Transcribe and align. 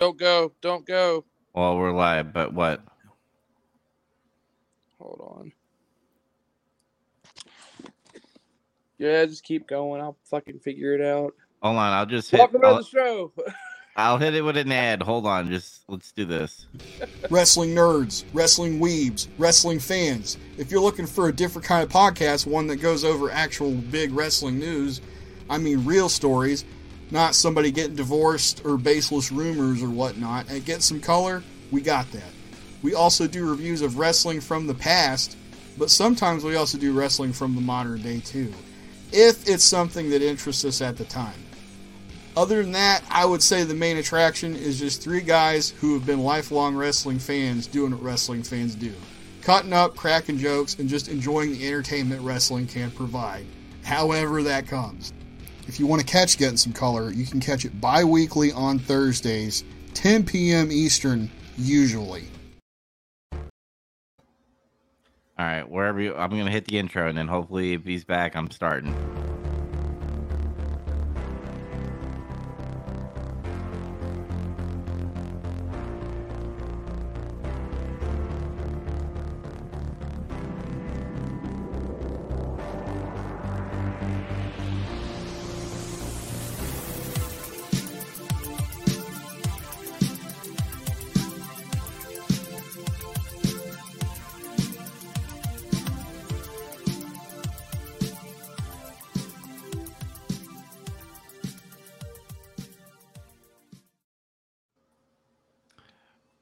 Don't 0.00 0.18
go. 0.18 0.52
Don't 0.62 0.86
go. 0.86 1.26
Well, 1.54 1.76
we're 1.76 1.92
live, 1.92 2.32
but 2.32 2.54
what? 2.54 2.80
Hold 4.98 5.20
on. 5.20 5.52
Yeah, 8.96 9.26
just 9.26 9.44
keep 9.44 9.68
going. 9.68 10.00
I'll 10.00 10.16
fucking 10.24 10.60
figure 10.60 10.94
it 10.94 11.02
out. 11.02 11.34
Hold 11.62 11.76
on, 11.76 11.92
I'll 11.92 12.06
just 12.06 12.30
hit. 12.30 12.38
Welcome 12.38 12.62
to 12.62 12.66
I'll, 12.66 12.76
the 12.78 12.84
show. 12.84 13.32
I'll 13.96 14.16
hit 14.16 14.34
it 14.34 14.40
with 14.40 14.56
an 14.56 14.72
ad. 14.72 15.02
Hold 15.02 15.26
on, 15.26 15.50
just 15.50 15.82
let's 15.88 16.12
do 16.12 16.24
this. 16.24 16.66
wrestling 17.28 17.74
nerds, 17.74 18.24
wrestling 18.32 18.80
weebs, 18.80 19.28
wrestling 19.36 19.80
fans. 19.80 20.38
If 20.56 20.70
you're 20.70 20.80
looking 20.80 21.06
for 21.06 21.28
a 21.28 21.32
different 21.32 21.66
kind 21.66 21.82
of 21.82 21.90
podcast, 21.90 22.46
one 22.46 22.66
that 22.68 22.76
goes 22.76 23.04
over 23.04 23.30
actual 23.30 23.72
big 23.72 24.12
wrestling 24.12 24.58
news, 24.58 25.02
I 25.50 25.58
mean 25.58 25.84
real 25.84 26.08
stories, 26.08 26.64
not 27.10 27.34
somebody 27.34 27.70
getting 27.70 27.96
divorced 27.96 28.62
or 28.64 28.76
baseless 28.76 29.32
rumors 29.32 29.82
or 29.82 29.90
whatnot, 29.90 30.48
and 30.48 30.64
get 30.64 30.82
some 30.82 31.00
color, 31.00 31.42
we 31.70 31.80
got 31.80 32.10
that. 32.12 32.32
We 32.82 32.94
also 32.94 33.26
do 33.26 33.48
reviews 33.48 33.82
of 33.82 33.98
wrestling 33.98 34.40
from 34.40 34.66
the 34.66 34.74
past, 34.74 35.36
but 35.76 35.90
sometimes 35.90 36.44
we 36.44 36.56
also 36.56 36.78
do 36.78 36.92
wrestling 36.92 37.32
from 37.32 37.54
the 37.54 37.60
modern 37.60 38.02
day 38.02 38.20
too, 38.20 38.52
if 39.12 39.48
it's 39.48 39.64
something 39.64 40.10
that 40.10 40.22
interests 40.22 40.64
us 40.64 40.80
at 40.80 40.96
the 40.96 41.04
time. 41.04 41.44
Other 42.36 42.62
than 42.62 42.72
that, 42.72 43.02
I 43.10 43.24
would 43.24 43.42
say 43.42 43.64
the 43.64 43.74
main 43.74 43.96
attraction 43.96 44.54
is 44.54 44.78
just 44.78 45.02
three 45.02 45.20
guys 45.20 45.70
who 45.70 45.94
have 45.94 46.06
been 46.06 46.22
lifelong 46.22 46.76
wrestling 46.76 47.18
fans 47.18 47.66
doing 47.66 47.92
what 47.92 48.02
wrestling 48.02 48.42
fans 48.42 48.74
do 48.74 48.94
cutting 49.42 49.72
up, 49.72 49.96
cracking 49.96 50.38
jokes, 50.38 50.78
and 50.78 50.88
just 50.88 51.08
enjoying 51.08 51.52
the 51.52 51.66
entertainment 51.66 52.22
wrestling 52.22 52.66
can 52.66 52.90
provide, 52.90 53.44
however 53.82 54.42
that 54.42 54.66
comes. 54.66 55.12
If 55.68 55.78
you 55.78 55.86
want 55.86 56.00
to 56.00 56.06
catch 56.06 56.38
Getting 56.38 56.56
Some 56.56 56.72
Color, 56.72 57.10
you 57.10 57.26
can 57.26 57.40
catch 57.40 57.64
it 57.64 57.80
bi 57.80 58.04
weekly 58.04 58.52
on 58.52 58.78
Thursdays, 58.78 59.64
10 59.94 60.24
p.m. 60.24 60.72
Eastern, 60.72 61.30
usually. 61.56 62.24
All 65.40 65.46
right, 65.46 65.68
wherever 65.68 66.00
you, 66.00 66.14
I'm 66.14 66.30
gonna 66.30 66.50
hit 66.50 66.66
the 66.66 66.78
intro, 66.78 67.08
and 67.08 67.16
then 67.16 67.26
hopefully, 67.26 67.72
if 67.72 67.84
he's 67.84 68.04
back, 68.04 68.36
I'm 68.36 68.50
starting. 68.50 68.94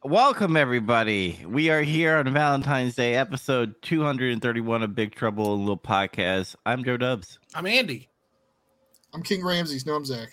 Welcome, 0.08 0.56
everybody. 0.56 1.38
We 1.46 1.68
are 1.68 1.82
here 1.82 2.16
on 2.16 2.32
Valentine's 2.32 2.94
Day, 2.94 3.14
episode 3.16 3.74
231 3.82 4.82
of 4.82 4.94
Big 4.94 5.14
Trouble 5.14 5.52
in 5.52 5.60
Little 5.60 5.76
Podcast. 5.76 6.56
I'm 6.64 6.82
Joe 6.82 6.96
Dubs, 6.96 7.38
I'm 7.54 7.66
Andy. 7.66 8.08
I'm 9.12 9.22
King 9.22 9.44
Ramses. 9.44 9.84
No, 9.84 9.96
I'm 9.96 10.06
Zach. 10.06 10.30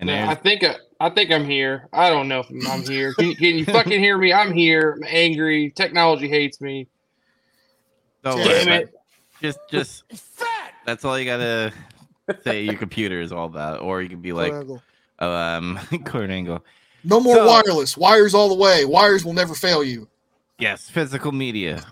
and 0.00 0.10
Yeah, 0.10 0.28
I 0.28 0.34
think 0.34 0.62
uh, 0.62 0.74
I 1.00 1.08
think 1.08 1.30
I'm 1.30 1.46
here. 1.46 1.88
I 1.94 2.10
don't 2.10 2.28
know 2.28 2.40
if 2.46 2.68
I'm 2.68 2.82
here. 2.82 3.14
Can, 3.14 3.28
you- 3.30 3.36
can 3.36 3.54
you 3.56 3.64
fucking 3.64 3.98
hear 3.98 4.18
me? 4.18 4.34
I'm 4.34 4.52
here. 4.52 4.98
I'm 4.98 5.04
angry. 5.08 5.70
Technology 5.70 6.28
hates 6.28 6.60
me. 6.60 6.88
don't 8.22 8.36
Damn 8.36 8.66
worry 8.66 8.76
it. 8.82 8.94
Just, 9.40 9.60
just 9.70 10.04
that's 10.84 11.06
all 11.06 11.18
you 11.18 11.24
gotta 11.24 11.72
say. 12.44 12.64
Your 12.64 12.74
computer 12.76 13.22
is 13.22 13.32
all 13.32 13.46
about, 13.46 13.80
or 13.80 14.02
you 14.02 14.10
can 14.10 14.20
be 14.20 14.34
like, 14.34 14.52
oh, 14.52 15.32
um, 15.34 15.78
Kurt 16.04 16.28
Angle. 16.28 16.62
No 17.04 17.20
more 17.20 17.34
So- 17.36 17.46
wireless. 17.46 17.96
Wires 17.96 18.34
all 18.34 18.48
the 18.48 18.54
way. 18.54 18.84
Wires 18.84 19.24
will 19.24 19.32
never 19.32 19.54
fail 19.54 19.82
you. 19.82 20.08
Yes, 20.58 20.90
physical 20.90 21.32
media. 21.32 21.82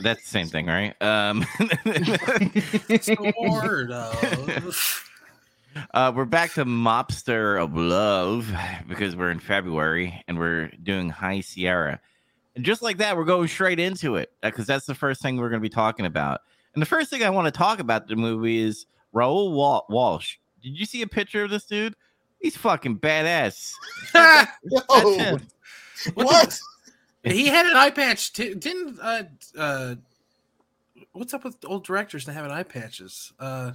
That's 0.00 0.22
the 0.22 0.28
same 0.28 0.46
thing, 0.46 0.66
right? 0.66 0.94
Um, 1.02 1.44
Sword 3.00 3.90
of 3.92 5.04
uh, 5.92 6.12
we're 6.14 6.24
back 6.24 6.52
to 6.54 6.64
Mobster 6.64 7.60
of 7.60 7.74
Love 7.76 8.52
because 8.88 9.16
we're 9.16 9.30
in 9.32 9.40
February 9.40 10.22
and 10.28 10.38
we're 10.38 10.68
doing 10.82 11.08
High 11.08 11.40
Sierra. 11.40 11.98
And 12.54 12.64
just 12.64 12.80
like 12.82 12.98
that, 12.98 13.16
we're 13.16 13.24
going 13.24 13.48
straight 13.48 13.80
into 13.80 14.16
it 14.16 14.30
because 14.42 14.66
that's 14.66 14.86
the 14.86 14.94
first 14.94 15.20
thing 15.22 15.36
we're 15.38 15.48
going 15.48 15.60
to 15.60 15.68
be 15.68 15.74
talking 15.74 16.06
about. 16.06 16.42
And 16.74 16.82
the 16.82 16.86
first 16.86 17.10
thing 17.10 17.24
I 17.24 17.30
want 17.30 17.46
to 17.46 17.50
talk 17.58 17.80
about 17.80 18.06
the 18.06 18.14
movie 18.16 18.60
is 18.60 18.86
Raoul 19.12 19.52
Wal- 19.52 19.86
Walsh. 19.88 20.36
Did 20.62 20.78
you 20.78 20.84
see 20.86 21.02
a 21.02 21.06
picture 21.08 21.42
of 21.42 21.50
this 21.50 21.64
dude? 21.64 21.96
He's 22.42 22.56
fucking 22.56 22.98
badass. 22.98 23.72
That's 24.12 24.50
him. 25.16 25.40
what? 26.14 26.58
he 27.22 27.46
had 27.46 27.66
an 27.66 27.76
eye 27.76 27.90
patch 27.90 28.32
too. 28.32 28.54
Didn't 28.56 28.98
uh 29.00 29.22
uh 29.56 29.94
what's 31.12 31.32
up 31.32 31.44
with 31.44 31.56
old 31.64 31.84
directors 31.84 32.24
that 32.26 32.32
having 32.32 32.50
eye 32.50 32.64
patches? 32.64 33.32
Uh 33.38 33.72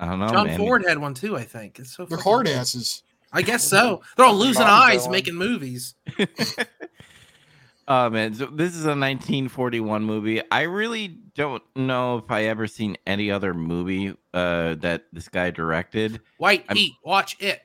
I 0.00 0.06
don't 0.06 0.18
know, 0.18 0.28
John 0.28 0.46
man. 0.48 0.58
Ford 0.58 0.84
had 0.86 0.98
one 0.98 1.14
too, 1.14 1.36
I 1.36 1.44
think. 1.44 1.78
It's 1.78 1.94
so 1.94 2.04
They're 2.04 2.18
fucking 2.18 2.30
hard 2.32 2.46
weird. 2.46 2.58
asses. 2.58 3.02
I 3.32 3.42
guess 3.42 3.62
so. 3.62 4.02
They're 4.16 4.26
all 4.26 4.34
losing 4.34 4.62
eyes 4.62 5.02
one. 5.02 5.12
making 5.12 5.36
movies. 5.36 5.94
Oh 7.88 8.08
man, 8.08 8.34
so 8.34 8.46
this 8.46 8.76
is 8.76 8.84
a 8.84 8.94
1941 8.94 10.04
movie. 10.04 10.40
I 10.52 10.62
really 10.62 11.08
don't 11.34 11.62
know 11.74 12.18
if 12.18 12.30
I 12.30 12.44
ever 12.44 12.68
seen 12.68 12.96
any 13.04 13.32
other 13.32 13.52
movie 13.52 14.14
uh, 14.32 14.76
that 14.76 15.06
this 15.12 15.28
guy 15.28 15.50
directed. 15.50 16.20
White 16.38 16.64
I'm- 16.68 16.76
Heat, 16.76 16.92
watch 17.04 17.36
it. 17.40 17.60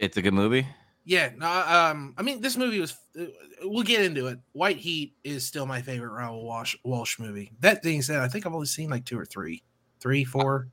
It's 0.00 0.16
a 0.16 0.22
good 0.22 0.34
movie. 0.34 0.66
Yeah, 1.04 1.30
no, 1.36 1.46
um, 1.48 2.14
I 2.18 2.22
mean, 2.22 2.40
this 2.40 2.56
movie 2.56 2.80
was. 2.80 2.96
uh, 3.18 3.24
We'll 3.62 3.84
get 3.84 4.02
into 4.02 4.26
it. 4.28 4.38
White 4.52 4.78
Heat 4.78 5.14
is 5.22 5.46
still 5.46 5.66
my 5.66 5.82
favorite 5.82 6.10
Raoul 6.12 6.44
Walsh 6.44 6.76
Walsh 6.82 7.18
movie. 7.18 7.52
That 7.60 7.82
being 7.82 8.00
said, 8.02 8.20
I 8.20 8.28
think 8.28 8.46
I've 8.46 8.54
only 8.54 8.66
seen 8.66 8.88
like 8.90 9.04
two 9.04 9.18
or 9.18 9.26
three, 9.26 9.62
three, 10.00 10.24
four. 10.24 10.68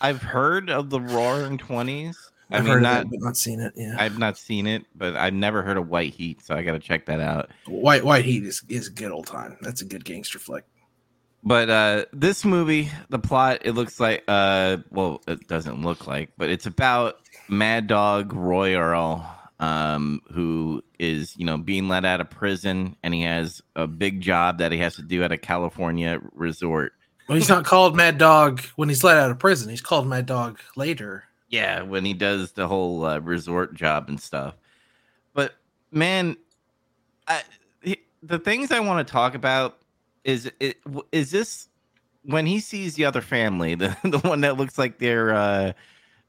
I've 0.00 0.22
heard 0.22 0.70
of 0.70 0.88
the 0.90 1.00
Roaring 1.00 1.58
Twenties. 1.58 2.18
I 2.50 2.56
I've 2.56 2.64
mean, 2.64 2.72
heard 2.74 2.82
not 2.82 3.02
it, 3.02 3.10
but 3.10 3.20
not 3.20 3.36
seen 3.36 3.60
it. 3.60 3.74
Yeah, 3.76 3.96
I've 3.98 4.18
not 4.18 4.38
seen 4.38 4.66
it, 4.66 4.84
but 4.96 5.16
I've 5.16 5.34
never 5.34 5.62
heard 5.62 5.76
of 5.76 5.88
White 5.88 6.14
Heat, 6.14 6.42
so 6.42 6.54
I 6.54 6.62
got 6.62 6.72
to 6.72 6.78
check 6.78 7.04
that 7.06 7.20
out. 7.20 7.50
White 7.66 8.04
White 8.04 8.24
Heat 8.24 8.44
is 8.44 8.62
is 8.68 8.88
good 8.88 9.12
old 9.12 9.26
time. 9.26 9.56
That's 9.60 9.82
a 9.82 9.84
good 9.84 10.04
gangster 10.04 10.38
flick. 10.38 10.64
But 11.42 11.70
uh 11.70 12.04
this 12.12 12.44
movie, 12.44 12.90
the 13.08 13.18
plot, 13.18 13.60
it 13.64 13.72
looks 13.72 13.98
like 13.98 14.24
uh 14.28 14.78
well, 14.90 15.22
it 15.26 15.48
doesn't 15.48 15.82
look 15.82 16.06
like, 16.06 16.30
but 16.36 16.50
it's 16.50 16.66
about 16.66 17.18
Mad 17.48 17.86
Dog 17.86 18.32
Roy 18.32 18.74
Earle, 18.74 19.26
um, 19.58 20.20
who 20.32 20.82
is, 20.98 21.36
you 21.36 21.44
know, 21.44 21.56
being 21.56 21.88
let 21.88 22.04
out 22.04 22.20
of 22.20 22.30
prison 22.30 22.96
and 23.02 23.14
he 23.14 23.22
has 23.22 23.62
a 23.74 23.86
big 23.86 24.20
job 24.20 24.58
that 24.58 24.72
he 24.72 24.78
has 24.78 24.96
to 24.96 25.02
do 25.02 25.22
at 25.22 25.32
a 25.32 25.38
California 25.38 26.20
resort. 26.34 26.92
Well, 27.26 27.36
he's 27.36 27.48
not 27.48 27.64
called 27.64 27.96
Mad 27.96 28.18
Dog 28.18 28.60
when 28.76 28.88
he's 28.88 29.04
let 29.04 29.16
out 29.16 29.30
of 29.30 29.38
prison. 29.38 29.70
He's 29.70 29.80
called 29.80 30.06
Mad 30.06 30.26
Dog 30.26 30.58
later. 30.76 31.24
Yeah, 31.48 31.82
when 31.82 32.04
he 32.04 32.12
does 32.12 32.52
the 32.52 32.66
whole 32.68 33.04
uh, 33.04 33.18
resort 33.18 33.74
job 33.74 34.08
and 34.08 34.20
stuff. 34.20 34.54
But 35.32 35.54
man, 35.90 36.36
I, 37.26 37.42
the 38.22 38.38
things 38.38 38.70
I 38.70 38.80
want 38.80 39.06
to 39.06 39.10
talk 39.10 39.34
about 39.34 39.78
is 40.24 40.50
it 40.60 40.78
is 41.12 41.30
this 41.30 41.68
when 42.24 42.46
he 42.46 42.60
sees 42.60 42.94
the 42.94 43.04
other 43.04 43.20
family, 43.20 43.74
the 43.76 43.96
the 44.04 44.18
one 44.18 44.42
that 44.42 44.56
looks 44.56 44.78
like 44.78 44.98
they're 44.98 45.34
uh, 45.34 45.72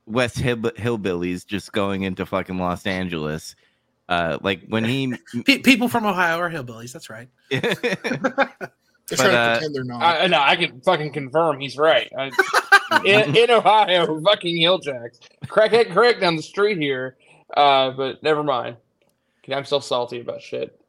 West 0.06 0.38
Hill, 0.38 0.58
hillbillies 0.58 1.46
just 1.46 1.72
going 1.72 2.04
into 2.04 2.26
fucking 2.26 2.58
Los 2.58 2.86
Angeles. 2.86 3.56
Uh, 4.10 4.38
like 4.42 4.62
when 4.68 4.84
he, 4.84 5.14
Pe- 5.46 5.60
people 5.60 5.88
from 5.88 6.06
Ohio 6.06 6.38
are 6.38 6.50
hillbillies. 6.50 6.92
That's 6.92 7.10
right. 7.10 7.30
They're 7.50 7.62
But, 9.10 9.18
trying 9.18 9.36
uh, 9.36 9.46
to 9.46 9.60
pretend 9.60 9.76
they're 9.76 9.84
not. 9.84 10.02
I, 10.02 10.28
no, 10.28 10.40
I 10.40 10.56
can 10.56 10.80
fucking 10.82 11.12
confirm 11.12 11.60
he's 11.60 11.78
right. 11.78 12.10
I, 12.18 12.32
in, 13.06 13.36
in 13.36 13.52
Ohio, 13.52 14.22
fucking 14.26 14.56
Hilljacks. 14.58 15.20
Crackhead 15.46 15.92
crack 15.92 16.22
down 16.22 16.38
the 16.38 16.42
street 16.42 16.78
here. 16.78 17.18
Uh, 17.58 17.92
but 17.92 18.24
never 18.24 18.42
mind. 18.42 18.78
I'm 19.52 19.66
still 19.66 19.82
salty 19.82 20.22
about 20.22 20.42
shit. 20.42 20.80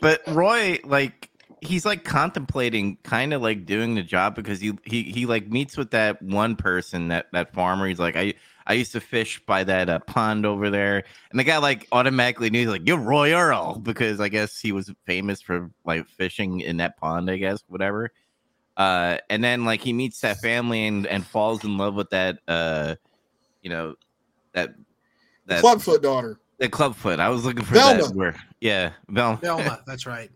but 0.00 0.20
Roy, 0.26 0.78
like, 0.84 1.25
he's 1.60 1.84
like 1.84 2.04
contemplating 2.04 2.96
kind 3.02 3.32
of 3.32 3.42
like 3.42 3.64
doing 3.64 3.94
the 3.94 4.02
job 4.02 4.34
because 4.34 4.60
he 4.60 4.78
he 4.84 5.02
he 5.04 5.26
like 5.26 5.48
meets 5.48 5.76
with 5.76 5.90
that 5.90 6.20
one 6.22 6.56
person 6.56 7.08
that 7.08 7.26
that 7.32 7.52
farmer. 7.52 7.86
He's 7.86 7.98
like, 7.98 8.16
I 8.16 8.34
I 8.66 8.74
used 8.74 8.92
to 8.92 9.00
fish 9.00 9.40
by 9.46 9.64
that 9.64 9.88
uh, 9.88 9.98
pond 10.00 10.44
over 10.46 10.70
there, 10.70 11.04
and 11.30 11.38
the 11.38 11.44
guy 11.44 11.58
like 11.58 11.86
automatically 11.92 12.50
knew 12.50 12.60
he's 12.60 12.68
like, 12.68 12.86
you're 12.86 12.98
Roy 12.98 13.32
Earle 13.32 13.78
because 13.82 14.20
I 14.20 14.28
guess 14.28 14.58
he 14.58 14.72
was 14.72 14.92
famous 15.04 15.40
for 15.40 15.70
like 15.84 16.08
fishing 16.08 16.60
in 16.60 16.78
that 16.78 16.96
pond. 16.96 17.30
I 17.30 17.36
guess 17.36 17.62
whatever. 17.68 18.12
Uh, 18.76 19.16
and 19.30 19.42
then 19.42 19.64
like 19.64 19.80
he 19.80 19.92
meets 19.92 20.20
that 20.20 20.38
family 20.38 20.86
and 20.86 21.06
and 21.06 21.26
falls 21.26 21.64
in 21.64 21.78
love 21.78 21.94
with 21.94 22.10
that 22.10 22.38
uh, 22.46 22.96
you 23.62 23.70
know, 23.70 23.94
that 24.52 24.74
that 25.46 25.60
Clubfoot 25.60 26.02
daughter. 26.02 26.40
The 26.58 26.70
clubfoot. 26.70 27.20
I 27.20 27.28
was 27.28 27.44
looking 27.44 27.64
for 27.64 27.74
Velma. 27.74 28.02
that 28.02 28.14
word. 28.14 28.36
Yeah, 28.60 28.92
Velma. 29.08 29.36
Velma, 29.42 29.82
that's 29.86 30.06
right. 30.06 30.30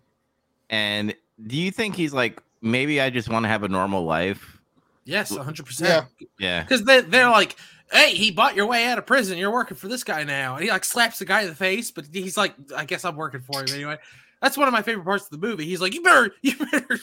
And 0.70 1.14
do 1.46 1.56
you 1.56 1.70
think 1.70 1.96
he's 1.96 2.14
like 2.14 2.40
maybe 2.62 3.00
I 3.00 3.10
just 3.10 3.28
want 3.28 3.44
to 3.44 3.48
have 3.48 3.62
a 3.62 3.68
normal 3.68 4.04
life? 4.04 4.58
Yes, 5.04 5.32
100%. 5.32 5.80
Yeah. 5.80 6.04
Yeah. 6.38 6.62
Because 6.62 6.84
they, 6.84 7.00
they're 7.00 7.30
like, 7.30 7.56
hey, 7.90 8.14
he 8.14 8.30
bought 8.30 8.54
your 8.54 8.66
way 8.66 8.86
out 8.86 8.98
of 8.98 9.06
prison. 9.06 9.38
You're 9.38 9.50
working 9.50 9.76
for 9.76 9.88
this 9.88 10.04
guy 10.04 10.24
now. 10.24 10.54
And 10.54 10.64
he 10.64 10.70
like 10.70 10.84
slaps 10.84 11.18
the 11.18 11.24
guy 11.24 11.42
in 11.42 11.48
the 11.48 11.54
face, 11.54 11.90
but 11.90 12.06
he's 12.12 12.36
like, 12.36 12.54
I 12.76 12.84
guess 12.84 13.04
I'm 13.04 13.16
working 13.16 13.40
for 13.40 13.60
him 13.60 13.68
anyway. 13.74 13.98
That's 14.40 14.56
one 14.56 14.68
of 14.68 14.72
my 14.72 14.80
favorite 14.80 15.04
parts 15.04 15.24
of 15.24 15.30
the 15.30 15.46
movie. 15.46 15.66
He's 15.66 15.82
like, 15.82 15.92
you 15.94 16.02
better, 16.02 16.32
you 16.42 16.56
better 16.56 16.98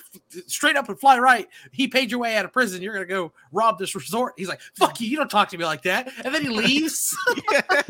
straight 0.47 0.75
up 0.75 0.89
and 0.89 0.99
fly 0.99 1.19
right. 1.19 1.47
He 1.71 1.87
paid 1.87 2.09
your 2.09 2.19
way 2.19 2.35
out 2.35 2.45
of 2.45 2.53
prison. 2.53 2.81
You're 2.81 2.93
gonna 2.93 3.05
go 3.05 3.31
rob 3.51 3.77
this 3.77 3.93
resort. 3.93 4.33
He's 4.37 4.47
like, 4.47 4.61
fuck 4.75 4.99
you. 5.01 5.07
You 5.07 5.17
don't 5.17 5.29
talk 5.29 5.49
to 5.49 5.57
me 5.57 5.65
like 5.65 5.83
that. 5.83 6.09
And 6.23 6.33
then 6.33 6.41
he 6.41 6.49
leaves. 6.49 7.15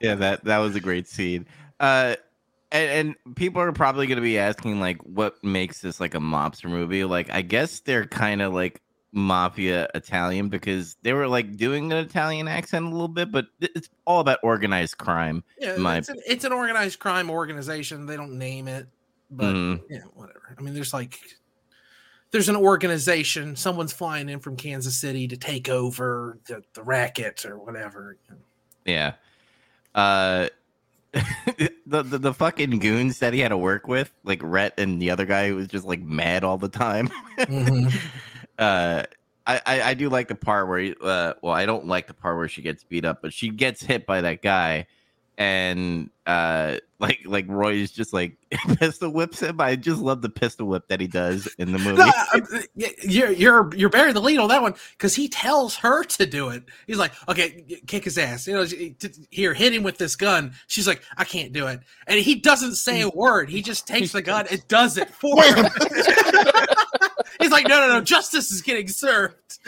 yeah, 0.00 0.14
that 0.14 0.44
that 0.44 0.58
was 0.58 0.76
a 0.76 0.80
great 0.80 1.08
scene. 1.08 1.46
Uh, 1.80 2.14
and, 2.74 3.16
and 3.24 3.36
people 3.36 3.62
are 3.62 3.72
probably 3.72 4.06
going 4.06 4.16
to 4.16 4.22
be 4.22 4.38
asking 4.38 4.80
like, 4.80 4.98
what 5.02 5.42
makes 5.42 5.80
this 5.80 6.00
like 6.00 6.14
a 6.14 6.18
mobster 6.18 6.68
movie? 6.68 7.04
Like, 7.04 7.30
I 7.30 7.40
guess 7.40 7.80
they're 7.80 8.04
kind 8.06 8.42
of 8.42 8.52
like 8.52 8.82
mafia 9.12 9.88
Italian 9.94 10.48
because 10.48 10.96
they 11.02 11.12
were 11.12 11.28
like 11.28 11.56
doing 11.56 11.92
an 11.92 11.98
Italian 11.98 12.48
accent 12.48 12.84
a 12.84 12.88
little 12.88 13.06
bit, 13.08 13.30
but 13.30 13.46
it's 13.60 13.88
all 14.04 14.18
about 14.20 14.40
organized 14.42 14.98
crime. 14.98 15.44
yeah, 15.58 15.76
My- 15.76 15.98
it's 15.98 16.08
an, 16.08 16.18
it's 16.26 16.44
an 16.44 16.52
organized 16.52 16.98
crime 16.98 17.30
organization. 17.30 18.06
They 18.06 18.16
don't 18.16 18.36
name 18.38 18.66
it, 18.68 18.88
but 19.30 19.54
Mhm. 19.54 19.80
yeah, 19.88 20.00
whatever. 20.14 20.54
I 20.58 20.60
mean, 20.60 20.74
there's 20.74 20.92
like 20.92 21.20
there's 22.32 22.48
an 22.48 22.56
organization. 22.56 23.54
Someone's 23.54 23.92
flying 23.92 24.28
in 24.28 24.40
from 24.40 24.56
Kansas 24.56 24.96
City 24.96 25.28
to 25.28 25.36
take 25.36 25.68
over 25.68 26.36
the, 26.48 26.64
the 26.74 26.82
racket 26.82 27.46
or 27.46 27.56
whatever. 27.56 28.16
Yeah. 28.84 29.12
Uh, 29.94 30.48
the, 31.86 32.02
the 32.02 32.18
the 32.18 32.34
fucking 32.34 32.78
goons 32.78 33.20
that 33.20 33.32
he 33.32 33.40
had 33.40 33.48
to 33.48 33.56
work 33.58 33.86
with, 33.86 34.12
like 34.24 34.40
Red 34.42 34.72
and 34.78 35.00
the 35.00 35.10
other 35.10 35.26
guy 35.26 35.48
who 35.48 35.56
was 35.56 35.68
just 35.68 35.84
like 35.84 36.00
mad 36.00 36.44
all 36.44 36.58
the 36.58 36.68
time. 36.68 37.08
Mhm. 37.38 37.94
uh 38.58 39.04
I, 39.46 39.60
I 39.66 39.82
I 39.82 39.94
do 39.94 40.08
like 40.08 40.28
the 40.28 40.34
part 40.34 40.68
where 40.68 40.78
he, 40.78 40.94
uh 41.00 41.34
well 41.42 41.52
I 41.52 41.66
don't 41.66 41.86
like 41.86 42.06
the 42.06 42.14
part 42.14 42.36
where 42.36 42.48
she 42.48 42.62
gets 42.62 42.84
beat 42.84 43.04
up, 43.04 43.22
but 43.22 43.32
she 43.32 43.50
gets 43.50 43.82
hit 43.82 44.06
by 44.06 44.22
that 44.22 44.42
guy 44.42 44.86
and 45.36 46.10
uh 46.26 46.76
like 47.00 47.20
like 47.26 47.46
Roy 47.48 47.74
is 47.74 47.90
just 47.90 48.12
like 48.12 48.36
pistol 48.78 49.10
whips 49.10 49.40
him. 49.40 49.60
I 49.60 49.76
just 49.76 50.00
love 50.00 50.22
the 50.22 50.28
pistol 50.30 50.66
whip 50.68 50.88
that 50.88 51.00
he 51.00 51.06
does 51.06 51.46
in 51.58 51.72
the 51.72 51.78
movie. 51.80 51.98
No, 51.98 52.04
I- 52.06 52.40
I- 52.78 52.94
you're 53.02 53.30
you're 53.32 53.70
you're 53.74 53.90
burying 53.90 54.14
the 54.14 54.20
lead 54.20 54.38
on 54.38 54.48
that 54.48 54.62
one 54.62 54.74
because 54.92 55.14
he 55.14 55.28
tells 55.28 55.76
her 55.76 56.04
to 56.04 56.24
do 56.26 56.48
it. 56.50 56.64
He's 56.86 56.96
like, 56.98 57.12
okay, 57.28 57.80
kick 57.86 58.04
his 58.04 58.16
ass. 58.16 58.46
You 58.46 58.54
know, 58.54 58.66
here, 59.30 59.52
hit 59.54 59.74
him 59.74 59.82
with 59.82 59.98
this 59.98 60.16
gun. 60.16 60.54
She's 60.66 60.86
like, 60.86 61.02
I 61.16 61.24
can't 61.24 61.52
do 61.52 61.66
it, 61.66 61.80
and 62.06 62.20
he 62.20 62.36
doesn't 62.36 62.76
say 62.76 63.02
a 63.02 63.08
word. 63.10 63.50
He 63.50 63.60
just 63.60 63.86
takes 63.86 64.12
the 64.12 64.22
gun 64.22 64.46
and 64.50 64.66
does 64.68 64.96
it 64.96 65.10
for 65.10 65.42
him. 65.42 65.66
He's 67.40 67.50
like, 67.50 67.66
no, 67.68 67.80
no, 67.80 67.94
no, 67.94 68.00
justice 68.00 68.50
is 68.52 68.62
getting 68.62 68.88
served, 68.88 69.58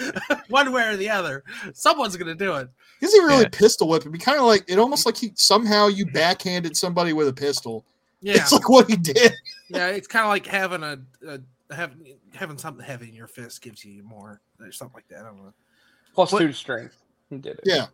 one 0.48 0.72
way 0.72 0.84
or 0.88 0.96
the 0.96 1.10
other. 1.10 1.42
Someone's 1.74 2.16
gonna 2.16 2.34
do 2.34 2.54
it. 2.54 2.68
He 3.00 3.06
doesn't 3.06 3.24
really 3.24 3.42
Yeah. 3.42 3.48
pistol 3.52 3.88
whip. 3.88 4.02
It'd 4.02 4.12
be 4.12 4.18
kind 4.18 4.38
of 4.38 4.44
like 4.44 4.64
it 4.68 4.78
almost 4.78 5.04
like 5.06 5.16
he 5.16 5.32
somehow 5.34 5.88
you 5.88 6.06
backhanded 6.06 6.76
somebody 6.76 7.12
with 7.12 7.28
a 7.28 7.32
pistol. 7.32 7.84
Yeah, 8.22 8.36
It's 8.38 8.50
like 8.50 8.68
what 8.68 8.88
he 8.90 8.96
did. 8.96 9.34
yeah. 9.68 9.88
It's 9.88 10.08
kind 10.08 10.24
of 10.24 10.30
like 10.30 10.46
having 10.46 10.82
a, 10.82 10.98
a 11.28 11.38
having 11.72 12.16
having 12.34 12.56
something 12.58 12.84
heavy 12.84 13.08
in 13.10 13.14
your 13.14 13.26
fist 13.28 13.60
gives 13.60 13.84
you 13.84 14.02
more 14.02 14.40
or 14.58 14.72
something 14.72 14.94
like 14.94 15.06
that. 15.08 15.20
I 15.20 15.24
don't 15.24 15.36
know. 15.36 15.52
Plus 16.14 16.32
What- 16.32 16.40
two 16.40 16.52
strength. 16.52 16.96
He 17.28 17.36
did 17.36 17.58
it. 17.58 17.60
Yeah. 17.64 17.86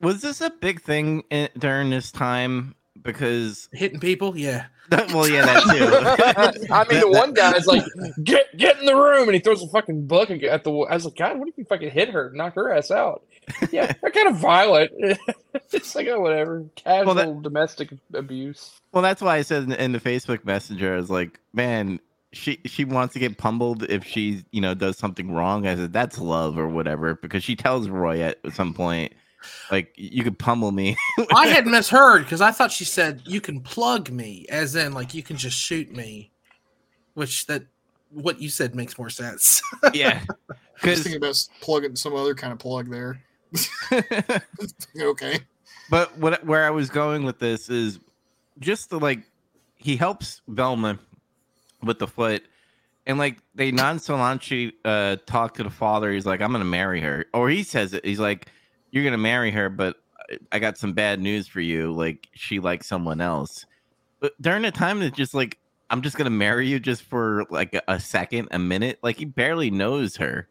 Was 0.00 0.22
this 0.22 0.40
a 0.40 0.50
big 0.50 0.80
thing 0.80 1.24
in, 1.30 1.48
during 1.58 1.90
this 1.90 2.12
time? 2.12 2.76
Because 3.04 3.68
Hitting 3.72 4.00
people, 4.00 4.36
yeah. 4.36 4.66
well, 4.90 5.28
yeah, 5.28 5.46
that 5.46 5.62
too. 5.62 6.68
I 6.72 6.84
mean, 6.88 7.00
the 7.00 7.06
That- 7.06 7.18
one 7.18 7.32
guy's 7.32 7.66
like, 7.66 7.84
"Get 8.22 8.54
get 8.56 8.78
in 8.80 8.86
the 8.86 8.94
room," 8.94 9.28
and 9.28 9.34
he 9.34 9.40
throws 9.40 9.62
a 9.62 9.68
fucking 9.68 10.06
book 10.06 10.30
at 10.30 10.64
the. 10.64 10.70
I 10.72 10.94
was 10.94 11.04
like, 11.06 11.16
"God, 11.16 11.38
what 11.38 11.48
if 11.48 11.56
you 11.56 11.64
fucking 11.64 11.90
hit 11.90 12.10
her, 12.10 12.30
knock 12.34 12.54
her 12.56 12.70
ass 12.72 12.90
out?" 12.90 13.22
Yeah, 13.70 13.90
they're 14.02 14.10
kind 14.10 14.28
of 14.28 14.36
violent. 14.36 14.90
it's 15.72 15.94
like, 15.94 16.06
oh, 16.08 16.20
whatever, 16.20 16.64
casual 16.76 17.14
that- 17.14 17.42
domestic 17.42 17.90
abuse. 18.12 18.72
Well, 18.92 19.02
that's 19.02 19.22
why 19.22 19.36
I 19.36 19.42
said 19.42 19.62
in, 19.64 19.72
in 19.72 19.92
the 19.92 20.00
Facebook 20.00 20.44
Messenger, 20.44 20.94
I 20.94 20.96
was 20.96 21.10
like, 21.10 21.40
man, 21.54 21.98
she 22.32 22.60
she 22.66 22.84
wants 22.84 23.14
to 23.14 23.20
get 23.20 23.38
pummeled 23.38 23.84
if 23.84 24.04
she 24.04 24.44
you 24.50 24.60
know 24.60 24.74
does 24.74 24.98
something 24.98 25.30
wrong. 25.32 25.66
I 25.66 25.76
said 25.76 25.92
that's 25.94 26.18
love 26.18 26.58
or 26.58 26.68
whatever 26.68 27.14
because 27.14 27.42
she 27.42 27.56
tells 27.56 27.88
Roy 27.88 28.20
at 28.20 28.38
some 28.52 28.74
point, 28.74 29.14
like 29.70 29.92
you 29.96 30.22
could 30.22 30.38
pummel 30.38 30.72
me. 30.72 30.96
I 31.34 31.46
had 31.48 31.66
misheard 31.66 32.22
because 32.22 32.40
I 32.40 32.50
thought 32.50 32.72
she 32.72 32.84
said 32.84 33.22
you 33.24 33.40
can 33.40 33.60
plug 33.60 34.10
me, 34.10 34.46
as 34.48 34.74
in 34.74 34.92
like 34.92 35.14
you 35.14 35.22
can 35.22 35.36
just 35.36 35.56
shoot 35.56 35.94
me, 35.94 36.30
which 37.14 37.46
that 37.46 37.64
what 38.10 38.40
you 38.40 38.48
said 38.48 38.74
makes 38.74 38.98
more 38.98 39.10
sense. 39.10 39.62
yeah, 39.94 40.22
I 40.30 40.54
was 40.54 40.58
because 40.80 41.02
thinking 41.02 41.22
about 41.22 41.48
plugging 41.60 41.96
some 41.96 42.14
other 42.14 42.34
kind 42.34 42.52
of 42.52 42.58
plug 42.58 42.90
there. 42.90 43.20
okay. 45.00 45.38
but 45.88 46.16
what 46.18 46.44
where 46.44 46.64
I 46.64 46.70
was 46.70 46.90
going 46.90 47.24
with 47.24 47.38
this 47.38 47.68
is 47.68 48.00
just 48.58 48.90
the 48.90 48.98
like 48.98 49.20
he 49.76 49.96
helps 49.96 50.40
Velma 50.48 50.98
with 51.82 51.98
the 51.98 52.06
foot. 52.06 52.44
And 53.06 53.18
like 53.18 53.38
they 53.54 53.70
nonchalantly 53.70 54.72
uh 54.84 55.16
talk 55.26 55.54
to 55.54 55.62
the 55.62 55.70
father, 55.70 56.10
he's 56.10 56.24
like, 56.24 56.40
"I'm 56.40 56.52
gonna 56.52 56.64
marry 56.64 57.00
her," 57.02 57.26
or 57.34 57.50
he 57.50 57.62
says 57.62 57.92
it. 57.92 58.04
He's 58.04 58.18
like, 58.18 58.46
"You're 58.94 59.04
gonna 59.04 59.18
marry 59.18 59.50
her, 59.50 59.68
but 59.68 59.96
I- 60.30 60.38
I 60.52 60.58
got 60.60 60.78
some 60.78 60.92
bad 60.92 61.20
news 61.20 61.48
for 61.48 61.60
you. 61.60 61.92
Like 61.92 62.28
she 62.34 62.60
likes 62.60 62.86
someone 62.86 63.20
else." 63.20 63.66
But 64.20 64.32
during 64.40 64.62
the 64.62 64.70
time, 64.70 65.00
that 65.00 65.14
just 65.14 65.34
like, 65.34 65.58
"I'm 65.90 66.00
just 66.00 66.16
gonna 66.16 66.30
marry 66.30 66.68
you 66.68 66.78
just 66.78 67.02
for 67.02 67.44
like 67.50 67.74
a, 67.74 67.82
a 67.88 67.98
second, 68.00 68.48
a 68.52 68.58
minute." 68.58 69.00
Like 69.02 69.16
he 69.18 69.24
barely 69.24 69.70
knows 69.70 70.16
her. 70.16 70.48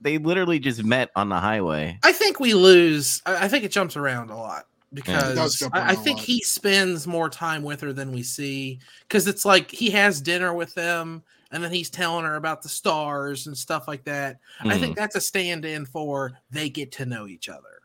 They 0.00 0.18
literally 0.18 0.58
just 0.58 0.82
met 0.84 1.10
on 1.16 1.28
the 1.28 1.38
highway. 1.38 1.98
I 2.02 2.10
think 2.12 2.40
we 2.40 2.54
lose. 2.54 3.22
I 3.24 3.44
I 3.44 3.48
think 3.48 3.62
it 3.64 3.70
jumps 3.70 3.96
around 3.96 4.30
a 4.30 4.36
lot 4.36 4.64
because 4.92 5.58
jump 5.58 5.76
I, 5.76 5.90
I 5.90 5.94
think 5.94 6.18
lot. 6.18 6.26
he 6.26 6.40
spends 6.42 7.06
more 7.06 7.28
time 7.30 7.62
with 7.62 7.80
her 7.82 7.92
than 7.92 8.10
we 8.10 8.22
see. 8.24 8.80
Because 9.02 9.26
it's 9.28 9.44
like 9.44 9.70
he 9.70 9.90
has 9.90 10.20
dinner 10.20 10.52
with 10.54 10.74
them, 10.74 11.22
and 11.52 11.62
then 11.62 11.70
he's 11.72 11.90
telling 11.90 12.24
her 12.24 12.36
about 12.36 12.62
the 12.62 12.68
stars 12.70 13.46
and 13.46 13.56
stuff 13.56 13.86
like 13.86 14.04
that. 14.04 14.38
I 14.60 14.64
Mhm. 14.76 14.80
think 14.80 14.96
that's 14.96 15.14
a 15.16 15.20
stand-in 15.20 15.84
for 15.86 16.38
they 16.50 16.68
get 16.70 16.90
to 16.92 17.04
know 17.06 17.26
each 17.26 17.48
other. 17.50 17.75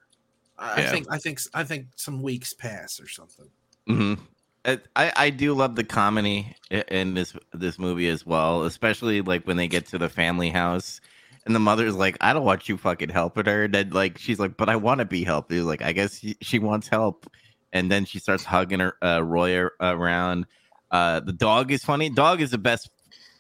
I 0.62 0.74
I 0.75 0.80
Yeah. 0.81 0.92
think 0.92 1.08
I 1.12 1.18
think 1.18 1.40
I 1.54 1.63
think 1.63 1.88
some 1.96 2.22
weeks 2.22 2.54
pass 2.54 3.00
or 3.00 3.08
something. 3.08 3.50
hmm 3.88 4.13
I 4.63 4.80
I 4.96 5.30
do 5.32 5.56
love 5.56 5.75
the 5.75 5.84
comedy 5.84 6.56
in 6.70 7.15
this 7.15 7.34
this 7.51 7.80
movie 7.80 8.08
as 8.10 8.25
well, 8.27 8.63
especially 8.63 9.22
like 9.22 9.48
when 9.48 9.58
they 9.58 9.68
get 9.68 9.88
to 9.88 9.98
the 9.98 10.08
family 10.08 10.50
house 10.51 11.01
and 11.48 11.56
the 11.56 11.60
mother's 11.60 11.96
like, 11.96 12.15
"I 12.22 12.32
don't 12.32 12.46
want 12.46 12.70
you 12.70 12.77
fucking 12.77 13.10
helping 13.10 13.46
her." 13.46 13.63
And 13.63 13.74
then 13.74 13.89
like 13.89 14.20
she's 14.20 14.38
like, 14.39 14.58
"But 14.58 14.70
I 14.70 14.75
want 14.75 15.00
to 15.00 15.06
be 15.06 15.24
helped." 15.24 15.51
He's 15.51 15.63
like, 15.63 15.82
"I 15.82 15.91
guess 15.94 16.20
she, 16.20 16.38
she 16.41 16.60
wants 16.60 16.88
help," 16.88 17.25
and 17.74 17.91
then 17.91 18.06
she 18.06 18.20
starts 18.20 18.44
hugging 18.44 18.80
her 18.82 18.94
uh, 19.03 19.24
Roy 19.24 19.65
around. 19.80 20.46
Uh, 20.91 21.22
the 21.22 21.34
dog 21.34 21.72
is 21.72 21.84
funny. 21.84 22.10
Dog 22.12 22.39
is 22.39 22.51
the 22.51 22.60
best. 22.60 22.91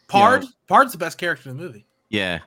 Pard, 0.07 0.41
know- 0.41 0.47
Pard's 0.67 0.91
the 0.93 0.97
best 0.97 1.19
character 1.19 1.51
in 1.51 1.57
the 1.57 1.63
movie. 1.63 1.85
Yeah, 2.09 2.39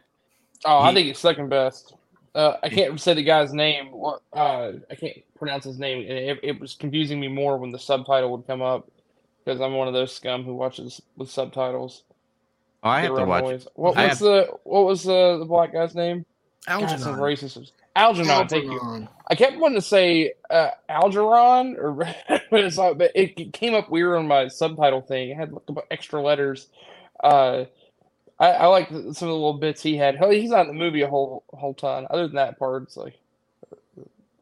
Oh, 0.65 0.81
I 0.81 0.93
think 0.93 1.07
it's 1.09 1.21
second 1.21 1.49
best. 1.49 1.95
Uh, 2.35 2.57
I 2.63 2.71
can't 2.71 3.01
say 3.01 3.15
the 3.15 3.23
guy's 3.25 3.53
name. 3.55 3.91
Uh, 4.33 4.73
I 4.91 4.97
can't 4.97 5.19
pronounce 5.39 5.65
his 5.65 5.79
name. 5.79 6.01
and 6.01 6.11
It, 6.19 6.41
it 6.43 6.61
was 6.61 6.75
confusing 6.75 7.21
me 7.21 7.29
more 7.29 7.59
when 7.59 7.73
the 7.73 7.79
subtitle 7.81 8.33
would 8.33 8.47
come 8.47 8.63
up 8.63 8.89
because 9.45 9.61
I'm 9.61 9.75
one 9.75 9.89
of 9.89 9.95
those 9.95 10.15
scum 10.15 10.45
who 10.45 10.55
watches 10.55 11.03
with 11.17 11.31
subtitles. 11.31 12.05
oh, 12.85 12.91
I 12.91 13.03
Get 13.03 13.09
have 13.09 13.15
to 13.17 13.25
watch. 13.25 13.53
noise. 13.53 13.69
What 13.75 13.97
I 13.97 14.05
was 14.05 14.19
the 14.19 14.49
what 14.65 14.85
was 14.87 15.05
the 15.05 15.39
the 15.39 15.47
black 15.47 15.73
guy's 15.73 15.95
name? 15.95 16.27
God, 16.79 17.01
Algernon. 17.01 17.17
racist. 17.19 17.73
Algernon. 17.97 18.49
Thank 18.49 18.71
you. 18.71 18.81
I 19.29 19.35
kept 19.37 19.59
wanting 19.59 19.79
to 19.81 19.87
say 19.87 20.35
uh, 20.51 20.71
Algeron, 20.91 21.77
or 21.79 21.95
but 22.29 22.65
it's 22.65 22.77
not. 22.79 22.99
But 22.99 23.13
it 23.15 23.53
came 23.53 23.75
up 23.75 23.91
weird 23.91 24.17
on 24.19 24.29
my 24.29 24.49
subtitle 24.49 25.03
thing. 25.03 25.31
It 25.31 25.37
had 25.37 25.53
like 25.53 25.63
about 25.69 25.87
extra 25.91 26.23
letters. 26.23 26.69
Uh, 27.23 27.67
I, 28.39 28.51
I 28.51 28.67
like 28.67 28.89
some 28.89 28.99
of 28.99 29.15
the 29.17 29.27
little 29.27 29.55
bits 29.55 29.83
he 29.83 29.97
had. 29.97 30.19
He's 30.31 30.51
not 30.51 30.67
in 30.67 30.69
the 30.69 30.85
movie 30.85 31.03
a 31.03 31.09
whole 31.09 31.45
whole 31.53 31.75
ton. 31.75 32.07
Other 32.11 32.27
than 32.27 32.37
that 32.37 32.59
part, 32.59 32.85
it's 32.85 32.97
like 32.97 33.19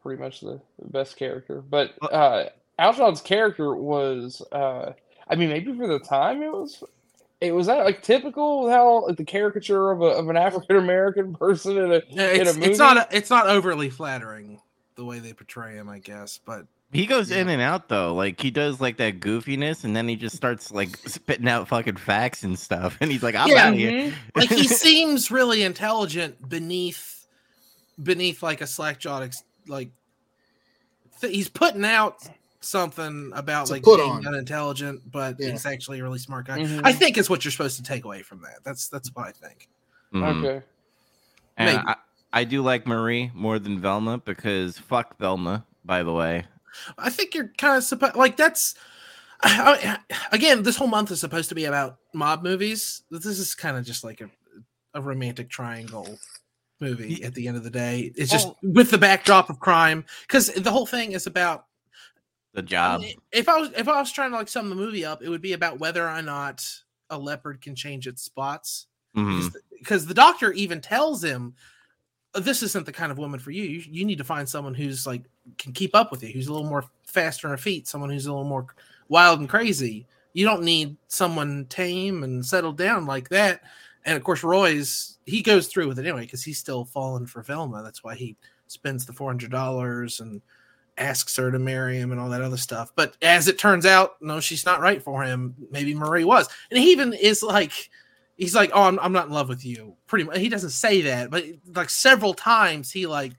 pretty 0.01 0.21
much 0.21 0.41
the, 0.41 0.59
the 0.79 0.89
best 0.89 1.15
character. 1.15 1.61
But 1.61 1.93
uh, 2.01 2.45
Algeron's 2.79 3.21
character 3.21 3.75
was. 3.75 4.41
Uh, 4.51 4.93
I 5.27 5.35
mean, 5.35 5.49
maybe 5.49 5.75
for 5.75 5.87
the 5.87 5.99
time 5.99 6.41
it 6.41 6.51
was. 6.51 6.83
It 7.39 7.53
was 7.53 7.67
that 7.67 7.83
like 7.83 8.01
typical 8.01 8.69
how 8.69 9.05
like 9.05 9.17
the 9.17 9.25
caricature 9.25 9.91
of 9.91 10.01
a 10.01 10.05
of 10.05 10.29
an 10.29 10.37
African 10.47 10.77
American 10.77 11.35
person 11.35 11.77
in 11.77 11.91
a, 11.91 12.01
yeah, 12.09 12.29
in 12.29 12.47
a 12.47 12.53
movie. 12.53 12.71
It's 12.71 12.79
not 12.79 13.13
it's 13.13 13.29
not 13.29 13.47
overly 13.47 13.89
flattering 13.89 14.61
the 14.95 15.05
way 15.05 15.19
they 15.19 15.33
portray 15.33 15.75
him, 15.75 15.89
I 15.89 15.99
guess. 15.99 16.39
But 16.43 16.65
He 16.93 17.05
goes 17.05 17.31
in 17.31 17.49
and 17.49 17.61
out 17.61 17.89
though. 17.89 18.13
Like 18.13 18.39
he 18.39 18.51
does 18.51 18.79
like 18.79 18.97
that 18.97 19.19
goofiness, 19.19 19.83
and 19.83 19.95
then 19.95 20.07
he 20.07 20.15
just 20.15 20.35
starts 20.35 20.71
like 20.71 20.95
spitting 21.07 21.47
out 21.47 21.67
fucking 21.67 21.95
facts 21.97 22.43
and 22.43 22.57
stuff. 22.57 22.97
And 23.01 23.11
he's 23.11 23.23
like, 23.23 23.35
"I'm 23.35 23.47
Yeah, 23.49 23.67
out 23.67 23.73
of 23.73 23.79
here." 23.79 23.91
Mhm. 23.91 24.13
like 24.35 24.49
he 24.49 24.67
seems 24.67 25.31
really 25.31 25.63
intelligent 25.63 26.47
beneath 26.47 27.25
beneath 28.01 28.41
like 28.43 28.61
a 28.61 28.67
slack 28.67 28.99
jawed 28.99 29.23
ex- 29.23 29.43
like 29.67 29.89
th- 31.21 31.33
he's 31.35 31.49
putting 31.49 31.85
out 31.85 32.17
something 32.59 33.31
about 33.35 33.63
It's 33.63 33.71
like 33.71 33.83
being 33.83 33.99
on. 33.99 34.25
unintelligent, 34.27 35.01
but 35.11 35.35
Yeah. 35.39 35.51
he's 35.51 35.65
actually 35.65 35.99
a 35.99 36.03
really 36.03 36.19
smart 36.19 36.47
guy. 36.47 36.59
Mhm. 36.59 36.81
I 36.83 36.93
think 36.93 37.17
is 37.17 37.29
what 37.29 37.43
you're 37.43 37.51
supposed 37.51 37.77
to 37.77 37.83
take 37.83 38.05
away 38.05 38.21
from 38.21 38.41
that. 38.41 38.59
That's 38.63 38.87
that's 38.87 39.09
what 39.13 39.27
I 39.27 39.31
think. 39.31 39.67
Mhm. 40.13 40.43
Okay. 40.45 40.65
And 41.57 41.75
Maybe. 41.77 41.87
I, 41.87 41.95
I 42.31 42.43
do 42.45 42.61
like 42.63 42.87
Marie 42.87 43.31
more 43.33 43.59
than 43.59 43.79
Velma 43.79 44.17
because 44.17 44.77
fuck 44.79 45.17
Velma, 45.19 45.65
by 45.85 46.03
the 46.03 46.13
way. 46.13 46.45
I 46.97 47.09
think 47.09 47.35
you're 47.35 47.51
kind 47.57 47.77
of 47.77 47.83
supposed 47.83 48.15
like 48.15 48.37
that's 48.37 48.75
I- 49.41 49.99
again. 50.31 50.63
This 50.63 50.77
whole 50.77 50.87
month 50.87 51.11
is 51.11 51.19
supposed 51.19 51.49
to 51.49 51.55
be 51.55 51.65
about 51.65 51.97
mob 52.13 52.43
movies. 52.43 53.03
This 53.11 53.25
is 53.25 53.55
kind 53.55 53.77
of 53.77 53.85
just 53.85 54.03
like 54.03 54.21
a 54.21 54.29
a 54.95 55.01
romantic 55.01 55.49
triangle 55.49 56.17
movie. 56.79 57.23
At 57.23 57.33
the 57.33 57.47
end 57.47 57.57
of 57.57 57.63
the 57.63 57.69
day, 57.69 58.11
it's 58.15 58.31
just 58.31 58.47
Well- 58.47 58.57
with 58.63 58.91
the 58.91 58.97
backdrop 58.97 59.49
of 59.49 59.59
crime 59.59 60.05
because 60.27 60.47
the 60.47 60.71
whole 60.71 60.85
thing 60.85 61.13
is 61.13 61.25
about 61.27 61.65
The 62.53 62.61
I 62.61 62.65
job. 62.65 63.01
mean, 63.01 63.17
if 63.31 63.49
I 63.49 63.57
was 63.59 63.71
if 63.75 63.87
I 63.87 63.99
was 63.99 64.11
trying 64.11 64.31
to 64.31 64.37
like 64.37 64.47
sum 64.47 64.69
the 64.69 64.75
movie 64.75 65.03
up, 65.05 65.21
it 65.23 65.29
would 65.29 65.41
be 65.41 65.53
about 65.53 65.79
whether 65.79 66.07
or 66.07 66.21
not 66.21 66.65
a 67.09 67.17
leopard 67.17 67.61
can 67.61 67.75
change 67.75 68.07
its 68.07 68.21
spots. 68.21 68.87
Because 69.15 70.05
the 70.07 70.13
doctor 70.15 70.51
even 70.53 70.81
tells 70.81 71.23
him, 71.23 71.53
"Uh, 71.55 71.59
"This 72.35 72.63
isn't 72.63 72.85
the 72.85 72.91
kind 72.91 73.11
of 73.11 73.17
woman 73.17 73.39
for 73.39 73.51
you. 73.51 73.63
you. 73.63 73.83
You 73.89 74.05
need 74.05 74.17
to 74.17 74.23
find 74.23 74.47
someone 74.47 74.73
who's 74.73 75.05
like 75.05 75.23
can 75.57 75.73
keep 75.73 75.95
up 75.95 76.11
with 76.11 76.23
you, 76.23 76.29
who's 76.29 76.47
a 76.47 76.53
little 76.53 76.69
more 76.69 76.85
faster 77.05 77.47
on 77.47 77.51
her 77.51 77.57
feet, 77.57 77.87
someone 77.87 78.09
who's 78.09 78.25
a 78.25 78.31
little 78.31 78.47
more 78.47 78.67
wild 79.09 79.39
and 79.39 79.49
crazy. 79.49 80.05
You 80.33 80.45
don't 80.45 80.63
need 80.63 80.97
someone 81.07 81.65
tame 81.69 82.23
and 82.23 82.45
settled 82.45 82.77
down 82.77 83.05
like 83.05 83.29
that." 83.29 83.61
And 84.05 84.17
of 84.17 84.23
course, 84.23 84.43
Roy's 84.43 85.17
he 85.25 85.41
goes 85.41 85.67
through 85.67 85.87
with 85.87 85.99
it 85.99 86.05
anyway 86.05 86.21
because 86.21 86.43
he's 86.43 86.57
still 86.57 86.85
falling 86.85 87.25
for 87.25 87.41
Velma. 87.41 87.81
That's 87.83 88.03
why 88.03 88.15
he 88.15 88.35
spends 88.67 89.05
the 89.05 89.13
four 89.13 89.29
hundred 89.29 89.51
dollars 89.51 90.19
and 90.19 90.41
asks 90.97 91.35
her 91.37 91.51
to 91.51 91.59
marry 91.59 91.97
him 91.97 92.11
and 92.11 92.19
all 92.19 92.29
that 92.29 92.41
other 92.41 92.57
stuff. 92.57 92.91
But 92.95 93.15
as 93.21 93.47
it 93.47 93.57
turns 93.57 93.85
out, 93.85 94.21
no, 94.21 94.39
she's 94.39 94.65
not 94.65 94.81
right 94.81 95.01
for 95.01 95.23
him. 95.23 95.55
Maybe 95.71 95.95
Marie 95.95 96.23
was. 96.23 96.47
And 96.69 96.79
he 96.79 96.91
even 96.91 97.13
is 97.13 97.41
like, 97.41 97.89
he's 98.37 98.55
like, 98.55 98.71
oh, 98.73 98.83
I'm, 98.83 98.99
I'm 98.99 99.11
not 99.11 99.27
in 99.27 99.33
love 99.33 99.49
with 99.49 99.65
you. 99.65 99.95
Pretty 100.07 100.25
much. 100.25 100.37
He 100.37 100.49
doesn't 100.49 100.71
say 100.71 101.01
that, 101.01 101.29
but 101.29 101.45
like 101.75 101.89
several 101.89 102.33
times 102.33 102.91
he 102.91 103.05
like, 103.05 103.33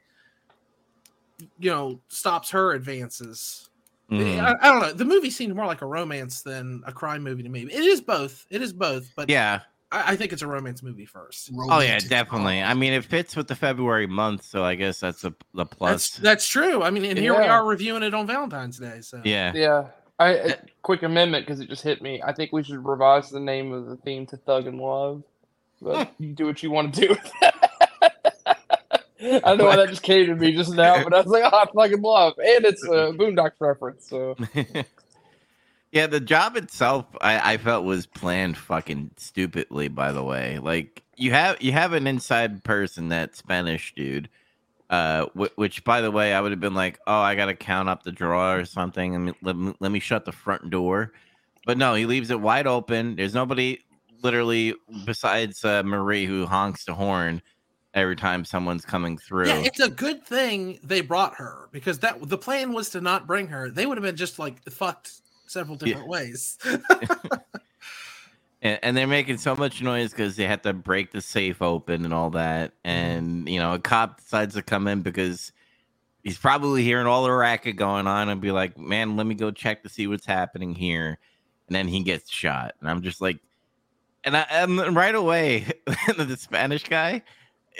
you 1.58 1.70
know, 1.70 2.00
stops 2.08 2.50
her 2.50 2.72
advances. 2.72 3.68
Mhm. 4.10 4.40
I, 4.40 4.54
I 4.60 4.70
don't 4.72 4.82
know. 4.82 4.92
The 4.92 5.04
movie 5.04 5.30
seemed 5.30 5.54
more 5.56 5.66
like 5.66 5.82
a 5.82 5.86
romance 5.86 6.42
than 6.42 6.82
a 6.86 6.92
crime 6.92 7.22
movie 7.22 7.42
to 7.42 7.48
me. 7.48 7.62
It 7.62 7.84
is 7.84 8.00
both. 8.00 8.46
It 8.50 8.62
is 8.62 8.72
both. 8.72 9.10
But 9.16 9.30
Yeah. 9.30 9.60
I, 9.90 10.12
I 10.12 10.16
think 10.16 10.32
it's 10.32 10.42
a 10.42 10.46
romance 10.46 10.82
movie 10.82 11.06
first. 11.06 11.50
Oh 11.54 11.80
yeah, 11.80 11.86
Romantic 11.86 12.10
definitely. 12.10 12.62
I 12.62 12.74
mean, 12.74 12.92
it 12.92 13.04
fits 13.04 13.36
with 13.36 13.48
the 13.48 13.54
February 13.54 14.06
month, 14.06 14.44
so 14.44 14.64
I 14.64 14.74
guess 14.74 15.00
that's 15.00 15.24
a 15.24 15.34
the 15.54 15.64
plus. 15.64 15.90
That's 15.92 16.16
that's 16.18 16.48
true. 16.48 16.82
I 16.82 16.90
mean, 16.90 17.04
and 17.04 17.18
here 17.18 17.36
we 17.38 17.44
are 17.44 17.64
reviewing 17.64 18.02
it 18.02 18.12
on 18.14 18.26
Valentine's 18.26 18.78
Day. 18.78 19.00
So 19.00 19.20
yeah. 19.24 19.52
Yeah. 19.54 19.86
I 20.18 20.28
a 20.30 20.56
quick 20.83 21.02
amendment 21.02 21.47
because 21.47 21.61
it 21.61 21.68
just 21.68 21.83
hit 21.83 22.00
me. 22.02 22.23
I 22.23 22.33
think 22.33 22.52
we 22.52 22.62
should 22.62 22.85
revise 22.85 23.30
the 23.30 23.40
name 23.40 23.73
of 23.73 23.87
the 23.87 23.97
theme 23.97 24.26
to 24.26 24.37
Thug 24.37 24.66
and 24.66 24.80
Love. 24.80 25.23
But 25.83 26.09
hmm. 26.09 26.25
you 26.25 26.33
do 26.33 26.47
what 26.47 26.62
you 26.62 26.71
want 26.71 26.94
to 26.94 27.00
do. 27.00 27.09
with 27.09 27.33
that. 27.40 27.61
I 29.25 29.40
don't 29.40 29.59
know 29.59 29.64
why 29.64 29.76
that 29.76 29.88
just 29.88 30.02
came 30.02 30.26
to 30.26 30.35
me 30.35 30.52
just 30.52 30.75
now, 30.75 31.02
but 31.02 31.14
I 31.14 31.21
was 31.21 31.26
like, 31.26 31.44
oh, 31.50 31.64
Thug 31.75 31.92
and 31.92 32.02
Love, 32.02 32.35
and 32.38 32.64
it's 32.64 32.83
a 32.85 33.12
Boondocks 33.16 33.61
reference. 33.61 34.06
So 34.09 34.37
yeah, 35.92 36.06
the 36.06 36.21
job 36.21 36.56
itself, 36.56 37.06
I, 37.21 37.54
I 37.54 37.56
felt 37.56 37.85
was 37.85 38.06
planned 38.06 38.59
fucking 38.59 39.12
stupidly. 39.16 39.88
By 39.88 40.12
the 40.12 40.23
way, 40.23 40.59
like 40.59 41.02
you 41.16 41.30
have 41.30 41.62
you 41.62 41.73
have 41.73 41.92
an 41.92 42.06
inside 42.06 42.64
person, 42.64 43.09
that 43.09 43.35
Spanish 43.35 43.94
dude, 43.94 44.28
uh, 44.90 45.26
which 45.56 45.84
by 45.84 46.00
the 46.00 46.10
way, 46.10 46.34
I 46.34 46.40
would 46.40 46.52
have 46.52 46.60
been 46.60 46.74
like, 46.74 46.98
oh, 47.06 47.20
I 47.20 47.34
gotta 47.34 47.54
count 47.54 47.88
up 47.88 48.02
the 48.02 48.12
drawer 48.12 48.58
or 48.60 48.64
something, 48.64 49.14
and 49.14 49.34
let 49.42 49.56
me, 49.56 49.74
let 49.80 49.90
me 49.92 50.00
shut 50.00 50.24
the 50.24 50.32
front 50.32 50.70
door. 50.70 51.12
But 51.66 51.78
no, 51.78 51.94
he 51.94 52.06
leaves 52.06 52.30
it 52.30 52.40
wide 52.40 52.66
open. 52.66 53.16
There's 53.16 53.34
nobody 53.34 53.78
literally 54.22 54.74
besides 55.04 55.64
uh, 55.64 55.82
Marie 55.82 56.26
who 56.26 56.46
honks 56.46 56.84
the 56.84 56.94
horn 56.94 57.42
every 57.94 58.16
time 58.16 58.44
someone's 58.44 58.84
coming 58.84 59.16
through. 59.16 59.46
Yeah, 59.46 59.62
it's 59.64 59.80
a 59.80 59.88
good 59.88 60.24
thing 60.24 60.78
they 60.82 61.00
brought 61.00 61.34
her 61.36 61.68
because 61.72 62.00
that 62.00 62.28
the 62.28 62.38
plan 62.38 62.72
was 62.72 62.90
to 62.90 63.00
not 63.00 63.26
bring 63.26 63.48
her. 63.48 63.70
They 63.70 63.86
would 63.86 63.96
have 63.96 64.02
been 64.02 64.16
just 64.16 64.38
like 64.38 64.62
fucked 64.70 65.12
several 65.46 65.76
Yeah. 65.80 65.86
different 65.86 66.08
ways. 66.08 66.58
and, 68.64 68.78
and 68.83 68.97
they're 68.97 69.06
making 69.06 69.37
so 69.37 69.54
much 69.54 69.83
noise 69.83 70.11
because 70.11 70.35
they 70.35 70.47
have 70.47 70.62
to 70.62 70.73
break 70.73 71.12
the 71.12 71.21
safe 71.21 71.62
open 71.62 72.04
and 72.04 72.12
all 72.12 72.30
that. 72.30 72.71
Mm-hmm. 72.71 72.90
And 72.90 73.49
you 73.49 73.61
know, 73.61 73.75
a 73.75 73.78
cop 73.78 74.21
decides 74.21 74.54
to 74.54 74.62
come 74.62 74.88
in 74.88 75.02
because 75.02 75.52
he's 76.25 76.38
probably 76.38 76.83
hearing 76.83 77.06
all 77.06 77.23
the 77.23 77.30
racket 77.30 77.76
going 77.76 78.09
on 78.09 78.28
and 78.28 78.40
be 78.40 78.50
like, 78.50 78.76
"Man, 78.76 79.16
let 79.16 79.26
me 79.26 79.35
go 79.35 79.50
check 79.52 79.83
to 79.85 79.88
see 79.88 80.06
what's 80.09 80.26
happening 80.26 80.75
here." 80.75 81.18
And 81.68 81.76
then 81.76 81.87
he 81.87 82.02
gets 82.02 82.30
shot, 82.30 82.75
and 82.80 82.90
I'm 82.90 83.02
just 83.02 83.21
like, 83.21 83.38
and 84.25 84.37
I 84.37 84.47
and 84.50 84.97
right 84.97 85.14
away, 85.14 85.66
the 86.16 86.37
Spanish 86.38 86.85
guy, 86.85 87.23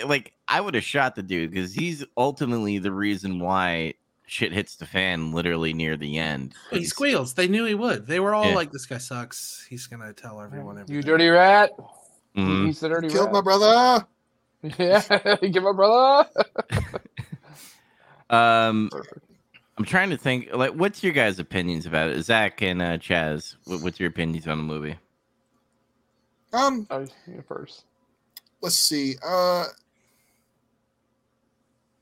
like, 0.07 0.35
I 0.49 0.61
would 0.61 0.75
have 0.75 0.85
shot 0.85 1.17
the 1.17 1.23
dude 1.23 1.51
because 1.51 1.75
he's 1.75 2.05
ultimately 2.17 2.79
the 2.79 2.93
reason 2.93 3.41
why 3.41 3.95
shit 4.27 4.53
hits 4.53 4.77
the 4.77 4.87
fan 4.87 5.33
literally 5.33 5.73
near 5.75 5.97
the 5.97 6.19
end. 6.19 6.55
he 6.71 6.79
He's- 6.79 6.91
squeals. 6.91 7.35
They 7.35 7.49
knew 7.49 7.65
he 7.65 7.75
would. 7.75 8.07
They 8.07 8.21
were 8.21 8.35
all 8.35 8.47
Yeah. 8.49 8.55
like, 8.55 8.73
"This 8.73 8.87
guy 8.87 8.99
sucks. 8.99 9.67
He's 9.69 9.87
gonna 9.87 10.13
tell 10.13 10.41
everyone." 10.41 10.77
Everything. 10.79 10.97
you 10.97 11.03
dirty 11.03 11.29
rat. 11.29 11.73
Mhm. 12.37 12.67
He's 12.67 12.81
the 12.81 12.89
dirty 12.89 13.09
rat. 13.09 13.13
Killed 13.17 13.33
my 13.33 13.39
rat. 13.39 13.45
brother. 13.45 14.07
Yeah, 14.79 15.37
give 15.47 15.63
my 15.63 15.73
brother. 15.73 16.29
Um, 18.31 18.89
Perfect. 18.91 19.19
I'm 19.77 19.85
trying 19.85 20.11
to 20.11 20.17
think. 20.17 20.49
Like, 20.55 20.73
what's 20.73 21.03
your 21.05 21.13
guys' 21.13 21.39
opinions 21.39 21.85
about 21.85 22.11
it, 22.11 22.23
Zach 22.23 22.63
and 22.63 22.81
uh, 22.81 22.97
Chaz? 22.99 23.57
What, 23.65 23.83
what's 23.83 24.01
your 24.01 24.09
opinions 24.09 24.49
on 24.49 24.57
the 24.59 24.65
movie? 24.65 24.97
Um, 26.53 26.87
Oh, 26.91 27.05
you 27.27 27.45
first. 27.47 27.85
let's 28.63 28.77
see. 28.77 29.17
Uh, 29.25 29.67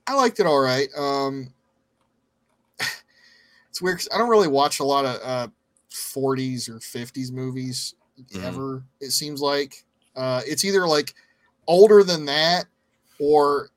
I 0.06 0.14
liked 0.14 0.38
it 0.40 0.46
all 0.46 0.60
right. 0.60 0.88
Um, 0.96 1.52
it's 3.72 3.80
weird 3.80 4.02
I 4.14 4.18
don't 4.18 4.28
really 4.28 4.48
watch 4.48 4.78
a 4.80 4.84
lot 4.84 5.04
of 5.06 5.18
uh 5.24 5.48
40s 5.90 6.68
or 6.68 6.74
50s 6.78 7.32
movies 7.32 7.94
Mhm. 8.34 8.44
ever. 8.44 8.84
It 9.00 9.10
seems 9.10 9.40
like 9.40 9.84
uh, 10.14 10.42
it's 10.46 10.64
either 10.64 10.86
like 10.86 11.14
older 11.66 12.04
than 12.04 12.26
that 12.26 12.66
or 13.18 13.70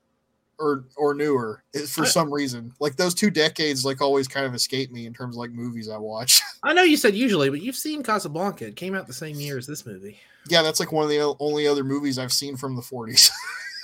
or 0.58 0.84
or 0.96 1.14
newer 1.14 1.62
for 1.88 2.04
some 2.06 2.32
reason. 2.32 2.72
Like 2.78 2.96
those 2.96 3.14
two 3.14 3.30
decades, 3.30 3.84
like 3.84 4.00
always 4.02 4.28
kind 4.28 4.44
of 4.46 4.54
escape 4.54 4.90
me 4.92 5.06
in 5.06 5.14
terms 5.14 5.34
of 5.36 5.38
like 5.38 5.50
movies 5.52 5.88
I 5.88 5.96
watch. 5.96 6.42
I 6.62 6.74
know 6.74 6.82
you 6.82 6.96
said 6.98 7.14
usually, 7.14 7.48
but 7.50 7.62
you've 7.62 7.76
seen 7.76 8.02
Casablanca. 8.02 8.66
It 8.66 8.76
came 8.76 8.94
out 8.94 9.06
the 9.06 9.12
same 9.14 9.36
year 9.40 9.56
as 9.58 9.66
this 9.66 9.84
movie. 9.86 10.18
yeah, 10.48 10.60
that's 10.62 10.80
like 10.80 10.92
one 10.92 11.04
of 11.04 11.10
the 11.10 11.34
only 11.40 11.66
other 11.66 11.82
movies 11.84 12.18
I've 12.18 12.32
seen 12.32 12.56
from 12.56 12.76
the 12.76 12.82
40s. 12.82 13.30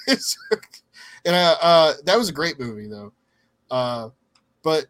And 1.25 1.37
uh, 1.37 1.57
uh, 1.63 1.93
that 2.05 2.19
was 2.19 2.29
a 2.29 2.33
great 2.33 2.59
movie 2.59 2.89
though. 2.89 3.13
Uh, 3.71 4.09
but 4.65 4.87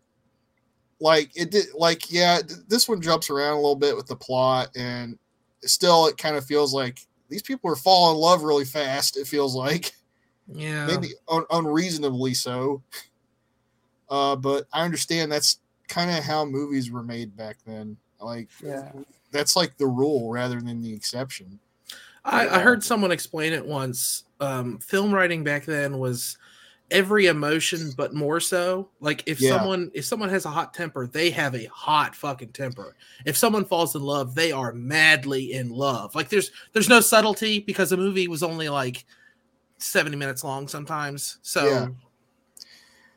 like 1.03 1.33
it 1.37 1.51
did, 1.51 1.67
like 1.75 2.11
yeah, 2.13 2.39
this 2.69 2.89
one 2.89 3.01
jumps 3.03 3.29
around 3.29 3.55
a 3.55 3.57
little 3.57 3.77
bit 3.77 3.97
with 3.97 4.07
the 4.07 4.17
plot, 4.17 4.69
and 4.77 5.19
still 5.65 6.07
it 6.07 6.17
kind 6.17 6.37
of 6.37 6.45
feels 6.47 6.73
like 6.73 7.01
these 7.29 7.43
people 7.43 7.71
are 7.71 7.77
falling 7.77 8.15
in 8.17 8.21
love 8.21 8.43
really 8.43 8.65
fast. 8.65 9.17
It 9.17 9.27
feels 9.27 9.55
like 9.55 9.93
Yeah, 10.53 10.87
maybe 10.87 11.09
un- 11.29 11.47
unreasonably 11.51 12.35
so. 12.35 12.83
Uh, 14.09 14.37
but 14.37 14.67
I 14.73 14.85
understand 14.85 15.33
that's 15.33 15.59
kind 15.89 16.11
of 16.11 16.23
how 16.23 16.45
movies 16.45 16.91
were 16.91 17.03
made 17.03 17.37
back 17.37 17.57
then. 17.67 17.97
Like 18.21 18.49
Yeah. 18.63 18.93
that's 19.31 19.57
like 19.57 19.77
the 19.79 19.87
rule 19.87 20.31
rather 20.31 20.61
than 20.61 20.83
the 20.83 20.93
exception. 20.93 21.59
I, 22.25 22.49
I 22.49 22.59
heard 22.61 22.85
someone 22.85 23.11
explain 23.11 23.53
it 23.53 23.67
once. 23.67 24.25
Um, 24.41 24.79
film 24.79 25.13
writing 25.13 25.43
back 25.43 25.65
then 25.65 25.99
was 25.99 26.39
every 26.93 27.27
emotion, 27.27 27.91
but 27.97 28.15
more 28.15 28.39
so. 28.39 28.89
Like 29.01 29.25
if 29.27 29.41
Yeah. 29.41 29.51
someone 29.57 29.91
if 29.95 30.05
someone 30.05 30.29
has 30.29 30.45
a 30.45 30.51
hot 30.51 30.73
temper, 30.75 31.07
they 31.07 31.31
have 31.31 31.55
a 31.55 31.65
hot 31.65 32.15
fucking 32.15 32.53
temper. 32.53 32.95
If 33.25 33.37
someone 33.37 33.65
falls 33.65 33.97
in 33.97 34.03
love, 34.03 34.35
they 34.35 34.53
are 34.53 34.73
madly 34.73 35.53
in 35.55 35.71
love. 35.71 36.15
Like 36.15 36.29
there's 36.29 36.51
there's 36.73 36.89
no 36.89 37.01
subtlety 37.01 37.59
because 37.61 37.91
the 37.91 37.97
movie 37.97 38.29
was 38.29 38.43
only 38.43 38.69
like 38.69 39.05
seventy 39.79 40.17
minutes 40.17 40.45
long 40.45 40.69
sometimes. 40.69 41.39
So 41.43 41.67
Yeah. 41.67 41.89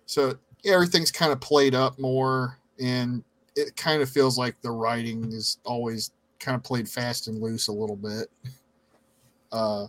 So 0.08 0.38
everything's 0.64 1.12
kind 1.12 1.32
of 1.32 1.40
played 1.42 1.76
up 1.76 2.00
more, 2.00 2.58
and 2.80 3.24
it 3.56 3.76
kind 3.76 4.02
of 4.02 4.10
feels 4.10 4.38
like 4.38 4.60
the 4.62 4.72
writing 4.72 5.26
is 5.32 5.58
always 5.66 6.12
kind 6.40 6.56
of 6.56 6.64
played 6.64 6.88
fast 6.88 7.28
and 7.28 7.42
loose 7.42 7.68
a 7.68 7.72
little 7.72 7.96
bit. 7.96 8.30
Uh, 9.52 9.88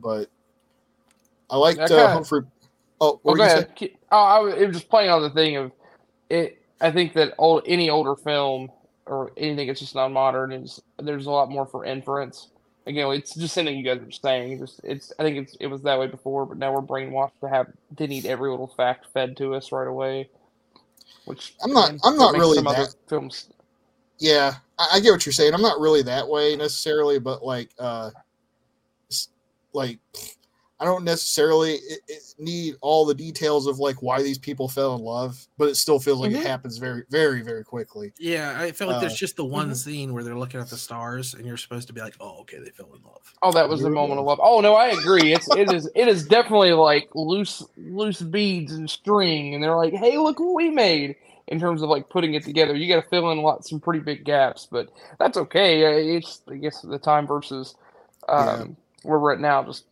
but 0.00 0.28
I 1.50 1.56
liked 1.56 1.80
Okay. 1.80 1.94
uh, 1.94 2.08
Humphrey. 2.08 2.42
Oh, 3.02 3.18
what 3.22 3.24
Well, 3.24 3.34
go 3.36 3.42
you 3.44 3.50
ahead. 3.50 3.74
Keep- 3.76 3.98
Oh, 4.12 4.16
I 4.24 4.38
was, 4.38 4.54
it 4.54 4.66
was 4.66 4.76
just 4.76 4.88
playing 4.88 5.10
on 5.10 5.22
the 5.22 5.30
thing 5.30 5.56
of 5.56 5.72
it. 6.30 6.62
I 6.80 6.90
think 6.90 7.14
that 7.14 7.34
old 7.38 7.62
any 7.66 7.90
older 7.90 8.14
film 8.14 8.70
or 9.06 9.32
anything 9.36 9.66
that's 9.66 9.80
just 9.80 9.94
non-modern 9.94 10.52
is 10.52 10.80
there's 10.98 11.26
a 11.26 11.30
lot 11.30 11.50
more 11.50 11.66
for 11.66 11.84
inference. 11.84 12.48
Again, 12.86 13.10
it's 13.12 13.34
just 13.34 13.54
something 13.54 13.76
you 13.76 13.84
guys 13.84 13.98
are 14.00 14.10
saying. 14.10 14.58
Just 14.58 14.80
it's. 14.84 15.12
I 15.18 15.22
think 15.22 15.36
it's 15.38 15.56
it 15.60 15.66
was 15.68 15.82
that 15.82 15.98
way 15.98 16.06
before, 16.08 16.46
but 16.46 16.58
now 16.58 16.72
we're 16.72 16.80
brainwashed 16.82 17.38
to 17.40 17.48
have 17.48 17.68
to 17.96 18.06
need 18.06 18.26
every 18.26 18.50
little 18.50 18.66
fact 18.76 19.06
fed 19.14 19.36
to 19.38 19.54
us 19.54 19.72
right 19.72 19.86
away. 19.88 20.28
which 21.24 21.54
I'm 21.62 21.72
not- 21.72 21.92
I'm 22.04 22.16
not 22.16 22.34
really 22.34 22.56
some 22.56 22.66
other 22.66 22.84
that- 22.84 22.94
films. 23.08 23.48
Yeah, 24.18 24.54
I, 24.78 24.88
I 24.94 25.00
get 25.00 25.10
what 25.12 25.24
you're 25.24 25.32
saying. 25.32 25.54
I'm 25.54 25.62
not 25.62 25.78
really 25.80 26.02
that 26.02 26.28
way 26.28 26.54
necessarily, 26.56 27.18
but 27.20 27.44
like, 27.44 27.70
uh, 27.78 28.10
like, 29.72 29.98
I 30.82 30.84
don't 30.84 31.04
necessarily 31.04 31.74
it, 31.74 32.00
it 32.08 32.22
need 32.40 32.74
all 32.82 33.06
the 33.06 33.14
details 33.14 33.68
of 33.68 33.78
like 33.78 34.02
why 34.02 34.20
these 34.22 34.38
people 34.38 34.68
fell 34.68 34.96
in 34.96 35.02
love, 35.02 35.46
but 35.56 35.68
it 35.68 35.76
still 35.76 36.00
feels 36.00 36.18
like 36.20 36.32
Mhm. 36.32 36.40
it 36.42 36.42
happens 36.42 36.78
very, 36.78 37.04
very, 37.08 37.42
very 37.42 37.62
quickly. 37.64 38.12
Yeah, 38.18 38.60
I 38.60 38.72
feel 38.72 38.88
like 38.88 38.98
there's 38.98 39.14
Uh, 39.14 39.16
just 39.16 39.36
the 39.36 39.44
one 39.44 39.68
mhm. 39.68 39.76
scene 39.76 40.12
where 40.12 40.24
they're 40.24 40.38
looking 40.38 40.60
at 40.60 40.68
the 40.70 40.76
stars, 40.76 41.34
and 41.34 41.46
you're 41.46 41.56
supposed 41.56 41.86
to 41.88 41.92
be 41.94 42.00
like, 42.00 42.16
"Oh, 42.20 42.40
okay, 42.42 42.58
they 42.58 42.70
fell 42.70 42.92
in 42.94 43.02
love." 43.04 43.34
Oh, 43.42 43.52
that 43.52 43.68
was 43.68 43.82
the 43.82 43.90
moment 43.90 44.20
of 44.20 44.26
love. 44.26 44.40
Oh 44.42 44.60
no, 44.60 44.74
I 44.74 44.88
agree. 44.88 45.32
It's 45.32 45.48
it 45.48 45.70
is 45.70 45.88
it 45.94 46.08
is 46.08 46.26
definitely 46.26 46.72
like 46.72 47.08
loose 47.14 47.62
loose 47.76 48.22
beads 48.22 48.72
and 48.72 48.88
string, 48.90 49.54
and 49.54 49.62
they're 49.62 49.76
like, 49.76 49.94
"Hey, 49.94 50.18
look 50.18 50.38
what 50.40 50.54
we 50.54 50.70
made." 50.70 51.16
In 51.48 51.58
terms 51.60 51.82
of 51.82 51.90
like 51.90 52.08
putting 52.08 52.34
it 52.34 52.44
together, 52.44 52.74
you 52.76 52.88
got 52.88 53.02
to 53.02 53.08
fill 53.08 53.30
in 53.32 53.38
a 53.38 53.42
lot 53.42 53.66
some 53.66 53.80
pretty 53.80 54.00
big 54.00 54.24
gaps, 54.24 54.68
but 54.70 54.88
that's 55.18 55.36
okay. 55.36 55.84
Uh, 55.84 56.16
It's 56.18 56.42
I 56.48 56.56
guess 56.56 56.82
the 56.82 56.98
time 56.98 57.26
versus 57.26 57.74
um, 58.28 58.76
Yeah. 58.76 58.76
where 59.02 59.18
we're 59.18 59.32
at 59.34 59.40
now. 59.40 59.62
Just 59.64 59.84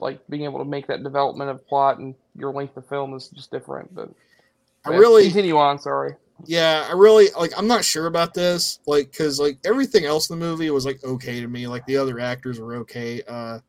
like 0.00 0.20
being 0.28 0.44
able 0.44 0.58
to 0.58 0.64
make 0.64 0.86
that 0.88 1.02
development 1.02 1.50
of 1.50 1.66
plot 1.66 1.98
and 1.98 2.14
your 2.34 2.52
length 2.52 2.76
of 2.76 2.86
film 2.88 3.14
is 3.14 3.28
just 3.28 3.50
different. 3.50 3.94
But 3.94 4.10
I 4.84 4.90
yeah, 4.90 4.98
really, 4.98 5.24
continue 5.24 5.56
on. 5.56 5.78
Sorry. 5.78 6.14
yeah, 6.46 6.86
I 6.88 6.92
really 6.92 7.28
like. 7.38 7.52
I'm 7.56 7.66
not 7.66 7.84
sure 7.84 8.06
about 8.06 8.34
this, 8.34 8.80
like, 8.86 9.10
because 9.10 9.40
like 9.40 9.58
everything 9.64 10.04
else 10.04 10.30
in 10.30 10.38
the 10.38 10.44
movie 10.44 10.70
was 10.70 10.86
like 10.86 11.02
okay 11.04 11.40
to 11.40 11.48
me. 11.48 11.66
Like 11.66 11.84
the 11.86 11.96
other 11.96 12.20
actors 12.20 12.60
were 12.60 12.76
okay. 12.76 13.22
Uh, 13.26 13.60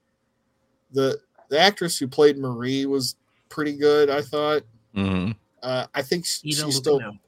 the 0.92 1.20
the 1.50 1.60
actress 1.60 1.98
who 1.98 2.08
played 2.08 2.38
Marie 2.38 2.86
was 2.86 3.16
pretty 3.50 3.76
good. 3.78 4.10
I 4.10 4.22
thought. 4.22 4.64
hmm 4.94 5.32
Uh, 5.64 5.88
I 5.94 6.02
think 6.02 6.26
sh- 6.26 6.42
Ida 6.46 6.66
she's 6.66 6.76
still 6.76 7.00
Lupino. 7.00 7.20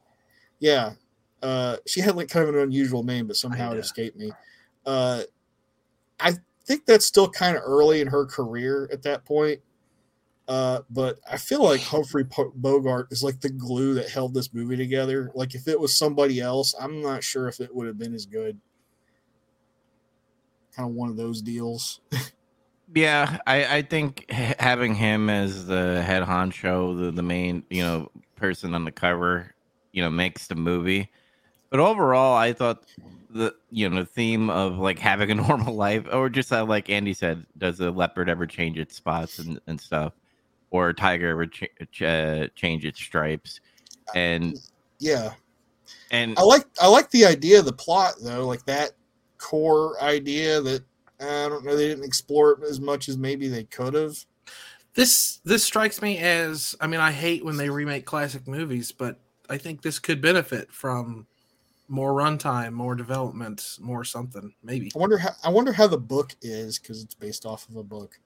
Yeah. 0.59 0.93
Uh, 1.41 1.77
she 1.87 2.01
had 2.01 2.15
like 2.17 2.27
kind 2.27 2.47
of 2.47 2.53
an 2.53 2.61
unusual 2.61 3.01
name, 3.01 3.25
but 3.25 3.37
somehow 3.37 3.71
it 3.71 3.77
escaped 3.77 4.17
me. 4.17 4.31
Uh, 4.85 5.23
I 6.19 6.33
think 6.69 6.85
that's 6.85 7.05
still 7.05 7.27
kind 7.27 7.57
of 7.57 7.63
early 7.65 7.99
in 7.99 8.05
her 8.05 8.27
career 8.27 8.87
at 8.93 9.01
that 9.01 9.25
point. 9.25 9.59
Uh, 10.47 10.81
but 10.91 11.19
I 11.29 11.37
feel 11.37 11.63
like 11.63 11.81
Humphrey 11.81 12.25
Bogart 12.55 13.07
is 13.09 13.23
like 13.23 13.41
the 13.41 13.49
glue 13.49 13.95
that 13.95 14.09
held 14.09 14.35
this 14.35 14.53
movie 14.53 14.77
together. 14.77 15.31
Like 15.33 15.55
if 15.55 15.67
it 15.67 15.79
was 15.79 15.97
somebody 15.97 16.39
else, 16.39 16.75
I'm 16.79 17.01
not 17.01 17.23
sure 17.23 17.47
if 17.47 17.59
it 17.59 17.73
would 17.73 17.87
have 17.87 17.97
been 17.97 18.13
as 18.13 18.27
good. 18.27 18.59
Kind 20.75 20.89
of 20.89 20.95
one 20.95 21.09
of 21.09 21.17
those 21.17 21.41
deals. 21.41 22.01
Yeah, 22.95 23.37
I, 23.45 23.77
I 23.77 23.81
think 23.83 24.31
having 24.31 24.95
him 24.95 25.29
as 25.29 25.67
the 25.67 26.01
head 26.01 26.23
honcho, 26.23 26.99
the, 26.99 27.11
the 27.11 27.21
main, 27.21 27.61
you 27.69 27.83
know, 27.83 28.09
person 28.35 28.73
on 28.73 28.83
the 28.83 28.91
cover, 28.91 29.53
you 29.91 30.01
know, 30.01 30.09
makes 30.09 30.47
the 30.47 30.55
movie. 30.55 31.11
But 31.69 31.81
overall, 31.81 32.35
I 32.35 32.51
thought 32.53 32.83
the 33.29 33.53
you 33.69 33.89
know 33.89 34.03
theme 34.03 34.49
of 34.49 34.77
like 34.77 34.99
having 34.99 35.31
a 35.31 35.35
normal 35.47 35.75
life, 35.75 36.05
or 36.11 36.29
just 36.29 36.51
uh, 36.51 36.65
like 36.65 36.89
Andy 36.89 37.13
said, 37.13 37.45
does 37.57 37.79
a 37.79 37.91
leopard 37.91 38.29
ever 38.29 38.45
change 38.45 38.77
its 38.77 38.95
spots 38.95 39.39
and, 39.39 39.59
and 39.67 39.79
stuff, 39.79 40.13
or 40.71 40.89
a 40.89 40.93
tiger 40.93 41.29
ever 41.29 41.45
ch- 41.45 41.69
ch- 41.91 42.01
uh, 42.01 42.47
change 42.55 42.85
its 42.85 42.99
stripes, 42.99 43.59
and 44.15 44.59
Yeah. 44.99 45.33
and 46.11 46.37
I 46.37 46.41
like 46.43 46.65
I 46.81 46.87
like 46.87 47.09
the 47.11 47.25
idea 47.25 47.59
of 47.59 47.65
the 47.65 47.73
plot 47.73 48.15
though, 48.21 48.45
like 48.47 48.65
that 48.65 48.91
core 49.37 50.01
idea 50.01 50.61
that 50.61 50.83
I 51.19 51.47
don't 51.49 51.65
know 51.65 51.75
they 51.75 51.87
didn't 51.87 52.05
explore 52.05 52.51
it 52.51 52.63
as 52.63 52.79
much 52.79 53.09
as 53.09 53.17
maybe 53.17 53.47
they 53.47 53.63
could 53.65 53.93
have. 53.93 54.17
This 54.95 55.39
this 55.45 55.63
strikes 55.63 56.01
me 56.01 56.17
as 56.17 56.75
I 56.81 56.87
mean 56.87 56.99
I 56.99 57.11
hate 57.11 57.45
when 57.45 57.57
they 57.57 57.69
remake 57.69 58.05
classic 58.05 58.47
movies, 58.47 58.91
but 58.91 59.19
I 59.49 59.57
think 59.57 59.81
this 59.81 59.99
could 59.99 60.21
benefit 60.21 60.71
from 60.71 61.27
more 61.89 62.13
runtime, 62.13 62.73
more 62.73 62.95
development, 62.95 63.77
more 63.81 64.03
something. 64.03 64.53
Maybe. 64.63 64.91
I 64.95 64.99
wonder 64.99 65.17
how 65.17 65.31
I 65.43 65.49
wonder 65.49 65.73
how 65.73 65.87
the 65.87 65.97
book 65.97 66.35
is 66.41 66.79
because 66.79 67.03
it's 67.03 67.15
based 67.15 67.45
off 67.45 67.67
of 67.69 67.75
a 67.75 67.83
book. 67.83 68.19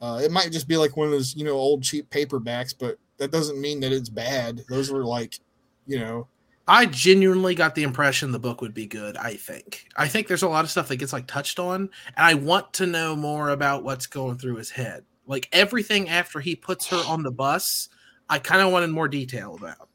Uh, 0.00 0.20
it 0.22 0.30
might 0.30 0.52
just 0.52 0.68
be 0.68 0.76
like 0.76 0.96
one 0.96 1.06
of 1.06 1.12
those 1.12 1.34
you 1.34 1.44
know 1.44 1.52
old 1.52 1.82
cheap 1.82 2.08
paperbacks, 2.10 2.74
but 2.78 2.98
that 3.18 3.30
doesn't 3.30 3.60
mean 3.60 3.80
that 3.80 3.92
it's 3.92 4.08
bad. 4.08 4.62
Those 4.68 4.90
were 4.90 5.04
like, 5.04 5.38
you 5.86 5.98
know, 5.98 6.28
I 6.66 6.86
genuinely 6.86 7.54
got 7.54 7.74
the 7.74 7.82
impression 7.82 8.32
the 8.32 8.38
book 8.38 8.60
would 8.60 8.74
be 8.74 8.86
good. 8.86 9.16
I 9.16 9.34
think. 9.34 9.86
I 9.96 10.08
think 10.08 10.28
there's 10.28 10.42
a 10.42 10.48
lot 10.48 10.64
of 10.64 10.70
stuff 10.70 10.88
that 10.88 10.96
gets 10.96 11.12
like 11.12 11.26
touched 11.26 11.58
on, 11.58 11.80
and 11.80 11.90
I 12.16 12.34
want 12.34 12.72
to 12.74 12.86
know 12.86 13.16
more 13.16 13.50
about 13.50 13.84
what's 13.84 14.06
going 14.06 14.38
through 14.38 14.56
his 14.56 14.70
head. 14.70 15.04
Like 15.26 15.48
everything 15.52 16.08
after 16.08 16.40
he 16.40 16.54
puts 16.54 16.86
her 16.88 17.02
on 17.08 17.22
the 17.22 17.30
bus, 17.30 17.88
I 18.28 18.38
kind 18.38 18.62
of 18.62 18.72
wanted 18.72 18.90
more 18.90 19.08
detail 19.08 19.56
about 19.56 19.88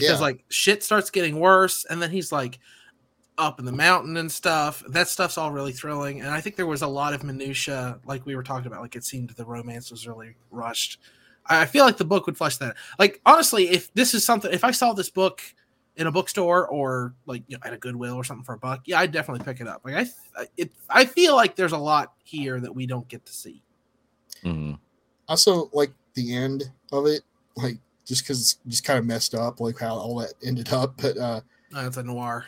because 0.00 0.20
Yeah. 0.20 0.26
like 0.26 0.44
shit 0.48 0.82
starts 0.82 1.10
getting 1.10 1.38
worse, 1.40 1.84
and 1.84 2.00
then 2.00 2.10
he's 2.10 2.32
like 2.32 2.58
up 3.38 3.58
in 3.58 3.64
the 3.66 3.72
mountain 3.72 4.16
and 4.16 4.30
stuff. 4.32 4.82
That 4.88 5.08
stuff's 5.08 5.36
all 5.36 5.52
really 5.52 5.72
thrilling, 5.72 6.20
and 6.22 6.30
I 6.30 6.40
think 6.40 6.56
there 6.56 6.66
was 6.66 6.82
a 6.82 6.86
lot 6.86 7.12
of 7.14 7.22
minutia, 7.24 7.98
like 8.06 8.24
we 8.26 8.34
were 8.36 8.42
talking 8.42 8.66
about. 8.66 8.80
Like 8.80 8.96
it 8.96 9.04
seemed 9.04 9.30
the 9.30 9.44
romance 9.44 9.90
was 9.90 10.06
really 10.06 10.36
rushed. 10.50 11.00
I 11.46 11.62
I 11.62 11.66
feel 11.66 11.84
like 11.84 11.96
the 11.98 12.04
book 12.04 12.26
would 12.26 12.36
flesh 12.36 12.56
that. 12.58 12.76
Like 12.98 13.20
honestly, 13.26 13.68
if 13.68 13.92
this 13.94 14.14
is 14.14 14.24
something, 14.24 14.52
if 14.52 14.64
I 14.64 14.70
saw 14.70 14.92
this 14.92 15.10
book 15.10 15.42
in 15.96 16.06
a 16.06 16.12
bookstore 16.12 16.66
or 16.68 17.14
like 17.26 17.42
you 17.48 17.56
know 17.56 17.62
at 17.66 17.72
a 17.72 17.78
Goodwill 17.78 18.14
or 18.16 18.24
something 18.24 18.44
for 18.44 18.54
a 18.54 18.58
buck, 18.58 18.82
yeah, 18.86 19.00
I'd 19.00 19.12
definitely 19.12 19.44
pick 19.44 19.60
it 19.60 19.68
up. 19.68 19.82
Like 19.84 19.94
I, 19.96 20.46
it, 20.56 20.70
I 20.90 21.04
feel 21.04 21.34
like 21.36 21.56
there's 21.56 21.72
a 21.72 21.78
lot 21.78 22.14
here 22.24 22.58
that 22.60 22.74
we 22.74 22.86
don't 22.86 23.06
get 23.08 23.24
to 23.26 23.32
see. 23.32 23.62
mhm. 24.44 24.78
also 25.28 25.70
like 25.72 25.92
the 26.14 26.34
end 26.34 26.64
of 26.92 27.06
it, 27.06 27.22
like 27.56 27.78
just 28.06 28.22
because 28.22 28.40
it's 28.40 28.58
just 28.68 28.84
kind 28.84 28.98
of 28.98 29.04
messed 29.04 29.34
up, 29.34 29.60
like 29.60 29.78
how 29.78 29.94
all 29.94 30.18
that 30.20 30.32
ended 30.44 30.72
up. 30.72 30.94
But 31.02 31.18
uh, 31.18 31.40
Uh, 31.76 31.86
it's 31.86 31.96
a 31.98 32.02
noir. 32.02 32.46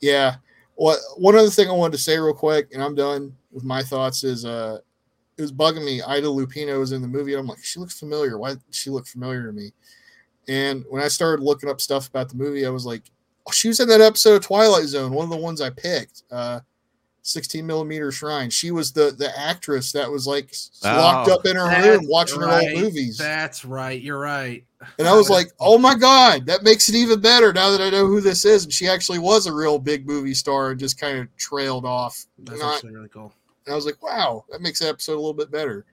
Yeah. 0.00 0.36
What 0.76 0.98
one 1.16 1.34
other 1.34 1.50
thing 1.50 1.68
I 1.68 1.72
wanted 1.72 1.92
to 1.92 2.02
say 2.02 2.18
real 2.18 2.32
quick, 2.34 2.68
and 2.72 2.82
I'm 2.82 2.94
done 2.94 3.34
with 3.52 3.64
my 3.64 3.82
thoughts, 3.82 4.22
is 4.24 4.44
uh 4.44 4.78
it 5.36 5.42
was 5.42 5.52
bugging 5.52 5.84
me. 5.84 6.02
Ida 6.02 6.26
Lupino 6.26 6.78
was 6.78 6.92
in 6.92 7.00
the 7.02 7.08
movie. 7.08 7.32
And 7.32 7.40
I'm 7.40 7.46
like, 7.46 7.62
she 7.64 7.80
looks 7.80 7.98
familiar. 7.98 8.36
Why 8.38 8.50
did 8.50 8.62
she 8.70 8.90
look 8.90 9.06
familiar 9.06 9.46
to 9.46 9.52
me? 9.52 9.72
And 10.48 10.84
when 10.90 11.02
I 11.02 11.08
started 11.08 11.42
looking 11.42 11.68
up 11.70 11.80
stuff 11.80 12.08
about 12.08 12.28
the 12.28 12.36
movie, 12.36 12.66
I 12.66 12.70
was 12.70 12.84
like, 12.84 13.02
oh, 13.46 13.50
she 13.52 13.68
was 13.68 13.80
in 13.80 13.88
that 13.88 14.00
episode 14.02 14.34
of 14.36 14.42
Twilight 14.42 14.84
Zone, 14.86 15.12
one 15.12 15.24
of 15.24 15.30
the 15.30 15.36
ones 15.36 15.60
I 15.60 15.70
picked. 15.70 16.22
Uh 16.30 16.60
16 17.22 17.66
millimeter 17.66 18.10
shrine. 18.10 18.48
She 18.48 18.70
was 18.70 18.92
the 18.92 19.10
the 19.10 19.30
actress 19.38 19.92
that 19.92 20.10
was 20.10 20.26
like 20.26 20.48
s- 20.48 20.80
locked 20.82 21.28
Oh. 21.28 21.34
up 21.34 21.44
in 21.46 21.54
her 21.56 21.82
room 21.82 22.06
watching 22.08 22.40
her 22.40 22.46
right. 22.46 22.72
old 22.72 22.82
movies. 22.82 23.18
That's 23.18 23.64
right. 23.66 24.00
You're 24.00 24.18
right. 24.18 24.64
And 24.98 25.06
I 25.06 25.14
was 25.14 25.28
like, 25.28 25.48
oh 25.60 25.76
my 25.78 25.94
God, 25.94 26.46
that 26.46 26.62
makes 26.62 26.88
it 26.88 26.94
even 26.94 27.20
better 27.20 27.52
now 27.52 27.70
that 27.70 27.80
I 27.80 27.90
know 27.90 28.06
who 28.06 28.20
this 28.20 28.44
is. 28.44 28.64
And 28.64 28.72
she 28.72 28.88
actually 28.88 29.18
was 29.18 29.46
a 29.46 29.52
real 29.52 29.78
big 29.78 30.06
movie 30.06 30.34
star 30.34 30.70
and 30.70 30.80
just 30.80 30.98
kind 30.98 31.18
of 31.18 31.36
trailed 31.36 31.84
off. 31.84 32.24
That's 32.38 32.60
Not, 32.60 32.76
actually 32.76 32.94
really 32.94 33.08
cool. 33.08 33.32
and 33.66 33.72
I 33.72 33.76
was 33.76 33.84
like, 33.86 34.02
wow, 34.02 34.44
that 34.50 34.60
makes 34.62 34.78
the 34.80 34.88
episode 34.88 35.14
a 35.14 35.20
little 35.20 35.34
bit 35.34 35.50
better. 35.50 35.84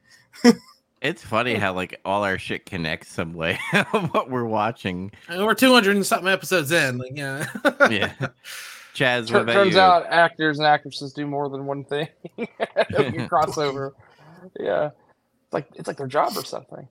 it's 1.02 1.22
funny 1.24 1.56
how 1.56 1.74
like 1.74 2.00
all 2.06 2.24
our 2.24 2.38
shit 2.38 2.66
connects 2.66 3.10
some 3.10 3.34
way 3.34 3.60
of 3.94 4.14
what 4.14 4.30
we're 4.30 4.46
watching. 4.46 5.12
And 5.28 5.46
we're 5.46 5.54
200 5.54 5.96
and 5.96 6.06
something 6.06 6.30
episodes 6.30 6.72
in. 6.72 6.98
Like, 6.98 7.12
yeah. 7.16 7.46
Yeah, 7.90 8.14
Chaz, 8.96 9.28
Tur- 9.28 9.34
what 9.36 9.42
about 9.44 9.54
turns 9.54 9.76
you? 9.76 9.80
out 9.80 10.06
actors 10.08 10.58
and 10.60 10.66
actresses 10.68 11.14
do 11.14 11.28
more 11.28 11.50
than 11.50 11.66
one 11.66 11.84
thing. 11.84 12.08
you 12.38 12.48
crossover. 13.30 13.92
Yeah. 14.60 14.92
It's 15.44 15.54
like 15.54 15.68
it's 15.76 15.88
like 15.88 15.98
their 15.98 16.08
job 16.08 16.34
or 16.36 16.44
something. 16.44 16.88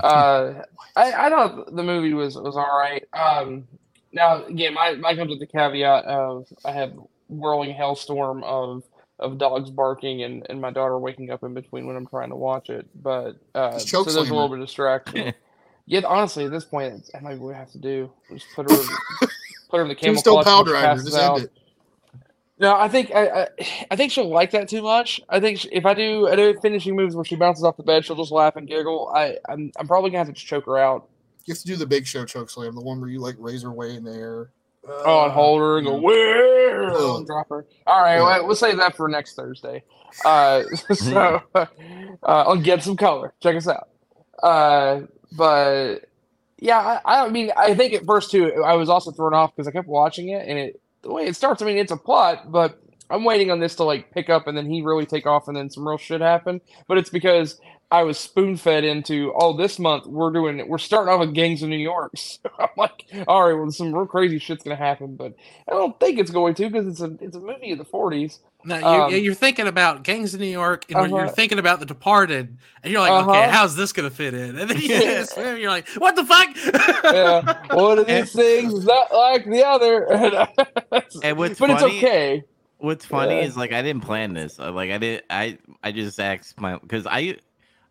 Uh, 0.00 0.62
I, 0.96 1.26
I 1.26 1.30
thought 1.30 1.74
the 1.74 1.82
movie 1.82 2.14
was 2.14 2.36
was 2.36 2.56
all 2.56 2.78
right. 2.78 3.04
Um, 3.12 3.66
now 4.12 4.44
again, 4.44 4.74
my 4.74 4.94
my 4.94 5.14
comes 5.16 5.30
with 5.30 5.40
the 5.40 5.46
caveat 5.46 6.04
of 6.04 6.46
I 6.64 6.72
have 6.72 6.92
whirling 7.28 7.74
hailstorm 7.74 8.44
of 8.44 8.84
of 9.18 9.38
dogs 9.38 9.70
barking 9.70 10.22
and, 10.22 10.46
and 10.50 10.60
my 10.60 10.70
daughter 10.70 10.98
waking 10.98 11.30
up 11.30 11.42
in 11.42 11.54
between 11.54 11.86
when 11.86 11.96
I'm 11.96 12.06
trying 12.06 12.30
to 12.30 12.36
watch 12.36 12.68
it. 12.70 12.86
But 12.94 13.36
uh, 13.54 13.78
so 13.78 14.12
there's 14.12 14.16
a 14.30 14.34
little 14.34 14.48
bit 14.48 14.58
of 14.60 14.66
distraction. 14.66 15.34
yeah, 15.86 16.02
honestly, 16.06 16.44
at 16.44 16.50
this 16.50 16.64
point, 16.64 16.94
it's, 16.94 17.10
I 17.14 17.20
might 17.20 17.38
we 17.38 17.54
have 17.54 17.70
to 17.72 17.78
do 17.78 18.10
just 18.30 18.46
put 18.54 18.70
her 18.70 18.76
put 19.70 19.78
her 19.78 19.82
in 19.82 19.88
the 19.88 19.94
camel 19.94 20.22
Tombstone 20.22 20.22
clutch 20.22 20.54
when 20.54 20.56
Power 20.56 20.64
she 20.64 20.72
Driver, 20.72 20.78
passes 20.78 21.14
just 21.14 21.16
out. 21.16 21.42
it. 21.44 21.52
No, 22.58 22.74
I 22.74 22.88
think 22.88 23.10
I, 23.14 23.26
I 23.42 23.48
I 23.90 23.96
think 23.96 24.12
she'll 24.12 24.28
like 24.30 24.52
that 24.52 24.68
too 24.68 24.82
much. 24.82 25.20
I 25.28 25.40
think 25.40 25.58
she, 25.60 25.68
if 25.70 25.84
I 25.84 25.92
do 25.94 26.28
I 26.28 26.36
do 26.36 26.58
finishing 26.62 26.96
moves 26.96 27.14
where 27.14 27.24
she 27.24 27.36
bounces 27.36 27.64
off 27.64 27.76
the 27.76 27.82
bed, 27.82 28.04
she'll 28.04 28.16
just 28.16 28.32
laugh 28.32 28.56
and 28.56 28.66
giggle. 28.66 29.12
I 29.14 29.36
I'm, 29.48 29.70
I'm 29.78 29.86
probably 29.86 30.10
gonna 30.10 30.24
have 30.24 30.34
to 30.34 30.40
choke 30.40 30.64
her 30.66 30.78
out. 30.78 31.08
You 31.44 31.52
have 31.52 31.58
to 31.60 31.66
do 31.66 31.76
the 31.76 31.86
big 31.86 32.06
show 32.06 32.24
choke 32.24 32.48
slam, 32.50 32.74
the 32.74 32.80
one 32.80 33.00
where 33.00 33.10
you 33.10 33.20
like 33.20 33.36
raise 33.38 33.62
her 33.62 33.72
way 33.72 33.94
in 33.94 34.04
the 34.04 34.12
air. 34.14 34.50
Oh, 34.88 35.24
and 35.24 35.32
hold 35.32 35.60
her 35.60 35.78
and 35.78 35.86
go 35.86 36.00
where 36.00 36.88
and 36.90 37.26
drop 37.26 37.48
her. 37.50 37.66
All 37.86 38.00
right, 38.02 38.16
Yeah. 38.16 38.22
well, 38.22 38.46
we'll 38.46 38.56
save 38.56 38.76
that 38.78 38.96
for 38.96 39.08
next 39.08 39.34
Thursday. 39.34 39.82
Uh, 40.24 40.62
so 40.94 41.42
uh, 41.54 41.66
I'll 42.22 42.56
get 42.56 42.82
some 42.82 42.96
color. 42.96 43.34
Check 43.42 43.56
us 43.56 43.68
out. 43.68 43.88
Uh, 44.42 45.02
but 45.32 46.08
yeah, 46.58 47.00
I, 47.04 47.26
I 47.26 47.28
mean, 47.28 47.50
I 47.56 47.74
think 47.74 47.94
at 47.94 48.04
first 48.06 48.30
too, 48.30 48.62
I 48.64 48.74
was 48.74 48.88
also 48.88 49.10
thrown 49.10 49.34
off 49.34 49.54
because 49.54 49.66
I 49.68 49.72
kept 49.72 49.88
watching 49.88 50.28
it 50.30 50.46
and 50.48 50.58
it 50.58 50.80
the 51.06 51.14
way 51.14 51.24
it 51.24 51.36
starts. 51.36 51.62
I 51.62 51.66
mean, 51.66 51.78
it's 51.78 51.92
a 51.92 51.96
plot, 51.96 52.50
but 52.50 52.80
I'm 53.10 53.24
waiting 53.24 53.50
on 53.50 53.60
this 53.60 53.76
to 53.76 53.84
like 53.84 54.10
pick 54.12 54.28
up 54.28 54.46
and 54.46 54.56
then 54.56 54.66
he 54.70 54.82
really 54.82 55.06
take 55.06 55.26
off 55.26 55.48
and 55.48 55.56
then 55.56 55.70
some 55.70 55.86
real 55.86 55.98
shit 55.98 56.20
happen. 56.20 56.60
But 56.88 56.98
it's 56.98 57.10
because 57.10 57.60
I 57.90 58.02
was 58.02 58.18
spoon 58.18 58.56
fed 58.56 58.84
into 58.84 59.32
oh 59.36 59.56
this 59.56 59.78
month 59.78 60.06
we're 60.06 60.32
doing 60.32 60.58
it, 60.58 60.68
we're 60.68 60.78
starting 60.78 61.12
off 61.14 61.20
with 61.20 61.34
gangs 61.34 61.62
of 61.62 61.68
New 61.68 61.76
York. 61.76 62.12
So 62.18 62.50
I'm 62.58 62.68
like, 62.76 63.04
all 63.28 63.46
right, 63.48 63.54
well 63.54 63.70
some 63.70 63.94
real 63.94 64.06
crazy 64.06 64.38
shit's 64.38 64.64
gonna 64.64 64.76
happen, 64.76 65.16
but 65.16 65.34
I 65.68 65.72
don't 65.72 65.98
think 66.00 66.18
it's 66.18 66.30
going 66.30 66.54
to 66.56 66.68
because 66.68 66.86
it's 66.88 67.00
a 67.00 67.16
it's 67.20 67.36
a 67.36 67.40
movie 67.40 67.72
of 67.72 67.78
the 67.78 67.84
40s. 67.84 68.40
No, 68.66 68.76
you're, 68.78 68.86
Um, 69.04 69.14
you're 69.14 69.34
thinking 69.34 69.66
about 69.68 70.02
Gangs 70.02 70.34
of 70.34 70.40
New 70.40 70.46
York, 70.46 70.84
and 70.90 71.00
when 71.00 71.10
you're 71.10 71.20
Uh-huh. 71.26 71.32
thinking 71.32 71.58
about 71.58 71.78
The 71.80 71.86
Departed, 71.86 72.58
and 72.82 72.92
you're 72.92 73.00
like, 73.00 73.12
Uh-huh. 73.12 73.30
okay, 73.30 73.48
how's 73.48 73.76
this 73.76 73.92
gonna 73.92 74.10
fit 74.10 74.34
in? 74.34 74.58
And 74.58 74.68
then 74.68 74.76
you 74.76 74.88
see 74.88 74.92
Yeah. 74.94 75.14
this 75.20 75.32
film, 75.32 75.56
you're 75.56 75.70
like, 75.70 75.88
what 75.98 76.16
the 76.16 76.24
fuck? 76.24 76.48
Yeah, 77.04 77.74
one 77.74 77.98
of 78.00 78.06
these 78.08 78.32
things 78.32 78.72
is 78.74 78.84
not 78.84 79.12
like 79.14 79.44
the 79.44 79.64
other. 79.64 80.06
And 81.22 81.36
what's 81.38 81.58
but 81.58 81.70
it's 81.70 81.80
funny- 81.82 81.98
okay. 81.98 82.44
What's 82.78 83.06
funny 83.06 83.36
Yeah. 83.36 83.42
is 83.46 83.56
like 83.56 83.72
I 83.72 83.80
didn't 83.82 84.02
plan 84.02 84.34
this. 84.34 84.58
Uh, 84.60 84.70
Like 84.72 84.90
I 84.90 84.98
did, 84.98 85.22
I 85.30 85.58
I 85.82 85.92
just 85.92 86.20
asked 86.20 86.60
my 86.60 86.76
because 86.76 87.06
I 87.06 87.36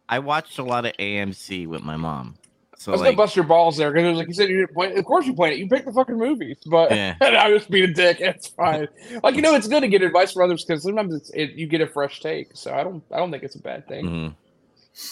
I 0.07 0.19
watched 0.19 0.59
a 0.59 0.63
lot 0.63 0.85
of 0.85 0.91
AMC 0.99 1.65
with 1.67 1.81
my 1.83 1.97
mom. 1.97 2.35
So 2.77 2.91
I 2.91 2.93
was 2.93 3.01
like, 3.01 3.07
gonna 3.09 3.17
bust 3.17 3.35
your 3.35 3.45
balls 3.45 3.77
there 3.77 3.91
because 3.91 4.05
it 4.05 4.09
was 4.09 4.17
like 4.19 4.27
you 4.27 4.33
said 4.33 4.49
you 4.49 4.57
didn't 4.57 4.73
play. 4.73 4.93
Of 4.95 5.05
course 5.05 5.25
you 5.25 5.33
played 5.33 5.53
it. 5.53 5.59
You 5.59 5.67
picked 5.69 5.85
the 5.85 5.93
fucking 5.93 6.17
movies, 6.17 6.57
but 6.65 6.91
Yeah. 6.91 7.15
I 7.21 7.49
was 7.49 7.65
being 7.65 7.89
a 7.89 7.93
dick. 7.93 8.17
It's 8.19 8.47
fine. 8.49 8.87
Like 9.23 9.35
you 9.35 9.41
know, 9.41 9.55
it's 9.55 9.67
good 9.67 9.81
to 9.81 9.87
get 9.87 10.01
advice 10.01 10.33
from 10.33 10.43
others 10.43 10.65
because 10.65 10.83
sometimes 10.83 11.13
it's 11.15 11.29
it, 11.33 11.51
you 11.51 11.67
get 11.67 11.81
a 11.81 11.87
fresh 11.87 12.19
take. 12.21 12.49
So 12.53 12.73
I 12.73 12.83
don't 12.83 13.03
I 13.11 13.17
don't 13.17 13.31
think 13.31 13.43
it's 13.43 13.55
a 13.55 13.61
bad 13.61 13.87
thing. 13.87 14.05
mhm. 14.05 14.35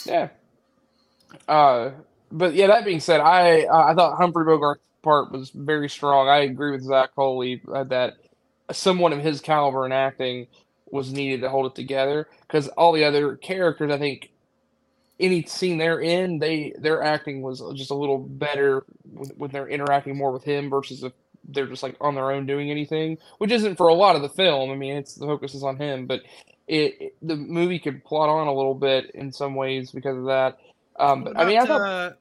Yeah. 0.05 0.29
Uh, 1.47 1.91
but 2.31 2.53
yeah. 2.53 2.67
That 2.67 2.85
being 2.85 2.99
said, 2.99 3.21
I 3.21 3.63
uh, 3.63 3.85
I 3.91 3.93
thought 3.95 4.17
Humphrey 4.17 4.45
Bogart's 4.45 4.81
part 5.01 5.31
was 5.31 5.49
very 5.51 5.89
strong. 5.89 6.29
I 6.29 6.39
agree 6.39 6.71
with 6.71 6.83
Zach 6.83 7.15
Coley 7.15 7.61
uh, 7.73 7.83
that 7.85 8.15
someone 8.71 9.13
of 9.13 9.19
his 9.19 9.41
caliber 9.41 9.85
in 9.85 9.91
acting 9.91 10.47
was 10.91 11.11
needed 11.11 11.41
to 11.41 11.49
hold 11.49 11.65
it 11.65 11.75
together 11.75 12.27
because 12.41 12.67
all 12.69 12.91
the 12.93 13.03
other 13.03 13.35
characters, 13.35 13.91
I 13.91 13.97
think, 13.97 14.29
any 15.23 15.43
scene 15.43 15.77
they're 15.77 16.01
in, 16.01 16.37
they 16.39 16.73
their 16.77 17.01
acting 17.01 17.41
was 17.41 17.61
just 17.75 17.91
a 17.91 17.95
little 17.95 18.19
better 18.19 18.85
when, 19.11 19.29
when 19.37 19.51
they're 19.51 19.67
interacting 19.67 20.15
more 20.17 20.31
with 20.31 20.43
him 20.43 20.69
versus 20.69 21.03
if 21.03 21.13
they're 21.49 21.67
just 21.67 21.83
like 21.83 21.95
on 21.99 22.15
their 22.15 22.31
own 22.31 22.45
doing 22.45 22.69
anything, 22.71 23.17
which 23.39 23.51
isn't 23.51 23.75
for 23.77 23.87
a 23.87 23.93
lot 23.93 24.15
of 24.15 24.21
the 24.21 24.29
film. 24.29 24.69
I 24.71 24.75
mean, 24.75 24.95
it's 24.97 25.15
the 25.15 25.25
focus 25.25 25.55
is 25.55 25.63
on 25.63 25.77
him, 25.77 26.05
but 26.05 26.21
it, 26.67 26.95
it- 27.01 27.15
the 27.21 27.35
movie 27.35 27.79
could 27.79 28.03
plot 28.05 28.29
on 28.29 28.47
a 28.47 28.53
little 28.53 28.75
bit 28.75 29.11
in 29.15 29.31
some 29.31 29.55
ways 29.55 29.91
because 29.91 30.17
of 30.17 30.25
that. 30.25 30.57
Um, 30.99 31.23
but 31.23 31.37
I 31.37 31.45
mean, 31.45 31.57
I 31.59 31.65
thought 31.65 31.81
uh, 31.81 32.11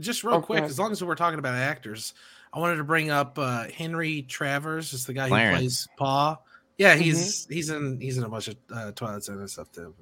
just 0.00 0.24
real 0.24 0.36
Oh, 0.36 0.40
go 0.40 0.46
quick, 0.46 0.64
as 0.64 0.78
long 0.78 0.90
as 0.92 1.04
we're 1.04 1.14
talking 1.14 1.38
about 1.38 1.54
actors, 1.54 2.14
I 2.52 2.58
wanted 2.58 2.76
to 2.76 2.84
bring 2.84 3.10
up 3.10 3.38
uh, 3.38 3.64
Henry 3.68 4.22
Travers, 4.22 4.92
is 4.92 5.04
the 5.06 5.12
guy 5.12 5.28
Clarence. 5.28 5.56
who 5.56 5.60
plays 5.62 5.88
Paw. 5.98 6.36
Yeah, 6.78 6.94
he's 6.96 7.44
Mm-hmm. 7.46 7.52
he's 7.54 7.70
in 7.70 8.00
he's 8.00 8.18
in 8.18 8.24
a 8.24 8.28
bunch 8.28 8.48
of 8.48 8.56
uh, 8.74 8.90
Twilight 8.92 9.22
Zone 9.22 9.38
and 9.38 9.50
stuff 9.50 9.70
too. 9.70 9.94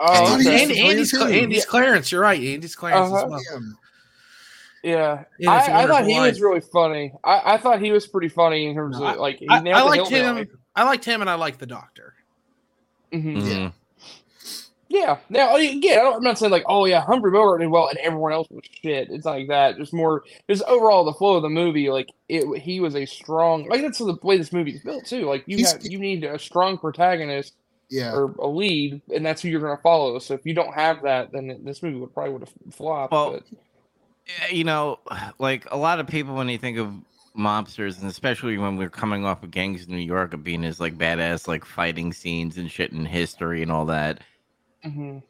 Oh, 0.00 0.06
thought 0.26 0.40
he 0.40 0.48
okay. 0.48 0.62
And, 0.64 0.72
Andy's, 0.72 1.12
Clarence. 1.12 1.42
Andy's 1.42 1.64
Clarence, 1.66 2.12
you're 2.12 2.20
right. 2.22 2.40
Andy's 2.42 2.76
Clarence 2.76 3.12
Uh-huh. 3.12 3.24
as 3.24 3.30
well. 3.30 3.62
Yeah, 4.82 5.24
Yeah, 5.38 5.58
it's 5.58 5.68
a 5.68 5.72
I, 5.72 5.78
I 5.82 5.86
thought 5.86 6.02
Wonderful 6.04 6.08
he 6.08 6.20
was 6.20 6.40
really 6.40 6.60
funny. 6.60 7.12
I, 7.24 7.54
I 7.54 7.58
thought 7.58 7.80
he 7.80 7.90
was 7.92 8.06
pretty 8.06 8.28
funny 8.28 8.66
in 8.66 8.74
terms 8.74 8.98
No, 9.00 9.06
of 9.06 9.16
like 9.18 9.38
he 9.38 9.48
I, 9.48 9.60
nailed 9.60 9.76
I 9.78 9.82
liked 9.82 10.08
Hillbilly. 10.08 10.40
him. 10.42 10.58
I 10.76 10.84
liked 10.84 11.04
him, 11.04 11.20
and 11.22 11.30
I 11.30 11.34
liked 11.34 11.58
the 11.58 11.66
Doctor. 11.66 12.14
Mhm. 13.12 13.42
Mhm. 13.42 13.72
Yeah. 14.88 15.18
Now 15.28 15.56
again, 15.56 15.98
I 15.98 16.02
don't, 16.02 16.16
I'm 16.16 16.22
not 16.22 16.38
saying 16.38 16.52
like, 16.52 16.64
oh 16.68 16.84
yeah, 16.84 17.00
Humphrey 17.00 17.32
Bogart 17.32 17.60
did 17.60 17.66
well 17.68 17.88
and 17.88 17.98
everyone 17.98 18.32
else 18.32 18.46
was 18.50 18.62
shit. 18.82 19.08
It's 19.10 19.24
not 19.24 19.32
like 19.38 19.48
that. 19.48 19.76
Just 19.76 19.92
more, 19.92 20.22
just 20.48 20.62
overall 20.64 21.04
the 21.04 21.12
flow 21.12 21.34
of 21.36 21.42
the 21.42 21.48
movie. 21.48 21.90
Like 21.90 22.08
it, 22.28 22.60
he 22.60 22.78
was 22.78 22.94
a 22.94 23.04
strong. 23.06 23.66
Like 23.68 23.80
that's 23.82 23.98
the 23.98 24.16
way 24.22 24.36
this 24.38 24.52
movie 24.52 24.72
is 24.72 24.82
built 24.82 25.04
too. 25.06 25.26
Like 25.26 25.42
you 25.46 25.56
He's- 25.56 25.72
have, 25.72 25.82
you 25.84 25.98
need 25.98 26.22
a 26.22 26.38
strong 26.38 26.78
protagonist 26.78 27.54
Yeah. 27.88 28.12
or 28.12 28.34
a 28.38 28.46
lead, 28.48 29.00
and 29.14 29.24
that's 29.24 29.42
who 29.42 29.48
you're 29.48 29.60
going 29.60 29.76
to 29.76 29.82
follow. 29.82 30.18
So 30.18 30.34
if 30.34 30.44
you 30.44 30.54
don't 30.54 30.74
have 30.74 31.02
that, 31.02 31.32
then 31.32 31.60
this 31.62 31.82
movie 31.82 31.98
would 31.98 32.12
probably 32.12 32.32
would 32.32 32.42
have 32.42 32.74
flopped. 32.74 33.12
Well, 33.12 33.32
but, 33.32 34.52
you 34.52 34.64
know, 34.64 34.98
like 35.38 35.66
a 35.70 35.76
lot 35.76 36.00
of 36.00 36.06
people 36.06 36.34
when 36.34 36.46
they 36.46 36.56
think 36.56 36.78
of 36.78 36.92
mobsters, 37.36 38.00
and 38.00 38.08
especially 38.08 38.58
when 38.58 38.76
we're 38.76 38.90
coming 38.90 39.24
off 39.24 39.42
of 39.42 39.50
gangs 39.50 39.84
in 39.86 39.92
New 39.92 39.98
York 39.98 40.34
of 40.34 40.42
being 40.42 40.64
as 40.64 40.80
like 40.80 40.96
badass 40.96 41.46
like 41.46 41.64
fighting 41.64 42.12
scenes 42.12 42.56
and 42.56 42.70
shit 42.70 42.92
in 42.92 43.04
history 43.04 43.62
and 43.62 43.70
all 43.70 43.84
that. 43.86 44.20
mhm. 44.84 45.22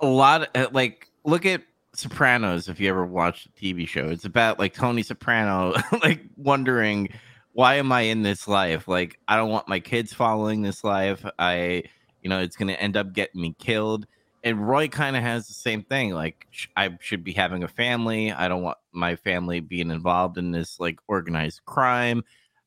A 0.00 0.06
lot 0.06 0.48
of 0.56 0.72
like 0.72 1.08
look 1.24 1.44
at 1.44 1.62
Sopranos 1.92 2.68
if 2.68 2.80
you 2.80 2.88
ever 2.88 3.04
watched 3.04 3.48
the 3.54 3.72
TV 3.74 3.86
show. 3.86 4.08
It's 4.08 4.24
about 4.24 4.58
like 4.58 4.72
Tony 4.74 5.02
Soprano 5.02 5.74
like 6.02 6.22
wondering 6.36 7.08
why 7.52 7.74
am 7.74 7.92
I 7.92 8.02
in 8.02 8.22
this 8.22 8.48
life? 8.48 8.88
Like 8.88 9.18
I 9.28 9.36
don't 9.36 9.50
want 9.50 9.68
my 9.68 9.80
kids 9.80 10.12
following 10.14 10.62
this 10.62 10.84
life. 10.84 11.24
I 11.38 11.84
you 12.22 12.30
know, 12.30 12.40
it's 12.40 12.56
going 12.56 12.68
to 12.68 12.80
end 12.80 12.96
up 12.96 13.12
getting 13.12 13.40
me 13.40 13.54
killed. 13.58 14.06
And 14.42 14.66
Roy 14.66 14.88
kind 14.88 15.16
of 15.16 15.22
has 15.22 15.48
the 15.48 15.54
same 15.54 15.82
thing. 15.82 16.12
Like, 16.12 16.46
sh- 16.50 16.68
I 16.76 16.96
should 17.00 17.24
be 17.24 17.32
having 17.32 17.62
a 17.62 17.68
family. 17.68 18.32
I 18.32 18.48
don't 18.48 18.62
want 18.62 18.78
my 18.92 19.16
family 19.16 19.60
being 19.60 19.90
involved 19.90 20.38
in 20.38 20.50
this 20.50 20.80
like 20.80 20.98
organized 21.08 21.64
crime. 21.66 22.24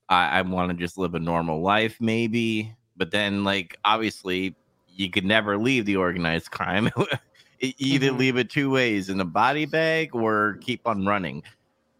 I, 0.09 0.39
I 0.39 0.41
want 0.43 0.71
to 0.71 0.77
just 0.77 0.97
live 0.97 1.15
a 1.15 1.19
normal 1.19 1.61
life, 1.61 1.97
maybe. 1.99 2.75
But 2.95 3.11
then, 3.11 3.43
like, 3.43 3.77
obviously, 3.85 4.55
you 4.87 5.09
could 5.09 5.25
never 5.25 5.57
leave 5.57 5.85
the 5.85 5.95
organized 5.95 6.51
crime. 6.51 6.89
Either 7.59 8.11
Mhm. 8.11 8.17
leave 8.19 8.37
it 8.37 8.49
two 8.49 8.69
ways 8.69 9.09
in 9.09 9.19
a 9.19 9.25
body 9.25 9.65
bag 9.65 10.13
or 10.13 10.57
keep 10.61 10.85
on 10.85 11.05
running 11.05 11.41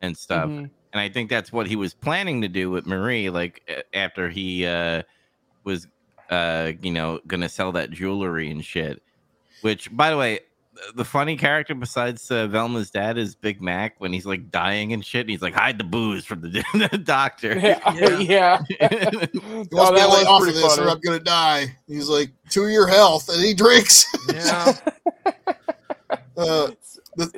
and 0.02 0.18
stuff 0.18 0.50
Mhm. 0.50 0.70
and 0.92 1.00
I 1.02 1.10
think 1.10 1.30
that's 1.30 1.52
what 1.52 1.68
he 1.68 1.76
was 1.76 1.94
planning 1.94 2.42
to 2.42 2.48
do 2.48 2.70
with 2.70 2.86
Marie. 2.86 3.30
Like 3.30 3.86
after 3.94 4.30
he 4.30 4.66
uh, 4.66 5.04
was, 5.64 5.88
uh, 6.34 6.72
you 6.82 6.92
know, 6.92 7.20
gonna 7.28 7.50
sell 7.50 7.72
that 7.74 7.92
jewelry 7.92 8.50
and 8.50 8.64
shit. 8.64 9.02
Which, 9.62 9.96
by 9.96 10.10
the 10.10 10.18
way, 10.18 10.40
the 10.96 11.06
funny 11.06 11.38
character 11.38 11.76
besides 11.76 12.30
uh, 12.32 12.48
Velma's 12.48 12.90
dad 12.90 13.18
is 13.18 13.36
Big 13.36 13.62
Mac 13.62 13.96
when 14.00 14.12
he's 14.12 14.26
like 14.26 14.50
dying 14.52 14.92
and 14.92 15.06
shit. 15.06 15.22
And 15.22 15.30
he's 15.30 15.42
like, 15.42 15.54
hide 15.54 15.78
the 15.78 15.84
booze 15.84 16.26
from 16.26 16.42
the, 16.42 16.50
the 16.92 16.98
doctor. 16.98 17.58
Yeah, 17.58 17.94
Yeah. 18.20 18.62
yeah. 18.70 18.88
He 19.32 19.40
wants 19.40 19.70
to 19.70 19.76
that 19.76 19.94
get 19.96 20.10
was 20.10 20.26
off 20.26 20.42
of 20.42 20.48
pretty 20.48 20.60
this 20.60 20.80
or. 20.80 20.90
I'm 20.90 21.00
gonna 21.00 21.20
die. 21.20 21.78
He's 21.88 22.10
like, 22.10 22.32
to 22.50 22.68
your 22.68 22.88
health, 22.88 23.30
and 23.30 23.42
he 23.42 23.54
drinks. 23.54 24.06
Yeah. 24.34 24.74
Uh, 26.36 26.72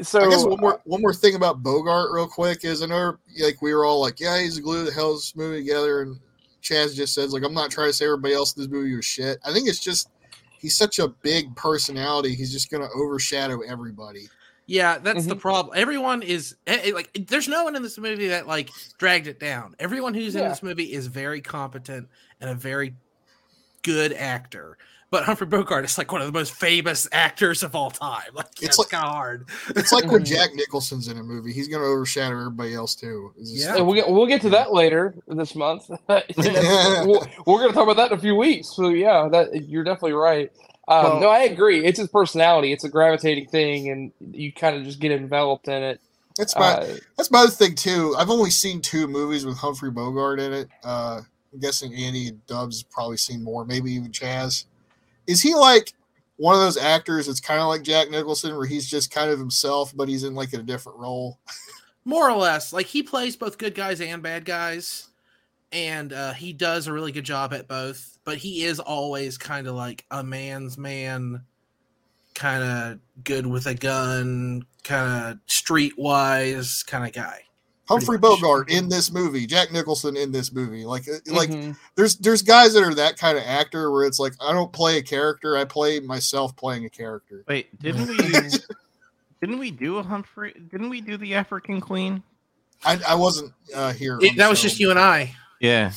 So 0.03 0.21
I 0.21 0.29
guess 0.29 0.45
one 0.45 0.59
more 0.61 0.79
one 0.85 1.01
more 1.01 1.13
thing 1.13 1.35
about 1.35 1.61
Bogart, 1.61 2.11
real 2.13 2.27
quick, 2.27 2.63
is 2.63 2.81
I 2.81 2.85
know 2.85 3.17
like 3.41 3.61
we 3.61 3.73
were 3.73 3.83
all 3.83 3.99
like, 3.99 4.19
yeah, 4.21 4.39
he's 4.39 4.55
the 4.55 4.61
glue 4.61 4.85
that 4.85 4.93
held 4.93 5.17
this 5.17 5.35
movie 5.35 5.57
together, 5.59 6.01
and 6.03 6.17
Chaz 6.65 6.95
just 6.95 7.13
says 7.13 7.31
like, 7.31 7.43
I'm 7.43 7.53
not 7.53 7.69
trying 7.71 7.89
to 7.89 7.93
say 7.93 8.05
everybody 8.05 8.33
else 8.33 8.55
in 8.55 8.61
this 8.63 8.71
movie 8.71 8.95
was 8.95 9.05
shit. 9.05 9.37
I 9.45 9.53
think 9.53 9.69
it's 9.69 9.79
just 9.79 10.09
he's 10.59 10.75
such 10.75 10.99
a 10.99 11.07
big 11.07 11.55
personality. 11.55 12.33
He's 12.35 12.51
just 12.51 12.71
gonna 12.71 12.89
overshadow 12.95 13.61
everybody. 13.61 14.27
Yeah, 14.65 14.97
that's 14.97 15.27
the 15.27 15.35
Mhm. 15.35 15.39
problem. 15.41 15.77
Everyone 15.77 16.23
is 16.23 16.55
eh, 16.65 16.79
eh, 16.85 16.91
like, 16.93 17.11
there's 17.27 17.47
no 17.47 17.63
one 17.65 17.75
in 17.75 17.83
this 17.83 17.99
movie 17.99 18.29
that 18.29 18.47
like 18.47 18.71
dragged 18.97 19.27
it 19.27 19.39
down. 19.39 19.75
Everyone 19.77 20.15
who's 20.15 20.35
in 20.35 20.41
this 20.49 20.63
movie 20.63 20.91
is 20.91 21.05
very 21.05 21.39
competent 21.39 22.07
and 22.41 22.49
a 22.49 22.55
very 22.55 22.95
good 23.83 24.11
actor. 24.13 24.77
But 25.11 25.23
Humphrey 25.23 25.47
Bogart 25.47 25.85
is 25.85 25.97
like 25.97 26.11
one 26.11 26.21
of 26.21 26.27
the 26.27 26.33
most 26.37 26.53
famous 26.53 27.07
actors 27.11 27.63
of 27.63 27.75
all 27.75 27.91
time. 27.91 28.23
Like, 28.33 28.47
It's 28.57 28.63
it's 28.63 28.79
like- 28.79 28.89
kind 28.89 29.05
of 29.05 29.11
hard. 29.11 29.45
It's 29.69 29.91
like 29.91 30.11
when 30.11 30.23
Mhm. 30.23 30.25
Jack 30.25 30.55
Nicholson's 30.55 31.07
in 31.07 31.17
a 31.17 31.23
movie, 31.23 31.53
he's 31.53 31.67
gonna 31.67 31.85
overshadow 31.85 32.37
everybody 32.39 32.73
else 32.73 32.95
too. 32.95 33.31
Yeah. 33.37 33.75
And 33.77 33.85
we'll 33.85 33.95
get 33.95 34.09
we'll 34.09 34.25
get 34.25 34.41
to 34.41 34.49
that 34.49 34.73
later 34.73 35.15
this 35.27 35.55
month. 35.55 35.89
That's- 36.07 36.35
we'll, 37.05 37.25
we're 37.45 37.59
going 37.59 37.69
to 37.69 37.73
talk 37.73 37.83
about 37.83 37.97
that 37.97 38.11
in 38.11 38.17
a 38.17 38.21
few 38.21 38.35
weeks. 38.35 38.69
So 38.75 38.89
yeah, 38.89 39.29
that 39.31 39.67
you're 39.69 39.83
definitely 39.83 40.13
right. 40.13 40.51
Um, 40.87 41.03
Well- 41.03 41.19
no, 41.21 41.29
I 41.29 41.41
agree. 41.43 41.85
It's 41.85 41.99
his 41.99 42.09
personality. 42.09 42.73
It's 42.73 42.83
a 42.83 42.89
gravitating 42.89 43.47
thing, 43.49 43.89
and 43.89 44.11
you 44.35 44.51
kind 44.51 44.75
of 44.75 44.83
just 44.83 44.99
get 44.99 45.11
enveloped 45.11 45.67
in 45.67 45.81
it. 45.83 46.01
That's 46.37 46.55
my 46.55 46.73
Uh, 46.73 46.97
that's 47.15 47.31
my 47.31 47.39
other 47.43 47.51
thing 47.51 47.75
too. 47.75 48.15
I've 48.17 48.29
only 48.31 48.49
seen 48.49 48.81
two 48.81 49.07
movies 49.07 49.45
with 49.45 49.57
Humphrey 49.57 49.91
Bogart 49.91 50.39
in 50.41 50.51
it. 50.51 50.69
Uh, 50.83 51.21
I'm 51.53 51.59
guessing 51.61 51.93
Andy 51.93 52.27
and 52.27 52.45
Dubs 52.47 52.83
probably 52.83 53.15
seen 53.17 53.41
more, 53.43 53.63
maybe 53.63 53.93
even 53.93 54.11
Chaz. 54.11 54.65
Is 55.27 55.41
he 55.41 55.55
like 55.55 55.93
one 56.37 56.55
of 56.55 56.61
those 56.61 56.77
actors 56.77 57.27
that's 57.27 57.39
kind 57.39 57.61
of 57.61 57.67
like 57.67 57.83
Jack 57.83 58.09
Nicholson, 58.09 58.55
where 58.55 58.65
he's 58.65 58.87
just 58.87 59.11
kind 59.11 59.29
of 59.31 59.39
himself, 59.39 59.93
but 59.95 60.09
he's 60.09 60.23
in 60.23 60.35
like 60.35 60.53
a 60.53 60.57
different 60.57 60.99
role? 60.99 61.39
More 62.03 62.29
or 62.29 62.37
less, 62.37 62.71
like 62.71 62.85
he 62.85 63.01
plays 63.01 63.35
both 63.35 63.57
good 63.57 63.73
guys 63.73 63.99
and 63.99 64.21
bad 64.21 64.45
guys, 64.45 65.07
and 65.71 66.13
uh, 66.13 66.33
he 66.33 66.53
does 66.53 66.87
a 66.87 66.93
really 66.93 67.11
good 67.11 67.23
job 67.23 67.53
at 67.53 67.67
both. 67.67 68.19
But 68.23 68.37
he 68.37 68.63
is 68.63 68.79
always 68.79 69.37
kind 69.37 69.67
of 69.67 69.75
like 69.75 70.05
a 70.11 70.23
man's 70.23 70.77
man, 70.77 71.43
kind 72.35 72.63
of 72.63 72.99
good 73.23 73.47
with 73.47 73.65
a 73.65 73.73
gun, 73.73 74.65
kind 74.83 75.31
of 75.31 75.39
streetwise 75.47 76.85
kind 76.85 77.05
of 77.05 77.13
guy. 77.13 77.41
Humphrey 77.87 78.17
much. 78.17 78.41
Bogart 78.41 78.71
in 78.71 78.89
this 78.89 79.11
movie, 79.11 79.45
Jack 79.45 79.71
Nicholson 79.71 80.17
in 80.17 80.31
this 80.31 80.51
movie. 80.51 80.85
Like 80.85 81.07
uh, 81.07 81.19
like 81.27 81.49
mhm. 81.49 81.77
there's 81.95 82.15
there's 82.17 82.41
guys 82.41 82.73
that 82.73 82.83
are 82.83 82.95
that 82.95 83.17
kind 83.17 83.37
of 83.37 83.43
actor 83.45 83.91
where 83.91 84.05
it's 84.05 84.19
like 84.19 84.33
I 84.41 84.53
don't 84.53 84.71
play 84.73 84.97
a 84.97 85.03
character, 85.03 85.55
I 85.57 85.65
play 85.65 85.99
myself 85.99 86.55
playing 86.55 86.85
a 86.85 86.89
character. 86.89 87.43
Wait, 87.47 87.77
didn't 87.79 88.07
we? 88.07 88.17
didn't 89.41 89.59
we 89.59 89.71
do 89.71 89.97
a 89.97 90.03
Humphrey? 90.03 90.53
Didn't 90.71 90.89
we 90.89 91.01
do 91.01 91.17
the 91.17 91.35
African 91.35 91.79
Queen? 91.79 92.23
I, 92.83 92.99
I 93.07 93.15
wasn't 93.15 93.53
uh, 93.73 93.93
here. 93.93 94.19
It- 94.21 94.37
that 94.37 94.49
was 94.49 94.59
show. 94.59 94.67
just 94.67 94.79
you 94.79 94.89
and 94.89 94.99
I. 94.99 95.33
Yeah. 95.59 95.91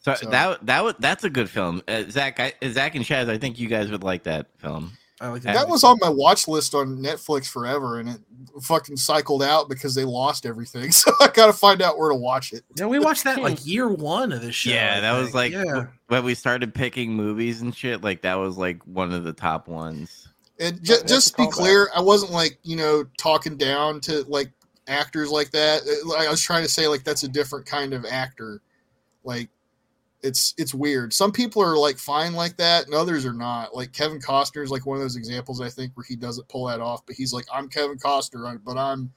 So, 0.00 0.14
So- 0.14 0.30
that 0.30 0.66
that 0.66 0.84
was 0.84 0.94
that's 0.98 1.24
a 1.24 1.30
good 1.30 1.50
film. 1.50 1.82
Uh, 1.88 2.04
Zach, 2.08 2.38
I, 2.38 2.52
Zach 2.68 2.94
and 2.94 3.04
Chaz, 3.04 3.28
I 3.28 3.38
think 3.38 3.58
you 3.58 3.68
guys 3.68 3.90
would 3.90 4.04
like 4.04 4.22
that 4.24 4.46
film. 4.58 4.92
I 5.20 5.28
like 5.28 5.42
That 5.42 5.68
was 5.68 5.82
on 5.82 5.98
my 6.00 6.08
watch 6.08 6.46
list 6.46 6.74
on 6.74 6.98
Netflix 6.98 7.48
forever, 7.48 7.98
and 7.98 8.08
it 8.08 8.20
fucking 8.62 8.96
cycled 8.96 9.42
out 9.42 9.68
because 9.68 9.94
they 9.94 10.04
lost 10.04 10.46
everything. 10.46 10.92
So 10.98 11.12
I 11.20 11.28
got 11.28 11.46
to 11.46 11.52
find 11.52 11.80
out 11.80 11.96
where 11.96 12.08
to 12.08 12.14
watch 12.16 12.52
it. 12.52 12.64
Yeah, 12.74 12.86
we 12.86 12.98
watched 12.98 13.24
that 13.24 13.40
like 13.40 13.64
year 13.64 13.88
one 13.88 14.32
of 14.32 14.42
this 14.42 14.54
show. 14.54 14.70
yeah, 14.70 14.96
I 14.98 15.00
that 15.00 15.20
was 15.20 15.32
like 15.32 15.52
yeah. 15.52 15.86
when 16.08 16.24
we 16.24 16.34
started 16.34 16.74
picking 16.74 17.12
movies 17.12 17.62
and 17.62 17.74
shit. 17.74 18.02
Like 18.02 18.22
that 18.22 18.34
was 18.34 18.56
like 18.56 18.82
one 18.84 19.12
of 19.12 19.24
the 19.24 19.32
top 19.32 19.68
ones. 19.68 20.28
And 20.58 20.82
ju- 20.82 20.94
That's 20.94 21.12
just 21.12 21.28
to 21.28 21.36
be 21.36 21.42
callback. 21.44 21.52
clear, 21.52 21.90
I 21.94 22.00
wasn't 22.00 22.32
like 22.32 22.58
you 22.64 22.76
know 22.76 23.04
talking 23.16 23.56
down 23.56 24.00
to 24.02 24.24
like 24.24 24.50
actors 24.88 25.30
like 25.30 25.50
that. 25.52 25.82
Uh, 25.82 26.14
I 26.14 26.28
was 26.28 26.42
trying 26.42 26.64
to 26.64 26.68
say 26.68 26.88
like 26.88 27.04
that's 27.04 27.22
a 27.22 27.28
different 27.28 27.66
kind 27.66 27.92
of 27.92 28.04
actor. 28.04 28.60
Like 29.24 29.48
it's 30.22 30.54
it's 30.58 30.74
weird. 30.74 31.12
Some 31.12 31.32
people 31.32 31.62
are 31.62 31.76
like 31.76 31.98
fine 31.98 32.32
like 32.32 32.56
that, 32.56 32.86
and 32.86 32.94
others 32.94 33.24
are 33.24 33.32
not. 33.32 33.74
Like 33.74 33.92
Kevin 33.92 34.20
Costner 34.20 34.62
is 34.62 34.70
like 34.70 34.86
one 34.86 34.96
of 34.96 35.02
those 35.02 35.16
examples 35.16 35.60
I 35.60 35.68
think 35.68 35.96
where 35.96 36.04
he 36.04 36.16
doesn't 36.16 36.48
pull 36.48 36.66
that 36.66 36.80
off. 36.80 37.06
But 37.06 37.16
he's 37.16 37.32
like, 37.32 37.46
I'm 37.52 37.68
Kevin 37.68 37.98
Costner, 37.98 38.54
uh, 38.54 38.58
but 38.64 38.76
I'm 38.76 39.12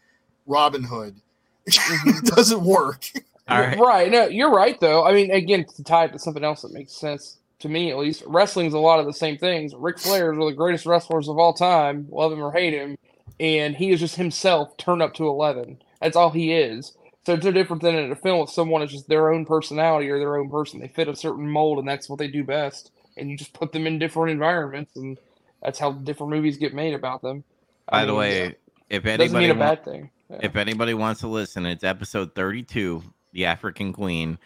Robin 0.46 0.84
Hood. 0.84 1.16
Mm-hmm. 1.70 2.26
it 2.26 2.26
doesn't 2.26 2.64
work. 2.64 3.06
All 3.48 3.60
right. 3.60 3.78
Right. 3.78 4.12
No, 4.12 4.28
you're 4.28 4.52
right 4.52 4.80
though. 4.80 5.06
I 5.06 5.14
mean, 5.14 5.30
again, 5.30 5.64
to 5.76 5.84
tie 5.84 6.06
it 6.06 6.14
to 6.14 6.20
something 6.20 6.44
else 6.44 6.64
that 6.64 6.74
makes 6.74 6.94
sense 6.94 7.38
to 7.60 7.70
me 7.70 7.92
at 7.92 7.98
least, 7.98 8.24
wrestling's 8.26 8.74
a 8.74 8.80
lot 8.80 9.00
of 9.00 9.06
the 9.06 9.14
same 9.14 9.38
things. 9.38 9.74
Ric 9.76 10.00
Flair 10.00 10.32
is 10.32 10.38
one 10.38 10.48
of 10.48 10.54
the 10.54 10.58
greatest 10.58 10.86
wrestlers 10.86 11.28
of 11.30 11.38
all 11.38 11.54
time, 11.54 12.08
love 12.10 12.32
him 12.32 12.44
or 12.44 12.52
hate 12.52 12.74
him, 12.74 12.98
and 13.40 13.76
he 13.76 13.92
is 13.92 14.00
just 14.00 14.16
himself 14.16 14.76
turned 14.78 15.02
up 15.02 15.14
to 15.16 15.28
eleven. 15.28 15.82
That's 16.02 16.16
all 16.16 16.32
he 16.32 16.54
is. 16.54 16.94
So 17.26 17.34
it's 17.36 17.46
no 17.46 17.52
different 17.52 17.84
than 17.84 17.96
in 17.96 18.12
a 18.12 18.16
film 18.16 18.44
if 18.44 18.52
someone 18.52 18.82
is 18.84 18.92
just 18.92 19.10
their 19.10 19.32
own 19.32 19.46
personality 19.46 20.10
or 20.10 20.20
their 20.20 20.38
own 20.38 20.50
person. 20.50 20.80
They 20.80 20.88
fit 20.90 21.08
a 21.10 21.16
certain 21.16 21.50
mold 21.50 21.80
and 21.80 21.88
that's 21.88 22.10
what 22.10 22.20
they 22.20 22.28
do 22.30 22.44
best. 22.44 22.92
And 23.18 23.30
you 23.32 23.38
just 23.38 23.54
put 23.54 23.74
them 23.74 23.88
in 23.88 24.00
different 24.00 24.32
environments 24.32 24.96
and 24.96 25.18
that's 25.62 25.80
how 25.80 25.94
different 25.94 26.32
movies 26.32 26.58
get 26.58 26.74
made 26.74 26.96
about 26.96 27.22
them. 27.22 27.44
I 27.90 28.00
By 28.00 28.06
the 28.06 28.16
mean, 28.16 28.16
way, 28.16 28.56
if 28.90 29.06
anybody 29.06 29.18
doesn't 29.18 29.38
mean 29.38 29.52
a 29.52 29.56
bad 29.56 29.86
thing. 29.86 30.12
Yeah. 30.30 30.42
if 30.42 30.56
anybody 30.58 30.94
wants 30.94 31.22
to 31.22 31.28
listen, 31.30 31.66
it's 31.66 31.84
episode 31.84 32.36
32, 32.36 33.04
The 33.34 33.46
African 33.48 33.94
Queen, 33.94 34.40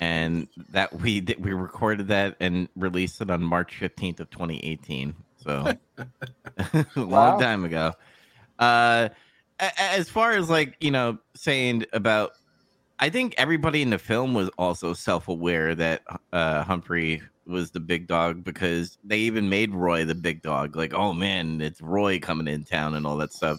and 0.00 0.48
that 0.70 0.94
we 1.00 1.20
did, 1.20 1.44
we 1.44 1.52
recorded 1.54 2.08
that 2.08 2.36
and 2.40 2.68
released 2.76 3.20
it 3.20 3.30
on 3.30 3.42
March 3.42 3.78
15th 3.80 4.20
of 4.20 4.30
2018. 4.30 5.14
So 5.36 5.72
a 6.58 6.86
long 6.96 7.36
Wow. 7.36 7.38
time 7.38 7.64
ago. 7.64 7.94
Uh 8.58 9.10
as 9.60 10.08
far 10.08 10.32
as 10.32 10.48
like, 10.48 10.76
you 10.80 10.90
know, 10.90 11.18
saying 11.34 11.84
about 11.92 12.32
I 13.00 13.10
think 13.10 13.34
everybody 13.38 13.82
in 13.82 13.90
the 13.90 13.98
film 13.98 14.34
was 14.34 14.48
also 14.58 14.92
self-aware 14.92 15.74
that 15.76 16.02
uh 16.32 16.62
Humphrey 16.64 17.22
was 17.46 17.70
the 17.70 17.80
big 17.80 18.06
dog 18.06 18.44
because 18.44 18.98
they 19.02 19.18
even 19.18 19.48
made 19.48 19.74
Roy 19.74 20.04
the 20.04 20.14
big 20.14 20.42
dog. 20.42 20.76
Like, 20.76 20.94
oh 20.94 21.12
man, 21.12 21.60
it's 21.60 21.80
Roy 21.80 22.18
coming 22.18 22.48
in 22.48 22.64
town 22.64 22.94
and 22.94 23.06
all 23.06 23.16
that 23.16 23.32
stuff. 23.32 23.58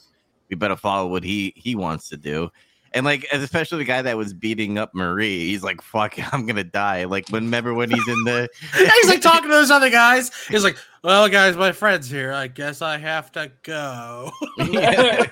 We 0.49 0.55
better 0.55 0.75
follow 0.75 1.07
what 1.07 1.23
he 1.23 1.53
he 1.55 1.75
wants 1.75 2.09
to 2.09 2.17
do. 2.17 2.51
And 2.93 3.05
like, 3.05 3.27
especially 3.31 3.77
the 3.79 3.83
guy 3.85 4.01
that 4.01 4.17
was 4.17 4.33
beating 4.33 4.77
up 4.77 4.93
Marie, 4.95 5.47
he's 5.47 5.63
like, 5.63 5.81
"Fuck, 5.81 6.15
I'm 6.33 6.45
gonna 6.45 6.63
die." 6.63 7.03
Like, 7.05 7.29
when 7.29 7.45
remember 7.45 7.73
when 7.73 7.89
he's 7.89 8.07
in 8.07 8.23
the 8.23 8.49
Yeah, 8.79 8.89
he's 9.01 9.09
like 9.09 9.21
talking 9.21 9.43
to 9.49 9.55
those 9.55 9.71
other 9.71 9.89
guys. 9.89 10.31
He's 10.47 10.63
like, 10.63 10.77
"Well, 11.03 11.29
guys, 11.29 11.55
my 11.55 11.71
friend's 11.71 12.09
here. 12.09 12.33
I 12.33 12.47
guess 12.47 12.81
I 12.81 12.97
have 12.97 13.31
to 13.33 13.51
go." 13.63 14.31
Yeah. 14.59 15.25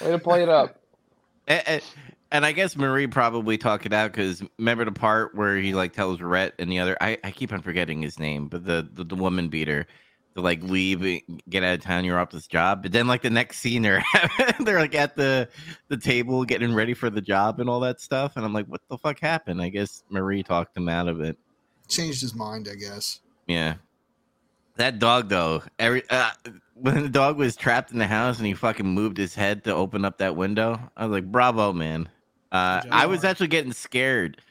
Way 0.00 0.10
to 0.10 0.18
play 0.18 0.42
it 0.42 0.48
up. 0.48 0.80
and, 1.46 1.62
and- 1.66 1.82
and 2.32 2.44
I 2.44 2.50
guess 2.50 2.76
Marie 2.76 3.06
probably 3.06 3.56
talked 3.56 3.86
it 3.86 3.92
out 3.92 4.10
because 4.10 4.42
remember 4.58 4.84
the 4.84 4.90
part 4.92 5.34
where 5.36 5.56
he 5.58 5.74
like 5.74 5.92
tells 5.92 6.20
Red 6.20 6.54
and 6.58 6.70
the 6.70 6.80
other 6.80 6.96
I, 7.00 7.16
I 7.22 7.30
keep 7.30 7.52
on 7.52 7.62
forgetting 7.62 8.02
his 8.02 8.18
name, 8.18 8.48
but 8.48 8.64
the, 8.66 8.86
the 8.92 9.04
the 9.04 9.14
woman 9.14 9.48
beater 9.48 9.86
to 10.36 10.42
like 10.42 10.62
leave, 10.62 11.02
and 11.02 11.42
get 11.48 11.64
out 11.64 11.74
of 11.74 11.80
town, 11.82 12.04
you're 12.04 12.18
off 12.18 12.30
this 12.30 12.46
job. 12.46 12.82
But 12.82 12.92
then 12.92 13.06
like 13.06 13.22
the 13.22 13.30
next 13.30 13.58
scene, 13.58 13.82
they're 13.82 14.04
they're 14.60 14.78
like 14.78 14.94
at 14.94 15.16
the 15.16 15.48
the 15.88 15.96
table 15.96 16.44
getting 16.44 16.74
ready 16.74 16.94
for 16.94 17.10
the 17.10 17.20
job 17.20 17.58
and 17.58 17.68
all 17.68 17.80
that 17.80 18.00
stuff, 18.00 18.36
and 18.36 18.44
I'm 18.44 18.52
like, 18.52 18.66
what 18.66 18.80
the 18.88 18.98
fuck 18.98 19.18
happened? 19.18 19.60
I 19.60 19.70
guess 19.70 20.04
Marie 20.08 20.42
talked 20.42 20.76
him 20.76 20.88
out 20.88 21.08
of 21.08 21.20
it. 21.20 21.36
Changed 21.88 22.20
his 22.20 22.34
mind, 22.34 22.68
I 22.70 22.74
guess. 22.74 23.20
Yeah. 23.46 23.74
That 24.76 24.98
dog 24.98 25.28
though, 25.28 25.62
every 25.78 26.02
uh, 26.10 26.30
when 26.74 27.02
the 27.02 27.08
dog 27.08 27.38
was 27.38 27.56
trapped 27.56 27.92
in 27.92 27.98
the 27.98 28.06
house 28.06 28.36
and 28.36 28.46
he 28.46 28.52
fucking 28.52 28.86
moved 28.86 29.16
his 29.16 29.34
head 29.34 29.64
to 29.64 29.74
open 29.74 30.04
up 30.04 30.18
that 30.18 30.36
window, 30.36 30.78
I 30.96 31.06
was 31.06 31.12
like, 31.12 31.32
"Bravo, 31.32 31.72
man!" 31.72 32.10
Uh, 32.52 32.82
I 32.90 33.06
was 33.06 33.24
actually 33.24 33.48
getting 33.48 33.72
scared 33.72 34.42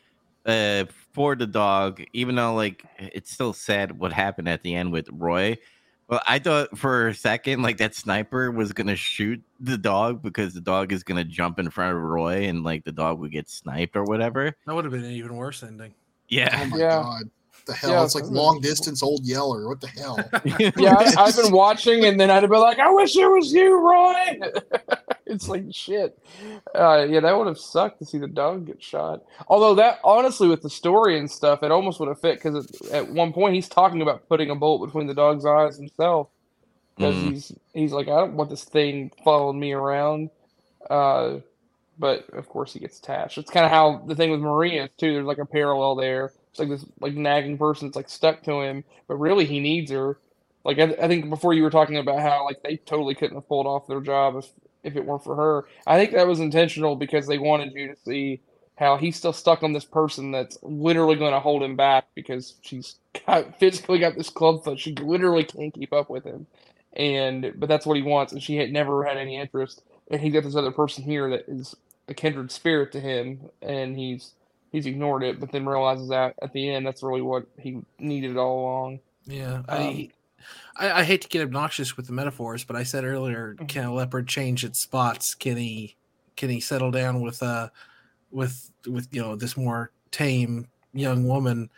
uh, 0.48 0.86
for 1.14 1.36
the 1.36 1.46
dog, 1.48 2.04
even 2.14 2.36
though 2.36 2.56
like 2.56 2.84
it's 2.98 3.32
still 3.32 3.54
sad 3.54 4.00
what 4.00 4.12
happened 4.12 4.50
at 4.50 4.64
the 4.64 4.76
end 4.76 4.92
with 4.92 5.08
Roy. 5.12 5.58
But 6.08 6.24
I 6.28 6.38
thought 6.40 6.78
for 6.78 7.08
a 7.08 7.16
second, 7.16 7.64
like 7.64 7.78
that 7.78 7.96
sniper 7.96 8.52
was 8.52 8.74
gonna 8.74 8.96
shoot 8.96 9.42
the 9.60 9.78
dog 9.78 10.22
because 10.22 10.54
the 10.54 10.62
dog 10.62 10.92
is 10.92 11.04
gonna 11.04 11.24
jump 11.24 11.58
in 11.58 11.70
front 11.72 11.96
of 11.96 12.02
Roy 12.04 12.44
and 12.44 12.64
like 12.64 12.84
the 12.84 12.92
dog 12.92 13.20
would 13.20 13.32
get 13.32 13.50
sniped 13.50 13.96
or 13.96 14.04
whatever. 14.04 14.56
That 14.68 14.76
would 14.76 14.86
have 14.86 14.92
been 14.92 15.04
an 15.04 15.12
even 15.12 15.36
worse 15.36 15.64
ending. 15.64 15.96
Yeah, 16.30 16.60
Oh 16.62 16.66
my 16.68 16.78
Yeah. 16.78 17.02
god. 17.02 17.24
The 17.66 17.74
hell? 17.74 17.90
Yeah, 17.92 18.04
it's 18.04 18.14
like 18.16 18.26
it's- 18.26 18.36
long 18.36 18.62
distance 18.62 19.02
old 19.02 19.26
Yeller. 19.26 19.68
What 19.68 19.82
the 19.82 19.88
hell? 19.88 20.18
Yeah, 20.78 20.96
I, 20.98 21.14
I've 21.26 21.36
been 21.36 21.52
watching, 21.52 22.06
and 22.06 22.20
then 22.20 22.30
I'd 22.30 22.42
be 22.50 22.56
like, 22.58 22.78
"I 22.80 22.92
wish 22.92 23.16
it 23.16 23.26
was 23.28 23.52
you, 23.52 23.80
Roy." 23.80 24.40
it's 25.26 25.48
like 25.50 25.64
shit. 25.72 26.18
Uh, 26.76 27.08
yeah, 27.10 27.22
that 27.22 27.38
would 27.38 27.48
have 27.48 27.58
sucked 27.58 28.00
to 28.00 28.06
see 28.06 28.20
the 28.20 28.28
dog 28.28 28.68
get 28.68 28.84
shot. 28.84 29.24
Although 29.48 29.76
that, 29.76 30.00
honestly, 30.04 30.48
with 30.48 30.62
the 30.62 30.70
story 30.70 31.18
and 31.18 31.30
stuff, 31.30 31.64
it 31.64 31.72
almost 31.72 32.00
would 32.00 32.10
have 32.10 32.22
fit 32.22 32.36
because 32.42 32.70
at 32.92 33.10
one 33.10 33.34
point 33.34 33.56
he's 33.56 33.68
talking 33.68 34.02
about 34.04 34.28
putting 34.30 34.50
a 34.52 34.56
bolt 34.56 34.86
between 34.86 35.08
the 35.08 35.14
dog's 35.16 35.46
eyes 35.46 35.78
himself 35.78 36.28
because 36.96 37.16
Mm. 37.16 37.32
he's 37.32 37.52
he's 37.74 37.92
like, 37.94 38.08
"I 38.08 38.20
don't 38.20 38.36
want 38.36 38.50
this 38.52 38.64
thing 38.64 39.12
following 39.24 39.60
me 39.60 39.72
around." 39.74 40.30
Uh, 40.90 41.38
but 41.98 42.30
of 42.34 42.48
course 42.50 42.74
he 42.74 42.80
gets 42.80 43.00
attached. 43.00 43.38
It's 43.38 43.50
kind 43.50 43.66
of 43.66 43.72
how 43.72 44.04
the 44.06 44.16
thing 44.16 44.30
with 44.30 44.42
Maria 44.42 44.84
is 44.84 44.90
too. 44.98 45.14
There's 45.14 45.26
like 45.26 45.40
a 45.40 45.46
parallel 45.46 45.96
there. 45.96 46.32
It's 46.56 46.60
like 46.62 46.70
this 46.70 46.86
like 47.02 47.16
nagging 47.16 47.58
person 47.58 47.90
that's 47.90 47.98
like 47.98 48.08
stuck 48.08 48.44
to 48.44 48.62
him, 48.62 48.86
but 49.10 49.16
really 49.16 49.44
he 49.44 49.60
needs 49.60 49.92
her. 49.92 50.18
Like 50.64 50.80
I, 50.80 50.84
I 51.02 51.10
think 51.10 51.30
before 51.30 51.54
you 51.54 51.64
were 51.64 51.70
talking 51.70 51.98
about 51.98 52.22
how 52.22 52.46
like 52.46 52.64
they 52.64 52.78
totally 52.78 53.14
couldn't 53.14 53.36
have 53.36 53.48
pulled 53.50 53.68
off 53.68 53.88
their 53.88 54.00
job 54.00 54.38
if 54.38 54.48
if 54.82 54.96
it 54.96 55.06
weren't 55.06 55.26
for 55.26 55.36
her. 55.36 55.66
I 55.86 55.98
think 55.98 56.14
that 56.14 56.28
was 56.28 56.40
intentional 56.40 56.96
because 56.96 57.28
they 57.28 57.38
wanted 57.38 57.74
you 57.74 57.90
to 57.90 57.98
see 58.06 58.40
how 58.78 58.96
he's 58.96 59.18
still 59.18 59.34
stuck 59.34 59.64
on 59.64 59.74
this 59.74 59.84
person 59.84 60.32
that's 60.32 60.58
literally 60.62 61.18
going 61.18 61.34
to 61.34 61.42
hold 61.42 61.62
him 61.62 61.76
back 61.76 62.06
because 62.16 62.54
she's 62.62 62.96
got 63.28 63.60
physically 63.60 64.00
got 64.00 64.16
this 64.16 64.30
club 64.30 64.64
foot. 64.64 64.80
She 64.80 64.96
literally 64.96 65.44
can't 65.44 65.74
keep 65.74 65.92
up 65.92 66.10
with 66.10 66.24
him, 66.24 66.48
and 66.94 67.52
but 67.58 67.68
that's 67.68 67.86
what 67.86 67.98
he 67.98 68.04
wants, 68.04 68.32
and 68.32 68.42
she 68.42 68.56
had 68.56 68.72
never 68.72 69.04
had 69.04 69.18
any 69.18 69.36
interest. 69.36 69.84
And 70.10 70.22
he 70.22 70.30
got 70.30 70.44
this 70.44 70.56
other 70.56 70.72
person 70.72 71.04
here 71.04 71.30
that 71.32 71.50
is 71.50 71.76
a 72.08 72.14
kindred 72.14 72.50
spirit 72.50 72.94
to 72.94 73.02
him, 73.02 73.50
and 73.62 73.98
he's 73.98 74.36
he's 74.76 74.86
ignored 74.86 75.24
it, 75.24 75.40
but 75.40 75.52
then 75.52 75.66
realizes 75.66 76.10
that 76.10 76.36
at 76.42 76.54
the 76.54 76.70
end 76.74 76.86
that's 76.86 77.02
really 77.04 77.22
what 77.22 77.46
he 77.60 77.80
needed 78.00 78.38
all 78.38 78.60
along. 78.62 79.00
Yeah, 79.26 79.64
Um, 79.68 79.68
I, 79.68 80.10
I 80.78 80.92
I 81.02 81.04
hate 81.04 81.22
to 81.22 81.28
get 81.30 81.42
obnoxious 81.42 81.98
with 81.98 82.08
the 82.08 82.14
metaphors, 82.14 82.64
but 82.64 82.76
I 82.76 82.84
said 82.84 83.04
earlier, 83.04 83.56
Mhm. 83.60 83.68
can 83.68 83.86
a 83.86 83.94
leopard 83.94 84.28
change 84.28 84.64
its 84.64 84.80
spots? 84.82 85.34
Can 85.36 85.58
he 85.58 85.96
can 86.36 86.50
he 86.50 86.60
settle 86.60 86.92
down 86.92 87.22
with 87.22 87.42
uh 87.42 87.70
with 88.32 88.72
with 88.88 89.08
you 89.12 89.22
know 89.22 89.36
this 89.36 89.58
more 89.58 89.92
tame 90.12 90.68
young 90.94 91.28
woman? 91.28 91.70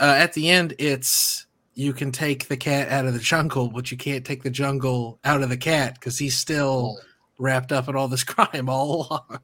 Uh, 0.00 0.14
at 0.18 0.32
the 0.34 0.50
end, 0.50 0.74
it's 0.78 1.46
you 1.74 1.92
can 1.94 2.12
take 2.12 2.48
the 2.48 2.56
cat 2.56 2.88
out 2.90 3.06
of 3.06 3.14
the 3.14 3.20
jungle, 3.20 3.68
but 3.68 3.90
you 3.90 3.96
can't 3.96 4.24
take 4.26 4.42
the 4.42 4.50
jungle 4.50 5.18
out 5.24 5.42
of 5.42 5.48
the 5.48 5.56
cat 5.56 5.94
because 5.94 6.18
he's 6.18 6.36
still 6.38 6.98
wrapped 7.38 7.72
up 7.72 7.88
in 7.88 7.96
all 7.96 8.08
this 8.08 8.24
crime 8.34 8.68
all 8.68 9.06
along. 9.08 9.40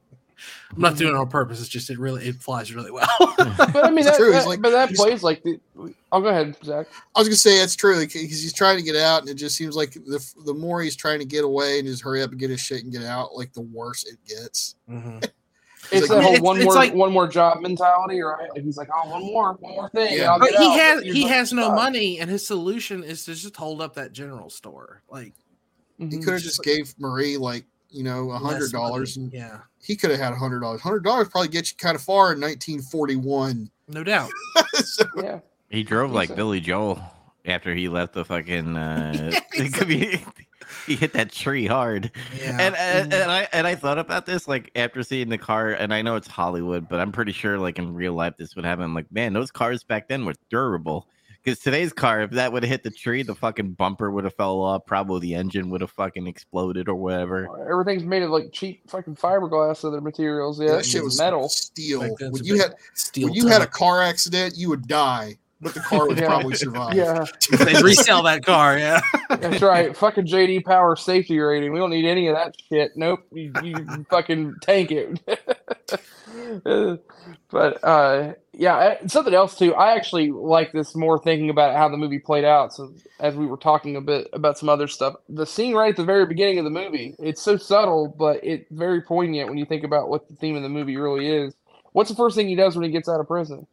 I'm 0.75 0.81
not 0.81 0.97
doing 0.97 1.13
it 1.13 1.17
on 1.17 1.27
purpose. 1.29 1.59
It's 1.59 1.69
just 1.69 1.89
it 1.89 1.97
really 1.99 2.27
it 2.27 2.35
flies 2.35 2.73
really 2.73 2.91
well. 2.91 3.07
But 3.37 3.85
I 3.85 3.89
mean, 3.91 4.05
that, 4.05 4.15
true, 4.17 4.31
that- 4.31 4.47
like- 4.47 4.61
but 4.61 4.71
that 4.71 4.93
plays 4.95 5.23
like 5.23 5.43
the. 5.43 5.59
I'll 6.11 6.21
go 6.21 6.27
ahead, 6.29 6.55
Zach. 6.63 6.87
I 7.15 7.19
was 7.19 7.27
gonna 7.27 7.35
say 7.35 7.59
that's 7.59 7.75
true 7.75 7.99
because 7.99 8.21
he's 8.21 8.53
trying 8.53 8.77
to 8.77 8.83
get 8.83 8.95
out, 8.95 9.21
and 9.21 9.29
it 9.29 9.35
just 9.35 9.55
seems 9.55 9.75
like 9.75 9.93
the 9.93 10.19
the 10.45 10.53
more 10.53 10.81
he's 10.81 10.95
trying 10.95 11.19
to 11.19 11.25
get 11.25 11.43
away 11.43 11.79
and 11.79 11.87
just 11.87 12.01
hurry 12.03 12.21
up 12.23 12.31
and 12.31 12.39
get 12.39 12.49
his 12.49 12.59
shit 12.59 12.83
and 12.83 12.91
get 12.91 13.03
out, 13.03 13.35
like 13.35 13.53
the 13.53 13.61
worse 13.61 14.03
it 14.05 14.17
gets. 14.27 14.75
Mhm. 14.89 15.29
It's 15.91 16.09
like- 16.09 16.19
the 16.19 16.21
whole 16.21 16.33
It's- 16.33 16.41
one 16.41 16.57
it's 16.57 16.65
more 16.65 16.73
like- 16.75 16.93
one 16.93 17.11
more 17.13 17.27
job 17.27 17.61
mentality, 17.61 18.19
right? 18.21 18.49
Like 18.53 18.63
he's 18.63 18.77
like, 18.77 18.89
oh, 18.93 19.09
one 19.09 19.23
more, 19.23 19.53
one 19.53 19.71
more 19.75 19.89
thing. 19.89 20.17
Yeah. 20.17 20.37
But 20.37 20.49
he 20.49 20.55
out." 20.67 20.73
has 20.79 21.03
You're 21.05 21.15
he 21.15 21.23
has 21.27 21.53
no 21.53 21.63
stuck. 21.63 21.75
money, 21.75 22.19
and 22.19 22.29
his 22.29 22.45
solution 22.45 23.03
is 23.03 23.23
to 23.25 23.33
just 23.33 23.55
hold 23.55 23.81
up 23.81 23.95
that 23.95 24.11
general 24.11 24.49
store. 24.49 25.01
Like 25.09 25.33
He 25.97 26.05
Mhm. 26.05 26.23
could 26.23 26.33
have 26.33 26.41
just 26.41 26.63
gave 26.63 26.93
Marie 26.99 27.37
like 27.37 27.65
you 27.89 28.03
know 28.03 28.31
a 28.31 28.37
hundred 28.37 28.71
dollars, 28.71 29.17
yeah, 29.31 29.59
he 29.81 29.95
could 29.95 30.09
have 30.11 30.19
had 30.19 30.33
a 30.33 30.35
hundred 30.35 30.59
dollars. 30.61 30.81
Hundred 30.81 31.03
dollars 31.03 31.27
probably 31.29 31.49
gets 31.49 31.71
you 31.71 31.77
kind 31.77 31.95
of 31.95 32.01
far 32.01 32.33
in 32.33 32.39
1941. 32.41 33.69
no 33.87 34.03
doubt. 34.03 34.31
So, 34.75 35.05
Yeah. 35.17 35.39
he 35.69 35.83
drove 35.83 36.11
like 36.11 36.29
Decent. 36.29 36.37
Billy 36.37 36.59
Joel 36.61 37.01
after 37.45 37.73
he 37.75 37.89
left 37.89 38.13
the 38.13 38.23
fucking. 38.25 38.75
Uh, 38.77 39.31
it 39.53 39.73
could 39.73 39.87
be- 39.87 40.23
he 40.85 40.95
hit 40.95 41.13
that 41.13 41.31
tree 41.31 41.65
hard. 41.67 42.11
Yeah. 42.37 42.57
And, 42.59 42.75
and 42.75 43.13
and 43.13 43.31
I 43.31 43.47
and 43.53 43.65
I 43.67 43.75
thought 43.75 43.97
about 43.97 44.25
this 44.25 44.47
like 44.47 44.71
after 44.75 45.01
seeing 45.03 45.29
the 45.29 45.37
car, 45.37 45.71
and 45.71 45.93
I 45.93 46.01
know 46.01 46.15
it's 46.15 46.27
Hollywood, 46.27 46.87
but 46.87 46.99
I'm 46.99 47.11
pretty 47.11 47.31
sure 47.31 47.57
like 47.57 47.77
in 47.79 47.93
real 47.93 48.13
life 48.13 48.35
this 48.37 48.55
would 48.55 48.65
happen. 48.65 48.83
I'm 48.83 48.93
like, 48.93 49.11
man, 49.11 49.33
those 49.33 49.51
cars 49.51 49.83
back 49.83 50.07
then 50.07 50.25
were 50.25 50.35
durable. 50.49 51.07
Because 51.43 51.59
today's 51.59 51.93
car, 51.93 52.21
if 52.21 52.31
that 52.31 52.51
would 52.51 52.63
have 52.63 52.69
hit 52.69 52.83
the 52.83 52.91
tree, 52.91 53.23
the 53.23 53.33
fucking 53.33 53.71
bumper 53.71 54.11
would 54.11 54.25
have 54.25 54.35
fell 54.35 54.59
off. 54.61 54.85
Probably 54.85 55.21
the 55.21 55.35
engine 55.35 55.69
would 55.69 55.81
have 55.81 55.91
fucking 55.91 56.27
exploded 56.27 56.89
or 56.89 56.95
whatever. 56.95 57.47
Everything's 57.71 58.03
made 58.03 58.23
of 58.23 58.29
like 58.29 58.51
cheap 58.51 58.89
fucking 58.89 59.15
fiberglass 59.15 59.85
other 59.85 60.01
materials. 60.01 60.59
Yeah, 60.59 60.71
that 60.71 60.85
shit 60.85 61.03
was 61.03 61.17
metal. 61.17 61.47
steel. 61.47 62.01
Back 62.01 62.11
then, 62.19 62.31
When 62.33 62.43
you 62.43 62.59
had 62.59 62.75
Steel 62.93 63.27
when 63.27 63.33
you 63.35 63.47
had 63.47 63.61
a 63.61 63.67
car 63.67 64.01
accident, 64.01 64.57
you 64.57 64.69
would 64.69 64.87
die, 64.87 65.37
but 65.61 65.73
the 65.73 65.79
car 65.81 66.07
would 66.07 66.17
Yeah. 66.17 66.27
probably 66.27 66.55
survive. 66.55 66.93
Yeah, 66.95 67.25
they 67.51 67.81
resell 67.81 68.23
that 68.23 68.45
car. 68.45 68.77
Yeah. 68.77 69.01
that's 69.29 69.61
right. 69.61 69.95
fucking 69.95 70.25
JD 70.27 70.65
Power 70.65 70.95
safety 70.95 71.37
rating. 71.39 71.71
We 71.73 71.79
don't 71.79 71.89
need 71.89 72.05
any 72.05 72.27
of 72.27 72.35
that 72.35 72.55
shit. 72.69 72.91
Nope. 72.95 73.21
You, 73.31 73.51
you 73.63 74.05
fucking 74.09 74.55
tank 74.61 74.91
it. 74.91 75.19
But 77.51 77.83
uh, 77.83 78.33
yeah, 78.53 78.75
uh, 78.75 79.07
something 79.07 79.33
else 79.33 79.57
too. 79.57 79.73
I 79.73 79.95
actually 79.95 80.29
like 80.31 80.71
this 80.71 80.95
more 80.95 81.17
thinking 81.17 81.49
about 81.49 81.75
how 81.75 81.89
the 81.89 81.97
movie 81.97 82.19
played 82.19 82.45
out. 82.45 82.73
So 82.73 82.93
as 83.19 83.35
we 83.35 83.47
were 83.47 83.57
talking 83.57 83.95
a 83.95 84.01
bit 84.01 84.27
about 84.33 84.57
some 84.57 84.69
other 84.69 84.87
stuff, 84.87 85.15
the 85.27 85.45
scene 85.45 85.73
right 85.73 85.89
at 85.89 85.95
the 85.97 86.03
very 86.03 86.25
beginning 86.27 86.59
of 86.59 86.65
the 86.65 86.69
movie, 86.69 87.15
it's 87.17 87.41
so 87.41 87.57
subtle, 87.57 88.13
but 88.17 88.39
it's 88.43 88.65
very 88.71 89.01
poignant 89.01 89.49
when 89.49 89.57
you 89.57 89.65
think 89.65 89.83
about 89.83 90.09
what 90.09 90.27
the 90.27 90.35
theme 90.35 90.55
of 90.55 90.61
the 90.63 90.69
movie 90.69 90.95
really 90.97 91.27
is. 91.27 91.55
What's 91.93 92.09
the 92.11 92.15
first 92.15 92.35
thing 92.35 92.47
he 92.47 92.55
does 92.55 92.75
when 92.75 92.85
he 92.85 92.91
gets 92.91 93.09
out 93.09 93.19
of 93.19 93.27
prison? 93.27 93.65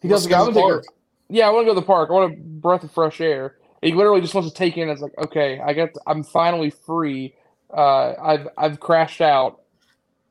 He 0.00 0.06
Wants 0.08 0.24
doesn't 0.26 0.30
to 0.30 0.36
go 0.36 0.44
go 0.44 0.46
to 0.46 0.52
to 0.52 0.54
the 0.54 0.60
the 0.60 0.74
park. 0.74 0.84
Yeah, 1.28 1.46
I 1.46 1.50
want 1.50 1.66
to 1.66 1.70
go 1.70 1.74
to 1.74 1.80
the 1.80 1.86
park. 1.86 2.10
I 2.10 2.12
want 2.12 2.32
a 2.32 2.36
breath 2.36 2.84
of 2.84 2.90
fresh 2.90 3.20
air. 3.20 3.56
He 3.82 3.92
literally 3.92 4.20
just 4.20 4.34
wants 4.34 4.50
to 4.50 4.56
take 4.56 4.76
in. 4.76 4.88
It's 4.88 5.02
like, 5.02 5.16
okay, 5.18 5.60
I 5.60 5.72
got. 5.72 5.90
I'm 6.06 6.24
finally 6.24 6.70
free. 6.70 7.34
Uh, 7.72 8.14
I've 8.20 8.48
I've 8.56 8.80
crashed 8.80 9.20
out. 9.20 9.60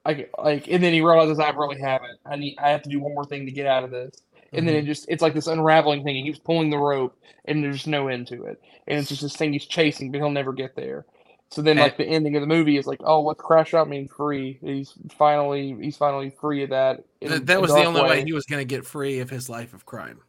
I 0.06 0.28
like, 0.38 0.68
and 0.68 0.84
then 0.84 0.94
he 0.94 1.02
realizes 1.02 1.40
I 1.40 1.50
really 1.50 1.80
haven't. 1.80 2.20
I 2.26 2.36
need. 2.36 2.58
I 2.58 2.70
have 2.70 2.84
to 2.84 2.90
do 2.90 3.00
one 3.00 3.14
more 3.14 3.26
thing 3.26 3.46
to 3.46 3.52
get 3.52 3.68
out 3.68 3.84
of 3.84 3.92
this. 3.92 4.22
And 4.54 4.68
then 4.68 4.76
it 4.76 4.86
just 4.86 5.06
it's 5.10 5.22
like 5.22 5.34
this 5.34 5.48
unraveling 5.48 6.04
thing. 6.04 6.16
He 6.16 6.24
keeps 6.24 6.40
pulling 6.40 6.70
the 6.70 6.78
rope, 6.78 7.18
and 7.46 7.64
there's 7.64 7.86
no 7.86 8.08
end 8.08 8.28
to 8.28 8.46
it. 8.46 8.62
And 8.88 8.98
it's 8.98 9.10
just 9.10 9.22
this 9.22 9.36
thing 9.36 9.54
he's 9.54 9.66
chasing, 9.66 10.12
but 10.12 10.20
he'll 10.20 10.30
never 10.30 10.54
get 10.54 10.76
there. 10.76 11.06
So 11.50 11.62
then, 11.62 11.78
like 11.78 11.98
the 11.98 12.06
ending 12.06 12.36
of 12.36 12.42
the 12.42 12.48
movie 12.48 12.78
is 12.78 12.88
like, 12.88 13.00
oh, 13.04 13.22
what's 13.22 13.42
crash 13.42 13.74
out 13.74 13.88
mean? 13.88 14.08
Free. 14.08 14.58
He's 14.62 14.94
finally 15.18 15.76
he's 15.80 15.96
finally 15.96 16.30
free 16.30 16.64
of 16.64 16.72
that. 16.72 17.04
in 17.22 17.46
That, 17.46 17.62
was 17.62 17.74
the 17.74 17.84
only 17.84 18.02
way 18.02 18.24
he 18.24 18.34
was 18.34 18.46
going 18.46 18.60
to 18.60 18.66
get 18.66 18.86
free 18.86 19.20
of 19.20 19.30
his 19.30 19.50
life 19.50 19.74
of 19.74 19.86
crime. 19.86 20.20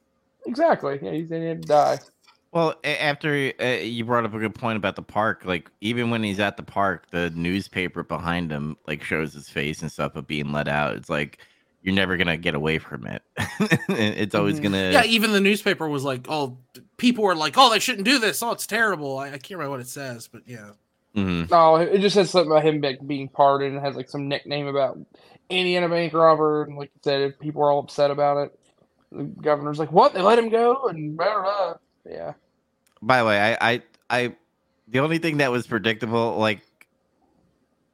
Exactly. 0.49 0.99
Yeah, 1.03 1.13
he's 1.13 1.29
going 1.29 1.61
to 1.61 1.67
die. 1.67 1.99
Well, 2.53 2.75
after 2.83 3.53
uh, 3.61 3.65
you 3.67 4.07
brought 4.07 4.25
up 4.25 4.33
a 4.33 4.39
good 4.39 4.55
point 4.55 4.79
about 4.79 4.97
the 4.97 5.03
park, 5.03 5.45
like 5.45 5.71
even 5.83 6.11
when 6.11 6.23
he's 6.23 6.41
at 6.41 6.57
the 6.57 6.63
park, 6.63 7.11
the 7.11 7.29
newspaper 7.31 8.03
behind 8.03 8.51
him 8.51 8.79
like 8.87 9.05
shows 9.05 9.35
his 9.35 9.51
face 9.51 9.83
and 9.83 9.93
stuff 9.93 10.17
of 10.17 10.27
being 10.27 10.51
let 10.51 10.67
out. 10.67 10.97
It's 10.97 11.11
like 11.11 11.39
you're 11.83 11.95
never 11.95 12.17
gonna 12.17 12.39
get 12.39 12.55
away 12.55 12.79
from 12.79 13.07
it. 13.07 13.23
it's 13.91 14.35
always 14.35 14.59
Mhm. 14.59 14.63
gonna. 14.63 14.91
Yeah, 14.93 15.05
even 15.05 15.33
the 15.33 15.41
newspaper 15.43 15.87
was 15.89 16.05
like, 16.05 16.25
"Oh, 16.31 16.57
people 16.97 17.23
were 17.23 17.35
like, 17.35 17.55
oh, 17.59 17.71
they 17.71 17.79
shouldn't 17.81 18.07
do 18.07 18.19
this. 18.19 18.43
Oh, 18.43 18.53
it's 18.53 18.67
terrible." 18.67 19.19
I, 19.19 19.27
I 19.27 19.31
can't 19.33 19.51
remember 19.53 19.73
what 19.73 19.81
it 19.81 19.89
says, 19.89 20.27
but 20.27 20.43
yeah. 20.47 20.71
Mhm. 21.15 21.51
No, 21.51 21.77
it 21.77 21.99
just 21.99 22.15
says 22.15 22.31
something 22.31 22.51
about 22.51 22.65
him 22.65 22.81
like, 22.81 23.07
being 23.07 23.29
pardoned 23.29 23.77
and 23.77 23.85
has 23.85 23.95
like 23.95 24.09
some 24.09 24.27
nickname 24.27 24.69
about 24.69 24.99
Indiana 25.51 25.89
bank 25.91 26.15
robber. 26.15 26.65
And 26.65 26.79
like 26.79 26.91
you 26.95 27.01
said, 27.05 27.21
if 27.21 27.39
people 27.39 27.63
are 27.63 27.71
all 27.71 27.81
upset 27.81 28.11
about 28.11 28.39
it, 28.39 28.58
the 29.13 29.25
governor's 29.25 29.79
like, 29.79 29.93
"What? 29.93 30.15
They 30.15 30.21
let 30.23 30.39
him 30.39 30.49
go?" 30.49 30.87
And 30.89 31.17
blah, 31.17 31.27
blah, 31.27 31.43
blah. 31.43 31.75
yeah, 32.13 32.33
By 33.03 33.19
the 33.19 33.25
way, 33.27 33.41
I, 33.61 33.71
I, 33.73 33.83
I, 34.11 34.35
the 34.89 34.99
only 35.01 35.19
thing 35.19 35.39
that 35.39 35.51
was 35.51 35.67
predictable, 35.67 36.37
like, 36.37 36.61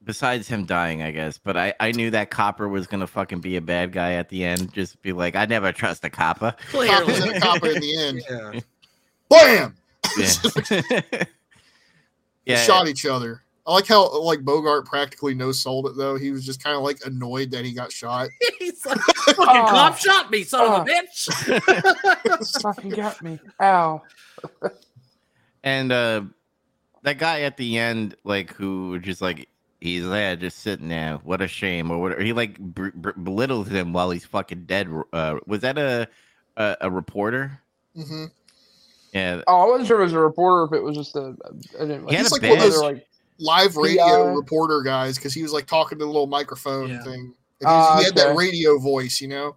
besides 0.04 0.48
him 0.48 0.64
dying, 0.66 1.02
I 1.02 1.10
guess, 1.12 1.38
but 1.38 1.56
I, 1.56 1.74
I 1.80 1.92
knew 1.92 2.10
that 2.10 2.30
copper 2.30 2.68
was 2.68 2.86
gonna 2.86 3.06
fucking 3.06 3.40
be 3.40 3.56
a 3.56 3.60
bad 3.60 3.92
guy 3.92 4.14
at 4.14 4.28
the 4.28 4.44
end. 4.44 4.72
Just 4.72 5.00
be 5.02 5.12
like, 5.12 5.36
I 5.36 5.46
never 5.46 5.72
trust 5.72 6.04
a 6.04 6.10
copper. 6.10 6.54
Coppers 6.72 7.20
Clearly. 7.20 7.36
a 7.36 7.40
copper 7.40 7.68
in 7.68 7.80
the 7.80 7.96
end. 7.96 8.22
yeah. 8.28 8.60
Bam! 9.30 9.76
Yeah. 10.18 11.24
They 12.46 12.56
shot 12.56 12.88
each 12.88 13.06
other. 13.06 13.43
I 13.66 13.72
like 13.72 13.86
how 13.86 14.20
like 14.20 14.44
Bogart 14.44 14.84
practically 14.86 15.34
no 15.34 15.50
sold 15.52 15.86
it 15.86 15.96
though. 15.96 16.16
He 16.16 16.30
was 16.30 16.44
just 16.44 16.62
kind 16.62 16.76
of 16.76 16.82
like 16.82 16.98
annoyed 17.06 17.50
that 17.52 17.64
he 17.64 17.72
got 17.72 17.90
shot. 17.90 18.28
He's 18.58 18.84
like, 18.84 18.98
fucking 19.16 19.34
Oh. 19.38 19.66
cop 19.70 19.96
shot 19.98 20.30
me, 20.30 20.42
son 20.44 20.66
of 20.70 20.86
a 20.86 20.90
bitch. 20.90 22.60
fucking 22.62 22.90
got 22.90 23.22
me. 23.22 23.38
Ow. 23.62 24.02
And 25.62 25.92
uh 25.92 26.22
that 27.02 27.18
guy 27.18 27.42
at 27.42 27.56
the 27.56 27.78
end, 27.78 28.16
like 28.24 28.52
who 28.52 28.98
just 28.98 29.20
like 29.22 29.48
he's 29.80 30.06
there, 30.06 30.36
just 30.36 30.58
sitting 30.60 30.88
there. 30.88 31.16
What 31.24 31.40
a 31.42 31.48
shame, 31.48 31.90
or 31.90 31.98
whatever. 31.98 32.22
He 32.22 32.32
like 32.32 32.58
br- 32.58 32.88
br- 32.94 33.12
belittles 33.12 33.68
him 33.68 33.92
while 33.92 34.10
he's 34.10 34.24
fucking 34.24 34.64
dead. 34.64 34.88
Uh, 35.12 35.38
was 35.46 35.60
that 35.60 35.78
a 35.78 36.08
a, 36.56 36.76
a 36.82 36.90
reporter? 36.90 37.60
hmm 37.96 38.24
Yeah, 39.12 39.42
Oh, 39.46 39.60
I 39.62 39.66
wasn't 39.68 39.88
sure 39.88 39.96
if 39.98 40.02
it 40.02 40.04
was 40.04 40.12
a 40.14 40.18
reporter 40.18 40.62
or 40.62 40.66
if 40.66 40.72
it 40.72 40.82
was 40.82 40.96
just 40.96 41.16
a. 41.16 41.34
I 41.78 41.84
didn't, 41.84 42.08
He 42.08 42.14
had 42.14 42.22
He's 42.24 42.32
a 42.32 42.34
like 42.34 42.42
one 42.42 42.52
of 42.52 42.58
those 42.60 42.78
like, 42.82 43.06
live 43.38 43.76
radio 43.76 44.32
PR. 44.32 44.36
reporter 44.38 44.82
guys 44.82 45.16
because 45.16 45.34
he 45.34 45.42
was 45.42 45.52
like 45.52 45.66
talking 45.66 45.98
to 45.98 46.04
the 46.04 46.10
little 46.10 46.26
microphone 46.26 46.88
Yeah. 46.90 47.02
thing. 47.02 47.34
And 47.60 47.68
he, 47.70 47.74
Ah, 47.76 47.98
he 47.98 48.04
had 48.04 48.14
that 48.16 48.36
radio 48.36 48.78
voice, 48.78 49.20
you 49.20 49.28
know. 49.28 49.56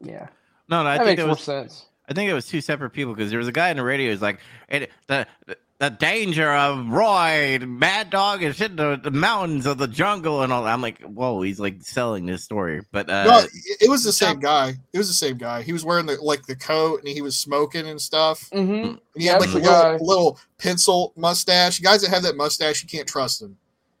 yeah, 0.00 0.28
no, 0.68 0.82
no. 0.82 0.88
I 0.88 0.98
that 0.98 1.04
think 1.06 1.18
makes 1.18 1.22
it 1.22 1.26
more 1.26 1.34
was. 1.36 1.40
sense. 1.42 1.86
I 2.08 2.12
think 2.12 2.30
it 2.30 2.34
was 2.34 2.46
two 2.46 2.60
separate 2.60 2.90
people 2.90 3.14
because 3.14 3.30
there 3.30 3.38
was 3.38 3.48
a 3.48 3.52
guy 3.52 3.70
in 3.70 3.76
the 3.78 3.82
radio 3.84 4.10
who's 4.10 4.20
like, 4.22 4.38
it, 4.68 4.90
the 5.06 5.26
the 5.46 5.56
danger 5.90 6.52
of 6.52 6.86
Roy, 6.88 7.58
Mad 7.60 8.10
Dog, 8.10 8.42
is 8.42 8.60
in 8.60 8.76
the, 8.76 8.96
the 9.02 9.10
mountains 9.10 9.66
of 9.66 9.78
the 9.78 9.88
jungle 9.88 10.42
and 10.42 10.52
all. 10.52 10.64
that. 10.64 10.72
I'm 10.72 10.82
like, 10.82 11.00
whoa, 11.02 11.42
he's 11.42 11.60
like 11.60 11.82
selling 11.82 12.26
this 12.26 12.44
story, 12.44 12.82
but 12.92 13.08
uh, 13.10 13.24
no, 13.24 13.38
it, 13.40 13.50
it 13.82 13.90
was 13.90 14.04
the 14.04 14.12
same 14.12 14.40
guy. 14.40 14.74
It 14.92 14.98
was 14.98 15.08
the 15.08 15.14
same 15.14 15.36
guy. 15.38 15.62
He 15.62 15.72
was 15.72 15.84
wearing 15.84 16.06
the 16.06 16.16
like 16.20 16.46
the 16.46 16.56
coat 16.56 17.00
and 17.00 17.08
he 17.08 17.22
was 17.22 17.36
smoking 17.36 17.86
and 17.86 18.00
stuff. 18.00 18.48
Mm-hmm. 18.50 18.72
And 18.84 18.98
he 19.16 19.24
Yeah, 19.26 19.32
had 19.32 19.40
like 19.40 19.50
a 19.50 19.58
little, 19.58 20.06
little 20.06 20.40
pencil 20.58 21.12
mustache. 21.16 21.80
Guys 21.80 22.02
that 22.02 22.10
have 22.10 22.22
that 22.24 22.36
mustache, 22.36 22.82
you 22.82 22.88
can't 22.88 23.08
trust 23.08 23.40
them. 23.40 23.56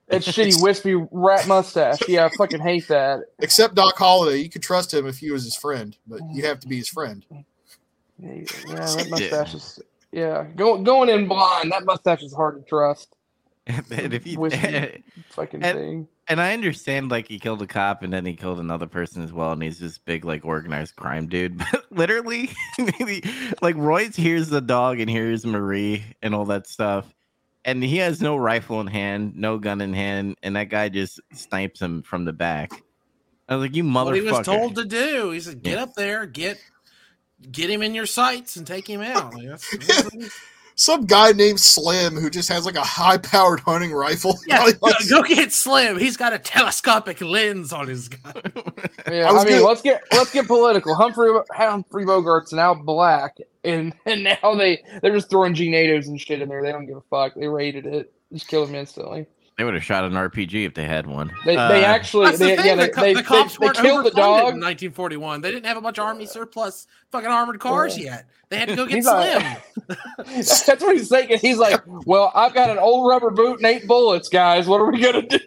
It's 0.08 0.28
shitty 0.30 0.62
wispy 0.62 0.94
rat 1.10 1.48
mustache. 1.48 2.08
Yeah, 2.08 2.26
I 2.26 2.30
fucking 2.36 2.60
hate 2.60 2.88
that. 2.88 3.20
Except 3.38 3.74
Doc 3.74 3.96
Holliday, 3.96 4.38
you 4.38 4.50
could 4.50 4.62
trust 4.62 4.92
him 4.92 5.06
if 5.06 5.18
he 5.18 5.30
was 5.30 5.44
his 5.44 5.56
friend, 5.56 5.96
but 6.06 6.20
you 6.32 6.44
have 6.44 6.60
to 6.60 6.68
be 6.68 6.76
his 6.76 6.88
friend. 6.88 7.24
Yeah, 8.18 8.32
yeah, 8.32 8.44
that 8.76 9.06
mustache 9.10 9.54
is. 9.54 9.80
Yeah, 10.14 10.44
go, 10.54 10.78
going 10.80 11.08
in 11.08 11.26
blind, 11.26 11.72
that 11.72 11.84
mustache 11.84 12.22
is 12.22 12.32
hard 12.32 12.56
to 12.62 12.68
trust. 12.68 13.16
and 13.66 14.12
if 14.14 14.26
you 14.26 14.38
Whiskey. 14.38 15.02
Fucking 15.30 15.62
And- 15.64 15.78
thing. 15.78 16.08
and 16.28 16.40
I 16.40 16.52
understand 16.52 17.10
like 17.10 17.26
he 17.26 17.38
killed 17.38 17.62
a 17.62 17.66
cop 17.66 18.02
and 18.02 18.12
then 18.12 18.24
he 18.26 18.34
killed 18.34 18.60
another 18.60 18.86
person 18.86 19.22
as 19.24 19.32
well, 19.32 19.52
and 19.52 19.62
he's 19.62 19.78
this 19.78 19.98
big 19.98 20.24
like 20.24 20.44
organized 20.44 20.94
crime 20.96 21.26
dude. 21.26 21.58
But 21.72 21.84
literally, 21.90 22.50
like 23.62 23.74
Royce 23.76 24.14
hears 24.16 24.48
the 24.48 24.60
dog 24.60 25.00
and 25.00 25.08
hears 25.10 25.44
Marie 25.46 26.04
and 26.22 26.34
all 26.34 26.44
that 26.46 26.66
stuff, 26.68 27.12
and 27.64 27.82
he 27.82 27.96
has 27.98 28.20
no 28.20 28.36
rifle 28.36 28.80
in 28.80 28.86
hand, 28.86 29.34
no 29.36 29.58
gun 29.58 29.80
in 29.80 29.92
hand, 29.94 30.36
and 30.42 30.54
that 30.56 30.68
guy 30.68 30.88
just 30.88 31.20
snipes 31.32 31.80
him 31.80 32.02
from 32.02 32.24
the 32.24 32.32
back. 32.32 32.70
I 33.48 33.56
was 33.56 33.62
like, 33.66 33.76
"You 33.76 33.84
What 33.90 34.14
he 34.14 34.20
was 34.22 34.44
told 34.46 34.76
to 34.76 34.84
do. 34.84 35.30
He 35.30 35.40
said, 35.40 35.62
"Get 35.62 35.74
Yeah. 35.78 35.82
up 35.82 35.94
there, 35.94 36.24
get 36.26 36.58
get 37.50 37.70
him 37.70 37.82
in 37.82 37.94
your 37.94 38.06
sights, 38.06 38.56
and 38.56 38.66
take 38.66 38.86
him 38.88 39.00
out." 39.00 39.34
Like, 39.34 39.48
that's, 39.48 39.70
that's- 39.76 40.40
Some 40.76 41.06
guy 41.06 41.30
named 41.30 41.60
Slim 41.60 42.14
who 42.16 42.28
just 42.28 42.48
has 42.48 42.66
like 42.66 42.74
a 42.74 42.80
high 42.82 43.16
powered 43.18 43.60
hunting 43.60 43.92
rifle. 43.92 44.36
yeah, 44.48 44.58
All 44.62 44.66
he 44.66 44.72
go, 44.72 44.90
go 45.08 45.22
get 45.22 45.52
Slim. 45.52 46.00
He's 46.00 46.16
got 46.16 46.32
a 46.32 46.38
telescopic 46.40 47.20
lens 47.20 47.72
on 47.72 47.86
his 47.86 48.08
gun. 48.08 48.32
Yeah, 49.06 49.30
I 49.30 49.36
I, 49.36 49.44
mean, 49.44 49.52
gonna- 49.54 49.66
let's 49.66 49.82
get 49.82 50.02
let's 50.12 50.32
get 50.32 50.46
political. 50.48 50.94
Humphrey 50.96 51.30
Humphrey 51.52 52.04
Bogart's 52.06 52.52
now 52.52 52.74
black, 52.74 53.36
and 53.62 53.94
and 54.06 54.24
now 54.24 54.54
they 54.56 54.82
they're 55.00 55.14
just 55.14 55.30
throwing 55.30 55.54
G 55.54 55.68
NATOs 55.70 56.06
and 56.08 56.20
shit 56.20 56.40
in 56.42 56.48
there. 56.48 56.62
They 56.62 56.72
don't 56.72 56.86
give 56.86 56.96
a 56.96 57.02
fuck. 57.02 57.34
They 57.34 57.46
raided 57.46 57.86
it, 57.86 58.12
just 58.32 58.48
kill 58.48 58.64
him 58.66 58.74
instantly. 58.74 59.26
They 59.56 59.62
would 59.62 59.74
have 59.74 59.84
shot 59.84 60.02
an 60.02 60.12
RPG 60.14 60.66
if 60.66 60.74
they 60.74 60.84
had 60.84 61.06
one. 61.06 61.30
They 61.46 61.56
Uh, 61.56 61.68
they 61.68 61.84
actually 61.84 62.26
That's 62.26 62.38
the 62.40 62.44
they, 62.46 62.56
thing. 62.56 62.66
yeah 62.66 62.74
the, 62.74 62.82
they 62.82 62.88
co- 62.88 63.00
they, 63.02 63.14
the 63.14 63.22
cops 63.22 63.56
they 63.56 63.66
weren't 63.66 63.76
killed 63.76 64.04
the 64.06 64.10
dog. 64.10 64.38
in 64.54 64.60
1941. 64.60 65.40
They 65.42 65.52
didn't 65.52 65.66
have 65.66 65.76
a 65.76 65.80
bunch 65.80 65.98
of 65.98 66.04
army 66.06 66.26
surplus 66.26 66.88
fucking 67.12 67.28
armored 67.30 67.60
cars 67.60 67.96
Yeah. 67.96 68.04
yet. 68.04 68.26
They 68.48 68.56
had 68.58 68.68
to 68.68 68.74
go 68.76 68.84
get 68.84 68.96
He's 68.96 69.04
Slim. 69.04 69.42
like- 69.42 69.62
That's 70.26 70.66
what 70.82 70.96
he's 70.96 71.08
thinking. 71.08 71.38
He's 71.38 71.58
like, 71.58 71.80
well, 71.86 72.32
I've 72.34 72.52
got 72.54 72.68
an 72.70 72.78
old 72.78 73.08
rubber 73.08 73.30
boot 73.30 73.58
and 73.58 73.66
eight 73.66 73.86
bullets, 73.86 74.28
guys. 74.28 74.66
What 74.66 74.80
are 74.80 74.90
we 74.90 75.00
gonna 75.00 75.22
do? 75.22 75.38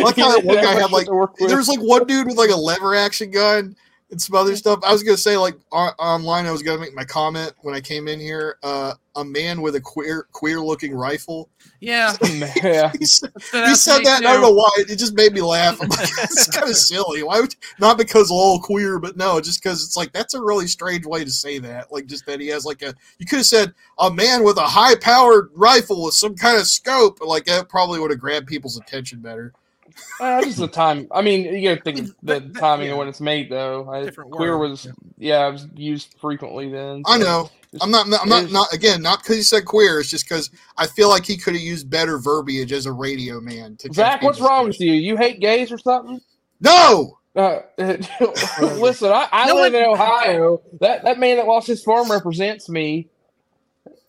like 0.00 0.16
how 0.16 0.34
that 0.34 0.42
one 0.44 0.56
guy 0.56 0.72
had 0.74 0.90
like 0.90 1.06
there 1.06 1.48
there 1.48 1.62
like 1.62 1.80
one 1.80 2.06
dude 2.06 2.26
with 2.28 2.36
like 2.36 2.50
a 2.50 2.56
lever 2.56 2.94
action 2.94 3.30
gun 3.30 3.76
and 4.10 4.22
some 4.22 4.36
other 4.36 4.56
stuff. 4.56 4.80
I 4.86 4.92
was 4.92 5.02
gonna 5.02 5.16
say 5.18 5.36
like 5.36 5.54
on- 5.70 5.92
online. 5.98 6.46
I 6.46 6.52
was 6.52 6.62
gonna 6.62 6.80
make 6.80 6.94
my 6.94 7.04
comment 7.04 7.52
when 7.60 7.74
I 7.74 7.80
came 7.80 8.08
in 8.08 8.20
here. 8.20 8.56
Uh, 8.62 8.94
a 9.14 9.24
man 9.24 9.60
with 9.60 9.74
a 9.74 9.80
queer 9.80 10.26
queer 10.32 10.60
looking 10.60 10.94
rifle. 10.94 11.48
Yeah, 11.80 12.16
yeah. 12.62 12.92
He 12.98 13.04
said, 13.04 13.30
he 13.52 13.74
said 13.74 13.98
me, 13.98 14.04
that. 14.04 14.18
And 14.18 14.26
I 14.26 14.32
don't 14.32 14.42
know 14.42 14.52
why. 14.52 14.70
It 14.78 14.96
just 14.96 15.14
made 15.14 15.32
me 15.32 15.40
laugh. 15.42 15.80
I'm 15.80 15.88
like, 15.88 16.00
it's 16.18 16.48
kind 16.50 16.68
of 16.68 16.76
silly. 16.76 17.22
Why 17.22 17.40
would 17.40 17.54
not 17.78 17.98
because 17.98 18.30
all 18.30 18.60
queer, 18.60 18.98
but 18.98 19.16
no, 19.16 19.40
just 19.40 19.62
because 19.62 19.84
it's 19.84 19.96
like 19.96 20.12
that's 20.12 20.34
a 20.34 20.42
really 20.42 20.66
strange 20.66 21.06
way 21.06 21.24
to 21.24 21.30
say 21.30 21.58
that. 21.58 21.92
Like 21.92 22.06
just 22.06 22.26
that 22.26 22.40
he 22.40 22.48
has 22.48 22.64
like 22.64 22.82
a. 22.82 22.94
You 23.18 23.26
could 23.26 23.38
have 23.38 23.46
said 23.46 23.74
a 23.98 24.10
man 24.10 24.44
with 24.44 24.56
a 24.56 24.62
high 24.62 24.94
powered 24.96 25.50
rifle 25.54 26.04
with 26.04 26.14
some 26.14 26.34
kind 26.34 26.58
of 26.58 26.66
scope. 26.66 27.20
Like 27.20 27.44
that 27.44 27.68
probably 27.68 28.00
would 28.00 28.10
have 28.10 28.20
grabbed 28.20 28.46
people's 28.46 28.78
attention 28.78 29.20
better. 29.20 29.52
Uh, 30.20 30.42
just 30.42 30.58
the 30.58 30.68
time. 30.68 31.06
I 31.10 31.22
mean, 31.22 31.44
you 31.44 31.68
gotta 31.68 31.82
think 31.82 31.98
of 31.98 32.06
the 32.06 32.14
That- 32.22 32.52
that- 32.54 32.60
timing 32.60 32.86
yeah. 32.86 32.92
of 32.92 32.98
when 32.98 33.08
it's 33.08 33.20
made, 33.20 33.50
though. 33.50 33.90
I, 33.90 34.10
queer 34.10 34.58
word, 34.58 34.70
was, 34.70 34.86
yeah. 34.86 34.92
yeah, 35.18 35.48
it 35.48 35.52
was 35.52 35.68
used 35.74 36.14
frequently 36.20 36.70
then. 36.70 37.02
I 37.06 37.18
know. 37.18 37.50
Just- 37.72 37.82
I'm 37.82 37.90
not. 37.90 38.06
I'm 38.22 38.28
not. 38.28 38.50
Not 38.50 38.72
again. 38.72 39.00
Not 39.02 39.20
because 39.22 39.36
he 39.36 39.42
said 39.42 39.64
queer. 39.64 40.00
It's 40.00 40.10
just 40.10 40.28
because 40.28 40.50
I 40.76 40.86
feel 40.86 41.08
like 41.08 41.24
he 41.24 41.36
could 41.36 41.54
have 41.54 41.62
used 41.62 41.88
better 41.90 42.18
verbiage 42.18 42.72
as 42.72 42.86
a 42.86 42.92
radio 42.92 43.40
man. 43.40 43.76
To 43.78 43.92
Zach, 43.92 44.22
what's 44.22 44.40
wrong 44.40 44.66
with 44.68 44.80
you? 44.80 44.92
You 44.92 45.16
hate 45.16 45.40
gays 45.40 45.72
or 45.72 45.78
something? 45.78 46.20
No. 46.60 47.18
Uh, 47.34 47.60
listen, 47.78 49.10
I, 49.10 49.26
I 49.32 49.46
No 49.46 49.54
live 49.54 49.72
one- 49.72 49.82
in 49.82 49.88
Ohio. 49.88 50.60
That 50.80 51.04
that 51.04 51.18
man 51.18 51.36
that 51.38 51.46
lost 51.46 51.66
his 51.66 51.82
farm 51.82 52.10
represents 52.10 52.68
me. 52.68 53.08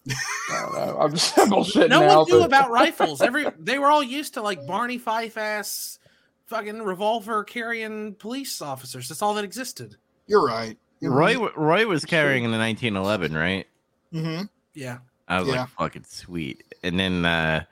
I 0.10 0.60
don't 0.62 0.74
know. 0.74 0.98
I'm 1.00 1.12
just 1.12 1.38
I'm 1.40 1.50
bullshitting 1.50 1.90
no 1.90 2.02
now. 2.02 2.18
one 2.20 2.26
knew 2.30 2.40
but- 2.40 2.46
about 2.48 2.70
rifles. 2.82 3.22
Every 3.22 3.46
they 3.58 3.80
were 3.80 3.90
all 3.90 4.04
used 4.04 4.34
to 4.34 4.42
like 4.42 4.66
Barney 4.68 4.98
Fife 4.98 5.38
ass 5.38 6.00
fucking 6.48 6.82
revolver 6.82 7.44
carrying 7.46 8.16
police 8.16 8.62
officers. 8.62 9.08
That's 9.08 9.22
all 9.22 9.34
that 9.36 9.46
existed. 9.46 9.96
You're 10.28 10.46
right. 10.46 10.78
You're 11.04 11.12
Roy 11.12 11.36
Roy 11.56 11.86
was 11.86 12.06
carrying 12.06 12.46
in 12.46 12.52
the 12.52 12.58
1911, 12.58 13.34
right? 13.36 13.68
Mm-hmm. 14.14 14.44
Yeah. 14.74 15.00
I 15.28 15.40
was 15.40 15.50
Yeah. 15.50 15.62
like, 15.62 15.70
fucking 15.70 16.06
sweet. 16.08 16.64
And 16.82 17.00
then, 17.00 17.26
uh, 17.26 17.66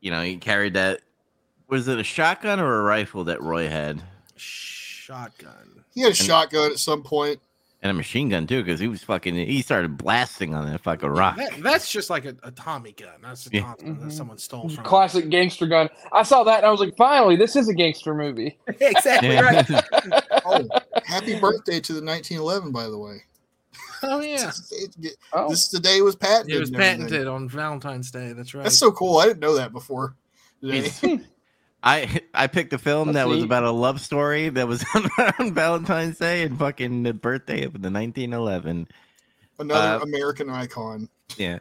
you 0.00 0.10
know, 0.10 0.22
he 0.22 0.36
carried 0.36 0.74
that. 0.74 1.00
Was 1.68 1.86
it 1.88 1.98
a 1.98 2.04
shotgun 2.04 2.60
or 2.60 2.80
a 2.80 2.82
rifle 2.82 3.24
that 3.24 3.42
Roy 3.42 3.68
had? 3.68 4.02
Shotgun. 4.36 5.84
He 5.94 6.00
had 6.02 6.12
a 6.12 6.14
shotgun 6.14 6.70
at 6.70 6.78
some 6.78 7.02
point. 7.02 7.40
And 7.84 7.90
a 7.90 7.94
machine 7.94 8.28
gun 8.28 8.46
too, 8.46 8.62
because 8.62 8.78
he 8.78 8.86
was 8.86 9.02
fucking. 9.02 9.34
He 9.34 9.60
started 9.60 9.98
blasting 9.98 10.54
on 10.54 10.70
that 10.70 10.82
fucking 10.82 11.08
rock. 11.08 11.36
That, 11.36 11.60
that's 11.64 11.90
just 11.90 12.10
like 12.10 12.24
a, 12.24 12.36
a 12.44 12.52
Tommy 12.52 12.92
gun. 12.92 13.08
That's 13.20 13.48
a 13.48 13.50
Yeah. 13.52 13.62
Tommy 13.62 13.82
gun 13.82 13.98
that 13.98 14.08
Mhm. 14.08 14.12
someone 14.12 14.38
stole 14.38 14.68
from. 14.68 14.84
Classic 14.84 15.28
gangster 15.28 15.66
gun. 15.66 15.88
I 16.12 16.22
saw 16.22 16.44
that 16.44 16.58
and 16.58 16.66
I 16.66 16.70
was 16.70 16.78
like, 16.78 16.96
finally, 16.96 17.34
this 17.34 17.56
is 17.56 17.68
a 17.68 17.74
gangster 17.74 18.14
movie. 18.14 18.56
exactly 18.80 19.30
Yeah. 19.30 19.40
right. 19.40 20.24
Oh, 20.44 20.68
happy 21.04 21.38
birthday 21.40 21.80
to 21.80 21.92
the 21.92 22.02
1911, 22.04 22.70
by 22.72 22.84
the 22.88 22.98
way. 22.98 23.18
Oh 24.04 24.20
yeah. 24.20 24.50
This 24.98 25.16
Oh, 25.32 25.50
is 25.50 25.68
the 25.70 25.80
day 25.80 25.98
it 25.98 26.02
was 26.02 26.14
patented. 26.16 26.56
It 26.56 26.60
was 26.60 26.70
patented 26.70 27.26
on 27.26 27.48
Valentine's 27.48 28.10
Day. 28.12 28.32
That's 28.32 28.54
right. 28.54 28.62
That's 28.64 28.78
so 28.78 28.92
cool. 28.92 29.18
I 29.18 29.26
didn't 29.26 29.40
know 29.40 29.54
that 29.56 29.72
before. 29.72 30.14
Today. 31.82 32.02
It's- 32.02 32.20
I 32.34 32.44
I 32.44 32.46
picked 32.46 32.72
a 32.72 32.78
film 32.78 33.08
That's 33.08 33.16
that 33.16 33.28
was 33.28 33.42
about 33.42 33.64
a 33.64 33.70
love 33.70 34.00
story 34.00 34.48
that 34.50 34.68
was 34.68 34.84
on, 34.94 35.08
on 35.38 35.54
Valentine's 35.54 36.18
Day 36.18 36.42
and 36.42 36.58
fucking 36.58 37.02
the 37.02 37.12
birthday 37.14 37.64
of 37.64 37.72
the 37.72 37.90
1911. 37.90 38.88
Another 39.58 40.00
uh, 40.00 40.00
American 40.00 40.50
icon. 40.50 41.08
Yeah. 41.36 41.58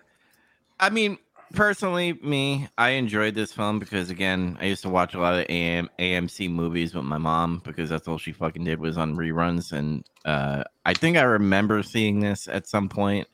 I 0.80 0.90
mean, 0.90 1.18
personally, 1.54 2.14
me, 2.14 2.68
I 2.78 2.90
enjoyed 2.92 3.36
this 3.36 3.52
film 3.54 3.80
because 3.80 4.10
again, 4.10 4.58
I 4.60 4.66
used 4.66 4.82
to 4.84 4.90
watch 4.90 5.14
a 5.14 5.20
lot 5.20 5.36
of 5.40 5.46
AM, 5.50 5.90
AMC 6.00 6.50
movies 6.50 6.96
with 6.96 7.06
my 7.06 7.18
mom 7.18 7.62
because 7.64 7.90
that's 7.90 8.08
all 8.08 8.18
she 8.18 8.32
fucking 8.32 8.64
did 8.64 8.80
was 8.80 8.98
on 8.98 9.16
reruns. 9.16 9.72
And 9.72 10.04
uh, 10.26 10.64
I 10.86 10.94
think 10.94 11.18
I 11.18 11.24
remember 11.24 11.84
seeing 11.84 12.20
this 12.20 12.48
at 12.48 12.68
some 12.68 12.90
point. 12.90 13.28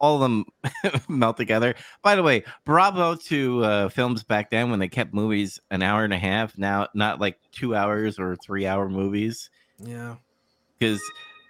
All 0.00 0.14
of 0.16 0.20
them 0.22 0.44
melt 1.08 1.36
together. 1.36 1.74
By 2.02 2.16
the 2.16 2.22
way, 2.22 2.44
bravo 2.64 3.14
to 3.14 3.64
uh, 3.64 3.88
films 3.90 4.24
back 4.24 4.50
then 4.50 4.70
when 4.70 4.78
they 4.80 4.88
kept 4.88 5.12
movies 5.12 5.60
an 5.70 5.82
hour 5.82 6.04
and 6.04 6.12
a 6.14 6.18
half. 6.18 6.56
Now, 6.56 6.88
not 6.94 7.20
like 7.20 7.38
two 7.52 7.74
hours 7.74 8.18
or 8.18 8.36
three 8.36 8.66
hour 8.66 8.88
movies. 8.88 9.50
yeah. 9.78 10.16
Because 10.78 11.00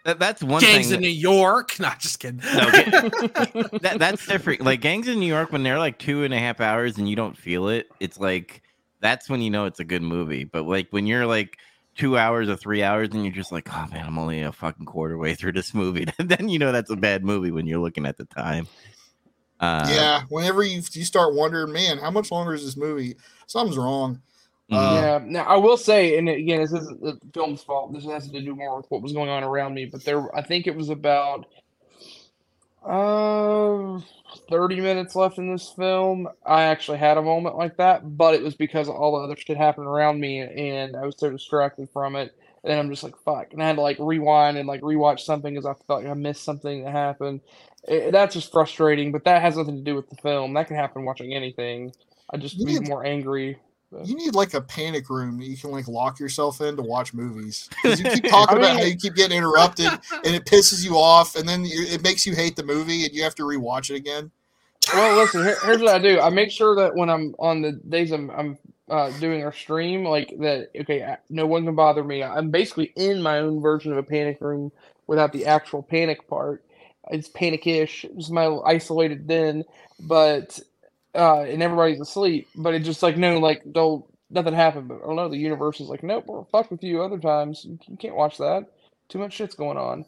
that, 0.04 0.18
that's 0.18 0.42
one 0.42 0.60
Gangs 0.60 0.86
thing. 0.88 0.96
in 0.96 1.00
New 1.02 1.08
York. 1.08 1.78
Not 1.80 2.00
just 2.00 2.18
kidding. 2.18 2.38
No, 2.38 2.70
that 3.80 3.96
that's 3.98 4.26
different. 4.26 4.62
Like 4.62 4.80
gangs 4.80 5.06
in 5.06 5.20
New 5.20 5.26
York, 5.26 5.52
when 5.52 5.62
they're 5.62 5.78
like 5.78 5.98
two 5.98 6.24
and 6.24 6.32
a 6.34 6.38
half 6.38 6.60
hours 6.60 6.98
and 6.98 7.08
you 7.08 7.14
don't 7.14 7.36
feel 7.36 7.68
it, 7.68 7.86
it's 8.00 8.18
like 8.18 8.62
that's 9.00 9.28
when 9.28 9.40
you 9.40 9.50
know 9.50 9.66
it's 9.66 9.78
a 9.78 9.84
good 9.84 10.02
movie. 10.02 10.42
But 10.44 10.64
like 10.64 10.88
when 10.90 11.06
you're 11.06 11.26
like 11.26 11.58
two 11.96 12.16
hours 12.16 12.48
or 12.48 12.56
three 12.56 12.82
hours 12.82 13.08
and 13.12 13.24
you're 13.24 13.34
just 13.34 13.52
like, 13.52 13.68
oh 13.72 13.86
man, 13.92 14.06
I'm 14.06 14.18
only 14.18 14.42
a 14.42 14.52
fucking 14.52 14.86
quarter 14.86 15.18
way 15.18 15.34
through 15.34 15.52
this 15.52 15.74
movie, 15.74 16.06
then 16.18 16.48
you 16.48 16.58
know 16.58 16.72
that's 16.72 16.90
a 16.90 16.96
bad 16.96 17.24
movie 17.24 17.50
when 17.50 17.66
you're 17.66 17.80
looking 17.80 18.06
at 18.06 18.16
the 18.16 18.24
time. 18.24 18.66
Uh, 19.60 19.86
yeah, 19.90 20.22
whenever 20.30 20.62
you 20.62 20.80
you 20.92 21.04
start 21.04 21.34
wondering, 21.34 21.72
man, 21.72 21.98
how 21.98 22.10
much 22.10 22.30
longer 22.30 22.54
is 22.54 22.64
this 22.64 22.76
movie? 22.76 23.16
Something's 23.46 23.76
wrong. 23.76 24.22
mhm. 24.72 24.76
Uh, 24.76 24.94
yeah. 24.94 25.20
Now 25.22 25.44
I 25.44 25.56
will 25.56 25.76
say, 25.76 26.16
and 26.16 26.28
again, 26.28 26.60
this 26.60 26.72
isn't 26.72 27.02
the 27.02 27.18
film's 27.34 27.62
fault. 27.62 27.92
This 27.92 28.04
has 28.06 28.28
to 28.30 28.40
do 28.40 28.54
more 28.54 28.78
with 28.78 28.86
what 28.90 29.02
was 29.02 29.12
going 29.12 29.28
on 29.28 29.44
around 29.44 29.74
me. 29.74 29.84
But 29.84 30.04
there, 30.04 30.34
I 30.34 30.42
think 30.42 30.66
it 30.66 30.74
was 30.74 30.88
about 30.88 31.46
uh 32.84 34.00
30 34.50 34.80
minutes 34.80 35.14
left 35.16 35.38
in 35.38 35.52
this 35.52 35.70
film. 35.76 36.28
I 36.46 36.64
actually 36.64 36.98
had 36.98 37.18
a 37.18 37.22
moment 37.22 37.56
like 37.56 37.76
that, 37.78 38.16
but 38.16 38.34
it 38.34 38.42
was 38.42 38.54
because 38.54 38.88
all 38.88 39.18
the 39.18 39.24
other 39.24 39.36
shit 39.36 39.56
happened 39.56 39.86
around 39.86 40.20
me, 40.20 40.40
and 40.40 40.96
I 40.96 41.06
was 41.06 41.16
so 41.18 41.30
distracted 41.30 41.88
from 41.92 42.16
it. 42.16 42.34
And 42.64 42.78
I'm 42.78 42.90
just 42.90 43.02
like, 43.02 43.16
fuck. 43.24 43.52
And 43.52 43.62
I 43.62 43.66
had 43.68 43.76
to 43.76 43.82
like 43.82 43.98
rewind 43.98 44.58
and 44.58 44.68
like 44.68 44.82
rewatch 44.82 45.20
something 45.20 45.54
because 45.54 45.66
I 45.66 45.74
felt 45.86 46.02
like 46.02 46.10
I 46.10 46.14
missed 46.14 46.44
something 46.44 46.84
that 46.84 46.92
happened. 46.92 47.40
It, 47.88 48.12
that's 48.12 48.34
just 48.34 48.52
frustrating, 48.52 49.12
but 49.12 49.24
that 49.24 49.42
has 49.42 49.56
nothing 49.56 49.76
to 49.76 49.82
do 49.82 49.96
with 49.96 50.10
the 50.10 50.16
film. 50.16 50.54
That 50.54 50.66
can 50.68 50.76
happen 50.76 51.04
watching 51.04 51.34
anything. 51.34 51.92
I 52.32 52.36
just 52.36 52.64
be 52.64 52.78
more 52.80 53.04
angry. 53.04 53.58
You 54.04 54.14
need 54.16 54.34
like 54.34 54.54
a 54.54 54.60
panic 54.60 55.10
room 55.10 55.38
that 55.38 55.46
you 55.46 55.56
can 55.56 55.70
like 55.70 55.88
lock 55.88 56.20
yourself 56.20 56.60
in 56.60 56.76
to 56.76 56.82
watch 56.82 57.12
movies 57.12 57.68
because 57.70 58.00
you 58.00 58.06
keep 58.06 58.26
talking 58.28 58.56
I 58.56 58.58
about 58.58 58.76
how 58.78 58.84
you 58.84 58.96
keep 58.96 59.14
getting 59.14 59.36
interrupted 59.36 60.00
and 60.24 60.34
it 60.34 60.44
pisses 60.46 60.84
you 60.84 60.96
off, 60.96 61.36
and 61.36 61.48
then 61.48 61.64
you, 61.64 61.84
it 61.86 62.02
makes 62.02 62.24
you 62.26 62.34
hate 62.34 62.56
the 62.56 62.62
movie 62.64 63.04
and 63.04 63.14
you 63.14 63.22
have 63.24 63.34
to 63.36 63.42
rewatch 63.42 63.90
it 63.90 63.96
again. 63.96 64.30
Well, 64.92 65.16
listen. 65.16 65.44
Here, 65.44 65.58
here's 65.64 65.82
what 65.82 65.94
I 65.94 65.98
do. 65.98 66.20
I 66.20 66.30
make 66.30 66.50
sure 66.50 66.74
that 66.76 66.94
when 66.94 67.10
I'm 67.10 67.34
on 67.38 67.62
the 67.62 67.72
days 67.72 68.12
I'm, 68.12 68.30
I'm 68.30 68.58
uh, 68.90 69.10
doing 69.20 69.44
our 69.44 69.52
stream, 69.52 70.04
like 70.04 70.34
that. 70.40 70.70
Okay, 70.80 71.04
I- 71.04 71.18
no 71.28 71.46
one 71.46 71.64
can 71.64 71.74
bother 71.74 72.04
me. 72.04 72.22
I'm 72.22 72.50
basically 72.50 72.92
in 72.96 73.22
my 73.22 73.38
own 73.38 73.60
version 73.60 73.92
of 73.92 73.98
a 73.98 74.02
panic 74.02 74.38
room 74.40 74.72
without 75.06 75.32
the 75.32 75.46
actual 75.46 75.82
panic 75.82 76.28
part. 76.28 76.64
It's 77.10 77.28
panic-ish. 77.28 78.04
It's 78.04 78.30
my 78.30 78.46
isolated 78.66 79.26
den, 79.26 79.64
but 80.00 80.58
uh, 81.14 81.40
and 81.42 81.62
everybody's 81.62 82.00
asleep. 82.00 82.48
But 82.54 82.74
it's 82.74 82.86
just 82.86 83.02
like 83.02 83.16
no, 83.16 83.38
like 83.38 83.62
don't 83.72 84.04
nothing 84.30 84.54
happened. 84.54 84.88
But 84.88 85.00
oh 85.04 85.12
no, 85.14 85.28
the 85.28 85.36
universe 85.38 85.80
is 85.80 85.88
like 85.88 86.02
nope, 86.02 86.24
we're 86.26 86.44
fuck 86.46 86.70
with 86.70 86.82
you 86.82 87.02
other 87.02 87.18
times. 87.18 87.64
You, 87.64 87.78
you 87.88 87.96
can't 87.96 88.16
watch 88.16 88.38
that. 88.38 88.66
Too 89.08 89.18
much 89.18 89.32
shit's 89.34 89.54
going 89.54 89.76
on. 89.78 90.04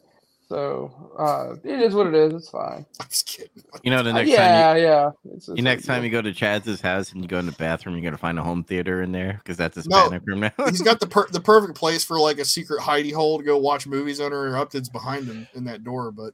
So 0.49 0.91
uh, 1.17 1.55
it 1.67 1.79
is 1.79 1.95
what 1.95 2.05
it 2.07 2.13
is. 2.13 2.33
It's 2.33 2.49
fine. 2.49 2.85
I'm 2.99 3.07
just 3.09 3.25
kidding. 3.25 3.63
You 3.81 3.91
know, 3.91 4.03
the 4.03 4.09
Uh, 4.11 4.13
next 4.13 4.29
time 4.29 4.37
yeah, 4.37 4.75
yeah. 4.75 5.09
It's, 5.33 5.47
you, 5.47 5.53
it's 5.53 5.57
you 5.57 5.63
next 5.63 5.87
like- 5.87 5.95
time 5.95 6.03
you 6.03 6.09
go 6.11 6.21
to 6.21 6.31
Chaz's 6.33 6.79
house 6.81 7.11
and 7.11 7.21
you 7.21 7.27
go 7.27 7.39
in 7.39 7.45
the 7.45 7.53
bathroom, 7.53 7.95
you're 7.95 8.03
gonna 8.03 8.17
find 8.17 8.37
a 8.37 8.43
home 8.43 8.63
theater 8.63 9.01
in 9.01 9.11
there 9.11 9.39
because 9.43 9.57
that's 9.57 9.75
his 9.75 9.87
No. 9.87 10.03
panic 10.09 10.21
room 10.25 10.41
now. 10.41 10.51
He's 10.69 10.81
got 10.81 10.99
the 10.99 11.07
per- 11.07 11.29
the 11.29 11.39
perfect 11.39 11.75
place 11.75 12.03
for 12.03 12.19
like 12.19 12.39
a 12.39 12.45
secret 12.45 12.81
hidey 12.81 13.13
hole 13.13 13.39
to 13.39 13.43
go 13.43 13.57
watch 13.57 13.87
movies 13.87 14.19
uninterrupted. 14.19 14.79
It's 14.79 14.89
behind 14.89 15.27
him 15.27 15.47
in 15.55 15.63
that 15.63 15.83
door, 15.83 16.11
but 16.11 16.33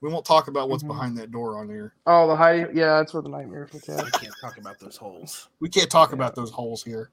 we 0.00 0.10
won't 0.10 0.24
talk 0.24 0.48
about 0.48 0.68
what's 0.68 0.82
Mhm. 0.82 0.88
behind 0.88 1.18
that 1.18 1.30
door 1.30 1.58
on 1.58 1.68
here. 1.68 1.94
Oh, 2.06 2.26
the 2.28 2.36
high. 2.36 2.68
Yeah, 2.72 2.98
that's 2.98 3.12
where 3.14 3.22
the 3.22 3.28
nightmares 3.28 3.72
look 3.72 3.88
I 3.88 3.92
at. 4.02 4.12
can't 4.12 4.34
talk 4.40 4.58
about 4.58 4.78
those 4.78 4.96
holes. 4.96 5.48
We 5.60 5.68
can't 5.68 5.90
talk 5.90 6.12
about 6.12 6.34
those 6.34 6.50
holes 6.50 6.82
here. 6.82 7.10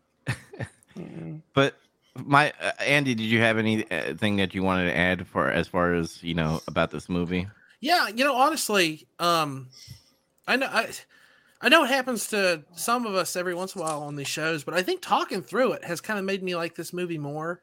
But 1.53 1.75
my 2.15 2.51
uh, 2.61 2.71
Andy, 2.79 3.15
did 3.15 3.23
you 3.23 3.39
have 3.39 3.57
anything 3.57 4.35
that 4.37 4.53
you 4.53 4.63
wanted 4.63 4.85
to 4.85 4.95
add 4.97 5.27
for 5.27 5.49
as 5.49 5.67
far 5.67 5.93
as 5.93 6.21
you 6.23 6.33
know 6.35 6.61
about 6.67 6.91
this 6.91 7.09
movie? 7.09 7.47
Yeah, 7.79 8.07
you 8.07 8.23
know, 8.23 8.35
honestly, 8.35 9.07
um, 9.19 9.69
I 10.47 10.55
know 10.55 10.67
I, 10.67 10.89
I 11.61 11.69
know 11.69 11.83
it 11.83 11.89
happens 11.89 12.27
to 12.27 12.63
some 12.75 13.05
of 13.05 13.15
us 13.15 13.35
every 13.35 13.55
once 13.55 13.75
in 13.75 13.81
a 13.81 13.83
while 13.83 14.03
on 14.03 14.15
these 14.15 14.27
shows, 14.27 14.63
but 14.63 14.73
I 14.73 14.83
think 14.83 15.01
talking 15.01 15.41
through 15.41 15.73
it 15.73 15.83
has 15.85 16.01
kind 16.01 16.19
of 16.19 16.25
made 16.25 16.43
me 16.43 16.55
like 16.55 16.75
this 16.75 16.93
movie 16.93 17.17
more. 17.17 17.61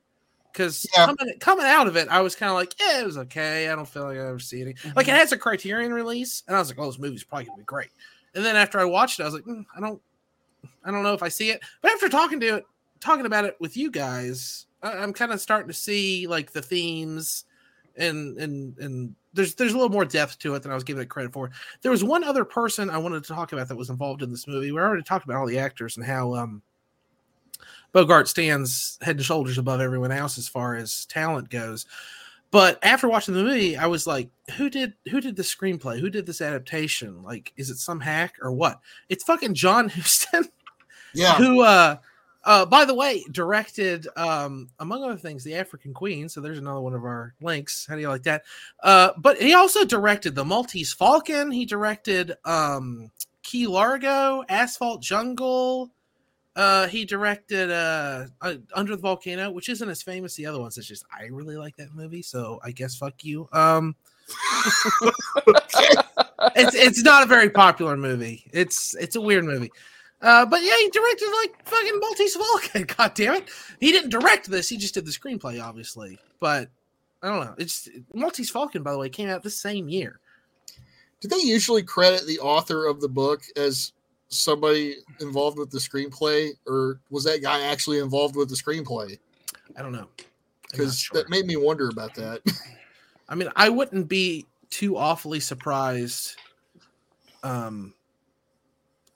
Because 0.53 0.86
Yeah. 0.96 1.07
coming 1.07 1.38
coming 1.38 1.66
out 1.66 1.86
of 1.86 1.96
it, 1.96 2.09
I 2.09 2.20
was 2.20 2.34
kind 2.34 2.51
of 2.51 2.57
like, 2.57 2.74
yeah, 2.80 3.01
it 3.01 3.07
was 3.07 3.18
okay. 3.18 3.68
I 3.68 3.74
don't 3.76 3.88
feel 3.88 4.05
like 4.05 4.16
I 4.16 4.28
ever 4.28 4.38
see 4.38 4.62
it. 4.62 4.76
Like 4.96 5.09
it 5.09 5.14
has 5.14 5.32
a 5.32 5.38
Criterion 5.38 5.92
release, 5.92 6.42
and 6.46 6.57
I 6.57 6.59
was 6.59 6.68
like, 6.68 6.78
oh, 6.78 6.86
this 6.86 6.98
movie's 6.98 7.24
probably 7.24 7.46
gonna 7.46 7.59
be 7.59 7.64
great. 7.64 7.90
And 8.34 8.44
then 8.44 8.57
after 8.57 8.78
I 8.78 8.84
watched 8.84 9.20
it, 9.20 9.24
I 9.24 9.26
was 9.26 9.34
like, 9.34 9.44
mm, 9.44 9.64
I 9.76 9.80
don't, 9.80 10.01
I 10.84 10.90
don't 10.90 11.03
know 11.03 11.14
if 11.14 11.22
I 11.22 11.28
see 11.28 11.51
it. 11.51 11.62
But 11.82 11.92
after 11.92 12.09
talking 12.09 12.40
to 12.40 12.57
it, 12.57 12.64
talking 13.01 13.26
about 13.26 13.44
it 13.44 13.57
with 13.61 13.76
you 13.76 13.90
guys, 13.90 14.66
I, 14.82 14.92
I'm 14.92 15.12
kind 15.12 15.32
of 15.32 15.40
starting 15.40 15.68
to 15.68 15.74
see 15.74 16.26
like 16.26 16.53
the 16.53 16.62
themes 16.62 17.44
and 17.96 18.38
and 18.38 18.78
and 18.78 19.14
there's 19.32 19.55
there's 19.55 19.72
a 19.72 19.76
little 19.76 19.90
more 19.92 20.05
depth 20.05 20.38
to 20.40 20.55
it 20.55 20.62
than 20.62 20.72
I 20.72 20.74
was 20.74 20.84
giving 20.84 21.03
it 21.03 21.09
credit 21.09 21.32
for. 21.32 21.51
There 21.82 21.90
was 21.90 22.05
one 22.05 22.24
other 22.24 22.44
person 22.44 22.90
I 22.90 22.98
wanted 22.98 23.24
to 23.24 23.32
talk 23.32 23.53
about 23.53 23.68
that 23.68 23.76
was 23.76 23.90
involved 23.90 24.22
in 24.22 24.30
this 24.30 24.46
movie. 24.46 24.72
We 24.72 24.78
already 24.78 25.03
talked 25.03 25.24
about 25.24 25.36
all 25.36 25.46
the 25.46 25.59
actors 25.59 25.96
and 25.96 26.07
how 26.07 26.34
um 26.34 26.62
Bogart 27.93 28.28
stands 28.28 28.99
head 29.03 29.16
and 29.16 29.24
shoulders 29.24 29.59
above 29.59 29.80
everyone 29.80 30.12
else 30.12 30.38
as 30.38 30.49
far 30.49 30.74
as 30.76 31.07
talent 31.07 31.51
goes. 31.51 31.86
But 32.53 32.78
after 32.82 33.09
watching 33.09 33.34
the 33.34 33.45
movie, 33.45 33.76
I 33.76 33.86
was 33.86 34.07
like, 34.07 34.28
who 34.57 34.68
did 34.70 34.95
who 35.11 35.20
did 35.20 35.36
the 35.36 35.43
screenplay? 35.43 36.01
Who 36.01 36.11
did 36.11 36.26
this 36.26 36.41
adaptation? 36.41 37.22
Like, 37.22 37.53
is 37.57 37.70
it 37.70 37.78
some 37.78 38.01
hack 38.01 38.34
or 38.43 38.51
what? 38.53 38.80
It's 39.09 39.22
fucking 39.24 39.55
John 39.55 39.88
Huston, 39.95 40.45
Yeah. 41.14 41.34
who 41.34 41.61
uh 41.62 41.97
uh 42.43 42.66
by 42.66 42.84
the 42.84 42.95
way, 42.95 43.24
directed 43.30 44.09
um 44.16 44.68
among 44.80 45.05
other 45.05 45.16
things 45.16 45.45
the 45.45 45.55
African 45.55 45.95
Queen. 45.95 46.28
So 46.28 46.41
there's 46.41 46.59
another 46.59 46.80
one 46.80 46.95
of 46.95 47.05
our 47.05 47.34
links. 47.41 47.86
How 47.88 47.95
do 47.95 48.01
you 48.01 48.09
like 48.09 48.24
that? 48.24 48.43
Uh 48.82 49.11
but 49.18 49.41
he 49.41 49.55
also 49.55 49.84
directed 49.84 50.34
the 50.34 50.45
Maltese 50.45 50.93
Falcon, 50.93 51.53
he 51.53 51.64
directed 51.64 52.32
um 52.45 53.12
Key 53.45 53.66
Largo, 53.68 54.43
Asphalt 54.49 55.03
Jungle. 55.03 55.91
Uh, 56.57 56.88
he 56.88 57.05
directed 57.05 57.70
uh, 57.70 58.26
uh, 58.40 58.55
Under 58.74 58.96
the 58.96 59.03
Volcano, 59.03 59.51
which 59.51 59.68
isn't 59.68 59.88
as 59.88 60.03
famous 60.03 60.32
as 60.32 60.36
the 60.36 60.46
other 60.46 60.59
ones. 60.59 60.76
It's 60.76 60.86
just 60.86 61.05
I 61.16 61.26
really 61.26 61.57
like 61.57 61.76
that 61.76 61.94
movie, 61.94 62.22
so 62.22 62.59
I 62.62 62.72
guess 62.72 62.96
fuck 62.96 63.24
you. 63.24 63.48
Um, 63.53 63.94
it's 66.57 66.74
it's 66.74 67.03
not 67.03 67.22
a 67.22 67.26
very 67.26 67.51
popular 67.51 67.96
movie. 67.96 68.44
It's 68.53 68.96
it's 68.96 69.16
a 69.16 69.20
weird 69.20 69.44
movie. 69.44 69.70
Uh, 70.22 70.44
but 70.44 70.62
yeah, 70.62 70.74
he 70.78 70.90
directed 70.90 71.30
like 71.42 71.64
fucking 71.66 71.98
Maltese 72.01 72.36
Falcon. 72.36 72.82
God 72.96 73.14
damn 73.14 73.34
it, 73.34 73.48
he 73.78 73.92
didn't 73.92 74.11
direct 74.11 74.51
this. 74.51 74.68
He 74.68 74.76
just 74.76 74.94
did 74.94 75.07
the 75.07 75.12
screenplay, 75.12 75.62
obviously. 75.62 76.18
But 76.40 76.68
I 77.22 77.28
don't 77.28 77.44
know. 77.44 77.55
It's 77.59 77.88
Maltese 78.12 78.51
Falcon, 78.51 78.82
by 78.82 78.92
the 78.92 78.98
way, 78.98 79.09
came 79.09 79.28
out 79.28 79.42
the 79.42 79.51
same 79.51 79.88
year. 79.88 80.18
Do 81.20 81.28
they 81.28 81.36
usually 81.36 81.82
credit 81.82 82.26
the 82.26 82.38
author 82.40 82.86
of 82.86 83.01
the 83.01 83.09
book 83.09 83.42
as 83.57 83.92
somebody 84.30 84.96
involved 85.20 85.58
with 85.58 85.70
the 85.70 85.78
screenplay, 85.78 86.50
or 86.66 87.00
was 87.10 87.24
that 87.24 87.42
guy 87.42 87.60
actually 87.62 87.98
involved 87.98 88.36
with 88.36 88.48
the 88.48 88.54
screenplay? 88.56 89.18
I 89.76 89.82
don't 89.82 89.92
know. 89.92 90.08
Because 90.70 90.98
sure. 90.98 91.20
that 91.20 91.28
made 91.28 91.46
me 91.46 91.56
wonder 91.56 91.88
about 91.88 92.14
that. 92.14 92.40
I 93.28 93.34
mean, 93.34 93.50
I 93.56 93.68
wouldn't 93.68 94.08
be 94.08 94.46
too 94.70 94.96
awfully 94.96 95.40
surprised 95.40 96.36
um 97.42 97.92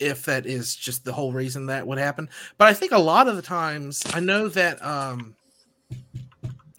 if 0.00 0.24
that 0.24 0.46
is 0.46 0.74
just 0.74 1.04
the 1.04 1.12
whole 1.12 1.32
reason 1.32 1.66
that 1.66 1.86
would 1.86 1.98
happen. 1.98 2.28
But 2.58 2.66
I 2.68 2.74
think 2.74 2.90
a 2.90 2.98
lot 2.98 3.28
of 3.28 3.36
the 3.36 3.42
times 3.42 4.02
I 4.12 4.20
know 4.20 4.48
that 4.48 4.84
um 4.84 5.36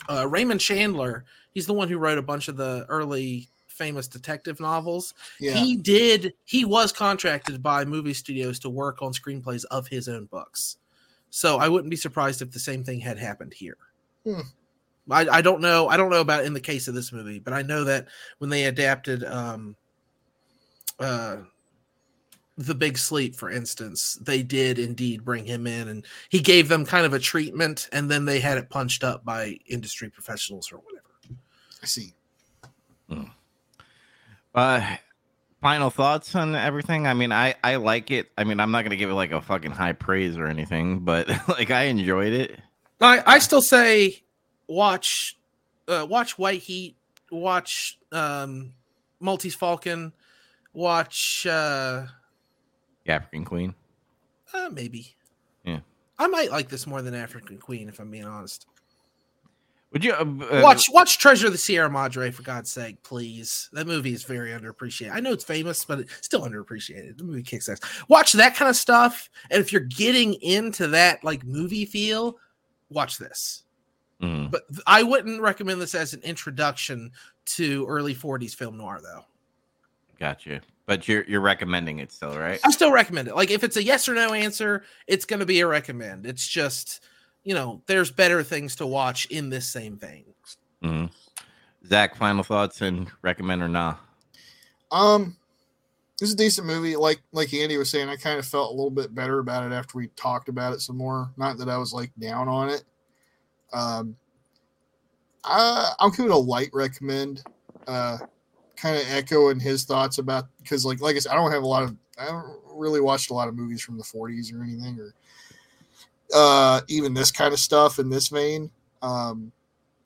uh 0.10 0.28
Raymond 0.28 0.60
Chandler, 0.60 1.24
he's 1.54 1.68
the 1.68 1.74
one 1.74 1.88
who 1.88 1.98
wrote 1.98 2.18
a 2.18 2.22
bunch 2.24 2.50
of 2.50 2.58
the 2.58 2.86
early 2.90 3.48
famous 3.76 4.08
detective 4.08 4.60
novels. 4.60 5.14
yeah. 5.40 5.54
He 5.54 5.76
did 5.76 6.34
he 6.46 6.66
was 6.66 6.92
contracted 6.92 7.62
by 7.62 7.86
movie 7.86 8.14
studios 8.14 8.60
to 8.60 8.70
work 8.70 9.02
on 9.02 9.14
screenplays 9.14 9.66
of 9.66 9.88
his 9.88 10.08
own 10.08 10.26
books. 10.26 10.78
So 11.30 11.58
I 11.58 11.68
wouldn't 11.68 11.92
be 11.92 11.98
surprised 11.98 12.42
if 12.42 12.52
the 12.52 12.60
same 12.60 12.84
thing 12.84 13.00
had 13.00 13.18
happened 13.18 13.54
here. 13.54 13.78
Hmm. 14.24 14.42
I, 15.12 15.28
I 15.28 15.42
don't 15.42 15.62
know. 15.62 15.88
I 15.88 15.98
don't 15.98 16.10
know 16.10 16.22
about 16.22 16.46
in 16.46 16.54
the 16.54 16.60
case 16.60 16.88
of 16.88 16.96
this 16.96 17.12
movie, 17.12 17.40
but 17.40 17.54
I 17.54 17.62
know 17.62 17.84
that 17.84 18.08
when 18.40 18.50
they 18.50 18.66
adapted 18.66 19.24
um 19.24 19.76
uh 21.00 21.38
the 22.58 22.74
big 22.74 22.98
sleep 22.98 23.36
for 23.36 23.50
instance 23.50 24.18
they 24.22 24.42
did 24.42 24.80
indeed 24.80 25.26
bring 25.26 25.44
him 25.44 25.68
in 25.68 25.90
and 25.90 26.06
he 26.30 26.40
gave 26.40 26.70
them 26.70 26.86
kind 26.86 27.06
of 27.06 27.14
a 27.14 27.20
treatment 27.20 27.90
and 27.92 28.10
then 28.10 28.24
they 28.24 28.40
had 28.40 28.58
it 28.58 28.70
punched 28.70 29.04
up 29.04 29.26
by 29.26 29.58
industry 29.68 30.10
professionals 30.10 30.72
or 30.72 30.78
whatever 30.78 31.06
I 31.86 31.88
see. 31.88 32.14
Uh, 34.56 34.96
final 35.62 35.90
thoughts 35.90 36.34
on 36.36 36.56
everything. 36.56 37.06
I 37.08 37.14
mean, 37.14 37.32
I 37.32 37.56
I 37.64 37.76
like 37.76 38.10
it. 38.10 38.32
I 38.38 38.44
mean, 38.46 38.60
I'm 38.60 38.72
not 38.72 38.84
gonna 38.84 38.96
give 38.96 39.10
it 39.10 39.16
like 39.16 39.32
a 39.32 39.42
fucking 39.42 39.72
high 39.72 39.94
praise 39.94 40.38
or 40.38 40.48
anything, 40.48 41.00
but 41.00 41.28
like 41.48 41.72
I 41.72 41.84
enjoyed 41.84 42.34
it. 42.34 42.60
I, 43.02 43.22
I 43.26 43.40
still 43.40 43.62
say 43.62 44.24
watch 44.68 45.38
uh, 45.88 46.08
watch 46.10 46.38
White 46.40 46.62
Heat, 46.62 46.96
watch 47.30 48.00
um, 48.12 48.74
Maltese 49.20 49.56
Falcon, 49.56 50.14
watch 50.74 51.46
uh, 51.46 52.06
The 53.06 53.12
African 53.12 53.44
Queen. 53.46 53.76
uh, 54.54 54.70
maybe. 54.72 55.16
Yeah. 55.66 55.80
I 56.18 56.28
might 56.28 56.50
like 56.50 56.70
this 56.70 56.88
more 56.88 57.02
than 57.02 57.14
African 57.14 57.58
Queen 57.58 57.90
if 57.90 58.00
I'm 58.00 58.10
being 58.10 58.24
honest. 58.24 58.68
Would 59.96 60.04
you 60.04 60.12
uh, 60.12 60.26
uh, 60.52 60.60
Watch 60.62 60.90
watch 60.92 61.18
Treasure 61.20 61.46
of 61.48 61.54
the 61.54 61.58
Sierra 61.58 61.90
Madre 61.90 62.30
for 62.30 62.44
God's 62.44 62.70
sake, 62.70 63.02
please. 63.02 63.70
That 63.72 63.88
movie 63.88 64.12
is 64.12 64.24
very 64.26 64.50
underappreciated. 64.52 65.14
I 65.14 65.22
know 65.22 65.32
it's 65.32 65.46
famous, 65.46 65.86
but 65.86 66.00
it's 66.02 66.14
still 66.22 66.42
underappreciated. 66.42 67.18
The 67.18 67.24
movie 67.24 67.42
kicks 67.44 67.70
ass. 67.70 67.80
Watch 68.10 68.34
that 68.34 68.56
kind 68.58 68.68
of 68.70 68.76
stuff, 68.76 69.30
and 69.50 69.62
if 69.62 69.72
you're 69.72 69.80
getting 69.84 70.34
into 70.42 70.88
that 70.88 71.24
like 71.24 71.46
movie 71.46 71.86
feel, 71.86 72.38
watch 72.90 73.18
this. 73.18 73.64
mm, 74.22 74.52
But 74.52 74.64
I 74.86 75.02
wouldn't 75.02 75.40
recommend 75.42 75.80
this 75.80 75.96
as 75.96 76.14
an 76.14 76.22
introduction 76.24 77.10
to 77.46 77.86
early 77.88 78.14
40s 78.14 78.54
film 78.54 78.76
noir, 78.76 79.00
though. 79.02 79.24
Gotcha. 80.20 80.60
But 80.88 81.08
you're 81.08 81.24
you're 81.24 81.40
recommending 81.40 82.00
it 82.00 82.12
still, 82.12 82.38
right? 82.38 82.60
I 82.66 82.72
still 82.72 82.92
recommend 82.92 83.30
it. 83.30 83.36
Like, 83.38 83.50
if 83.50 83.64
it's 83.64 83.78
a 83.78 83.84
yes 83.84 84.10
or 84.10 84.14
no 84.14 84.34
answer, 84.34 84.84
it's 85.08 85.24
going 85.24 85.40
to 85.40 85.46
be 85.46 85.62
a 85.62 85.68
recommend. 85.68 86.26
It's 86.26 86.46
just, 86.48 87.02
you 87.46 87.54
know, 87.54 87.82
there's 87.86 88.12
better 88.12 88.44
things 88.44 88.76
to 88.78 88.86
watch 88.86 89.28
in 89.28 89.50
this 89.50 89.68
same 89.68 89.98
vein. 89.98 90.26
hmm 90.82 91.06
Zach, 91.88 92.16
final 92.16 92.44
thoughts 92.44 92.82
and 92.82 93.08
recommend 93.22 93.62
or 93.62 93.70
not? 93.70 94.00
Um, 94.92 95.38
it's 96.20 96.34
a 96.34 96.36
decent 96.36 96.66
movie. 96.66 96.96
Like 96.96 97.22
like 97.32 97.54
Andy 97.54 97.78
was 97.78 97.92
saying, 97.92 98.10
I 98.10 98.16
kind 98.16 98.40
of 98.40 98.46
felt 98.46 98.72
a 98.72 98.76
little 98.76 98.90
bit 98.90 99.14
better 99.14 99.40
about 99.40 99.72
it 99.72 99.74
after 99.74 100.00
we 100.00 100.08
talked 100.16 100.50
about 100.50 100.74
it 100.74 100.82
some 100.82 100.98
more. 100.98 101.32
Not 101.38 101.58
that 101.60 101.70
I 101.70 101.78
was 101.78 101.94
like 101.94 102.12
down 102.20 102.50
on 102.50 102.70
it. 102.70 102.84
Um, 103.72 104.16
I 105.44 105.92
I'm 106.00 106.10
giving 106.10 106.26
it 106.26 106.32
a 106.32 106.38
light 106.38 106.72
recommend. 106.74 107.44
Uh, 107.88 108.18
kind 108.76 108.98
of 108.98 109.04
echoing 109.10 109.60
his 109.60 109.86
thoughts 109.86 110.18
about 110.18 110.46
because 110.62 110.86
like 110.86 111.02
like 111.02 111.16
I 111.16 111.20
said, 111.20 111.34
I 111.34 111.36
don't 111.36 111.52
have 111.52 111.64
a 111.64 111.68
lot 111.68 111.84
of 111.84 111.96
I 112.18 112.26
haven't 112.26 112.58
really 112.74 113.02
watched 113.02 113.30
a 113.30 113.34
lot 113.34 113.48
of 113.48 113.56
movies 113.56 113.82
from 113.82 113.98
the 113.98 114.04
40s 114.04 114.54
or 114.54 114.64
anything 114.64 115.00
or 115.00 115.14
uh 116.34 116.82
even 116.88 117.14
this 117.14 117.32
kind 117.32 117.54
of 117.54 117.60
stuff 117.60 118.00
in 118.00 118.10
this 118.10 118.30
vein. 118.30 118.72
Um, 119.02 119.52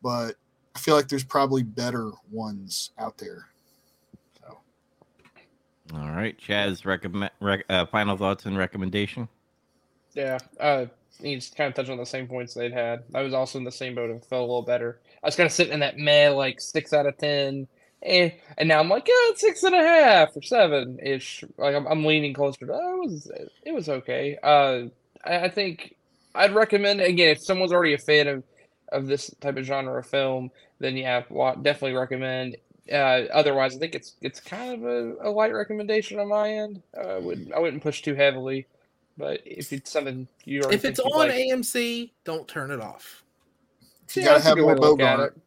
but 0.02 0.36
I 0.76 0.80
feel 0.80 0.96
like 0.96 1.08
there's 1.08 1.24
probably 1.24 1.64
better 1.64 2.12
ones 2.32 2.92
out 2.98 3.18
there. 3.18 3.50
All 5.94 6.12
right, 6.12 6.38
Chaz, 6.40 6.86
recommend 6.86 7.32
rec- 7.40 7.66
uh, 7.68 7.86
final 7.88 8.16
thoughts 8.16 8.46
and 8.46 8.58
recommendation. 8.58 9.28
Yeah, 10.14 10.38
uh, 10.60 10.86
he's 11.20 11.50
kind 11.50 11.68
of 11.68 11.74
touched 11.74 11.90
on 11.90 11.98
the 11.98 12.06
same 12.06 12.28
points 12.28 12.54
they'd 12.54 12.72
had. 12.72 13.04
I 13.16 13.22
was 13.22 13.34
also 13.34 13.58
in 13.58 13.64
the 13.64 13.72
same 13.72 13.96
boat 13.96 14.12
and 14.12 14.24
felt 14.24 14.42
a 14.42 14.46
little 14.46 14.62
better. 14.62 15.00
I 15.24 15.28
was 15.28 15.36
kind 15.36 15.48
of 15.48 15.52
sitting 15.52 15.74
in 15.74 15.80
that 15.80 15.98
meh, 15.98 16.30
like 16.30 16.62
six 16.62 16.94
out 16.94 17.08
of 17.08 17.18
ten, 17.18 17.68
eh, 18.04 18.32
and 18.58 18.70
now 18.70 18.80
I'm 18.80 18.90
like, 18.90 19.08
yeah, 19.08 19.14
it's 19.32 19.42
six 19.42 19.64
and 19.64 19.74
a 19.74 19.82
half 19.82 20.36
or 20.36 20.44
seven 20.44 21.00
ish. 21.02 21.44
Like 21.58 21.76
I'm, 21.76 21.88
I'm 21.88 22.06
leaning 22.06 22.36
closer 22.36 22.68
to. 22.68 22.74
Oh, 22.74 23.02
it 23.02 23.10
was 23.10 23.32
it 23.64 23.72
was 23.72 23.90
okay. 23.90 24.38
Uh, 24.44 24.90
I, 25.24 25.46
I 25.46 25.50
think 25.50 25.96
I'd 26.40 26.56
recommend 26.56 27.02
again 27.02 27.30
if 27.30 27.44
someone's 27.44 27.72
already 27.72 27.94
a 27.94 27.98
fan 28.00 28.28
of 28.28 28.44
of 28.92 29.06
this 29.08 29.30
type 29.40 29.58
of 29.58 29.66
genre 29.66 30.00
of 30.00 30.06
film, 30.08 30.50
then 30.80 30.98
yeah, 30.98 31.24
wa- 31.30 31.56
definitely 31.56 31.98
recommend. 31.98 32.58
Uh, 32.92 33.26
otherwise, 33.32 33.76
I 33.76 33.80
think 33.80 33.94
it's 33.94 34.16
it's 34.22 34.40
kind 34.40 34.74
of 34.74 34.84
a, 34.84 35.28
a 35.28 35.30
light 35.30 35.54
recommendation 35.54 36.20
on 36.20 36.28
my 36.30 36.50
end. 36.50 36.82
Uh, 36.98 37.02
I 37.02 37.18
would 37.20 37.52
I 37.56 37.60
wouldn't 37.60 37.84
push 37.84 38.02
too 38.02 38.16
heavily. 38.16 38.66
But 39.18 39.42
if 39.46 39.74
it's 39.74 39.92
something 39.92 40.28
you 40.46 40.62
already 40.62 40.78
If 40.78 40.86
it's 40.86 41.00
on 41.00 41.12
like, 41.28 41.32
AMC, 41.32 42.10
don't 42.24 42.48
turn 42.48 42.72
it 42.72 42.80
off. 42.80 43.22
You 44.16 44.22
yeah, 44.22 44.30
gotta 44.30 44.44
have 44.44 44.56
good 44.56 44.62
more 44.62 44.70
way 44.72 44.76
to 44.76 44.82
look 44.82 45.00
at 45.02 45.18
Bogart. 45.18 45.36
it. 45.36 45.42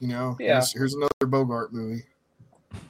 You 0.00 0.08
know, 0.08 0.36
Yeah. 0.40 0.54
here's, 0.54 0.72
here's 0.72 0.94
another 0.94 1.26
Bogart 1.26 1.72
movie. 1.74 2.04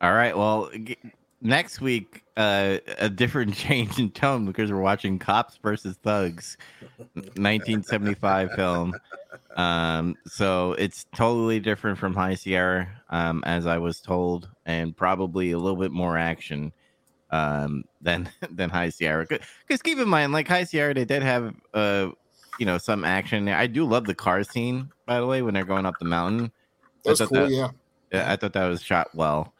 All 0.00 0.12
right. 0.14 0.36
Well, 0.36 0.70
g- 0.82 0.96
next 1.40 1.80
week, 1.80 2.21
uh, 2.36 2.78
a 2.98 3.08
different 3.08 3.54
change 3.56 3.98
in 3.98 4.10
tone 4.10 4.46
because 4.46 4.70
we're 4.70 4.80
watching 4.80 5.18
Cops 5.18 5.58
versus 5.62 5.96
Thugs, 6.02 6.56
1975 7.14 8.52
film. 8.52 8.94
Um, 9.56 10.16
so 10.26 10.72
it's 10.72 11.06
totally 11.14 11.60
different 11.60 11.98
from 11.98 12.14
High 12.14 12.34
Sierra, 12.34 12.88
um, 13.10 13.42
as 13.44 13.66
I 13.66 13.78
was 13.78 14.00
told, 14.00 14.48
and 14.66 14.96
probably 14.96 15.52
a 15.52 15.58
little 15.58 15.78
bit 15.78 15.92
more 15.92 16.16
action 16.16 16.72
um, 17.30 17.84
than 18.00 18.30
than 18.50 18.70
High 18.70 18.90
Sierra. 18.90 19.26
Because 19.26 19.82
keep 19.82 19.98
in 19.98 20.08
mind, 20.08 20.32
like 20.32 20.48
High 20.48 20.64
Sierra, 20.64 20.94
they 20.94 21.04
did 21.04 21.22
have 21.22 21.54
uh, 21.74 22.10
you 22.58 22.66
know, 22.66 22.78
some 22.78 23.04
action. 23.04 23.44
there. 23.46 23.56
I 23.56 23.66
do 23.66 23.84
love 23.84 24.04
the 24.04 24.14
car 24.14 24.44
scene, 24.44 24.90
by 25.06 25.20
the 25.20 25.26
way, 25.26 25.42
when 25.42 25.54
they're 25.54 25.64
going 25.64 25.86
up 25.86 25.98
the 25.98 26.04
mountain. 26.04 26.52
That's 27.04 27.20
cool. 27.20 27.28
that- 27.28 27.50
yeah. 27.50 27.70
yeah, 28.12 28.30
I 28.30 28.36
thought 28.36 28.52
that 28.52 28.68
was 28.68 28.82
shot 28.82 29.08
well. 29.14 29.52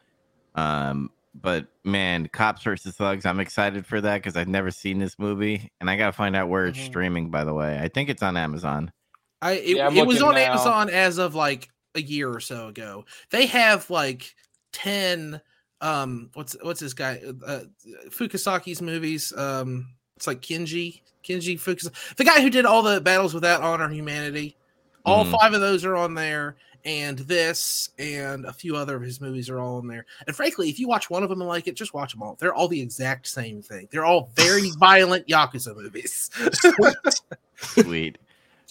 Um, 0.55 1.11
but 1.35 1.66
man, 1.85 2.28
Cops 2.28 2.62
versus 2.62 2.95
Thugs, 2.97 3.24
I'm 3.26 3.41
excited 3.41 3.87
for 3.87 4.01
that 4.01 4.18
because 4.18 4.37
I've 4.37 4.49
never 4.49 4.70
seen 4.70 4.99
this 4.99 5.18
movie, 5.18 5.70
and 5.80 5.89
I 5.91 5.97
gotta 5.97 6.12
find 6.12 6.37
out 6.37 6.49
where 6.49 6.66
it's 6.66 6.78
Mhm. 6.78 6.85
streaming. 6.87 7.30
By 7.30 7.45
the 7.45 7.55
way, 7.55 7.78
I 7.78 7.89
think 7.89 8.09
it's 8.11 8.22
on 8.22 8.37
Amazon. 8.37 8.93
I 9.41 9.53
it, 9.53 9.76
Yeah, 9.76 9.91
it 9.93 10.07
was 10.07 10.22
on 10.22 10.35
now. 10.35 10.41
Amazon 10.53 10.91
as 10.91 11.18
of 11.18 11.35
like 11.35 11.68
a 11.95 12.03
year 12.03 12.30
or 12.30 12.41
so 12.41 12.68
ago. 12.68 13.05
They 13.30 13.47
have 13.47 13.89
like 13.91 14.35
10 14.72 15.41
um 15.80 16.30
what's 16.35 16.57
what's 16.62 16.78
this 16.80 16.95
guy 16.95 17.20
uh, 17.47 17.61
Fukasaku's 18.09 18.80
movies 18.80 19.33
um 19.37 19.89
it's 20.16 20.26
like 20.28 20.41
Kenji 20.41 21.01
Kenji 21.24 21.59
Fukasaku 21.59 22.14
the 22.16 22.24
guy 22.24 22.41
who 22.41 22.51
did 22.51 22.64
all 22.64 22.83
the 22.83 23.01
battles 23.01 23.35
without 23.35 23.62
honor 23.62 23.85
and 23.85 23.95
humanity 23.95 24.57
All 25.05 25.24
Mhm. 25.24 25.33
five 25.41 25.53
of 25.55 25.61
those 25.61 25.85
are 25.85 25.97
on 25.97 26.14
there, 26.14 26.55
and 26.85 27.18
this 27.20 27.91
and 27.99 28.45
a 28.45 28.53
few 28.53 28.76
other 28.76 28.97
of 28.97 29.03
his 29.03 29.20
movies 29.20 29.49
are 29.49 29.59
all 29.61 29.78
in 29.78 29.87
there. 29.87 30.05
And 30.26 30.35
frankly, 30.35 30.68
if 30.68 30.78
you 30.80 30.89
watch 30.89 31.09
one 31.11 31.22
of 31.22 31.28
them 31.28 31.41
and 31.41 31.49
like 31.49 31.66
it, 31.68 31.76
just 31.76 31.95
watch 31.95 32.12
them 32.12 32.22
all. 32.22 32.37
They're 32.41 32.55
all 32.55 32.68
the 32.68 32.80
exact 32.80 33.26
same 33.28 33.62
thing. 33.62 33.89
They're 33.91 34.05
all 34.05 34.30
very 34.35 34.70
violent 34.78 35.26
yakuza 35.28 35.76
movies. 35.76 36.30
Sweet. 37.57 38.18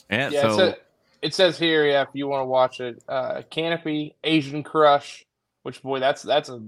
Yeah. 0.10 0.30
Yeah, 0.30 0.42
so 0.42 0.48
it, 0.48 0.56
says, 0.58 0.76
it 1.22 1.34
says 1.34 1.58
here, 1.60 1.86
yeah, 1.88 2.02
if 2.02 2.10
you 2.14 2.28
want 2.28 2.42
to 2.42 2.46
watch 2.46 2.80
it, 2.82 3.02
uh, 3.08 3.44
Canopy, 3.50 4.16
Asian 4.24 4.64
Crush, 4.64 5.26
which 5.64 5.82
boy, 5.82 6.00
that's 6.00 6.22
that's 6.22 6.50
a 6.50 6.62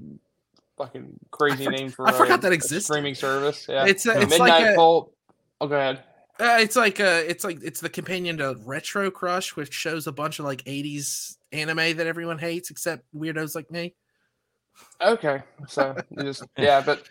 fucking 0.77 1.19
crazy 1.31 1.65
for- 1.65 1.71
name 1.71 1.89
for 1.89 2.07
I 2.07 2.13
forgot 2.13 2.39
a- 2.39 2.49
that 2.49 2.53
a 2.53 2.79
streaming 2.81 3.15
service. 3.15 3.65
Yeah, 3.67 3.85
It's 3.85 4.05
a- 4.05 4.19
it's 4.21 4.29
Midnight 4.31 4.49
like 4.49 4.73
a- 4.73 4.75
Pulp. 4.75 5.13
Oh, 5.59 5.67
go 5.67 5.75
ahead. 5.75 6.03
Uh, 6.39 6.57
it's 6.59 6.75
like 6.75 6.99
uh 6.99 7.21
it's 7.27 7.43
like 7.43 7.59
it's 7.63 7.79
the 7.79 7.89
companion 7.89 8.37
to 8.37 8.55
Retro 8.65 9.11
Crush, 9.11 9.55
which 9.55 9.73
shows 9.73 10.07
a 10.07 10.11
bunch 10.11 10.39
of 10.39 10.45
like 10.45 10.63
'80s 10.63 11.37
anime 11.51 11.95
that 11.97 12.07
everyone 12.07 12.39
hates 12.39 12.71
except 12.71 13.03
weirdos 13.15 13.55
like 13.55 13.69
me. 13.69 13.93
Okay, 14.99 15.43
so 15.67 15.95
you 16.09 16.23
just 16.23 16.43
yeah, 16.57 16.81
but 16.81 17.03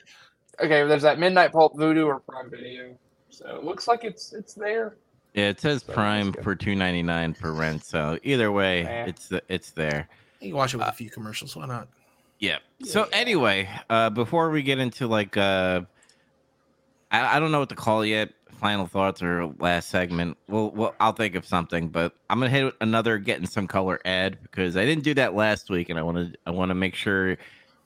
okay, 0.59 0.85
there's 0.87 1.03
that 1.03 1.18
Midnight 1.20 1.53
Pulp 1.53 1.75
Vudu 1.77 2.07
or 2.07 2.18
Prime 2.20 2.51
Video. 2.51 2.97
So 3.31 3.47
it 3.57 3.64
looks 3.64 3.87
like 3.87 4.03
it's 4.03 4.33
it's 4.33 4.55
there. 4.55 4.97
yeah, 5.35 5.49
it 5.51 5.61
says 5.61 5.85
So, 5.87 5.93
Prime 5.93 6.33
for 6.33 6.57
two 6.57 6.75
ninety 6.75 7.03
nine 7.05 7.33
for 7.33 7.53
rent. 7.53 7.85
So 7.85 8.18
either 8.25 8.51
way, 8.51 8.85
Eh. 8.85 9.05
it's 9.07 9.29
the, 9.29 9.41
it's 9.49 9.70
there. 9.70 10.09
You 10.41 10.49
can 10.49 10.57
watch 10.57 10.75
it 10.75 10.79
with 10.79 10.89
a 10.89 10.93
few 10.93 11.09
commercials. 11.11 11.55
Why 11.55 11.66
not? 11.66 11.87
Yeah. 12.41 12.59
So 12.83 13.07
anyway, 13.12 13.68
uh, 13.89 14.11
before 14.11 14.51
we 14.51 14.64
get 14.64 14.81
into 14.81 15.07
like 15.07 15.37
uh, 15.37 15.83
I, 17.12 17.37
I 17.37 17.41
don't 17.41 17.53
know 17.53 17.61
what 17.61 17.68
to 17.68 17.77
call 17.77 18.03
it 18.03 18.09
yet. 18.09 18.31
Final 18.61 18.86
thoughts 18.86 19.22
or 19.22 19.53
last 19.59 19.88
segment. 19.88 20.36
Well, 20.48 20.70
well, 20.70 20.94
I'll 21.00 21.12
think 21.12 21.34
of 21.34 21.44
something, 21.44 21.88
but 21.88 22.14
I'm 22.30 22.38
gonna 22.38 22.50
hit 22.50 22.74
another 22.80 23.18
getting 23.18 23.46
some 23.46 23.66
color 23.66 24.00
ad 24.05 24.38
because 24.42 24.76
I 24.76 24.84
didn't 24.84 25.03
do 25.05 25.14
that 25.14 25.34
last 25.34 25.68
week, 25.68 25.88
and 25.90 25.98
I 25.98 26.03
want 26.03 26.18
to 26.18 26.38
I 26.46 26.50
want 26.50 26.70
to 26.70 26.74
make 26.74 26.94
sure 26.94 27.36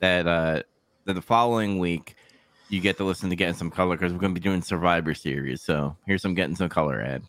that 0.00 0.26
uh 0.26 0.62
that 1.06 1.14
the 1.14 1.22
following 1.22 1.78
week 1.78 2.14
you 2.68 2.80
get 2.80 2.98
to 2.98 3.04
listen 3.04 3.30
to 3.30 3.36
getting 3.36 3.54
some 3.54 3.70
color 3.70 3.96
because 3.96 4.12
we're 4.12 4.18
gonna 4.18 4.34
be 4.34 4.40
doing 4.40 4.60
Survivor 4.60 5.14
Series. 5.14 5.62
So 5.62 5.96
here's 6.06 6.20
some 6.20 6.34
getting 6.34 6.56
some 6.56 6.68
color 6.68 7.00
ad. 7.00 7.22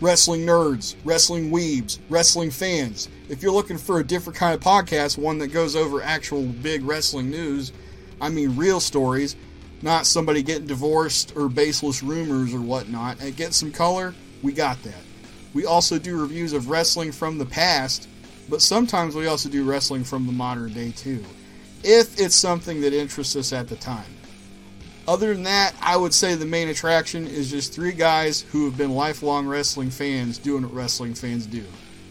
wrestling 0.00 0.46
nerds, 0.46 0.96
wrestling 1.04 1.50
weebs, 1.50 1.98
wrestling 2.08 2.50
fans. 2.50 3.08
If 3.28 3.42
you're 3.42 3.52
looking 3.52 3.78
for 3.78 4.00
a 4.00 4.04
different 4.04 4.36
kind 4.36 4.54
of 4.54 4.60
podcast, 4.60 5.16
one 5.18 5.38
that 5.38 5.48
goes 5.48 5.76
over 5.76 6.02
actual 6.02 6.42
big 6.44 6.82
wrestling 6.84 7.30
news, 7.30 7.72
I 8.20 8.30
mean 8.30 8.56
real 8.56 8.80
stories, 8.80 9.36
not 9.82 10.06
somebody 10.06 10.42
getting 10.42 10.66
divorced 10.66 11.34
or 11.36 11.48
baseless 11.48 12.02
rumors 12.02 12.54
or 12.54 12.60
whatnot, 12.60 13.20
and 13.20 13.36
get 13.36 13.54
some 13.54 13.72
color, 13.72 14.14
we 14.42 14.52
got 14.52 14.82
that. 14.82 15.02
We 15.54 15.66
also 15.66 15.98
do 15.98 16.20
reviews 16.20 16.52
of 16.52 16.68
wrestling 16.68 17.12
from 17.12 17.38
the 17.38 17.46
past, 17.46 18.08
but 18.48 18.62
sometimes 18.62 19.14
we 19.14 19.26
also 19.26 19.48
do 19.48 19.64
wrestling 19.64 20.04
from 20.04 20.26
the 20.26 20.32
modern 20.32 20.72
day 20.72 20.90
too, 20.90 21.24
if 21.82 22.18
it's 22.20 22.36
something 22.36 22.80
that 22.80 22.92
interests 22.92 23.36
us 23.36 23.52
at 23.52 23.68
the 23.68 23.76
time. 23.76 24.14
Other 25.06 25.32
than 25.32 25.44
that, 25.44 25.74
I 25.80 25.96
would 25.96 26.12
say 26.12 26.34
the 26.34 26.44
main 26.44 26.68
attraction 26.68 27.26
is 27.26 27.50
just 27.50 27.72
three 27.72 27.92
guys 27.92 28.42
who 28.42 28.66
have 28.66 28.76
been 28.76 28.94
lifelong 28.94 29.46
wrestling 29.46 29.90
fans 29.90 30.36
doing 30.36 30.64
what 30.64 30.74
wrestling 30.74 31.14
fans 31.14 31.46
do 31.46 31.64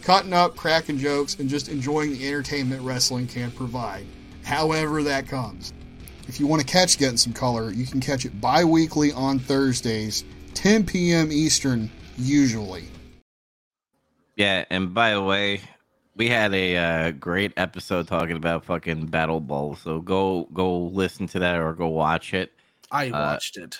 cutting 0.07 0.31
up, 0.31 0.55
cracking 0.55 0.97
jokes, 0.97 1.35
and 1.35 1.49
just 1.49 1.67
enjoying 1.67 2.13
the 2.13 2.25
entertainment 2.25 2.81
wrestling 2.81 3.27
can 3.27 3.51
provide, 3.51 4.05
however 4.41 5.03
that 5.03 5.27
comes. 5.27 5.73
If 6.27 6.39
you 6.39 6.47
want 6.47 6.61
to 6.61 6.67
catch 6.67 6.97
Getting 6.97 7.17
Some 7.17 7.33
Color, 7.33 7.71
you 7.71 7.85
can 7.85 7.99
catch 8.01 8.25
it 8.25 8.39
bi 8.41 8.63
weekly 8.63 9.11
on 9.13 9.39
Thursdays, 9.39 10.23
10 10.55 10.85
p.m. 10.85 11.31
Eastern, 11.31 11.89
usually. 12.17 12.85
Yeah, 14.35 14.65
and 14.69 14.93
by 14.93 15.11
the 15.13 15.21
way, 15.21 15.61
we 16.15 16.27
had 16.29 16.53
a 16.53 16.77
uh, 16.77 17.11
great 17.11 17.53
episode 17.57 18.07
talking 18.07 18.35
about 18.35 18.65
fucking 18.65 19.05
Battle 19.07 19.39
Bowl. 19.39 19.75
So 19.75 19.99
go 20.01 20.47
go 20.53 20.77
listen 20.79 21.27
to 21.27 21.39
that 21.39 21.59
or 21.59 21.73
go 21.73 21.87
watch 21.87 22.33
it, 22.33 22.51
I 22.91 23.07
Uh, 23.09 23.31
watched 23.33 23.57
it. 23.57 23.79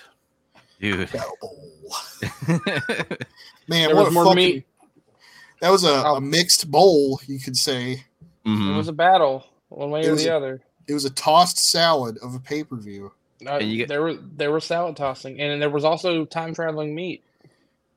dude. 0.80 1.10
Man, 3.68 3.88
There 3.88 3.96
what 3.96 4.06
was 4.06 4.08
a 4.08 4.12
more 4.12 4.26
fucking. 4.26 4.36
meat. 4.38 4.68
That 5.62 5.70
was 5.72 5.84
a, 5.84 6.04
Oh. 6.06 6.16
a 6.16 6.22
mixed 6.22 6.70
bowl, 6.72 7.20
you 7.28 7.40
could 7.40 7.58
say. 7.58 8.04
Mhm. 8.46 8.74
It 8.74 8.78
was 8.78 8.88
a 8.88 8.94
battle, 8.94 9.46
one 9.70 9.90
way 9.90 10.02
It 10.02 10.08
or 10.10 10.16
the 10.16 10.28
a- 10.28 10.38
other. 10.38 10.62
It 10.88 10.94
was 10.94 11.06
a 11.06 11.10
tossed 11.12 11.58
salad 11.58 12.18
of 12.22 12.36
a 12.36 12.40
pay 12.40 12.64
per 12.64 12.76
view. 12.76 13.12
Uh, 13.46 13.60
get- 13.60 13.88
there 13.88 14.02
were 14.02 14.14
there 14.16 14.52
was 14.52 14.66
salad 14.66 14.96
tossing, 14.96 15.40
and 15.40 15.62
there 15.62 15.70
was 15.70 15.84
also 15.84 16.26
time 16.26 16.54
traveling 16.54 16.96
meat. 16.96 17.24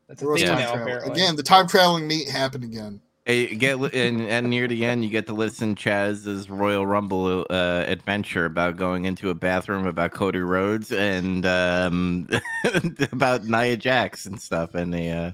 That's 0.08 0.22
a 0.22 0.26
There 0.26 0.36
thing 0.36 0.46
time 0.48 0.58
now, 0.58 0.72
apparently. 0.82 1.12
Again, 1.12 1.36
the 1.36 1.42
time 1.42 1.68
traveling 1.68 2.06
meat 2.08 2.28
happened 2.28 2.64
again. 2.64 3.00
Hey, 3.26 3.54
get 3.54 3.78
and, 3.94 4.22
and 4.22 4.50
near 4.50 4.66
the 4.66 4.84
end, 4.84 5.04
you 5.04 5.10
get 5.10 5.26
to 5.26 5.34
listen 5.34 5.76
Chaz's 5.76 6.50
Royal 6.50 6.84
Rumble 6.84 7.46
uh, 7.48 7.84
adventure 7.86 8.44
about 8.46 8.76
going 8.76 9.04
into 9.04 9.30
a 9.30 9.34
bathroom 9.34 9.86
about 9.86 10.10
Cody 10.12 10.40
Rhodes 10.40 10.90
and 10.90 11.46
um, 11.46 12.28
about 13.12 13.44
Nia 13.44 13.76
Jax 13.76 14.26
and 14.26 14.40
stuff, 14.40 14.74
and 14.74 14.92
the 14.92 15.08
uh, 15.10 15.30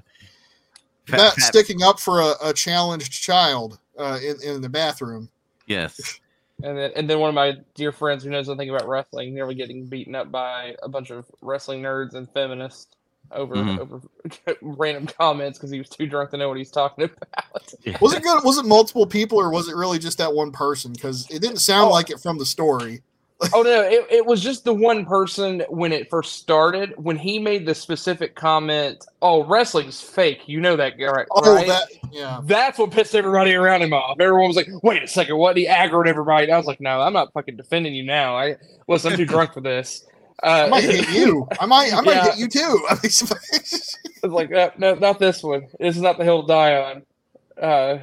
fat- 1.07 1.17
That 1.17 1.35
fat- 1.37 1.45
sticking 1.45 1.83
up 1.83 1.99
for 1.99 2.21
a, 2.21 2.35
a 2.43 2.53
challenged 2.53 3.13
child 3.13 3.79
uh, 3.99 4.19
in, 4.23 4.37
in 4.43 4.61
the 4.61 4.69
bathroom. 4.69 5.31
yes, 5.67 6.21
And 6.63 6.77
then, 6.79 6.91
and 6.97 7.11
then 7.11 7.19
one 7.19 7.29
of 7.29 7.35
my 7.35 7.55
dear 7.75 7.93
friends 7.93 8.25
who 8.25 8.31
knows 8.31 8.49
nothing 8.49 8.71
about 8.71 8.89
wrestling, 8.89 9.35
nearly 9.35 9.55
getting 9.55 9.87
beaten 9.87 10.15
up 10.15 10.31
by 10.31 10.75
a 10.83 10.89
bunch 10.89 11.11
of 11.11 11.27
wrestling 11.43 11.83
nerds 11.83 12.15
and 12.15 12.31
feminists 12.33 12.89
over 13.33 13.57
Mhm. 13.57 13.79
over 13.79 14.01
random 14.63 15.07
comments 15.07 15.59
because 15.59 15.71
he 15.71 15.79
was 15.79 15.89
too 15.89 16.07
drunk 16.07 16.31
to 16.31 16.37
know 16.37 16.49
what 16.49 16.57
he's 16.57 16.71
talking 16.71 17.05
about. 17.85 18.01
Was 18.01 18.15
it 18.15 18.23
good? 18.23 18.45
Was 18.45 18.57
it 18.59 18.65
multiple 18.65 19.07
people 19.07 19.39
or 19.39 19.51
was 19.51 19.69
it 19.69 19.77
really 19.77 19.99
just 19.99 20.19
that 20.19 20.33
one 20.33 20.53
person? 20.53 20.93
Because 20.93 21.29
it 21.31 21.43
didn't 21.43 21.59
sound 21.59 21.89
Oh. 21.89 21.93
like 21.93 22.09
it 22.11 22.21
from 22.21 22.39
the 22.39 22.47
story. 22.47 23.03
Oh 23.53 23.63
no, 23.63 23.83
it, 23.83 24.07
it 24.11 24.27
was 24.27 24.43
just 24.43 24.65
the 24.65 24.73
one 24.73 25.05
person 25.05 25.63
when 25.69 25.93
it 25.93 26.09
first 26.09 26.37
started 26.37 26.95
when 26.97 27.17
he 27.17 27.39
made 27.39 27.67
the 27.67 27.75
specific 27.75 28.35
comment. 28.35 29.05
Oh, 29.21 29.45
wrestling's 29.45 30.01
fake. 30.01 30.49
You 30.49 30.61
know 30.61 30.77
that, 30.77 30.99
guy, 30.99 31.07
right? 31.07 31.27
Oh, 31.31 31.55
right? 31.55 31.67
that 31.67 31.89
yeah. 32.11 32.41
That's 32.45 32.79
what 32.79 32.91
pissed 32.93 33.15
everybody 33.15 33.55
around 33.55 33.83
him 33.83 33.93
off. 33.93 34.19
Everyone 34.21 34.47
was 34.49 34.57
like, 34.57 34.69
"Wait 34.83 35.03
a 35.03 35.09
second, 35.09 35.37
what?" 35.37 35.57
He 35.57 35.67
aggroed 35.67 36.07
everybody. 36.07 36.45
And 36.45 36.55
I 36.55 36.57
was 36.57 36.67
like, 36.67 36.81
"No, 36.81 37.01
I'm 37.01 37.13
not 37.13 37.33
fucking 37.33 37.57
defending 37.57 37.95
you 37.95 38.05
now. 38.05 38.37
I 38.37 38.57
listen, 38.89 39.13
I'm 39.13 39.19
too 39.19 39.27
drunk 39.27 39.53
for 39.53 39.61
this." 39.61 40.05
Uh, 40.43 40.47
I 40.67 40.69
might 40.69 40.85
hit 40.85 41.09
you. 41.11 41.47
I 41.61 41.67
might. 41.67 41.93
I 41.93 42.01
might 42.01 42.15
Yeah. 42.17 42.25
hit 42.27 42.39
you 42.39 42.49
too. 42.49 42.87
I 42.91 42.97
It's 43.03 43.33
like 44.23 44.51
no, 44.51 44.71
no, 44.79 44.95
not 44.95 45.19
this 45.19 45.43
one. 45.43 45.69
This 45.79 45.97
is 45.97 46.03
not 46.03 46.19
the 46.19 46.25
hill 46.25 46.43
to 46.43 46.49
die 46.49 46.77
on. 46.83 47.03
Uh, 47.63 47.99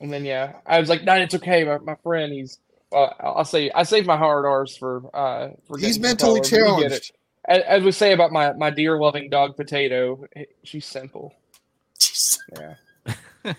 and 0.00 0.12
then 0.12 0.24
yeah, 0.24 0.54
I 0.66 0.80
was 0.80 0.88
like, 0.88 1.04
no, 1.04 1.14
it's 1.16 1.34
okay. 1.34 1.64
My, 1.64 1.78
my 1.78 1.94
friend, 2.02 2.32
he's. 2.32 2.58
Well, 2.92 3.14
I'll 3.20 3.44
say 3.44 3.70
I 3.74 3.82
saved 3.84 4.06
my 4.06 4.16
hard 4.16 4.44
R's 4.44 4.76
for 4.76 5.02
uh 5.16 5.50
for 5.66 5.78
he's 5.78 5.98
mentally 5.98 6.40
color, 6.40 6.50
we 6.52 6.58
it. 6.58 6.64
challenged. 6.64 7.12
As, 7.48 7.62
as 7.62 7.82
we 7.82 7.92
say 7.92 8.12
about 8.12 8.32
my 8.32 8.52
my 8.52 8.70
dear 8.70 8.98
loving 8.98 9.30
dog 9.30 9.56
potato, 9.56 10.24
she's 10.62 10.86
simple. 10.86 11.34
Jeez. 11.98 12.38
Yeah, 12.58 12.74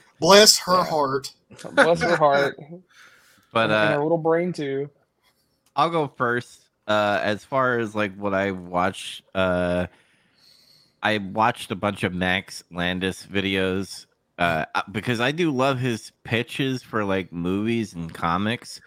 Bless 0.20 0.58
her 0.60 0.78
Yeah. 0.78 0.84
heart. 0.86 1.32
bless 1.74 2.02
her 2.02 2.16
heart, 2.16 2.58
but 3.52 3.70
uh, 3.72 3.74
and 3.74 3.92
uh, 3.92 3.98
her 3.98 4.04
little 4.04 4.18
brain 4.18 4.54
too. 4.54 4.90
I'll 5.76 5.90
go 5.90 6.08
first. 6.16 6.62
Uh, 6.88 7.20
as 7.24 7.44
far 7.46 7.80
as 7.80 7.96
like 7.96 8.14
what 8.16 8.34
I 8.34 8.52
watch, 8.52 9.24
uh, 9.34 9.88
I 11.02 11.18
watched 11.18 11.72
a 11.72 11.76
bunch 11.76 12.04
of 12.04 12.14
Max 12.14 12.64
Landis 12.72 13.26
videos 13.26 14.06
uh, 14.38 14.66
because 14.92 15.20
I 15.20 15.32
do 15.32 15.52
love 15.52 15.80
his 15.80 16.12
pitches 16.24 16.82
for 16.82 17.04
like 17.04 17.32
movies 17.32 17.94
and 17.94 18.14
comics. 18.14 18.82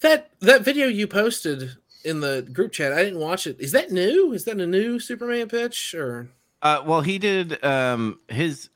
That 0.00 0.30
that 0.40 0.62
video 0.62 0.86
you 0.86 1.06
posted 1.06 1.70
in 2.04 2.20
the 2.20 2.48
group 2.52 2.72
chat, 2.72 2.92
I 2.92 3.04
didn't 3.04 3.20
watch 3.20 3.46
it. 3.46 3.60
Is 3.60 3.72
that 3.72 3.90
new? 3.90 4.32
Is 4.32 4.44
that 4.44 4.60
a 4.60 4.66
new 4.66 4.98
Superman 4.98 5.48
pitch 5.48 5.94
or? 5.94 6.28
Uh, 6.62 6.82
well, 6.86 7.00
he 7.00 7.18
did 7.18 7.62
um 7.64 8.20
his 8.28 8.70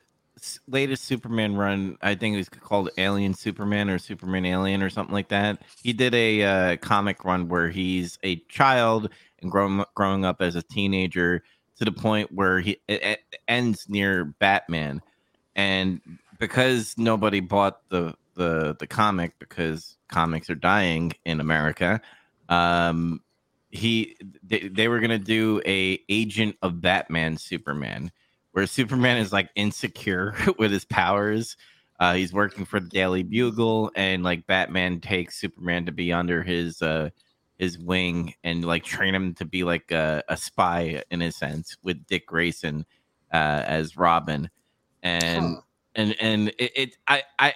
latest 0.68 1.04
Superman 1.04 1.56
run. 1.56 1.96
I 2.02 2.14
think 2.14 2.34
it 2.34 2.38
was 2.38 2.48
called 2.48 2.90
Alien 2.98 3.34
Superman 3.34 3.88
or 3.88 3.98
Superman 3.98 4.44
Alien 4.44 4.82
or 4.82 4.90
something 4.90 5.14
like 5.14 5.28
that. 5.28 5.62
He 5.82 5.92
did 5.92 6.14
a 6.14 6.42
uh, 6.42 6.76
comic 6.76 7.24
run 7.24 7.48
where 7.48 7.70
he's 7.70 8.18
a 8.22 8.36
child 8.48 9.10
and 9.40 9.50
growing 9.50 9.84
growing 9.94 10.24
up 10.24 10.42
as 10.42 10.56
a 10.56 10.62
teenager 10.62 11.42
to 11.78 11.84
the 11.84 11.92
point 11.92 12.32
where 12.32 12.60
he 12.60 12.78
it, 12.88 13.02
it 13.02 13.20
ends 13.48 13.86
near 13.88 14.24
Batman, 14.24 15.00
and 15.56 16.00
because 16.38 16.94
nobody 16.96 17.40
bought 17.40 17.80
the 17.88 18.14
the 18.34 18.76
the 18.78 18.86
comic 18.86 19.32
because 19.40 19.96
comics 20.08 20.48
are 20.48 20.54
dying 20.54 21.12
in 21.24 21.40
America. 21.40 22.00
Um, 22.48 23.22
he 23.70 24.16
they, 24.42 24.68
they 24.68 24.88
were 24.88 25.00
gonna 25.00 25.18
do 25.18 25.60
a 25.66 26.00
agent 26.08 26.56
of 26.62 26.80
batman 26.80 27.36
superman 27.36 28.10
where 28.52 28.66
superman 28.66 29.18
is 29.18 29.32
like 29.32 29.50
insecure 29.54 30.34
with 30.58 30.70
his 30.70 30.84
powers 30.84 31.56
uh 32.00 32.14
he's 32.14 32.32
working 32.32 32.64
for 32.64 32.80
the 32.80 32.88
daily 32.88 33.22
bugle 33.22 33.90
and 33.94 34.22
like 34.22 34.46
batman 34.46 35.00
takes 35.00 35.40
superman 35.40 35.84
to 35.84 35.92
be 35.92 36.12
under 36.12 36.42
his 36.42 36.80
uh 36.80 37.10
his 37.58 37.78
wing 37.78 38.34
and 38.44 38.64
like 38.64 38.84
train 38.84 39.14
him 39.14 39.34
to 39.34 39.44
be 39.44 39.64
like 39.64 39.90
a, 39.90 40.22
a 40.28 40.36
spy 40.36 41.02
in 41.10 41.22
a 41.22 41.32
sense 41.32 41.76
with 41.82 42.06
dick 42.06 42.26
grayson 42.26 42.86
uh 43.32 43.62
as 43.66 43.96
robin 43.96 44.48
and 45.06 45.54
Huh. 45.54 45.60
and 45.94 46.16
and 46.20 46.48
it, 46.58 46.72
it 46.74 46.96
I 47.06 47.22
I 47.38 47.54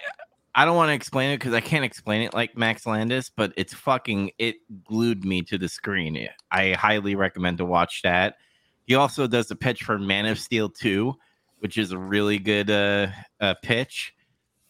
I 0.53 0.65
don't 0.65 0.75
want 0.75 0.89
to 0.89 0.93
explain 0.93 1.31
it 1.31 1.37
because 1.37 1.53
I 1.53 1.61
can't 1.61 1.85
explain 1.85 2.21
it 2.23 2.33
like 2.33 2.57
Max 2.57 2.85
Landis, 2.85 3.29
but 3.29 3.53
it's 3.55 3.73
fucking 3.73 4.31
it 4.37 4.57
glued 4.83 5.23
me 5.23 5.41
to 5.43 5.57
the 5.57 5.69
screen. 5.69 6.27
I 6.51 6.73
highly 6.73 7.15
recommend 7.15 7.59
to 7.59 7.65
watch 7.65 8.01
that. 8.03 8.35
He 8.85 8.95
also 8.95 9.27
does 9.27 9.49
a 9.51 9.55
pitch 9.55 9.83
for 9.83 9.97
Man 9.97 10.25
of 10.25 10.39
Steel 10.39 10.69
2, 10.69 11.15
which 11.59 11.77
is 11.77 11.91
a 11.91 11.97
really 11.97 12.39
good 12.39 12.69
uh, 12.69 13.07
uh 13.39 13.53
pitch. 13.61 14.13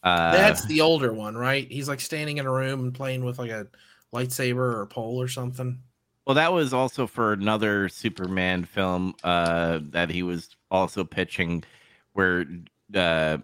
Uh, 0.03 0.32
That's 0.32 0.65
the 0.65 0.82
older 0.82 1.13
one, 1.13 1.36
right? 1.36 1.71
He's 1.71 1.88
like 1.88 1.99
standing 1.99 2.38
in 2.38 2.45
a 2.45 2.51
room 2.51 2.82
and 2.82 2.93
playing 2.93 3.23
with 3.23 3.39
like 3.39 3.51
a 3.51 3.67
lightsaber 4.13 4.57
or 4.57 4.82
a 4.82 4.88
pole 4.88 5.21
or 5.21 5.27
something. 5.27 5.79
well, 6.25 6.36
that 6.36 6.53
was 6.53 6.73
also 6.73 7.07
for 7.07 7.34
another 7.34 7.89
Superman 7.89 8.65
film 8.65 9.15
uh, 9.23 9.79
that 9.89 10.09
he 10.09 10.21
was 10.23 10.55
also 10.69 11.03
pitching, 11.03 11.63
where 12.14 12.45
uh, 12.95 13.38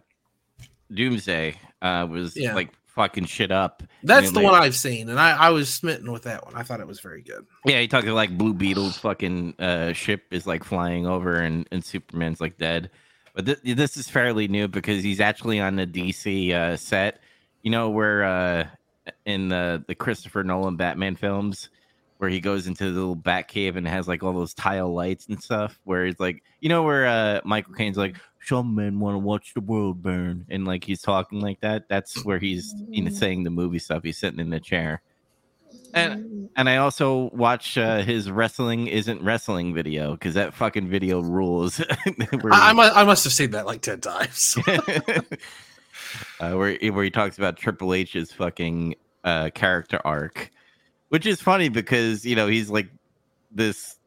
Doomsday 0.94 1.56
uh, 1.82 2.08
was 2.10 2.36
Yeah. 2.36 2.54
like 2.56 2.70
fucking 2.88 3.26
shit 3.26 3.52
up. 3.52 3.84
That's 4.04 4.32
the 4.32 4.40
they- 4.40 4.46
one 4.46 4.56
I've 4.56 4.76
seen, 4.76 5.10
and 5.10 5.20
I, 5.20 5.32
I 5.32 5.50
was 5.50 5.70
smitten 5.74 6.12
with 6.12 6.24
that 6.24 6.46
one. 6.46 6.56
I 6.56 6.64
thought 6.64 6.80
it 6.80 6.88
was 6.88 7.00
very 7.00 7.22
good. 7.22 7.46
Yeah, 7.66 7.80
he 7.80 7.88
talking 7.88 8.10
like 8.12 8.38
Blue 8.38 8.54
Beetle's 8.54 8.98
fucking 8.98 9.56
uh, 9.60 9.94
ship 9.94 10.24
is 10.32 10.48
like 10.48 10.64
flying 10.64 11.06
over 11.06 11.36
and, 11.36 11.68
and 11.72 11.84
Superman's 11.84 12.42
like 12.42 12.58
dead. 12.58 12.90
But 13.36 13.46
th- 13.46 13.60
this 13.78 13.98
is 13.98 14.10
fairly 14.10 14.48
new 14.48 14.68
because 14.68 15.04
he's 15.04 15.20
actually 15.20 15.60
on 15.60 15.76
the 15.76 15.86
DC 15.86 16.52
uh, 16.54 16.76
set. 16.78 17.20
You 17.62 17.70
know 17.72 17.90
where 17.90 18.24
uh, 18.24 18.68
in 19.26 19.50
the 19.50 19.84
the 19.88 19.94
Christopher 19.94 20.44
Nolan 20.44 20.76
Batman 20.78 21.16
films, 21.16 21.70
where 22.18 22.30
he 22.30 22.40
goes 22.40 22.68
into 22.68 22.86
the 22.86 23.00
little 23.00 23.16
bat 23.16 23.48
cave 23.48 23.76
and 23.76 23.88
has 23.88 24.08
like 24.08 24.24
all 24.24 24.34
those 24.34 24.54
tile 24.54 24.94
lights 24.94 25.28
and 25.28 25.42
stuff. 25.42 25.80
Where 25.84 26.06
it's 26.06 26.20
like 26.20 26.44
you 26.60 26.70
know 26.70 26.84
where 26.84 27.06
uh, 27.06 27.42
Michael 27.44 27.74
Caine's 27.74 27.98
like, 27.98 28.18
"Some 28.42 28.76
men 28.76 29.00
want 29.00 29.16
to 29.16 29.20
watch 29.20 29.54
the 29.54 29.62
world 29.62 30.02
burn," 30.02 30.46
and 30.50 30.66
like 30.66 30.84
he's 30.84 31.02
talking 31.02 31.40
like 31.40 31.62
that. 31.62 31.88
That's 31.90 32.24
where 32.26 32.40
he's 32.40 32.74
you 32.90 33.04
know 33.04 33.12
saying 33.12 33.44
the 33.44 33.50
movie 33.50 33.80
stuff. 33.80 34.04
He's 34.04 34.18
sitting 34.18 34.40
in 34.40 34.50
the 34.50 34.60
chair. 34.60 35.02
And 35.94 36.50
and 36.56 36.70
I 36.70 36.78
also 36.78 37.30
watch 37.34 37.78
uh, 37.78 38.02
his 38.02 38.30
wrestling 38.30 38.88
isn't 38.88 39.22
wrestling 39.22 39.74
video 39.74 40.12
because 40.12 40.34
that 40.36 40.54
fucking 40.54 40.90
video 40.90 41.22
rules. 41.22 41.80
I, 42.06 42.16
I, 42.52 42.74
must, 42.74 42.96
I 42.96 43.04
must 43.04 43.24
have 43.24 43.34
seen 43.34 43.52
that 43.52 43.66
like 43.66 43.82
10 43.82 44.02
times. 44.02 44.58
uh, 46.40 46.54
where 46.54 46.78
where 46.78 47.04
he 47.04 47.10
talks 47.10 47.38
about 47.38 47.58
Triple 47.58 47.94
H's 47.94 48.32
fucking 48.32 48.96
uh, 49.24 49.50
character 49.54 50.00
arc, 50.04 50.52
which 51.10 51.26
is 51.26 51.42
funny 51.42 51.70
because 51.70 52.26
you 52.26 52.36
know 52.36 52.48
he's 52.48 52.70
like 52.70 52.88
this, 53.52 53.98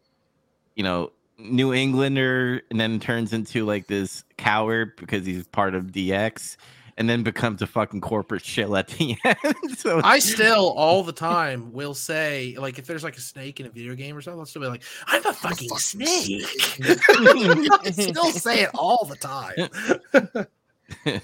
you 0.75 0.83
know, 0.83 1.13
New 1.39 1.73
Englander, 1.73 2.63
and 2.71 2.81
then 2.81 3.01
turns 3.01 3.33
into 3.33 3.65
like 3.65 3.87
this 3.87 4.25
coward 4.37 4.97
because 4.97 5.27
he's 5.27 5.47
part 5.49 5.75
of 5.75 5.87
DX. 5.87 6.57
And 6.97 7.09
then 7.09 7.23
becomes 7.23 7.63
a 7.63 7.67
fucking 7.67 8.03
corporate 8.03 8.45
shill 8.45 8.77
at 8.77 8.89
the 8.89 9.17
end. 9.25 9.79
so 9.79 10.03
I 10.05 10.19
still 10.19 10.75
all 10.77 11.03
the 11.03 11.15
time 11.15 11.73
will 11.73 11.95
say, 11.95 12.55
like, 12.59 12.79
if 12.79 12.87
there's 12.87 13.03
like 13.03 13.17
a 13.17 13.23
snake 13.23 13.59
in 13.59 13.65
a 13.65 13.71
video 13.71 13.95
game 13.95 14.15
or 14.15 14.21
something, 14.21 14.39
I'll 14.39 14.45
still 14.45 14.61
be 14.61 14.69
like, 14.69 14.83
I'm 15.07 15.25
a 15.25 15.33
fucking 15.33 15.71
fucking 15.71 15.79
snake. 15.79 16.45
I 16.85 17.91
still 17.91 18.33
say 18.33 18.65
it 18.65 18.71
all 18.75 19.07
the 19.07 19.17
time. 19.17 20.45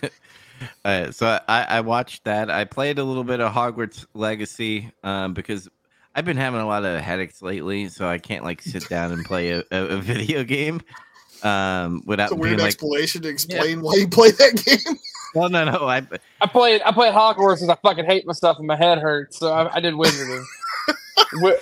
uh, 0.85 1.11
so 1.11 1.41
I, 1.49 1.63
I 1.65 1.81
watched 1.81 2.25
that. 2.25 2.51
I 2.51 2.65
played 2.65 2.99
a 2.99 3.05
little 3.05 3.25
bit 3.25 3.41
of 3.41 3.53
Hogwarts 3.53 4.07
Legacy 4.15 4.91
um, 5.03 5.35
because 5.35 5.69
I've 6.15 6.25
been 6.25 6.37
having 6.37 6.61
a 6.61 6.67
lot 6.67 6.85
of 6.85 7.01
headaches 7.01 7.43
lately, 7.43 7.89
so 7.89 8.09
I 8.09 8.19
can't 8.19 8.45
like 8.45 8.63
sit 8.63 8.89
down 8.89 9.13
and 9.13 9.25
play 9.25 9.51
a, 9.51 9.63
a, 9.71 9.85
a 9.85 9.97
video 9.99 10.45
game 10.45 10.81
um, 11.43 12.03
without 12.07 12.25
It's 12.25 12.33
a 12.33 12.35
being 12.37 12.43
weird 12.43 12.61
like, 12.61 12.69
explanation 12.69 13.23
to 13.23 13.29
explain 13.29 13.81
why 13.83 13.95
you 13.95 14.09
play 14.09 14.31
that 14.31 14.63
game. 14.65 14.97
no, 15.35 15.49
no, 15.49 15.65
no. 15.71 15.87
I 15.87 16.07
I 16.41 16.47
played 16.47 16.83
I 16.83 16.93
played 16.93 17.13
Hogwarts 17.13 17.57
because 17.57 17.69
I 17.69 17.77
fucking 17.77 18.07
hate 18.07 18.27
myself 18.27 18.59
and 18.59 18.67
my 18.67 18.77
head 18.77 18.99
hurts, 18.99 19.39
so 19.39 19.53
I, 19.53 19.77
I 19.77 19.81
did 19.81 19.95
Wizarding. 19.95 20.45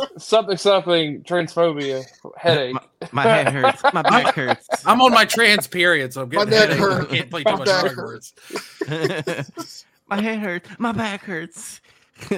Wi- 0.00 0.18
something 0.18 0.56
something 0.56 1.22
transphobia 1.22 2.04
headache. 2.36 2.76
my 3.12 3.22
head 3.22 3.48
hurts, 3.52 3.82
my 3.92 4.02
back 4.02 4.34
hurts. 4.34 4.68
I'm 4.86 5.00
on 5.00 5.12
my 5.12 5.24
trans 5.24 5.66
period, 5.66 6.12
so 6.12 6.22
I'm 6.22 6.28
getting 6.28 6.50
My 6.50 6.56
neck 6.58 6.70
headaches. 6.70 7.00
I 7.12 7.16
can't 7.16 7.30
play 7.30 7.44
too 7.44 7.56
much 7.56 7.66
back 7.66 7.84
Hogwarts. 7.92 9.84
my 10.08 10.20
head 10.20 10.38
hurts, 10.38 10.68
my 10.78 10.92
back 10.92 11.22
hurts. 11.22 11.80
Oh, 12.30 12.36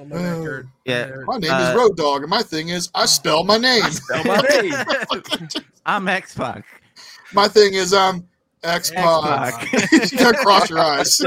my 0.00 0.04
back 0.04 0.36
hurt. 0.44 0.66
Yeah. 0.84 1.10
My 1.26 1.34
My 1.34 1.38
name 1.38 1.50
Uh, 1.52 1.70
is 1.70 1.76
Road 1.76 1.96
Dog, 1.96 2.22
and 2.22 2.30
my 2.30 2.42
thing 2.42 2.68
is 2.68 2.90
I 2.94 3.06
spell 3.06 3.44
my 3.44 3.56
name. 3.58 3.82
I'm 5.86 6.04
Xbox. 6.06 6.64
My 7.32 7.48
thing 7.48 7.74
is 7.74 7.92
I'm 7.94 8.26
X 8.62 8.90
Pac. 8.90 9.54
Xbox. 9.54 10.12
you 10.12 10.18
gotta 10.18 10.38
cross 10.38 10.68
your 10.68 10.78
eyes. 10.80 11.20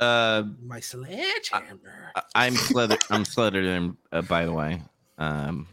Uh, 0.00 0.44
My 0.66 0.80
sledgehammer. 0.80 2.12
I- 2.16 2.22
I'm 2.34 2.54
Slither. 2.54 2.98
I'm 3.10 3.24
Slytherin, 3.24 3.96
uh, 4.12 4.22
by 4.22 4.46
the 4.46 4.52
way. 4.52 4.82
Um, 5.18 5.68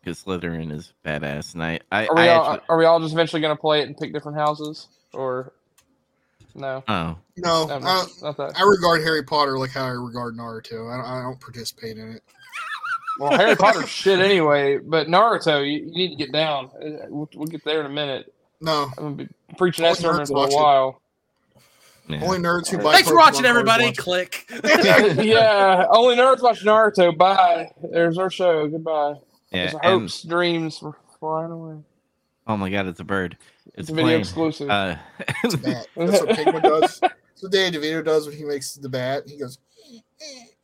because 0.00 0.22
Slytherin 0.24 0.72
is 0.72 0.92
badass, 1.04 1.54
and 1.54 1.62
I, 1.62 1.80
I, 1.92 2.06
Are 2.06 2.16
we 2.16 2.22
I 2.22 2.28
all 2.28 2.54
actually, 2.54 2.66
are 2.70 2.78
we 2.78 2.84
all 2.86 3.00
just 3.00 3.12
eventually 3.12 3.42
gonna 3.42 3.56
play 3.56 3.80
it 3.82 3.88
and 3.88 3.96
pick 3.96 4.12
different 4.12 4.38
houses, 4.38 4.88
or 5.12 5.52
no? 6.54 6.84
oh, 6.88 7.18
no, 7.36 7.66
No, 7.66 7.74
I, 7.74 7.78
not, 7.78 8.08
not 8.22 8.36
that. 8.38 8.52
I 8.58 8.62
regard 8.64 9.02
Harry 9.02 9.22
Potter 9.24 9.58
like 9.58 9.70
how 9.70 9.84
I 9.84 9.90
regard 9.90 10.36
Naruto. 10.36 10.92
I 10.92 10.96
don't, 10.96 11.06
I 11.06 11.22
don't 11.22 11.40
participate 11.40 11.98
in 11.98 12.12
it. 12.12 12.22
Well, 13.18 13.36
Harry 13.36 13.56
Potter's 13.56 13.88
shit 13.88 14.20
anyway, 14.20 14.78
but 14.78 15.08
Naruto, 15.08 15.60
you, 15.62 15.86
you 15.86 15.92
need 15.92 16.10
to 16.10 16.16
get 16.16 16.32
down. 16.32 16.70
Uh, 16.82 17.06
We'll, 17.08 17.28
we'll 17.34 17.46
get 17.48 17.64
there 17.64 17.80
in 17.80 17.86
a 17.86 17.90
minute. 17.90 18.32
No, 18.60 18.90
I'm 18.96 19.04
gonna 19.04 19.16
be 19.16 19.28
preaching 19.56 19.84
that 19.84 19.98
sermon 19.98 20.26
for 20.26 20.32
watch 20.34 20.50
a 20.52 20.52
it. 20.54 20.56
while. 20.56 21.02
Yeah. 22.08 22.20
only 22.22 22.38
nerds 22.38 22.68
who 22.68 22.78
buy. 22.78 22.92
Thanks 22.92 23.08
for 23.08 23.16
watching, 23.16 23.44
everybody. 23.44 23.86
watch. 23.86 23.96
Click. 23.96 24.46
yeah, 24.64 25.86
only 25.90 26.16
nerds 26.16 26.42
watch 26.42 26.64
Naruto. 26.64 27.16
Bye. 27.16 27.70
There's 27.90 28.18
our 28.18 28.30
show. 28.30 28.66
Goodbye. 28.68 29.14
yeah, 29.50 29.64
His 29.64 29.72
and- 29.74 29.82
hopes, 29.84 30.22
dreams 30.22 30.80
were 30.82 30.96
flying 31.20 31.50
away. 31.52 31.76
oh 32.46 32.56
my 32.56 32.70
god, 32.70 32.86
it's 32.86 33.00
a 33.00 33.04
bird. 33.04 33.36
It's, 33.66 33.74
It's 33.76 33.90
a 33.90 33.92
video 33.94 34.06
playing. 34.08 34.20
exclusive. 34.20 34.70
Uh, 34.70 34.96
It's 35.44 35.54
a 35.54 35.58
bat. 35.58 35.86
That's 35.96 36.20
what 36.20 36.36
Pigma 36.36 36.60
does. 36.62 37.00
That's 37.00 37.42
what 37.42 37.52
Danny 37.52 37.76
DeVito 37.76 38.04
does 38.04 38.26
when 38.26 38.36
he 38.36 38.44
makes 38.44 38.74
the 38.74 38.88
bat. 38.88 39.24
He 39.28 39.36
goes, 39.38 39.58
"Eh, 39.92 39.98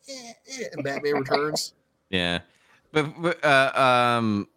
eh, 0.09 0.33
eh," 0.61 0.65
and 0.73 0.83
Batman 0.83 1.15
returns. 1.15 1.75
yeah, 2.11 2.41
but, 2.93 3.07
but 3.21 3.45
uh, 3.45 3.73
um, 4.19 4.49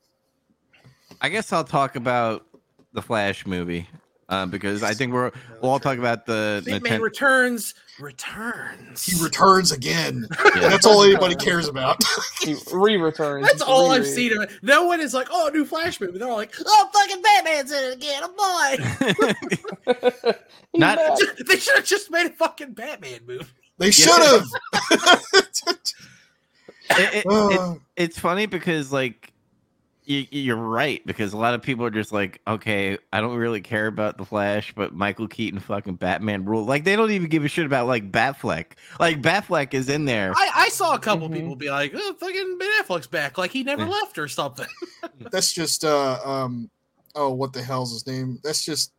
I 1.22 1.30
guess 1.30 1.52
I'll 1.54 1.64
talk 1.64 1.96
about 1.96 2.46
the 2.94 3.02
Flash 3.02 3.46
movie. 3.46 3.88
Uh, 4.30 4.46
because 4.46 4.84
I 4.84 4.94
think 4.94 5.14
we're 5.14 5.32
we'll 5.62 5.72
all 5.72 5.80
talk 5.80 5.98
about 5.98 6.26
the 6.26 6.62
Batman 6.66 7.00
Ninten- 7.00 7.02
returns. 7.04 7.74
Returns. 8.00 9.06
He 9.06 9.24
returns 9.24 9.72
again. 9.72 10.28
Yeah. 10.44 10.68
That's 10.68 10.86
all 10.86 11.02
anybody 11.04 11.36
cares 11.36 11.68
about. 11.70 11.98
he 12.42 12.56
re-returns. 12.72 13.48
That's 13.48 13.62
all 13.62 13.90
I've 13.92 14.02
Re-re. 14.04 14.14
seen 14.14 14.38
of 14.38 14.44
it. 14.44 14.52
No 14.62 14.86
one 14.86 15.00
is 15.00 15.14
like, 15.14 15.30
oh, 15.32 15.48
a 15.48 15.52
new 15.52 15.66
Flash 15.66 16.00
movie. 16.02 16.20
They're 16.20 16.28
all 16.28 16.36
like, 16.36 16.54
oh, 16.64 16.90
fucking 16.94 17.22
Batman's 17.24 17.72
in 17.72 17.84
it 17.86 17.94
again. 17.96 18.22
Oh 18.26 18.78
boy. 19.96 20.34
He's 20.74 20.80
Not- 20.80 20.98
back. 20.98 21.18
they 21.48 21.58
should 21.58 21.76
have 21.78 21.86
just 21.86 22.12
made 22.12 22.28
a 22.28 22.32
fucking 22.32 22.74
Batman 22.74 23.22
movie. 23.26 23.46
They 23.80 23.92
should 23.92 24.22
have. 24.22 24.46
It- 25.72 25.96
it- 26.90 27.26
it- 27.26 27.82
it's 27.96 28.20
funny 28.20 28.46
because 28.46 28.92
like 28.92 29.32
you, 29.32 29.37
you're 30.10 30.56
right 30.56 31.06
because 31.06 31.34
a 31.34 31.38
lot 31.38 31.54
of 31.54 31.62
people 31.62 31.84
are 31.86 31.90
just 31.92 32.14
like 32.14 32.40
okay 32.48 32.98
i 33.12 33.20
don't 33.20 33.36
really 33.36 33.60
care 33.60 33.88
about 33.88 34.18
the 34.18 34.24
flash 34.24 34.74
but 34.74 34.94
michael 34.94 35.28
keaton 35.28 35.60
fucking 35.60 35.96
batman 35.96 36.46
rule 36.46 36.64
like 36.64 36.86
they 36.86 36.96
don't 36.96 37.12
even 37.12 37.28
give 37.28 37.44
a 37.44 37.48
shit 37.50 37.66
about 37.66 37.88
like 37.88 38.10
batfleck 38.10 38.68
like 39.02 39.22
batfleck 39.22 39.74
is 39.74 39.90
in 39.90 40.06
there 40.06 40.32
I, 40.34 40.50
I 40.56 40.70
saw 40.70 40.96
a 40.96 41.00
couple 41.00 41.28
Mhm. 41.28 41.34
people 41.34 41.56
be 41.58 41.70
like, 41.70 41.92
oh, 41.94 42.14
fucking 42.20 42.58
Ben 42.58 42.70
Affleck's 42.82 43.08
back. 43.08 43.38
Like 43.38 43.52
he 43.52 43.64
never 43.64 43.84
Yeah. 43.84 43.90
left 43.90 44.18
or 44.18 44.28
something. 44.30 44.68
that's 45.32 45.52
just 45.52 45.84
uh 45.84 46.20
um 46.24 46.70
oh 47.16 47.34
what 47.34 47.52
the 47.52 47.62
hell's 47.62 47.92
his 47.92 48.08
name? 48.08 48.40
That's 48.44 48.64
just 48.64 48.94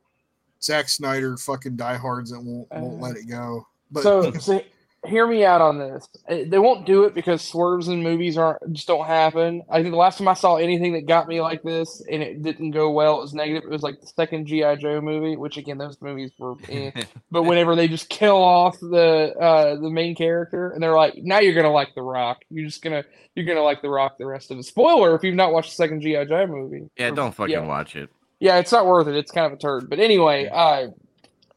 Zack 0.62 0.88
Snyder 0.88 1.36
fucking 1.38 1.76
diehards 1.76 2.30
that 2.32 2.40
won't 2.40 2.68
won't 2.72 3.00
Uh, 3.02 3.06
let 3.06 3.16
it 3.16 3.24
go. 3.28 3.66
But 3.90 4.02
so, 4.02 4.32
so 4.40 4.62
hear 5.06 5.26
me 5.26 5.44
out 5.44 5.60
on 5.60 5.78
this. 5.78 6.08
Uh, 6.28 6.38
They 6.46 6.58
won't 6.58 6.84
do 6.86 7.04
it 7.04 7.14
because 7.14 7.40
swerves 7.42 7.86
in 7.88 8.02
movies 8.02 8.36
aren't 8.36 8.72
just 8.72 8.88
don't 8.88 9.06
happen. 9.06 9.62
I 9.70 9.80
think 9.80 9.92
the 9.92 9.96
last 9.98 10.18
time 10.18 10.26
I 10.28 10.34
saw 10.34 10.56
anything 10.56 10.92
that 10.94 11.06
got 11.06 11.28
me 11.28 11.40
like 11.40 11.62
this 11.62 12.02
and 12.10 12.22
it 12.22 12.42
didn't 12.42 12.72
go 12.72 12.90
well, 12.90 13.18
it 13.18 13.22
was 13.22 13.32
negative. 13.34 13.62
It 13.64 13.70
was 13.70 13.82
like 13.82 14.00
the 14.00 14.06
second 14.08 14.46
GI 14.46 14.76
Joe 14.76 15.00
movie, 15.00 15.36
which 15.36 15.56
again 15.56 15.78
those 15.78 16.00
movies 16.00 16.32
were. 16.38 16.54
Eh. 16.68 16.90
but 17.30 17.44
whenever 17.44 17.76
they 17.76 17.86
just 17.88 18.08
kill 18.08 18.36
off 18.36 18.78
the 18.80 19.34
uh, 19.40 19.76
the 19.76 19.90
main 19.90 20.14
character 20.16 20.70
and 20.70 20.82
they're 20.82 20.96
like, 20.96 21.14
now 21.18 21.38
you're 21.38 21.54
gonna 21.54 21.70
like 21.72 21.94
The 21.94 22.02
Rock. 22.02 22.38
You're 22.50 22.66
just 22.66 22.82
gonna 22.82 23.04
you're 23.36 23.46
gonna 23.46 23.62
like 23.62 23.82
The 23.82 23.88
Rock 23.90 24.18
the 24.18 24.26
rest 24.26 24.50
of 24.50 24.58
it. 24.58 24.64
Spoiler 24.64 25.14
if 25.14 25.22
you've 25.22 25.34
not 25.36 25.52
watched 25.52 25.70
the 25.70 25.76
second 25.76 26.00
GI 26.00 26.24
Joe 26.26 26.46
movie. 26.46 26.90
yeah 26.96 27.08
Or- 27.10 27.14
don't 27.14 27.34
fucking 27.34 27.52
yeah. 27.52 27.60
watch 27.66 27.94
it 27.94 28.10
Yeah, 28.40 28.58
it's 28.58 28.72
not 28.72 28.84
worth 28.86 29.06
it. 29.06 29.14
It's 29.14 29.30
kind 29.30 29.46
of 29.46 29.52
a 29.52 29.56
turd. 29.60 29.88
But 29.88 30.00
anyway, 30.00 30.48
uh, 30.52 30.88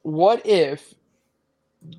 what 0.04 0.46
if 0.46 0.94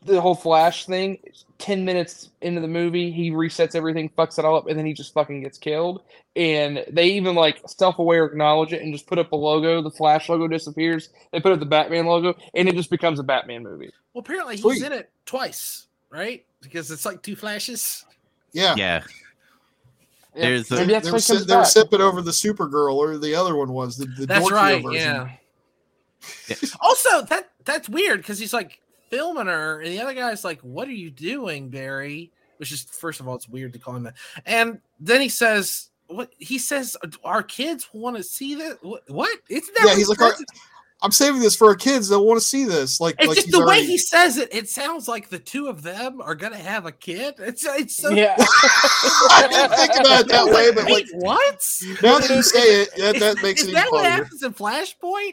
the 0.04 0.20
whole 0.20 0.34
Flash 0.34 0.86
thing. 0.86 1.18
Ten 1.58 1.84
minutes 1.84 2.30
into 2.40 2.60
the 2.60 2.68
movie, 2.68 3.10
he 3.12 3.30
resets 3.30 3.74
everything, 3.76 4.10
fucks 4.18 4.38
it 4.38 4.44
all 4.44 4.56
up, 4.56 4.66
and 4.68 4.76
then 4.78 4.84
he 4.86 4.92
just 4.92 5.14
fucking 5.14 5.42
gets 5.42 5.58
killed. 5.58 6.02
And 6.34 6.84
they 6.90 7.06
even 7.10 7.34
like 7.36 7.60
self-aware 7.66 8.24
acknowledge 8.24 8.72
it 8.72 8.82
and 8.82 8.92
just 8.92 9.06
put 9.06 9.18
up 9.18 9.30
a 9.32 9.36
logo. 9.36 9.80
The 9.82 9.90
Flash 9.90 10.28
logo 10.28 10.48
disappears. 10.48 11.10
They 11.30 11.40
put 11.40 11.52
up 11.52 11.60
the 11.60 11.66
Batman 11.66 12.06
logo, 12.06 12.34
and 12.54 12.68
it 12.68 12.74
just 12.74 12.90
becomes 12.90 13.20
a 13.20 13.22
Batman 13.22 13.62
movie. 13.62 13.92
Well, 14.12 14.20
apparently 14.20 14.54
he's 14.56 14.62
Sweet. 14.62 14.82
in 14.82 14.92
it 14.92 15.10
twice, 15.24 15.86
right? 16.10 16.44
Because 16.62 16.90
it's 16.90 17.04
like 17.04 17.22
two 17.22 17.36
flashes. 17.36 18.04
Yeah. 18.52 18.74
Yeah. 18.76 19.02
Yeah, 20.34 20.48
There's 20.48 20.70
a- 20.70 20.74
maybe 20.76 20.86
They, 20.86 20.92
that's 20.94 21.06
they 21.06 21.12
were, 21.12 21.18
si- 21.20 21.44
they 21.44 21.56
were 21.56 21.64
sipping 21.64 22.00
over 22.00 22.22
the 22.22 22.30
Supergirl, 22.30 22.94
or 22.94 23.18
the 23.18 23.34
other 23.34 23.54
one 23.54 23.72
was 23.72 23.98
the, 23.98 24.06
the 24.06 24.26
That's 24.26 24.50
right. 24.50 24.82
version. 24.82 25.00
Yeah. 25.00 25.30
Yeah. 26.48 26.56
Also, 26.80 27.22
that 27.22 27.50
that's 27.64 27.88
weird 27.88 28.18
because 28.20 28.38
he's 28.38 28.52
like 28.52 28.80
filming 29.12 29.46
her, 29.46 29.80
and 29.80 29.92
the 29.92 30.00
other 30.00 30.14
guy's 30.14 30.44
like, 30.44 30.60
"What 30.62 30.88
are 30.88 30.92
you 30.92 31.10
doing, 31.10 31.68
Barry?" 31.68 32.32
Which 32.56 32.72
is 32.72 32.82
first 32.82 33.20
of 33.20 33.28
all, 33.28 33.34
it's 33.34 33.48
weird 33.48 33.72
to 33.74 33.78
call 33.78 33.96
him 33.96 34.04
that. 34.04 34.14
And 34.46 34.80
then 34.98 35.20
he 35.20 35.28
says, 35.28 35.90
"What?" 36.06 36.30
He 36.38 36.58
says, 36.58 36.96
"Our 37.24 37.42
kids 37.42 37.88
want 37.92 38.16
to 38.16 38.22
see 38.22 38.54
this." 38.54 38.76
What? 39.08 39.38
It's 39.48 39.68
that. 39.68 39.86
Yeah, 39.88 39.94
he's 39.96 40.08
like, 40.08 40.20
"Our- 40.20 40.36
I'm 41.02 41.10
saving 41.12 41.40
this 41.40 41.56
for 41.56 41.66
our 41.68 41.74
kids 41.74 42.08
that 42.08 42.20
want 42.20 42.38
to 42.40 42.46
see 42.46 42.64
this. 42.64 43.00
Like, 43.00 43.16
It's 43.18 43.26
like 43.28 43.34
just 43.36 43.46
he's 43.48 43.54
the 43.54 43.66
way 43.66 43.84
he 43.84 43.98
says 43.98 44.36
it. 44.38 44.48
It 44.54 44.68
sounds 44.68 45.08
like 45.08 45.28
the 45.28 45.38
two 45.38 45.66
of 45.66 45.82
them 45.82 46.20
are 46.20 46.34
gonna 46.34 46.56
have 46.56 46.86
a 46.86 46.92
kid. 46.92 47.34
It's 47.38 47.64
it's 47.66 47.96
so. 47.96 48.10
Yeah. 48.10 48.36
I 48.38 49.46
didn't 49.50 49.76
think 49.76 50.00
about 50.00 50.20
it 50.20 50.28
that 50.28 50.46
way, 50.46 50.70
but 50.72 50.84
like 50.84 51.06
Wait, 51.06 51.08
what? 51.14 51.60
now 52.02 52.18
that 52.18 52.30
you 52.30 52.42
say 52.42 52.82
it, 52.82 52.90
that, 52.96 53.16
Is- 53.16 53.20
that 53.20 53.42
makes 53.42 53.62
is 53.62 53.68
it 53.68 53.72
that 53.72 53.86
even 53.86 53.90
what 53.92 54.04
funnier. 54.04 54.22
happens 54.24 54.42
in 54.42 54.54
Flashpoint? 54.54 55.32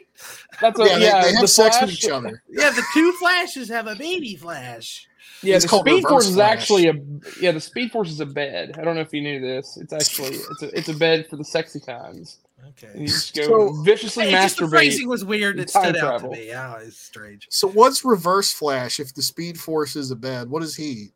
That's 0.60 0.78
what, 0.78 0.90
Yeah, 0.90 0.98
yeah, 0.98 1.22
they, 1.22 1.28
they 1.28 1.32
the 1.34 1.40
have 1.40 1.50
sex 1.50 1.76
with 1.80 1.90
each 1.92 2.08
other. 2.08 2.42
Yeah, 2.48 2.70
the 2.70 2.84
two 2.92 3.12
flashes 3.12 3.68
have 3.68 3.86
a 3.86 3.94
baby 3.94 4.36
flash. 4.36 5.06
Yeah, 5.42 5.56
It's 5.56 5.64
the 5.64 5.70
called 5.70 5.84
Speed 5.86 5.94
Reverse 6.04 6.10
Force 6.10 6.26
is 6.28 6.38
actually 6.38 6.88
a 6.88 6.94
yeah. 7.40 7.52
The 7.52 7.60
Speed 7.60 7.92
Force 7.92 8.10
is 8.10 8.20
a 8.20 8.26
bed. 8.26 8.76
I 8.78 8.82
don't 8.84 8.94
know 8.94 9.00
if 9.00 9.12
you 9.14 9.22
knew 9.22 9.40
this. 9.40 9.78
It's 9.78 9.92
actually 9.92 10.36
it's 10.36 10.62
a 10.62 10.76
it's 10.78 10.88
a 10.90 10.94
bed 10.94 11.28
for 11.30 11.36
the 11.36 11.44
sexy 11.44 11.80
times. 11.80 12.38
And 12.62 12.68
Okay. 12.84 13.00
you 13.00 13.06
just 13.06 13.34
go 13.34 13.44
So- 13.74 13.82
viciously 13.82 14.24
Hey, 14.26 14.30
just 14.32 14.58
the 14.58 14.68
phrasing 14.68 15.08
was 15.08 15.24
weird. 15.24 15.58
It 15.58 15.68
Time 15.68 15.84
stood 15.84 15.96
out 15.96 16.00
travel. 16.20 16.32
to 16.32 16.38
me. 16.38 16.48
Yeah, 16.48 16.78
it's 16.78 16.98
strange. 16.98 17.46
So 17.50 17.68
what's 17.68 18.04
Reverse 18.04 18.52
Flash 18.52 19.00
if 19.00 19.14
the 19.14 19.22
Speed 19.22 19.58
Force 19.58 19.96
is 19.96 20.10
a 20.10 20.16
bad? 20.16 20.48
What 20.50 20.62
is 20.62 20.76
he? 20.76 21.12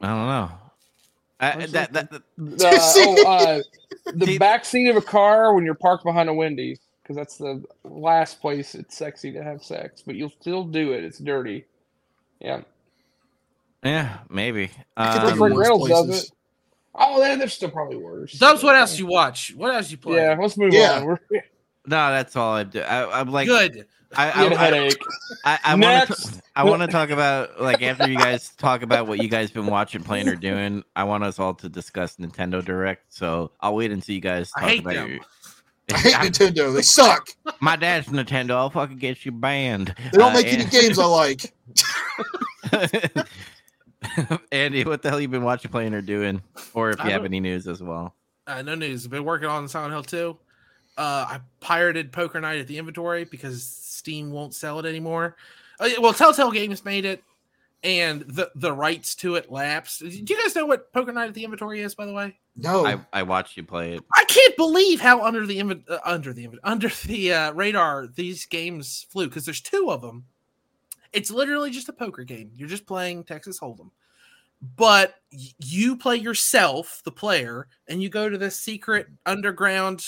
I 0.00 0.08
don't 0.08 0.26
know. 0.26 0.50
I, 1.40 1.66
that, 1.66 1.72
that? 1.72 1.92
that, 1.92 2.10
that- 2.10 2.22
The, 2.38 2.66
oh, 3.26 3.26
uh, 3.26 3.62
the 4.14 4.38
back 4.38 4.64
seat 4.64 4.88
of 4.88 4.96
a 4.96 5.00
car 5.02 5.54
when 5.54 5.64
you're 5.64 5.74
parked 5.74 6.04
behind 6.04 6.28
a 6.28 6.34
Wendy's, 6.34 6.78
because 7.02 7.16
that's 7.16 7.36
the 7.36 7.62
last 7.84 8.40
place 8.40 8.74
it's 8.74 8.96
sexy 8.96 9.32
to 9.32 9.42
have 9.42 9.62
sex, 9.62 10.02
but 10.04 10.14
you'll 10.16 10.32
still 10.40 10.64
do 10.64 10.92
it. 10.92 11.04
It's 11.04 11.18
dirty. 11.18 11.64
Yeah. 12.40 12.62
yeah, 13.82 14.18
maybe. 14.30 14.70
I 14.96 15.18
Um, 15.18 15.26
think 15.38 15.52
of 15.52 15.58
Reynolds 15.58 15.88
does 15.88 16.24
it. 16.24 16.30
Oh, 16.94 17.20
there- 17.20 17.36
there's 17.36 17.54
still 17.54 17.70
probably 17.70 17.96
worse. 17.96 18.32
Dubs, 18.32 18.62
what 18.62 18.74
else 18.76 18.98
you 18.98 19.06
watch? 19.06 19.52
What 19.56 19.74
else 19.74 19.90
you 19.90 19.96
play? 19.96 20.16
Yeah, 20.16 20.36
let's 20.40 20.56
move 20.56 20.72
Yeah. 20.74 20.98
on. 20.98 21.04
We're, 21.04 21.18
no, 21.30 22.10
that's 22.10 22.36
all 22.36 22.54
I 22.54 22.64
do. 22.64 22.80
I, 22.80 23.20
I'm 23.20 23.30
like, 23.30 23.46
Good. 23.48 23.86
I, 24.16 24.42
you 24.44 24.50
had 24.50 24.52
a 24.52 24.56
I, 24.56 24.58
I, 24.58 24.64
headache. 24.64 24.98
I, 25.44 25.58
I 25.64 25.74
want 25.76 26.08
to. 26.08 26.42
I 26.56 26.64
want 26.64 26.82
to 26.82 26.88
talk 26.88 27.10
about 27.10 27.60
like 27.60 27.80
after 27.80 28.08
you 28.10 28.16
guys 28.18 28.48
talk 28.58 28.82
about 28.82 29.06
what 29.06 29.22
you 29.22 29.28
guys 29.28 29.52
been 29.52 29.66
watching, 29.66 30.02
playing, 30.02 30.28
or 30.28 30.34
doing. 30.34 30.82
I 30.96 31.04
want 31.04 31.22
us 31.22 31.38
all 31.38 31.54
to 31.54 31.68
discuss 31.68 32.16
Nintendo 32.16 32.62
Direct. 32.64 33.04
So 33.14 33.52
I'll 33.60 33.76
wait 33.76 33.92
until 33.92 34.12
you 34.16 34.20
guys 34.20 34.50
I 34.56 34.60
talk 34.62 34.68
hate 34.70 34.80
about 34.80 34.94
them. 34.94 35.10
your. 35.12 35.20
I 35.92 35.98
hate 35.98 36.14
Nintendo. 36.32 36.74
They 36.74 36.82
suck. 36.82 37.28
My 37.60 37.76
dad's 37.76 38.08
Nintendo. 38.08 38.50
I'll 38.56 38.70
fucking 38.70 38.98
get 38.98 39.24
you 39.24 39.30
banned. 39.30 39.94
They 40.10 40.18
don't 40.18 40.32
Uh, 40.32 40.34
make 40.34 40.46
any 40.52 40.64
games 40.64 40.98
I 40.98 41.04
like. 41.06 41.54
Andy, 44.52 44.84
what 44.84 45.02
the 45.02 45.10
hell 45.10 45.20
you 45.20 45.28
been 45.28 45.44
watching, 45.44 45.70
playing, 45.70 45.94
or 45.94 46.00
doing, 46.00 46.42
or 46.74 46.90
if 46.90 47.00
I 47.00 47.06
you 47.06 47.10
have 47.10 47.24
any 47.24 47.40
news 47.40 47.68
as 47.68 47.82
well? 47.82 48.14
Uh, 48.46 48.62
no 48.62 48.74
news. 48.74 49.04
I've 49.04 49.10
Been 49.10 49.24
working 49.24 49.48
on 49.48 49.68
Silent 49.68 49.92
Hill 49.92 50.02
2. 50.02 50.38
Uh, 50.98 51.02
I 51.02 51.40
pirated 51.60 52.12
Poker 52.12 52.40
Night 52.40 52.58
at 52.58 52.66
the 52.66 52.78
inventory 52.78 53.24
because 53.24 53.62
Steam 53.62 54.30
won't 54.32 54.54
sell 54.54 54.78
it 54.78 54.86
anymore. 54.86 55.36
Uh, 55.78 55.90
well, 56.00 56.12
Telltale 56.12 56.50
Games 56.50 56.84
made 56.84 57.04
it, 57.04 57.22
and 57.82 58.22
the 58.22 58.50
the 58.54 58.72
rights 58.72 59.14
to 59.16 59.36
it 59.36 59.50
lapsed. 59.50 60.00
Do 60.00 60.08
you 60.08 60.42
guys 60.42 60.54
know 60.54 60.66
what 60.66 60.92
Poker 60.92 61.12
Night 61.12 61.28
at 61.28 61.34
the 61.34 61.44
inventory 61.44 61.80
is? 61.80 61.94
By 61.94 62.06
the 62.06 62.12
way, 62.12 62.36
No. 62.56 62.84
I, 62.84 63.00
I 63.12 63.22
watched 63.22 63.56
you 63.56 63.62
play 63.62 63.94
it. 63.94 64.02
I 64.14 64.24
can't 64.24 64.56
believe 64.56 65.00
how 65.00 65.24
under 65.24 65.46
the 65.46 65.58
inven- 65.58 65.88
uh, 65.88 65.98
under 66.04 66.32
the 66.32 66.46
inven- 66.48 66.58
under 66.64 66.88
the 67.06 67.32
uh, 67.32 67.52
radar 67.52 68.06
these 68.06 68.44
games 68.46 69.06
flew 69.10 69.28
because 69.28 69.44
there's 69.46 69.60
two 69.62 69.90
of 69.90 70.02
them. 70.02 70.24
It's 71.12 71.30
literally 71.30 71.70
just 71.70 71.88
a 71.88 71.92
poker 71.92 72.24
game. 72.24 72.50
You're 72.54 72.68
just 72.68 72.86
playing 72.86 73.24
Texas 73.24 73.58
Hold'em, 73.58 73.90
but 74.76 75.16
you 75.58 75.96
play 75.96 76.16
yourself, 76.16 77.02
the 77.04 77.10
player, 77.10 77.66
and 77.88 78.02
you 78.02 78.08
go 78.08 78.28
to 78.28 78.38
this 78.38 78.58
secret 78.58 79.08
underground 79.26 80.06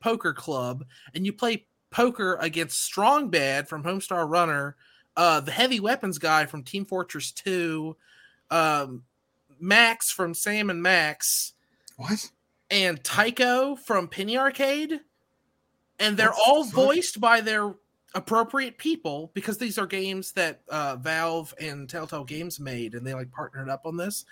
poker 0.00 0.34
club 0.34 0.84
and 1.14 1.24
you 1.24 1.32
play 1.32 1.66
poker 1.90 2.36
against 2.40 2.82
Strong 2.82 3.30
Bad 3.30 3.68
from 3.68 3.84
Homestar 3.84 4.28
Runner, 4.28 4.76
uh, 5.16 5.40
the 5.40 5.52
heavy 5.52 5.80
weapons 5.80 6.18
guy 6.18 6.44
from 6.44 6.64
Team 6.64 6.84
Fortress 6.84 7.30
2, 7.32 7.96
um, 8.50 9.04
Max 9.60 10.10
from 10.10 10.34
Sam 10.34 10.70
and 10.70 10.82
Max 10.82 11.52
what? 11.96 12.30
and 12.70 13.02
Tycho 13.04 13.76
from 13.76 14.08
Penny 14.08 14.36
Arcade, 14.36 15.00
and 15.98 16.16
they're 16.16 16.28
the 16.28 16.42
all 16.46 16.64
voiced 16.64 17.20
by 17.20 17.40
their 17.40 17.74
appropriate 18.14 18.78
people 18.78 19.30
because 19.34 19.58
these 19.58 19.78
are 19.78 19.86
games 19.86 20.32
that 20.32 20.60
uh, 20.68 20.96
Valve 20.96 21.54
and 21.60 21.88
Telltale 21.88 22.24
Games 22.24 22.60
made, 22.60 22.94
and 22.94 23.06
they 23.06 23.14
like 23.14 23.30
partnered 23.30 23.68
up 23.68 23.82
on 23.84 23.96
this. 23.96 24.24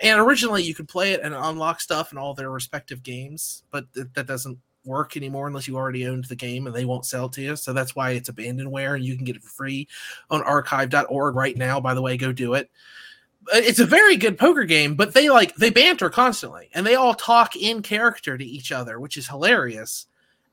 And 0.00 0.20
originally, 0.20 0.62
you 0.62 0.74
could 0.74 0.88
play 0.88 1.12
it 1.12 1.20
and 1.22 1.34
unlock 1.34 1.80
stuff 1.80 2.12
in 2.12 2.18
all 2.18 2.34
their 2.34 2.50
respective 2.50 3.02
games, 3.02 3.64
but 3.70 3.92
th- 3.94 4.08
that 4.14 4.26
doesn't 4.26 4.58
work 4.84 5.16
anymore 5.16 5.46
unless 5.46 5.68
you 5.68 5.76
already 5.76 6.06
owned 6.06 6.24
the 6.24 6.36
game 6.36 6.66
and 6.66 6.74
they 6.74 6.86
won't 6.86 7.04
sell 7.04 7.28
to 7.28 7.42
you. 7.42 7.54
So 7.54 7.72
that's 7.72 7.94
why 7.94 8.12
it's 8.12 8.30
abandonware, 8.30 8.94
and 8.94 9.04
you 9.04 9.16
can 9.16 9.24
get 9.24 9.36
it 9.36 9.42
for 9.42 9.50
free 9.50 9.88
on 10.30 10.42
archive.org 10.42 11.34
right 11.34 11.56
now. 11.56 11.80
By 11.80 11.94
the 11.94 12.02
way, 12.02 12.16
go 12.16 12.32
do 12.32 12.54
it 12.54 12.70
it's 13.52 13.78
a 13.78 13.86
very 13.86 14.16
good 14.16 14.38
poker 14.38 14.64
game, 14.64 14.94
but 14.94 15.14
they 15.14 15.30
like 15.30 15.54
they 15.56 15.70
banter 15.70 16.10
constantly 16.10 16.68
and 16.74 16.86
they 16.86 16.94
all 16.94 17.14
talk 17.14 17.56
in 17.56 17.82
character 17.82 18.36
to 18.36 18.44
each 18.44 18.72
other, 18.72 19.00
which 19.00 19.16
is 19.16 19.28
hilarious. 19.28 20.06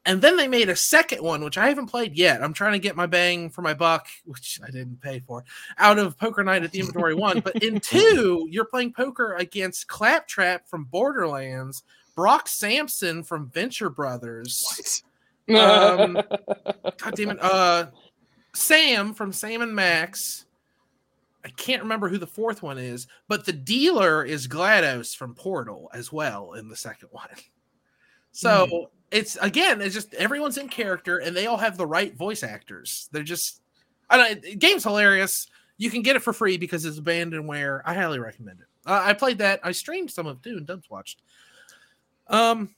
And 0.07 0.21
then 0.21 0.37
they 0.37 0.47
made 0.47 0.69
a 0.69 0.75
second 0.75 1.21
one, 1.21 1.43
which 1.43 1.57
I 1.57 1.67
haven't 1.67 1.87
played 1.87 2.15
yet. 2.15 2.41
I'm 2.41 2.53
trying 2.53 2.71
to 2.71 2.79
get 2.79 2.95
my 2.95 3.07
bang 3.07 3.49
for 3.49 3.61
my 3.61 3.73
buck, 3.73 4.07
which 4.23 4.57
I 4.65 4.71
didn't 4.71 5.01
pay 5.01 5.19
for, 5.19 5.43
out 5.77 5.99
of 5.99 6.17
Poker 6.17 6.45
Night 6.45 6.63
at 6.63 6.71
the 6.71 6.79
Inventory 6.79 7.13
One. 7.15 7.41
But 7.41 7.61
in 7.61 7.81
two, 7.81 8.47
you're 8.49 8.63
playing 8.63 8.93
poker 8.93 9.35
against 9.35 9.89
Claptrap 9.89 10.69
from 10.69 10.85
Borderlands, 10.85 11.83
Brock 12.15 12.47
Sampson 12.47 13.21
from 13.21 13.49
Venture 13.49 13.89
Brothers, 13.89 15.03
What? 15.45 15.59
Um, 15.59 16.13
God 16.97 17.15
damn 17.15 17.31
it. 17.31 17.39
Uh 17.41 17.87
Sam 18.53 19.13
from 19.13 19.33
Sam 19.33 19.61
and 19.61 19.75
Max. 19.75 20.45
I 21.45 21.49
can't 21.49 21.83
remember 21.83 22.09
who 22.09 22.17
the 22.17 22.27
fourth 22.27 22.63
one 22.63 22.77
is, 22.77 23.07
but 23.27 23.45
the 23.45 23.53
dealer 23.53 24.23
is 24.23 24.47
GLaDOS 24.47 25.15
from 25.15 25.35
Portal 25.35 25.89
as 25.93 26.11
well 26.11 26.53
in 26.53 26.67
the 26.67 26.75
second 26.75 27.09
one. 27.11 27.29
So 28.31 28.89
it's 29.11 29.37
again, 29.37 29.81
it's 29.81 29.95
just 29.95 30.13
everyone's 30.15 30.57
in 30.57 30.69
character 30.69 31.19
and 31.19 31.35
they 31.35 31.47
all 31.47 31.57
have 31.57 31.77
the 31.77 31.85
right 31.85 32.15
voice 32.15 32.43
actors. 32.43 33.09
They're 33.11 33.23
just 33.23 33.61
I 34.09 34.17
don't 34.17 34.59
game's 34.59 34.83
hilarious. 34.83 35.47
You 35.77 35.89
can 35.89 36.01
get 36.01 36.15
it 36.15 36.21
for 36.23 36.33
free 36.33 36.57
because 36.57 36.85
it's 36.85 36.99
abandonware. 36.99 37.81
I 37.85 37.93
highly 37.93 38.19
recommend 38.19 38.59
it. 38.61 38.67
Uh, 38.85 39.01
I 39.03 39.13
played 39.13 39.37
that. 39.39 39.59
I 39.63 39.71
streamed 39.71 40.11
some 40.11 40.25
of 40.25 40.37
it 40.37 40.43
too, 40.43 40.57
and 40.57 40.65
Dubs 40.65 40.89
watched. 40.89 41.21
Um, 42.27 42.75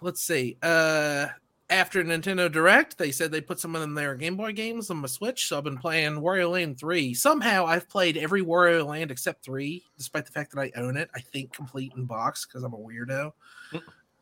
let's 0.00 0.22
see. 0.22 0.56
Uh, 0.62 1.28
after 1.70 2.02
Nintendo 2.02 2.50
Direct, 2.50 2.98
they 2.98 3.12
said 3.12 3.30
they 3.30 3.40
put 3.40 3.60
some 3.60 3.76
of 3.76 3.94
their 3.94 4.16
Game 4.16 4.36
Boy 4.36 4.52
games 4.52 4.90
on 4.90 4.96
my 4.96 5.06
Switch. 5.06 5.46
So 5.46 5.56
I've 5.56 5.64
been 5.64 5.78
playing 5.78 6.14
Wario 6.14 6.50
Land 6.50 6.80
3. 6.80 7.14
Somehow 7.14 7.64
I've 7.64 7.88
played 7.88 8.16
every 8.16 8.42
Wario 8.42 8.84
Land 8.84 9.12
except 9.12 9.44
3, 9.44 9.82
despite 9.96 10.26
the 10.26 10.32
fact 10.32 10.52
that 10.52 10.60
I 10.60 10.72
own 10.74 10.96
it. 10.96 11.10
I 11.14 11.20
think 11.20 11.52
complete 11.52 11.92
in 11.96 12.06
box 12.06 12.44
because 12.44 12.64
I'm 12.64 12.74
a 12.74 12.76
weirdo. 12.76 13.32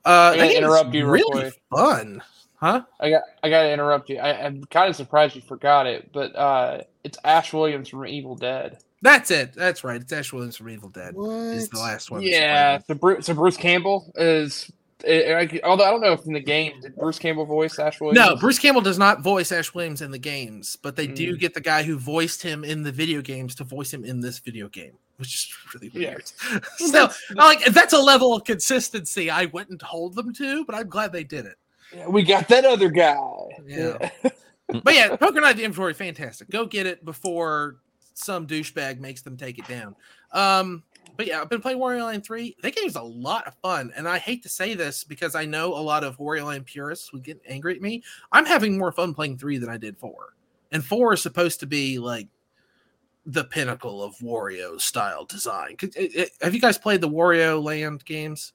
Uh, 0.09 0.31
I 0.33 0.37
gotta 0.37 0.57
interrupt 0.59 0.95
you 0.95 1.07
real 1.07 1.29
really 1.31 1.51
quick. 1.51 1.61
fun. 1.75 2.23
Huh? 2.57 2.83
I 2.99 3.11
got 3.11 3.23
I 3.43 3.51
gotta 3.51 3.73
interrupt 3.73 4.09
you. 4.11 4.19
I, 4.19 4.45
I'm 4.47 4.65
kind 4.65 4.89
of 4.91 4.97
surprised 4.97 5.37
you 5.37 5.43
forgot 5.43 5.87
it, 5.87 6.11
but 6.13 6.35
uh, 6.35 6.83
it's 7.05 7.19
Ash 7.25 7.53
Williams 7.53 7.89
from 7.89 8.07
Evil 8.07 8.35
Dead. 8.35 8.79
That's 9.01 9.31
it. 9.31 9.53
That's 9.55 9.85
right. 9.85 10.01
It's 10.01 10.13
Ash 10.13 10.33
Williams 10.33 10.57
from 10.57 10.69
Evil 10.71 10.89
Dead. 10.89 11.15
Is 11.55 11.69
the 11.69 11.79
last 11.79 12.11
one. 12.11 12.23
Yeah, 12.23 12.79
so 12.87 12.95
Bruce, 12.95 13.27
so 13.27 13.35
Bruce 13.35 13.57
Campbell 13.57 14.11
is. 14.17 14.73
eh, 15.05 15.33
I- 15.53 15.61
although 15.63 15.85
I 15.85 15.91
don't 15.91 16.01
know 16.01 16.13
if 16.15 16.27
in 16.27 16.33
the 16.33 16.41
game 16.41 16.81
did 16.81 16.97
Bruce 16.97 17.21
Campbell 17.21 17.47
voice 17.47 17.79
Ash 17.79 18.01
Williams. 18.01 18.19
No, 18.19 18.35
Bruce 18.35 18.59
Campbell 18.59 18.81
does 18.83 18.99
not 18.99 19.21
voice 19.21 19.53
Ash 19.53 19.73
Williams 19.73 20.03
in 20.03 20.11
the 20.11 20.19
games, 20.19 20.75
but 20.83 20.97
they 20.97 21.07
do 21.07 21.37
Mm. 21.37 21.39
get 21.39 21.55
the 21.55 21.61
guy 21.61 21.85
who 21.85 21.97
voiced 21.97 22.43
him 22.43 22.65
in 22.65 22.83
the 22.83 22.91
video 22.91 23.21
games 23.23 23.55
to 23.57 23.63
voice 23.65 23.95
him 23.95 24.05
in 24.05 24.19
this 24.21 24.41
video 24.41 24.69
game, 24.69 24.95
which 25.19 25.35
is 25.35 25.55
really 25.75 25.91
Yeah. 25.93 26.11
weird. 26.11 26.33
so, 26.77 27.11
like, 27.35 27.65
that's 27.67 27.93
a 27.93 27.99
level 27.99 28.35
of 28.35 28.45
consistency 28.45 29.31
I 29.31 29.47
wouldn't 29.47 29.83
hold 29.83 30.15
them 30.15 30.33
to, 30.35 30.65
but 30.65 30.75
I'm 30.75 30.89
glad 30.89 31.13
they 31.13 31.25
did 31.25 31.45
it. 31.45 31.57
Yeah, 31.95 32.09
we 32.09 32.23
got 32.23 32.49
that 32.49 32.65
other 32.65 32.89
guy. 32.89 33.17
Yeah. 33.67 34.11
but 34.83 34.95
yeah, 34.95 35.17
Poker 35.17 35.41
Night 35.41 35.57
the 35.57 35.65
Inventory, 35.65 35.95
fantastic. 35.95 36.51
Go 36.51 36.67
get 36.67 36.87
it 36.87 37.05
before 37.05 37.77
some 38.15 38.47
douchebag 38.47 39.01
makes 39.01 39.23
them 39.23 39.37
take 39.37 39.59
it 39.59 39.67
down. 39.67 39.95
Um, 40.33 40.83
but 41.17 41.27
yeah, 41.27 41.41
I've 41.41 41.49
been 41.49 41.61
playing 41.61 41.79
Wario 41.79 42.05
Land 42.05 42.25
3. 42.25 42.57
That 42.63 42.77
game's 42.77 42.97
a 42.97 43.03
lot 43.03 43.47
of 43.47 43.55
fun. 43.63 43.93
And 43.97 44.09
I 44.09 44.19
hate 44.19 44.43
to 44.45 44.49
say 44.49 44.75
this 44.75 45.03
because 45.03 45.35
I 45.35 45.45
know 45.47 45.75
a 45.75 45.81
lot 45.81 46.05
of 46.05 46.19
Wario 46.19 46.45
Land 46.47 46.67
purists 46.67 47.13
would 47.13 47.25
get 47.25 47.41
angry 47.47 47.75
at 47.75 47.81
me. 47.83 48.03
I'm 48.31 48.47
having 48.47 48.79
more 48.79 48.93
fun 48.93 49.15
playing 49.15 49.39
3 49.39 49.59
than 49.59 49.69
I 49.69 49.79
did 49.79 49.97
4. 49.99 50.13
And 50.71 50.85
4 50.85 51.15
is 51.15 51.23
supposed 51.23 51.61
to 51.61 51.67
be 51.67 51.99
like 51.99 52.29
the 53.29 53.45
pinnacle 53.45 54.03
of 54.03 54.17
Wario 54.19 54.81
style 54.81 55.27
design. 55.27 55.77
It- 55.83 55.97
it- 55.97 56.17
eh, 56.17 56.23
eh, 56.23 56.27
Have 56.41 56.55
you 56.55 56.61
guys 56.61 56.79
played 56.79 57.03
the 57.03 57.11
Wario 57.11 57.63
Land 57.63 58.05
games? 58.07 58.55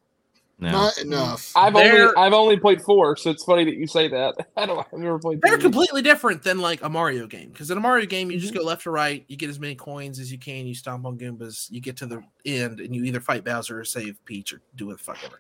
No. 0.60 0.72
Not 0.72 0.98
enough. 1.00 1.52
I've 1.56 1.76
only 1.76 1.90
They're- 1.90 2.14
I've 2.18 2.32
only 2.32 2.58
played 2.58 2.82
four, 2.82 3.18
so 3.18 3.32
it's 3.32 3.44
funny 3.44 3.66
that 3.66 3.76
you 3.76 3.86
say 3.86 4.08
that. 4.08 4.36
I 4.58 4.66
don't. 4.66 4.80
I've 4.94 5.00
never 5.00 5.20
played. 5.20 5.42
They're 5.42 5.54
three. 5.56 5.62
completely 5.64 6.02
different 6.02 6.42
than 6.44 6.60
like 6.60 6.82
a 6.84 6.90
Mario 6.90 7.28
game 7.28 7.50
because 7.50 7.70
in 7.70 7.78
a 7.78 7.82
Mario 7.82 8.06
game 8.06 8.32
you 8.32 8.40
just 8.40 8.54
mhm. 8.54 8.58
go 8.58 8.64
left 8.64 8.84
to 8.84 8.92
right, 8.92 9.26
you 9.28 9.36
get 9.36 9.50
as 9.50 9.60
many 9.60 9.76
coins 9.76 10.20
as 10.20 10.32
you 10.32 10.38
can, 10.38 10.66
you 10.66 10.74
stomp 10.74 11.06
on 11.06 11.18
Goombas, 11.18 11.70
you 11.70 11.82
get 11.82 11.98
to 11.98 12.06
the 12.06 12.24
end, 12.46 12.80
and 12.80 12.96
you 12.96 13.04
either 13.04 13.20
fight 13.20 13.44
Bowser 13.44 13.80
or 13.80 13.84
save 13.84 14.24
Peach 14.26 14.54
or 14.54 14.62
do 14.76 14.88
what 14.88 15.00
the 15.00 15.04
fuck 15.04 15.18
ever. 15.26 15.40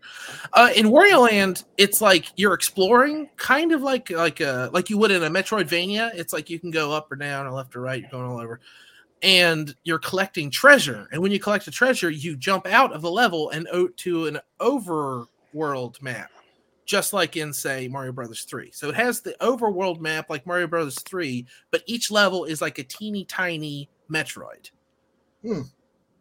Uh, 0.51 0.69
in 0.75 0.87
Wario 0.87 1.21
Land, 1.21 1.63
it's 1.77 2.01
like 2.01 2.25
you're 2.35 2.53
exploring, 2.53 3.29
kind 3.37 3.71
of 3.71 3.81
like 3.81 4.09
like 4.09 4.41
a 4.41 4.69
like 4.73 4.89
you 4.89 4.97
would 4.97 5.11
in 5.11 5.23
a 5.23 5.29
Metroidvania. 5.29 6.13
It's 6.15 6.33
like 6.33 6.49
you 6.49 6.59
can 6.59 6.71
go 6.71 6.91
up 6.91 7.11
or 7.11 7.15
down 7.15 7.45
or 7.45 7.51
left 7.51 7.75
or 7.75 7.81
right, 7.81 8.01
you're 8.01 8.09
going 8.11 8.25
all 8.25 8.41
over, 8.41 8.59
and 9.23 9.73
you're 9.83 9.99
collecting 9.99 10.51
treasure. 10.51 11.07
And 11.11 11.21
when 11.21 11.31
you 11.31 11.39
collect 11.39 11.67
a 11.67 11.71
treasure, 11.71 12.09
you 12.09 12.35
jump 12.35 12.67
out 12.67 12.93
of 12.93 13.01
the 13.01 13.09
level 13.09 13.49
and 13.49 13.67
o- 13.71 13.87
to 13.87 14.27
an 14.27 14.39
overworld 14.59 16.01
map 16.01 16.29
just 16.85 17.13
like 17.13 17.37
in 17.37 17.53
say 17.53 17.87
Mario 17.87 18.11
Brothers 18.11 18.43
3. 18.43 18.69
So 18.71 18.89
it 18.89 18.95
has 18.95 19.21
the 19.21 19.35
overworld 19.41 19.99
map 19.99 20.29
like 20.29 20.45
Mario 20.45 20.67
Brothers 20.67 20.99
3, 20.99 21.45
but 21.71 21.81
each 21.85 22.11
level 22.11 22.45
is 22.45 22.61
like 22.61 22.77
a 22.77 22.83
teeny 22.83 23.25
tiny 23.25 23.89
Metroid. 24.11 24.69
Hmm. 25.41 25.61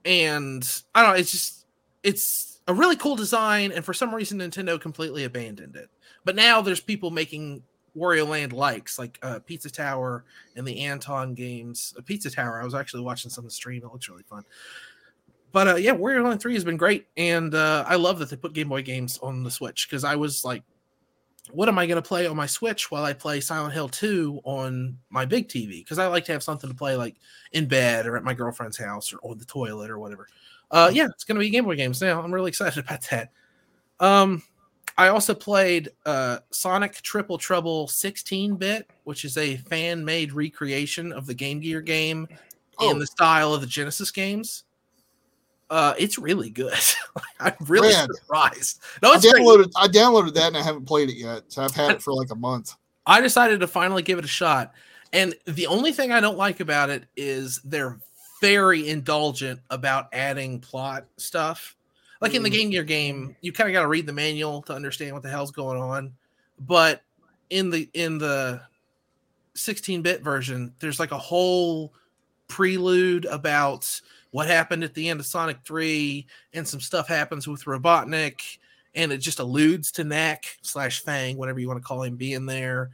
And 0.05 0.83
I 0.95 1.03
don't 1.03 1.13
know, 1.13 1.19
it's 1.19 1.33
just 1.33 1.67
it's 2.03 2.61
a 2.69 2.75
really 2.75 2.97
cool 2.97 3.17
design 3.17 3.73
and 3.73 3.85
for 3.85 3.93
some 3.93 4.15
reason 4.15 4.39
Nintendo 4.39 4.81
completely 4.81 5.25
abandoned 5.25 5.77
it. 5.77 5.91
But 6.25 6.37
now 6.37 6.61
there's 6.61 6.81
people 6.81 7.11
making 7.11 7.63
Wario 7.97 8.27
Land 8.27 8.53
likes 8.53 8.99
like 8.99 9.19
uh, 9.23 9.39
Pizza 9.41 9.71
Tower 9.71 10.25
and 10.57 10.67
the 10.67 10.81
Anton 10.81 11.35
games. 11.35 11.95
Uh, 11.99 12.03
Pizza 12.03 12.31
Tower, 12.31 12.61
I 12.61 12.65
was 12.65 12.75
actually 12.75 13.03
watching 13.03 13.31
some 13.31 13.45
of 13.45 13.51
the 13.51 13.55
stream. 13.55 13.83
It 13.85 13.93
looks 13.93 14.09
really 14.09 14.23
fun. 14.23 14.45
But 15.53 15.69
uh, 15.69 15.75
yeah, 15.77 15.95
Wario 15.95 16.25
Land 16.25 16.41
3 16.41 16.55
has 16.55 16.65
been 16.65 16.79
great. 16.79 17.07
And 17.17 17.55
uh, 17.55 17.85
I 17.87 17.97
love 17.97 18.19
that 18.19 18.31
they 18.31 18.37
put 18.37 18.55
Game 18.55 18.71
Boy 18.71 18.83
games 18.83 19.19
on 19.23 19.43
the 19.43 19.51
Switch 19.51 19.87
because 19.89 20.05
I 20.05 20.17
was 20.17 20.45
like, 20.45 20.63
what 21.51 21.69
am 21.69 21.79
I 21.79 21.87
going 21.87 22.01
to 22.01 22.09
play 22.09 22.27
on 22.27 22.37
my 22.37 22.47
Switch 22.47 22.91
while 22.91 23.05
I 23.05 23.13
play 23.13 23.41
Silent 23.41 23.75
Hill 23.75 23.89
2 23.89 24.41
on 24.45 24.97
my 25.11 25.27
big 25.27 25.49
TV? 25.49 25.81
Because 25.81 25.99
I 25.99 26.07
like 26.07 26.25
to 26.27 26.33
have 26.33 26.43
something 26.43 26.71
to 26.71 26.77
play 26.77 26.97
like 26.97 27.17
in 27.53 27.67
bed 27.67 28.07
or 28.07 28.17
at 28.17 28.25
my 28.25 28.33
girlfriend's 28.33 28.79
house 28.79 29.13
or 29.13 29.19
on 29.23 29.39
the 29.39 29.45
toilet 29.45 29.91
or 29.91 29.99
whatever. 29.99 30.29
Uh, 30.71 30.91
yeah, 30.93 31.07
it's 31.07 31.25
going 31.25 31.35
to 31.35 31.41
be 31.41 31.51
Game 31.51 31.65
Boy 31.65 31.77
games 31.77 32.01
now. 32.01 32.23
I'm 32.23 32.33
really 32.33 32.49
excited 32.49 32.79
about 32.85 33.03
that. 33.11 33.31
Um, 34.01 34.43
I 34.99 35.09
also 35.09 35.35
played 35.35 35.91
uh, 36.05 36.39
Sonic 36.51 36.95
Triple 37.03 37.39
Trouble 37.39 37.89
16 37.89 38.57
bit, 38.57 38.91
which 39.05 39.25
is 39.25 39.37
a 39.39 39.57
fan 39.57 40.05
made 40.05 40.33
recreation 40.33 41.13
of 41.13 41.27
the 41.27 41.35
Game 41.35 41.61
Gear 41.61 41.81
game 41.81 42.29
Oh. 42.79 42.91
in 42.91 42.99
the 42.99 43.07
style 43.07 43.53
of 43.55 43.61
the 43.61 43.67
Genesis 43.67 44.11
games. 44.11 44.65
Uh, 45.71 45.95
it's 45.99 46.19
really 46.19 46.51
good. 46.51 46.75
I'm 47.41 47.55
really 47.67 47.89
Man. 47.93 48.09
surprised. 48.15 48.81
No, 49.03 49.13
I 49.13 49.17
downloaded 49.17 49.73
I 49.77 49.89
downloaded 49.89 50.35
that 50.35 50.49
and 50.49 50.57
I 50.57 50.63
haven't 50.63 50.87
played 50.87 51.09
it 51.09 51.17
yet. 51.17 51.45
So 51.49 51.63
I've 51.63 51.75
had 51.75 51.93
it 51.93 52.03
for 52.03 52.13
like 52.13 52.31
a 52.31 52.35
month. 52.35 52.75
I 53.07 53.21
decided 53.21 53.61
to 53.61 53.67
finally 53.67 54.03
give 54.03 54.19
it 54.19 54.25
a 54.25 54.29
shot. 54.29 54.73
And 55.13 55.35
the 55.47 55.67
only 55.67 55.93
thing 55.93 56.13
I 56.13 56.21
don't 56.21 56.39
like 56.39 56.61
about 56.61 56.89
it 56.91 57.05
is 57.17 57.61
they're 57.65 57.99
very 58.41 58.89
indulgent 58.89 59.61
about 59.71 60.09
adding 60.13 60.59
plot 60.59 61.05
stuff. 61.17 61.77
Like 62.23 62.35
in 62.35 62.43
the 62.43 62.49
Mm. 62.49 62.53
Game 62.53 62.71
Gear 62.71 62.85
game, 62.85 63.37
you 63.43 63.53
kind 63.53 63.69
of 63.69 63.75
got 63.75 63.83
to 63.83 63.89
read 63.89 64.07
the 64.07 64.13
manual 64.13 64.63
to 64.63 64.75
understand 64.75 65.13
what 65.13 65.23
the 65.23 65.29
hell's 65.29 65.51
going 65.51 65.79
on. 65.79 66.13
But 66.61 67.03
in 67.51 67.69
the 67.69 67.91
in 67.93 68.17
the 68.17 68.63
16-bit 69.57 70.23
version, 70.23 70.73
there's 70.79 71.01
like 71.01 71.11
a 71.11 71.19
whole 71.19 71.93
prelude 72.49 73.25
about 73.27 74.01
what 74.31 74.47
happened 74.47 74.85
at 74.85 74.95
the 74.95 75.09
end 75.09 75.21
of 75.21 75.27
Sonic 75.27 75.59
3 75.65 76.27
and 76.55 76.67
some 76.67 76.81
stuff 76.81 77.09
happens 77.09 77.47
with 77.47 77.65
Robotnik 77.65 78.59
and 78.95 79.13
it 79.13 79.19
just 79.19 79.41
alludes 79.41 79.91
to 79.93 80.05
Nack 80.05 80.57
slash 80.63 81.03
Fang, 81.03 81.37
whatever 81.37 81.59
you 81.59 81.69
want 81.69 81.81
to 81.81 81.87
call 81.87 82.03
him, 82.03 82.17
being 82.17 82.47
there. 82.47 82.91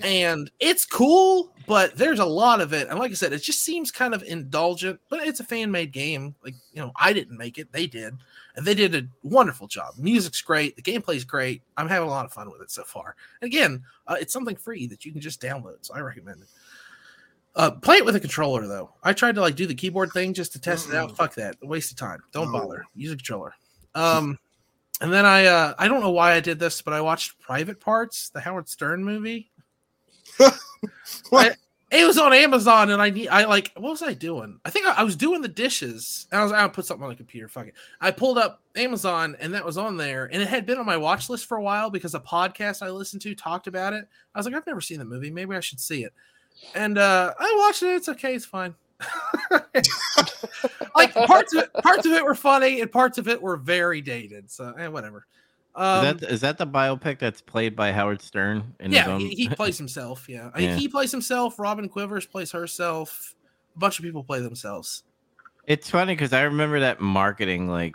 And 0.00 0.50
it's 0.58 0.86
cool, 0.86 1.52
but 1.66 1.96
there's 1.96 2.18
a 2.18 2.24
lot 2.24 2.60
of 2.60 2.72
it. 2.72 2.88
And 2.88 2.98
like 2.98 3.10
I 3.10 3.14
said, 3.14 3.32
it 3.32 3.42
just 3.42 3.62
seems 3.62 3.90
kind 3.90 4.14
of 4.14 4.22
indulgent, 4.22 4.98
but 5.10 5.20
it's 5.26 5.38
a 5.38 5.44
fan 5.44 5.70
made 5.70 5.92
game. 5.92 6.34
Like, 6.42 6.54
you 6.72 6.80
know, 6.80 6.92
I 6.96 7.12
didn't 7.12 7.36
make 7.36 7.58
it, 7.58 7.70
they 7.72 7.86
did. 7.86 8.14
And 8.56 8.66
they 8.66 8.74
did 8.74 8.94
a 8.94 9.06
wonderful 9.22 9.66
job. 9.66 9.94
Music's 9.98 10.40
great, 10.40 10.76
the 10.76 10.82
gameplay's 10.82 11.24
great. 11.24 11.62
I'm 11.76 11.88
having 11.88 12.08
a 12.08 12.10
lot 12.10 12.24
of 12.24 12.32
fun 12.32 12.50
with 12.50 12.62
it 12.62 12.70
so 12.70 12.84
far. 12.84 13.16
And 13.40 13.46
again, 13.46 13.82
uh, 14.06 14.16
it's 14.18 14.32
something 14.32 14.56
free 14.56 14.86
that 14.88 15.04
you 15.04 15.12
can 15.12 15.20
just 15.20 15.40
download, 15.42 15.76
so 15.82 15.94
I 15.94 16.00
recommend 16.00 16.42
it. 16.42 16.48
Uh, 17.54 17.70
play 17.70 17.96
it 17.96 18.04
with 18.04 18.16
a 18.16 18.20
controller 18.20 18.66
though. 18.66 18.90
I 19.02 19.12
tried 19.12 19.34
to 19.34 19.42
like 19.42 19.56
do 19.56 19.66
the 19.66 19.74
keyboard 19.74 20.10
thing 20.12 20.32
just 20.32 20.52
to 20.52 20.60
test 20.60 20.88
it 20.88 20.94
out. 20.94 21.14
Fuck 21.16 21.34
that, 21.34 21.56
a 21.62 21.66
waste 21.66 21.90
of 21.90 21.98
time. 21.98 22.22
Don't 22.32 22.50
No. 22.50 22.60
bother. 22.60 22.86
Use 22.94 23.12
a 23.12 23.16
controller. 23.16 23.54
Um, 23.94 24.38
and 25.02 25.12
then 25.12 25.26
I 25.26 25.44
uh, 25.44 25.74
I 25.78 25.86
don't 25.86 26.00
know 26.00 26.12
why 26.12 26.32
I 26.32 26.40
did 26.40 26.58
this, 26.58 26.80
but 26.80 26.94
I 26.94 27.02
watched 27.02 27.38
Private 27.40 27.78
Parts, 27.78 28.30
the 28.30 28.40
Howard 28.40 28.70
Stern 28.70 29.04
movie. 29.04 29.50
What? 31.30 31.56
It 31.90 32.06
was 32.06 32.16
on 32.16 32.32
Amazon, 32.32 32.90
and 32.90 33.02
I 33.02 33.10
need 33.10 33.28
I 33.28 33.44
like 33.44 33.70
what 33.76 33.90
was 33.90 34.02
I 34.02 34.14
doing? 34.14 34.58
I 34.64 34.70
think 34.70 34.86
I, 34.86 34.92
I 34.92 35.02
was 35.02 35.14
doing 35.14 35.42
the 35.42 35.48
dishes, 35.48 36.26
and 36.32 36.40
I 36.40 36.42
was 36.42 36.52
I'll 36.52 36.70
put 36.70 36.86
something 36.86 37.04
on 37.04 37.10
the 37.10 37.16
computer. 37.16 37.48
Fuck 37.48 37.66
it. 37.68 37.74
I 38.00 38.10
pulled 38.10 38.38
up 38.38 38.62
Amazon, 38.76 39.36
and 39.38 39.52
that 39.52 39.64
was 39.64 39.76
on 39.76 39.98
there, 39.98 40.24
and 40.32 40.40
it 40.40 40.48
had 40.48 40.64
been 40.64 40.78
on 40.78 40.86
my 40.86 40.96
watch 40.96 41.28
list 41.28 41.46
for 41.46 41.58
a 41.58 41.62
while 41.62 41.90
because 41.90 42.14
a 42.14 42.20
podcast 42.20 42.80
I 42.80 42.88
listened 42.90 43.20
to 43.22 43.34
talked 43.34 43.66
about 43.66 43.92
it. 43.92 44.08
I 44.34 44.38
was 44.38 44.46
like, 44.46 44.54
I've 44.54 44.66
never 44.66 44.80
seen 44.80 44.98
the 45.00 45.04
movie, 45.04 45.30
maybe 45.30 45.54
I 45.54 45.60
should 45.60 45.80
see 45.80 46.02
it. 46.04 46.14
And 46.74 46.96
uh 46.96 47.34
I 47.38 47.54
watched 47.66 47.82
it. 47.82 47.94
It's 47.94 48.08
okay. 48.08 48.34
It's 48.34 48.46
fine. 48.46 48.74
like 50.94 51.12
parts 51.12 51.54
of 51.54 51.64
it, 51.64 51.72
parts 51.82 52.06
of 52.06 52.12
it 52.12 52.24
were 52.24 52.34
funny, 52.34 52.80
and 52.80 52.90
parts 52.90 53.18
of 53.18 53.28
it 53.28 53.40
were 53.40 53.58
very 53.58 54.00
dated. 54.00 54.50
So 54.50 54.72
eh, 54.78 54.86
whatever. 54.86 55.26
Um, 55.74 56.04
is 56.06 56.20
that 56.20 56.30
is 56.30 56.40
that 56.42 56.58
the 56.58 56.66
biopic 56.66 57.18
that's 57.18 57.40
played 57.40 57.74
by 57.74 57.92
Howard 57.92 58.20
Stern? 58.20 58.74
Yeah, 58.80 59.08
own... 59.08 59.20
he, 59.20 59.28
he 59.30 59.48
plays 59.50 59.78
himself. 59.78 60.28
Yeah. 60.28 60.50
I- 60.54 60.60
Yeah. 60.60 60.76
he 60.76 60.88
plays 60.88 61.10
himself. 61.10 61.58
Robin 61.58 61.88
Quivers 61.88 62.26
plays 62.30 62.52
herself. 62.52 63.34
A 63.74 63.78
bunch 63.78 63.98
of 63.98 64.04
people 64.04 64.22
play 64.22 64.40
themselves. 64.40 65.02
It's 65.66 65.88
funny 65.88 66.12
because 66.14 66.32
I 66.32 66.42
remember 66.42 66.80
that 66.80 67.00
marketing 67.00 67.68
like 67.68 67.94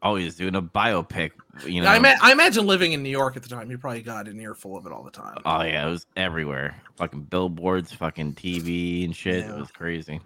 always 0.00 0.36
doing 0.36 0.54
a 0.54 0.62
biopic. 0.62 1.32
You 1.66 1.82
know, 1.82 1.88
I, 1.88 1.96
ima- 1.96 2.16
I 2.22 2.30
imagine 2.32 2.66
living 2.66 2.92
in 2.92 3.02
New 3.02 3.10
York 3.10 3.36
at 3.36 3.42
the 3.42 3.48
time, 3.48 3.70
you 3.70 3.76
probably 3.76 4.00
got 4.02 4.28
an 4.28 4.40
earful 4.40 4.76
of 4.78 4.86
it 4.86 4.92
all 4.92 5.02
the 5.02 5.10
time. 5.10 5.36
oh 5.44 5.62
yeah, 5.62 5.86
it 5.86 5.90
was 5.90 6.06
everywhere. 6.16 6.80
Fucking 6.96 7.22
billboards, 7.24 7.92
fucking 7.92 8.34
TV 8.34 9.04
and 9.04 9.14
shit. 9.14 9.44
Yeah. 9.44 9.54
It 9.56 9.58
was 9.58 9.70
crazy. 9.70 10.20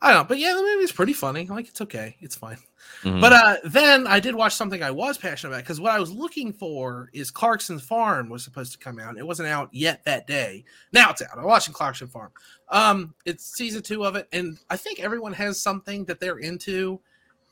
I 0.00 0.12
don't 0.12 0.22
know, 0.22 0.28
but 0.28 0.38
yeah, 0.38 0.54
the 0.54 0.62
movie's 0.62 0.92
pretty 0.92 1.12
funny. 1.12 1.46
Like 1.46 1.68
it's 1.68 1.80
okay, 1.80 2.16
it's 2.20 2.36
fine. 2.36 2.58
Mhm. 3.02 3.20
But 3.20 3.32
uh, 3.32 3.56
then 3.64 4.06
I 4.06 4.20
did 4.20 4.34
watch 4.34 4.54
something 4.54 4.82
I 4.82 4.90
was 4.90 5.18
passionate 5.18 5.52
about 5.52 5.64
because 5.64 5.80
what 5.80 5.92
I 5.92 5.98
was 5.98 6.10
looking 6.12 6.52
for 6.52 7.10
is 7.12 7.30
Clarkson 7.30 7.78
Farm 7.78 8.28
was 8.28 8.42
supposed 8.44 8.72
to 8.72 8.78
come 8.78 8.98
out. 8.98 9.18
It 9.18 9.26
wasn't 9.26 9.48
out 9.48 9.68
yet 9.72 10.04
that 10.04 10.26
day. 10.26 10.64
Now 10.92 11.10
it's 11.10 11.22
out. 11.22 11.36
I'm 11.36 11.44
watching 11.44 11.74
Clarkson 11.74 12.08
Farm. 12.08 12.30
Um, 12.68 13.14
it's 13.24 13.44
season 13.56 13.82
two 13.82 14.04
of 14.04 14.14
it, 14.16 14.28
and 14.32 14.58
I 14.70 14.76
think 14.76 15.00
everyone 15.00 15.32
has 15.34 15.60
something 15.60 16.04
that 16.06 16.20
they're 16.20 16.38
into, 16.38 17.00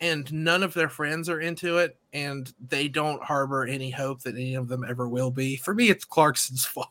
and 0.01 0.31
none 0.33 0.62
of 0.62 0.74
their 0.74 0.89
friends 0.89 1.29
are 1.29 1.41
into 1.41 1.79
it, 1.79 1.99
and 2.12 2.53
they 2.68 2.87
don't 2.89 3.22
harbor 3.22 3.64
any 3.66 3.91
hope 3.91 4.22
that 4.22 4.35
any 4.35 4.55
of 4.55 4.68
them 4.68 4.85
ever 4.89 5.09
will 5.09 5.31
be. 5.31 5.57
For 5.57 5.74
me, 5.74 5.89
it's 5.91 6.05
Clarkson's 6.05 6.64
Farm. 6.66 6.87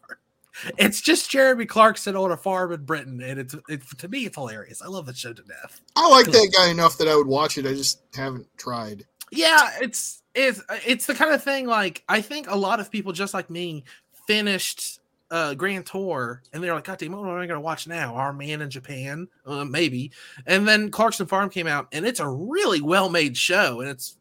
It's 0.77 1.01
just 1.01 1.29
Jeremy 1.29 1.65
Clarkson 1.65 2.15
on 2.15 2.31
a 2.31 2.37
farm 2.37 2.71
in 2.71 2.85
Britain, 2.85 3.21
and 3.21 3.39
it's 3.39 3.55
it's 3.69 3.93
to 3.95 4.07
me 4.07 4.25
it's 4.25 4.35
hilarious. 4.35 4.81
I 4.81 4.87
love 4.87 5.05
the 5.05 5.13
show 5.13 5.33
to 5.33 5.43
death. 5.43 5.81
I 5.95 6.09
like 6.09 6.27
that 6.27 6.53
guy 6.57 6.69
enough 6.69 6.97
that 6.97 7.07
I 7.07 7.15
would 7.15 7.27
watch 7.27 7.57
it. 7.57 7.65
I 7.65 7.73
just 7.73 8.01
haven't 8.15 8.47
tried. 8.57 9.05
yeah 9.31 9.71
it's 9.81 10.21
it's 10.35 10.61
it's 10.85 11.07
the 11.07 11.15
kind 11.15 11.33
of 11.33 11.43
thing 11.43 11.65
like 11.65 12.03
i 12.07 12.21
think 12.21 12.47
a 12.49 12.55
lot 12.55 12.79
of 12.79 12.91
people 12.91 13.11
just 13.11 13.33
like 13.33 13.49
me 13.49 13.83
finished 14.27 14.99
uh 15.31 15.55
grand 15.55 15.85
tour 15.85 16.43
and 16.53 16.63
they're 16.63 16.75
like 16.75 16.83
god 16.83 16.99
damn 16.99 17.11
what 17.11 17.27
am 17.27 17.37
i 17.37 17.47
gonna 17.47 17.59
watch 17.59 17.87
now 17.87 18.13
our 18.13 18.31
man 18.31 18.61
in 18.61 18.69
japan 18.69 19.27
uh, 19.47 19.65
maybe 19.65 20.11
and 20.45 20.67
then 20.67 20.91
clarkson 20.91 21.25
farm 21.25 21.49
came 21.49 21.65
out 21.67 21.87
and 21.91 22.05
it's 22.05 22.19
a 22.19 22.29
really 22.29 22.81
well 22.81 23.09
made 23.09 23.35
show 23.35 23.81
and 23.81 23.89
it's 23.89 24.17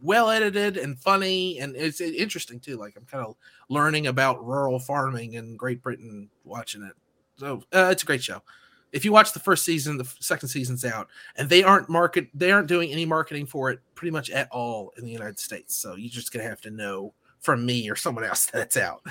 well 0.00 0.30
edited 0.30 0.76
and 0.78 0.98
funny 0.98 1.58
and 1.60 1.76
it's 1.76 2.00
interesting 2.00 2.58
too 2.58 2.76
like 2.78 2.94
i'm 2.96 3.04
kind 3.04 3.24
of 3.24 3.36
learning 3.68 4.06
about 4.06 4.44
rural 4.44 4.78
farming 4.78 5.34
in 5.34 5.56
great 5.56 5.82
britain 5.82 6.28
watching 6.44 6.82
it. 6.82 6.94
So 7.36 7.62
uh, 7.72 7.88
it's 7.92 8.02
a 8.02 8.06
great 8.06 8.22
show. 8.22 8.42
If 8.90 9.04
you 9.04 9.12
watch 9.12 9.32
the 9.32 9.40
first 9.40 9.64
season 9.64 9.98
the 9.98 10.10
second 10.20 10.48
season's 10.48 10.84
out 10.84 11.08
and 11.36 11.48
they 11.48 11.62
aren't 11.62 11.88
market 11.88 12.28
they 12.34 12.50
aren't 12.50 12.68
doing 12.68 12.90
any 12.90 13.04
marketing 13.04 13.46
for 13.46 13.70
it 13.70 13.80
pretty 13.94 14.10
much 14.10 14.30
at 14.30 14.48
all 14.50 14.92
in 14.96 15.04
the 15.04 15.10
united 15.10 15.38
states 15.38 15.74
so 15.74 15.94
you're 15.94 16.08
just 16.08 16.32
gonna 16.32 16.48
have 16.48 16.60
to 16.62 16.70
know 16.70 17.12
from 17.40 17.64
me 17.64 17.88
or 17.90 17.96
someone 17.96 18.24
else 18.24 18.46
that 18.52 18.62
it's 18.62 18.76
out. 18.76 19.02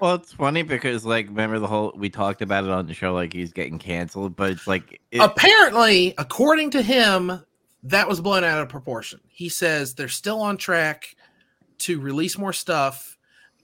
Well, 0.00 0.16
it's 0.16 0.32
funny 0.32 0.62
because 0.62 1.04
like 1.04 1.28
remember 1.28 1.58
the 1.58 1.68
whole 1.68 1.92
we 1.96 2.10
talked 2.10 2.42
about 2.42 2.64
it 2.64 2.70
on 2.70 2.86
the 2.86 2.94
show 2.94 3.14
like 3.14 3.32
he's 3.32 3.52
getting 3.52 3.78
canceled, 3.78 4.34
but 4.34 4.50
it's 4.50 4.66
like 4.66 5.00
it, 5.10 5.20
Apparently, 5.20 6.14
according 6.18 6.70
to 6.70 6.82
him, 6.82 7.40
that 7.84 8.08
was 8.08 8.20
blown 8.20 8.42
out 8.42 8.60
of 8.60 8.68
proportion. 8.68 9.20
He 9.28 9.48
says 9.48 9.94
they're 9.94 10.08
still 10.08 10.40
on 10.40 10.56
track 10.56 11.14
to 11.78 12.00
release 12.00 12.36
more 12.36 12.52
stuff, 12.52 13.11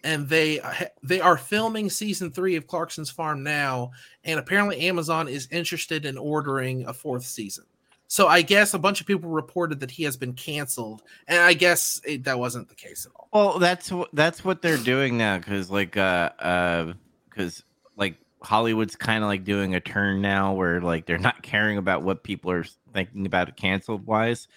and 0.05 0.29
they 0.29 0.61
they 1.03 1.21
are 1.21 1.37
filming 1.37 1.91
season 1.91 2.31
three 2.31 2.57
of 2.57 2.67
Clarkson's 2.67 3.11
Farm 3.11 3.43
now, 3.43 3.93
and 4.25 4.39
apparently 4.39 4.81
Amazon 4.81 5.29
is 5.29 5.49
interested 5.51 6.05
in 6.05 6.17
ordering 6.17 6.87
a 6.87 6.93
fourth 6.93 7.25
season. 7.25 7.65
So 8.11 8.27
I 8.27 8.41
guess 8.41 8.73
a 8.73 8.79
bunch 8.79 9.03
of 9.03 9.07
people 9.07 9.29
reported 9.29 9.81
that 9.81 9.91
he 9.91 10.05
has 10.05 10.17
been 10.17 10.33
canceled, 10.33 11.03
and 11.27 11.41
I 11.41 11.53
guess 11.53 12.01
it, 12.07 12.25
that 12.25 12.39
wasn't 12.39 12.69
the 12.69 12.75
case 12.75 13.07
at 13.07 13.13
all. 13.15 13.29
Well, 13.33 13.59
that's 13.59 13.93
that's 14.13 14.45
what 14.45 14.63
they're 14.63 14.79
doing 14.79 15.19
now 15.19 15.39
because 15.39 15.71
like 15.71 15.97
uh 15.97 16.31
uh 16.39 16.93
because 17.29 17.63
like 17.97 18.17
Hollywood's 18.43 18.97
kind 18.97 19.23
of 19.23 19.29
like 19.29 19.45
doing 19.45 19.75
a 19.75 19.81
turn 19.81 20.23
now 20.23 20.55
where 20.55 20.81
like 20.81 21.05
they're 21.05 21.19
not 21.19 21.43
caring 21.43 21.77
about 21.77 22.03
what 22.03 22.23
people 22.23 22.51
are 22.51 22.65
thinking 22.95 23.27
about 23.27 23.55
canceled 23.57 24.07
wise. 24.07 24.49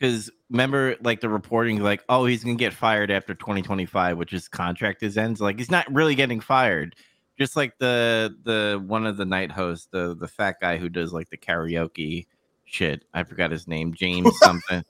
Because 0.00 0.30
remember, 0.48 0.96
like 1.02 1.20
the 1.20 1.28
reporting, 1.28 1.82
like 1.82 2.02
oh 2.08 2.24
he's 2.24 2.42
gonna 2.42 2.56
get 2.56 2.72
fired 2.72 3.10
after 3.10 3.34
2025, 3.34 4.16
which 4.16 4.30
his 4.30 4.48
contract 4.48 5.02
is 5.02 5.18
ends. 5.18 5.40
Like 5.42 5.58
he's 5.58 5.70
not 5.70 5.92
really 5.92 6.14
getting 6.14 6.40
fired. 6.40 6.96
Just 7.38 7.54
like 7.54 7.78
the 7.78 8.34
the 8.44 8.82
one 8.86 9.06
of 9.06 9.18
the 9.18 9.26
night 9.26 9.50
hosts, 9.52 9.88
the 9.92 10.16
the 10.18 10.26
fat 10.26 10.56
guy 10.60 10.78
who 10.78 10.88
does 10.88 11.12
like 11.12 11.28
the 11.28 11.36
karaoke 11.36 12.26
shit. 12.64 13.04
I 13.12 13.24
forgot 13.24 13.50
his 13.50 13.68
name, 13.68 13.92
James 13.92 14.30
something. 14.42 14.82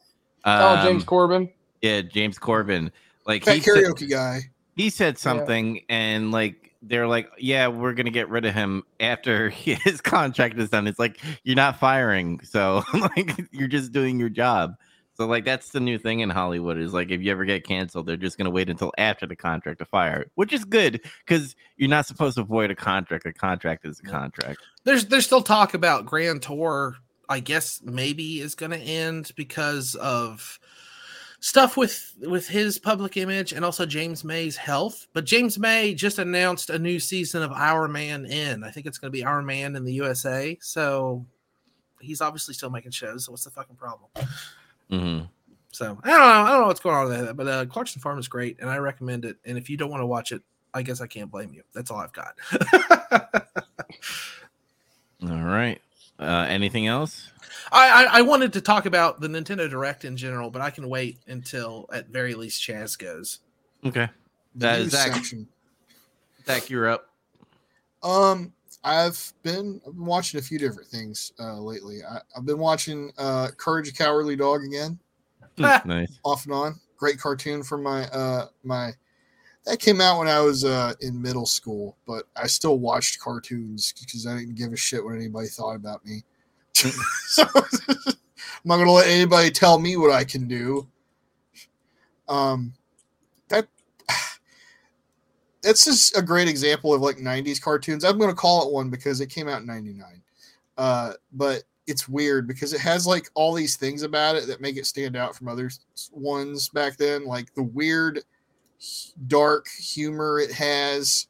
oh, 0.44 0.82
James 0.84 1.02
Um, 1.02 1.06
Corden. 1.08 1.52
Yeah, 1.82 2.02
James 2.02 2.38
Corden. 2.38 2.90
Like 3.26 3.44
That 3.44 3.56
he 3.56 3.60
said, 3.62 3.74
karaoke 3.84 4.08
guy. 4.08 4.40
he 4.76 4.90
said 4.90 5.18
something, 5.18 5.80
and 5.88 6.30
like 6.30 6.72
they're 6.82 7.06
like, 7.08 7.28
"Yeah, 7.38 7.66
we're 7.68 7.94
gonna 7.94 8.10
get 8.10 8.28
rid 8.28 8.44
of 8.44 8.54
him 8.54 8.84
after 9.00 9.50
his 9.50 10.00
contract 10.00 10.56
is 10.58 10.70
done." 10.70 10.86
It's 10.86 10.98
like 11.00 11.18
you're 11.42 11.56
not 11.56 11.78
firing, 11.80 12.40
so 12.44 12.82
like 12.94 13.32
you're 13.50 13.68
just 13.68 13.90
doing 13.92 14.18
your 14.20 14.28
job. 14.30 14.76
So 15.20 15.26
like 15.26 15.44
that's 15.44 15.68
the 15.68 15.80
new 15.80 15.98
thing 15.98 16.20
in 16.20 16.30
Hollywood 16.30 16.78
is 16.78 16.94
like 16.94 17.10
if 17.10 17.20
you 17.20 17.30
ever 17.30 17.44
get 17.44 17.62
canceled, 17.62 18.06
they're 18.06 18.16
just 18.16 18.38
gonna 18.38 18.48
wait 18.48 18.70
until 18.70 18.90
after 18.96 19.26
the 19.26 19.36
contract 19.36 19.80
to 19.80 19.84
fire, 19.84 20.30
which 20.36 20.50
is 20.50 20.64
good 20.64 21.02
because 21.26 21.54
you're 21.76 21.90
not 21.90 22.06
supposed 22.06 22.36
to 22.36 22.40
avoid 22.40 22.70
a 22.70 22.74
contract. 22.74 23.26
A 23.26 23.32
contract 23.34 23.84
is 23.84 24.00
a 24.00 24.08
contract. 24.08 24.60
There's 24.84 25.04
there's 25.04 25.26
still 25.26 25.42
talk 25.42 25.74
about 25.74 26.06
Grand 26.06 26.40
Tour. 26.40 26.96
I 27.28 27.40
guess 27.40 27.82
maybe 27.84 28.40
is 28.40 28.54
going 28.54 28.70
to 28.70 28.78
end 28.78 29.32
because 29.36 29.94
of 29.96 30.58
stuff 31.40 31.76
with 31.76 32.14
with 32.22 32.48
his 32.48 32.78
public 32.78 33.18
image 33.18 33.52
and 33.52 33.62
also 33.62 33.84
James 33.84 34.24
May's 34.24 34.56
health. 34.56 35.06
But 35.12 35.26
James 35.26 35.58
May 35.58 35.92
just 35.92 36.18
announced 36.18 36.70
a 36.70 36.78
new 36.78 36.98
season 36.98 37.42
of 37.42 37.52
Our 37.52 37.88
Man 37.88 38.24
in. 38.24 38.64
I 38.64 38.70
think 38.70 38.86
it's 38.86 38.96
going 38.96 39.12
to 39.12 39.18
be 39.18 39.22
Our 39.22 39.42
Man 39.42 39.76
in 39.76 39.84
the 39.84 39.92
USA. 39.92 40.56
So 40.62 41.26
he's 42.00 42.22
obviously 42.22 42.54
still 42.54 42.70
making 42.70 42.92
shows. 42.92 43.26
So 43.26 43.32
what's 43.32 43.44
the 43.44 43.50
fucking 43.50 43.76
problem? 43.76 44.08
Hmm 44.90 45.20
So 45.72 45.98
I 46.02 46.08
don't 46.10 46.18
know. 46.18 46.24
I 46.24 46.48
don't 46.50 46.60
know 46.60 46.66
what's 46.66 46.80
going 46.80 46.96
on 46.96 47.08
with 47.08 47.20
that. 47.26 47.36
But 47.36 47.46
uh, 47.46 47.66
Clarkson 47.66 48.00
Farm 48.00 48.18
is 48.18 48.28
great, 48.28 48.58
and 48.60 48.68
I 48.68 48.76
recommend 48.78 49.24
it. 49.24 49.36
And 49.44 49.56
if 49.56 49.70
you 49.70 49.76
don't 49.76 49.90
want 49.90 50.02
to 50.02 50.06
watch 50.06 50.32
it, 50.32 50.42
I 50.74 50.82
guess 50.82 51.00
I 51.00 51.06
can't 51.06 51.30
blame 51.30 51.52
you. 51.52 51.62
That's 51.74 51.90
all 51.90 51.98
I've 51.98 52.12
got. 52.12 52.34
All 55.22 55.42
right. 55.42 55.80
Uh, 56.18 56.46
anything 56.48 56.86
else? 56.86 57.30
I, 57.72 58.04
I 58.04 58.18
I 58.18 58.22
wanted 58.22 58.52
to 58.54 58.60
talk 58.60 58.86
about 58.86 59.20
the 59.20 59.28
Nintendo 59.28 59.68
Direct 59.68 60.04
in 60.04 60.16
general, 60.16 60.50
but 60.50 60.62
I 60.62 60.70
can 60.70 60.88
wait 60.88 61.18
until 61.26 61.88
at 61.92 62.08
very 62.08 62.34
least 62.34 62.62
Chaz 62.62 62.98
goes. 62.98 63.40
Okay. 63.84 64.08
That 64.56 64.80
is 64.80 64.94
Uh, 64.94 65.14
news 65.14 65.28
Zach. 65.28 65.38
Zach, 66.46 66.70
you're 66.70 66.88
up. 66.88 67.10
Um, 68.02 68.52
I've 68.82 69.32
been 69.42 69.80
I've 69.86 69.94
been 69.94 70.06
watching 70.06 70.40
a 70.40 70.42
few 70.42 70.58
different 70.58 70.88
things 70.88 71.32
uh, 71.38 71.58
lately. 71.60 71.98
I, 72.02 72.18
I've 72.36 72.46
been 72.46 72.58
watching 72.58 73.12
uh, 73.18 73.48
Courage 73.56 73.86
the 73.90 73.92
Cowardly 73.96 74.36
Dog 74.36 74.64
again, 74.64 74.98
Ah. 75.62 75.82
nice. 75.84 76.18
off 76.24 76.44
and 76.44 76.54
on. 76.54 76.80
Great 76.96 77.18
cartoon 77.18 77.62
from 77.62 77.82
my 77.82 78.06
uh 78.08 78.46
my 78.62 78.92
that 79.66 79.78
came 79.78 80.00
out 80.00 80.18
when 80.18 80.28
I 80.28 80.40
was 80.40 80.64
uh 80.64 80.94
in 81.00 81.20
middle 81.20 81.46
school, 81.46 81.96
but 82.06 82.24
I 82.36 82.46
still 82.46 82.78
watched 82.78 83.20
cartoons 83.20 83.92
because 84.00 84.26
I 84.26 84.38
didn't 84.38 84.54
give 84.54 84.72
a 84.72 84.76
shit 84.76 85.04
what 85.04 85.14
anybody 85.14 85.48
thought 85.48 85.76
about 85.76 86.04
me. 86.04 86.24
so 86.74 87.42
I'm 87.88 88.14
not 88.64 88.78
gonna 88.78 88.92
let 88.92 89.08
anybody 89.08 89.50
tell 89.50 89.78
me 89.78 89.96
what 89.96 90.10
I 90.10 90.24
can 90.24 90.48
do. 90.48 90.88
Um, 92.28 92.72
that 92.72 92.79
that's 95.62 95.84
just 95.84 96.16
a 96.16 96.22
great 96.22 96.48
example 96.48 96.94
of 96.94 97.00
like 97.00 97.16
90s 97.16 97.60
cartoons. 97.60 98.04
I'm 98.04 98.18
gonna 98.18 98.34
call 98.34 98.66
it 98.66 98.72
one 98.72 98.90
because 98.90 99.20
it 99.20 99.28
came 99.28 99.48
out 99.48 99.60
in 99.60 99.66
99. 99.66 100.22
Uh, 100.78 101.12
but 101.32 101.62
it's 101.86 102.08
weird 102.08 102.46
because 102.46 102.72
it 102.72 102.80
has 102.80 103.06
like 103.06 103.28
all 103.34 103.52
these 103.52 103.76
things 103.76 104.02
about 104.02 104.36
it 104.36 104.46
that 104.46 104.60
make 104.60 104.76
it 104.76 104.86
stand 104.86 105.16
out 105.16 105.34
from 105.34 105.48
other 105.48 105.70
ones 106.12 106.68
back 106.68 106.96
then, 106.96 107.26
like 107.26 107.52
the 107.54 107.62
weird, 107.62 108.20
dark 109.26 109.66
humor 109.68 110.38
it 110.38 110.52
has. 110.52 111.26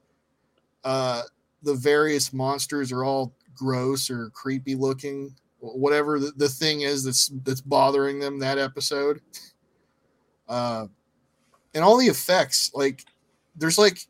Uh, 0.84 1.22
the 1.62 1.74
various 1.74 2.32
monsters 2.32 2.92
are 2.92 3.04
all 3.04 3.32
gross 3.54 4.10
or 4.10 4.30
creepy 4.30 4.74
looking, 4.74 5.34
whatever 5.58 6.18
the, 6.18 6.32
the 6.36 6.48
thing 6.48 6.82
is 6.82 7.04
that's 7.04 7.28
that's 7.44 7.60
bothering 7.60 8.18
them 8.18 8.38
that 8.38 8.58
episode. 8.58 9.20
Uh, 10.48 10.86
and 11.74 11.84
all 11.84 11.96
the 11.96 12.06
effects, 12.06 12.70
like 12.74 13.04
there's 13.56 13.78
like 13.78 14.06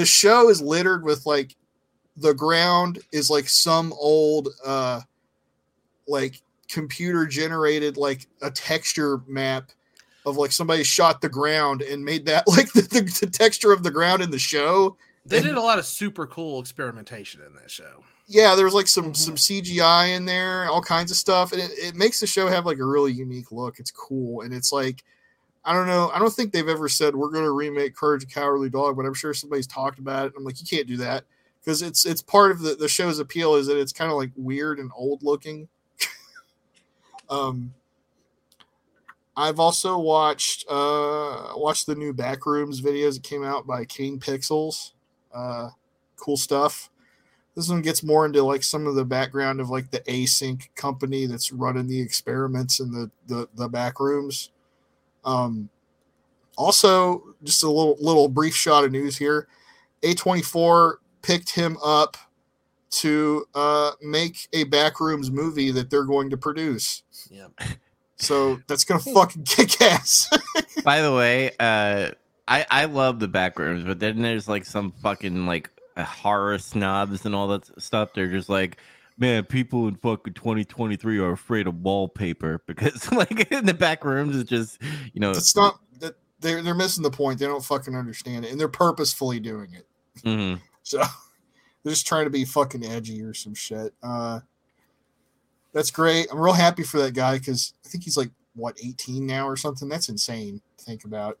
the 0.00 0.06
show 0.06 0.48
is 0.48 0.62
littered 0.62 1.04
with 1.04 1.26
like 1.26 1.54
the 2.16 2.32
ground 2.32 3.00
is 3.12 3.28
like 3.28 3.46
some 3.50 3.92
old 3.92 4.48
uh 4.64 5.00
like 6.08 6.40
computer 6.68 7.26
generated 7.26 7.98
like 7.98 8.26
a 8.40 8.50
texture 8.50 9.20
map 9.26 9.70
of 10.24 10.36
like 10.38 10.52
somebody 10.52 10.82
shot 10.82 11.20
the 11.20 11.28
ground 11.28 11.82
and 11.82 12.02
made 12.02 12.24
that 12.24 12.44
like 12.48 12.72
the, 12.72 12.80
the, 12.82 13.00
the 13.20 13.30
texture 13.30 13.72
of 13.72 13.82
the 13.82 13.90
ground 13.90 14.22
in 14.22 14.30
the 14.30 14.38
show 14.38 14.96
They 15.26 15.42
did 15.42 15.56
a 15.56 15.60
lot 15.60 15.78
of 15.78 15.84
super 15.84 16.26
cool 16.26 16.60
experimentation 16.60 17.42
in 17.46 17.52
that 17.56 17.70
show. 17.70 18.02
yeah 18.26 18.54
there's 18.54 18.72
like 18.74 18.88
some 18.88 19.12
Mhm. 19.12 19.16
some 19.16 19.34
cgi 19.34 20.16
in 20.16 20.24
there 20.24 20.66
all 20.70 20.80
kinds 20.82 21.10
of 21.10 21.16
stuff 21.18 21.52
and 21.52 21.60
it, 21.60 21.70
it 21.72 21.94
makes 21.94 22.20
the 22.20 22.26
show 22.26 22.48
have 22.48 22.64
like 22.64 22.78
a 22.78 22.84
really 22.86 23.12
unique 23.12 23.52
look 23.52 23.78
it's 23.78 23.90
cool 23.90 24.40
and 24.40 24.54
it's 24.54 24.72
like 24.72 25.04
i 25.64 25.72
don't 25.72 25.86
know. 25.86 26.10
I 26.14 26.18
don't 26.18 26.32
think 26.32 26.52
they've 26.52 26.68
ever 26.68 26.88
said 26.88 27.14
we're 27.14 27.30
going 27.30 27.44
to 27.44 27.50
remake 27.50 27.94
courage 27.94 28.24
the 28.24 28.32
cowardly 28.32 28.70
dog 28.70 28.96
but 28.96 29.06
i'm 29.06 29.14
sure 29.14 29.34
somebody's 29.34 29.66
talked 29.66 29.98
about 29.98 30.26
it. 30.26 30.32
I'm 30.36 30.44
like 30.44 30.60
you 30.60 30.66
can't 30.66 30.86
do 30.86 30.96
that. 30.98 31.24
Because 31.60 31.82
it's 31.82 32.06
it's 32.06 32.22
part 32.22 32.50
of 32.50 32.60
the, 32.60 32.74
the 32.74 32.88
show's 32.88 33.18
appeal 33.18 33.54
is 33.56 33.66
that 33.66 33.78
it's 33.78 33.92
kind 33.92 34.10
of 34.10 34.16
like 34.16 34.30
weird 34.36 34.78
and 34.78 34.90
old 34.94 35.22
looking. 35.22 35.68
Um 37.28 37.74
i've 39.36 39.60
also 39.60 39.96
watched 39.96 40.64
uh 40.68 41.52
watched 41.54 41.86
the 41.86 41.94
new 41.94 42.12
backrooms 42.12 42.80
videos 42.82 43.14
that 43.14 43.22
came 43.22 43.44
out 43.44 43.66
by 43.66 43.84
Kane 43.84 44.18
Pixels. 44.18 44.92
Uh 45.32 45.70
cool 46.16 46.36
stuff. 46.36 46.90
This 47.54 47.68
one 47.68 47.82
gets 47.82 48.02
more 48.02 48.26
into 48.26 48.42
like 48.42 48.62
some 48.62 48.86
of 48.86 48.94
the 48.94 49.04
background 49.04 49.60
of 49.60 49.70
like 49.70 49.90
the 49.90 50.00
async 50.00 50.68
company 50.74 51.26
that's 51.26 51.52
running 51.52 51.86
the 51.86 52.00
experiments 52.00 52.80
in 52.80 52.90
the 52.90 53.10
the, 53.26 53.48
the 53.54 53.68
back 53.68 54.00
rooms 54.00 54.50
um 55.24 55.68
also 56.56 57.22
just 57.44 57.62
a 57.62 57.68
little 57.70 57.96
little 58.00 58.28
brief 58.28 58.54
shot 58.54 58.84
of 58.84 58.92
news 58.92 59.16
here 59.16 59.48
a24 60.02 60.94
picked 61.22 61.50
him 61.50 61.76
up 61.84 62.16
to 62.90 63.44
uh 63.54 63.92
make 64.02 64.48
a 64.52 64.64
backrooms 64.66 65.30
movie 65.30 65.70
that 65.70 65.90
they're 65.90 66.04
going 66.04 66.28
to 66.30 66.36
produce 66.36 67.02
Yeah. 67.30 67.46
so 68.16 68.60
that's 68.66 68.84
gonna 68.84 69.00
fucking 69.14 69.44
kick 69.44 69.80
ass 69.80 70.28
By 70.84 71.02
the 71.02 71.12
way, 71.14 71.50
uh, 71.60 72.10
I 72.48 72.64
I 72.70 72.84
love 72.86 73.20
the 73.20 73.28
backrooms, 73.28 73.86
but 73.86 73.98
then 74.00 74.22
there's 74.22 74.48
like 74.48 74.64
some 74.64 74.92
fucking 75.02 75.44
like 75.46 75.68
uh, 75.96 76.04
horror 76.04 76.58
snobs 76.58 77.26
and 77.26 77.34
all 77.34 77.48
that 77.48 77.82
stuff. 77.82 78.14
They're 78.14 78.28
just 78.30 78.48
like, 78.48 78.78
man, 79.20 79.44
people 79.44 79.86
in 79.86 79.94
fucking 79.94 80.34
2023 80.34 81.18
are 81.18 81.30
afraid 81.30 81.68
of 81.68 81.76
wallpaper 81.76 82.60
because 82.66 83.12
like 83.12 83.52
in 83.52 83.66
the 83.66 83.74
back 83.74 84.04
rooms 84.04 84.36
it's 84.36 84.50
just 84.50 84.82
you 85.12 85.20
know 85.20 85.30
it's 85.30 85.54
not 85.54 85.78
that 86.00 86.16
they're, 86.40 86.62
they're 86.62 86.74
missing 86.74 87.04
the 87.04 87.10
point 87.10 87.38
they 87.38 87.46
don't 87.46 87.64
fucking 87.64 87.94
understand 87.94 88.44
it 88.44 88.50
and 88.50 88.58
they're 88.58 88.66
purposefully 88.66 89.38
doing 89.38 89.72
it 89.74 89.86
Mhm. 90.24 90.60
So 90.82 90.98
they're 90.98 91.92
just 91.92 92.06
trying 92.06 92.24
to 92.24 92.30
be 92.30 92.44
fucking 92.44 92.84
edgy 92.84 93.22
or 93.22 93.32
some 93.32 93.54
shit. 93.54 93.94
Uh, 94.02 94.40
that's 95.72 95.90
great. 95.90 96.26
I'm 96.32 96.40
real 96.40 96.52
happy 96.54 96.82
for 96.82 96.98
that 96.98 97.14
guy 97.14 97.38
because 97.38 97.74
I 97.84 97.88
think 97.88 98.02
he's 98.02 98.16
like 98.16 98.30
what 98.54 98.76
18 98.82 99.24
now 99.24 99.46
or 99.46 99.56
something. 99.56 99.88
That's 99.88 100.08
insane 100.08 100.60
to 100.78 100.84
think 100.84 101.04
about. 101.04 101.38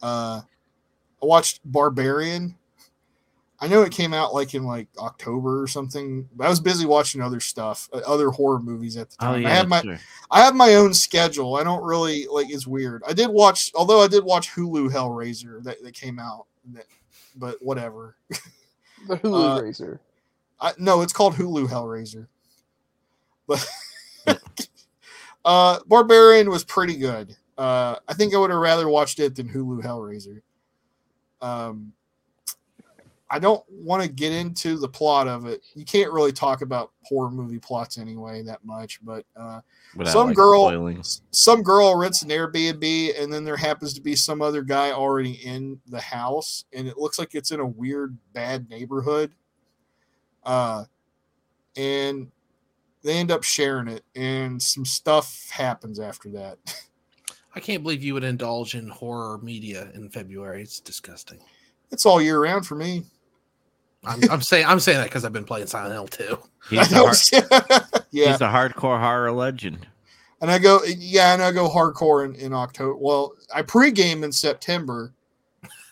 Uh, 0.00 0.42
I 1.22 1.26
watched 1.26 1.60
Barbarian. 1.64 2.56
I 3.64 3.66
know 3.66 3.80
it 3.80 3.92
came 3.92 4.12
out 4.12 4.34
like 4.34 4.52
in 4.54 4.62
like 4.64 4.88
October 4.98 5.62
or 5.62 5.66
something. 5.66 6.28
I 6.38 6.50
was 6.50 6.60
busy 6.60 6.84
watching 6.84 7.22
other 7.22 7.40
stuff, 7.40 7.88
uh, 7.94 8.00
other 8.06 8.28
horror 8.28 8.60
movies 8.60 8.98
at 8.98 9.08
the 9.08 9.16
Oh 9.20 9.26
time. 9.32 9.42
yeah, 9.42 9.48
I 9.48 9.52
have 9.52 9.68
my 9.68 9.80
sure. 9.80 9.98
I 10.30 10.42
have 10.42 10.54
my 10.54 10.74
own 10.74 10.92
schedule. 10.92 11.56
I 11.56 11.64
don't 11.64 11.82
really 11.82 12.26
like. 12.30 12.50
It's 12.50 12.66
weird. 12.66 13.02
I 13.08 13.14
did 13.14 13.30
watch, 13.30 13.72
although 13.74 14.02
I 14.02 14.08
did 14.08 14.22
watch 14.22 14.50
Hulu 14.54 14.90
Hellraiser 14.90 15.62
that, 15.64 15.82
that 15.82 15.94
came 15.94 16.18
out. 16.18 16.44
That 16.74 16.84
but 17.36 17.56
whatever. 17.62 18.16
The 19.08 19.16
Hulu 19.16 19.58
Uh, 19.58 19.62
Racer. 19.62 20.00
I, 20.60 20.72
no, 20.76 21.00
it's 21.00 21.14
called 21.14 21.34
Hulu 21.34 21.66
Hellraiser. 21.68 22.26
But 23.46 23.66
uh, 25.44 25.78
Barbarian 25.86 26.50
was 26.50 26.64
pretty 26.64 26.96
good. 26.96 27.34
Uh, 27.56 27.96
I 28.08 28.14
think 28.14 28.34
I 28.34 28.38
would 28.38 28.50
have 28.50 28.58
rather 28.60 28.88
watched 28.88 29.20
it 29.20 29.36
than 29.36 29.48
Hulu 29.48 29.82
Hellraiser. 29.82 30.42
Um, 31.40 31.92
I 33.34 33.40
don't 33.40 33.64
want 33.68 34.00
to 34.00 34.08
get 34.08 34.30
into 34.30 34.78
the 34.78 34.88
plot 34.88 35.26
of 35.26 35.44
it. 35.44 35.60
You 35.74 35.84
can't 35.84 36.12
really 36.12 36.30
talk 36.30 36.62
about 36.62 36.92
horror 37.02 37.32
movie 37.32 37.58
plots 37.58 37.98
anyway 37.98 38.42
that 38.42 38.64
much, 38.64 39.04
but 39.04 39.26
uh, 39.34 39.60
Without, 39.96 40.12
some 40.12 40.26
like, 40.28 40.36
girl 40.36 40.68
spoiling. 40.68 41.02
some 41.32 41.64
girl 41.64 41.96
rents 41.96 42.22
an 42.22 42.28
Airbnb 42.28 43.20
and 43.20 43.32
then 43.32 43.42
there 43.42 43.56
happens 43.56 43.92
to 43.94 44.00
be 44.00 44.14
some 44.14 44.40
other 44.40 44.62
guy 44.62 44.92
already 44.92 45.32
in 45.32 45.80
the 45.88 46.00
house 46.00 46.64
and 46.72 46.86
it 46.86 46.96
looks 46.96 47.18
like 47.18 47.34
it's 47.34 47.50
in 47.50 47.58
a 47.58 47.66
weird 47.66 48.16
bad 48.34 48.70
neighborhood. 48.70 49.32
Uh 50.44 50.84
and 51.76 52.30
they 53.02 53.16
end 53.16 53.32
up 53.32 53.42
sharing 53.42 53.88
it 53.88 54.04
and 54.14 54.62
some 54.62 54.84
stuff 54.84 55.50
happens 55.50 55.98
after 55.98 56.28
that. 56.30 56.58
I 57.56 57.58
can't 57.58 57.82
believe 57.82 58.04
you 58.04 58.14
would 58.14 58.22
indulge 58.22 58.76
in 58.76 58.86
horror 58.86 59.38
media 59.38 59.90
in 59.94 60.08
February. 60.08 60.62
It's 60.62 60.78
disgusting. 60.78 61.40
It's 61.90 62.06
all 62.06 62.22
year 62.22 62.40
round 62.40 62.64
for 62.64 62.76
me. 62.76 63.02
I'm, 64.06 64.30
I'm 64.30 64.42
saying 64.42 64.66
I'm 64.66 64.80
saying 64.80 64.98
that 64.98 65.04
because 65.04 65.24
I've 65.24 65.32
been 65.32 65.44
playing 65.44 65.66
Silent 65.66 65.92
Hill 65.92 66.08
too. 66.08 66.38
He's 66.70 66.78
I 66.92 66.96
a, 66.96 66.98
know, 66.98 67.06
har- 67.06 68.02
yeah. 68.10 68.30
he's 68.32 68.40
a 68.40 68.48
hardcore 68.48 69.00
horror 69.00 69.32
legend. 69.32 69.86
And 70.40 70.50
I 70.50 70.58
go, 70.58 70.80
yeah, 70.84 71.32
and 71.32 71.42
I 71.42 71.52
go 71.52 71.68
hardcore 71.70 72.24
in, 72.24 72.34
in 72.34 72.52
October. 72.52 72.96
Well, 72.96 73.32
I 73.54 73.62
pregame 73.62 74.22
in 74.24 74.32
September, 74.32 75.14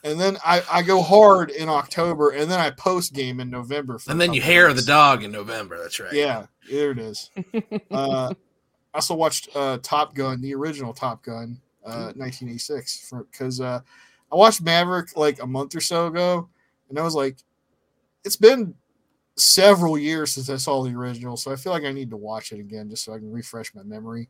and 0.05 0.21
then 0.21 0.37
I, 0.45 0.63
I 0.71 0.83
go 0.83 1.01
hard 1.01 1.51
in 1.51 1.71
October, 1.71 2.31
and 2.31 2.51
then 2.51 2.61
I 2.61 2.71
post 2.71 3.15
game 3.15 3.41
in 3.41 3.49
November. 3.49 3.99
for 3.99 4.11
And 4.11 4.21
then 4.21 4.35
you 4.35 4.43
hair 4.43 4.69
weeks. 4.69 4.81
the 4.81 4.87
dog 4.87 5.23
in 5.23 5.33
November. 5.33 5.79
That's 5.81 5.99
right. 6.01 6.13
Yeah, 6.13 6.47
there 6.71 6.91
it 6.91 6.99
is. 6.99 7.31
uh, 7.91 8.35
I 8.35 8.35
also 8.95 9.15
watched 9.15 9.49
uh, 9.57 9.79
Top 9.83 10.15
Gun, 10.15 10.43
the 10.43 10.55
original 10.55 10.93
Top 10.93 11.23
Gun, 11.25 11.59
uh, 11.87 12.13
1986, 12.17 13.13
because 13.31 13.59
uh, 13.61 13.81
I 14.31 14.37
watched 14.37 14.61
Maverick 14.61 15.17
like 15.17 15.41
a 15.43 15.47
month 15.47 15.75
or 15.75 15.81
so 15.81 16.09
ago, 16.09 16.49
and 16.91 16.99
I 16.99 17.03
was 17.03 17.15
like, 17.15 17.37
it's 18.25 18.37
been 18.37 18.75
several 19.37 19.99
years 19.99 20.33
since 20.33 20.51
I 20.51 20.57
saw 20.57 20.83
the 20.83 20.95
original, 20.95 21.37
so 21.37 21.53
I 21.53 21.57
feel 21.57 21.73
like 21.73 21.85
I 21.85 21.93
need 21.93 22.11
to 22.11 22.17
watch 22.17 22.53
it 22.53 22.61
again 22.61 22.89
just 22.91 23.05
so 23.05 23.15
I 23.15 23.19
can 23.19 23.33
refresh 23.33 23.75
my 23.75 23.83
memory. 23.83 24.29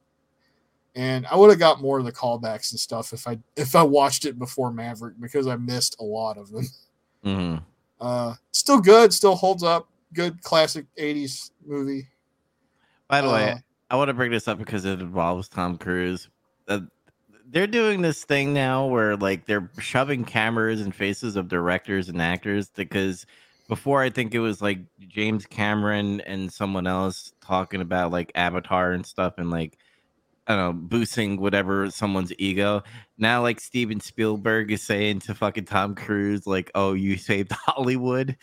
And 0.94 1.26
I 1.26 1.36
would 1.36 1.50
have 1.50 1.58
got 1.58 1.80
more 1.80 1.98
of 1.98 2.04
the 2.04 2.12
callbacks 2.12 2.72
and 2.72 2.80
stuff 2.80 3.12
if 3.12 3.26
I 3.26 3.38
if 3.56 3.74
I 3.74 3.82
watched 3.82 4.26
it 4.26 4.38
before 4.38 4.70
Maverick 4.72 5.14
because 5.20 5.46
I 5.46 5.56
missed 5.56 5.96
a 6.00 6.04
lot 6.04 6.36
of 6.36 6.50
them. 6.50 6.66
hmm 7.24 7.56
Uh, 8.00 8.34
still 8.50 8.80
good, 8.80 9.12
still 9.12 9.34
holds 9.34 9.62
up. 9.62 9.88
Good 10.12 10.42
classic 10.42 10.84
'80s 10.98 11.52
movie. 11.64 12.08
By 13.08 13.22
the 13.22 13.28
way, 13.28 13.52
Uh, 13.52 13.58
I 13.90 13.96
want 13.96 14.08
to 14.08 14.14
bring 14.14 14.30
this 14.30 14.48
up 14.48 14.58
because 14.58 14.84
it 14.84 15.00
involves 15.00 15.48
Tom 15.48 15.78
Cruise. 15.78 16.28
Uh, 16.68 16.80
they're 17.46 17.66
doing 17.66 18.02
this 18.02 18.24
thing 18.24 18.52
now 18.52 18.86
where 18.86 19.16
like 19.16 19.46
they're 19.46 19.70
shoving 19.78 20.24
cameras 20.24 20.80
in 20.80 20.92
faces 20.92 21.36
of 21.36 21.48
directors 21.48 22.08
and 22.08 22.20
actors 22.20 22.70
because 22.70 23.26
before 23.72 24.02
I 24.02 24.10
think 24.10 24.34
it 24.34 24.38
was 24.38 24.60
like 24.60 24.80
James 25.08 25.46
Cameron 25.46 26.20
and 26.26 26.52
someone 26.52 26.86
else 26.86 27.32
talking 27.40 27.80
about 27.80 28.10
like 28.10 28.30
Avatar 28.34 28.92
and 28.92 29.06
stuff 29.06 29.38
and 29.38 29.50
like 29.50 29.78
I 30.46 30.54
don't 30.54 30.62
know 30.62 30.88
boosting 30.88 31.40
whatever 31.40 31.90
someone's 31.90 32.34
ego. 32.38 32.82
Now 33.16 33.40
like 33.40 33.60
Steven 33.60 33.98
Spielberg 33.98 34.70
is 34.70 34.82
saying 34.82 35.20
to 35.20 35.34
fucking 35.34 35.64
Tom 35.64 35.94
Cruise 35.94 36.46
like, 36.46 36.70
"Oh, 36.74 36.92
you 36.92 37.16
saved 37.16 37.50
Hollywood." 37.66 38.36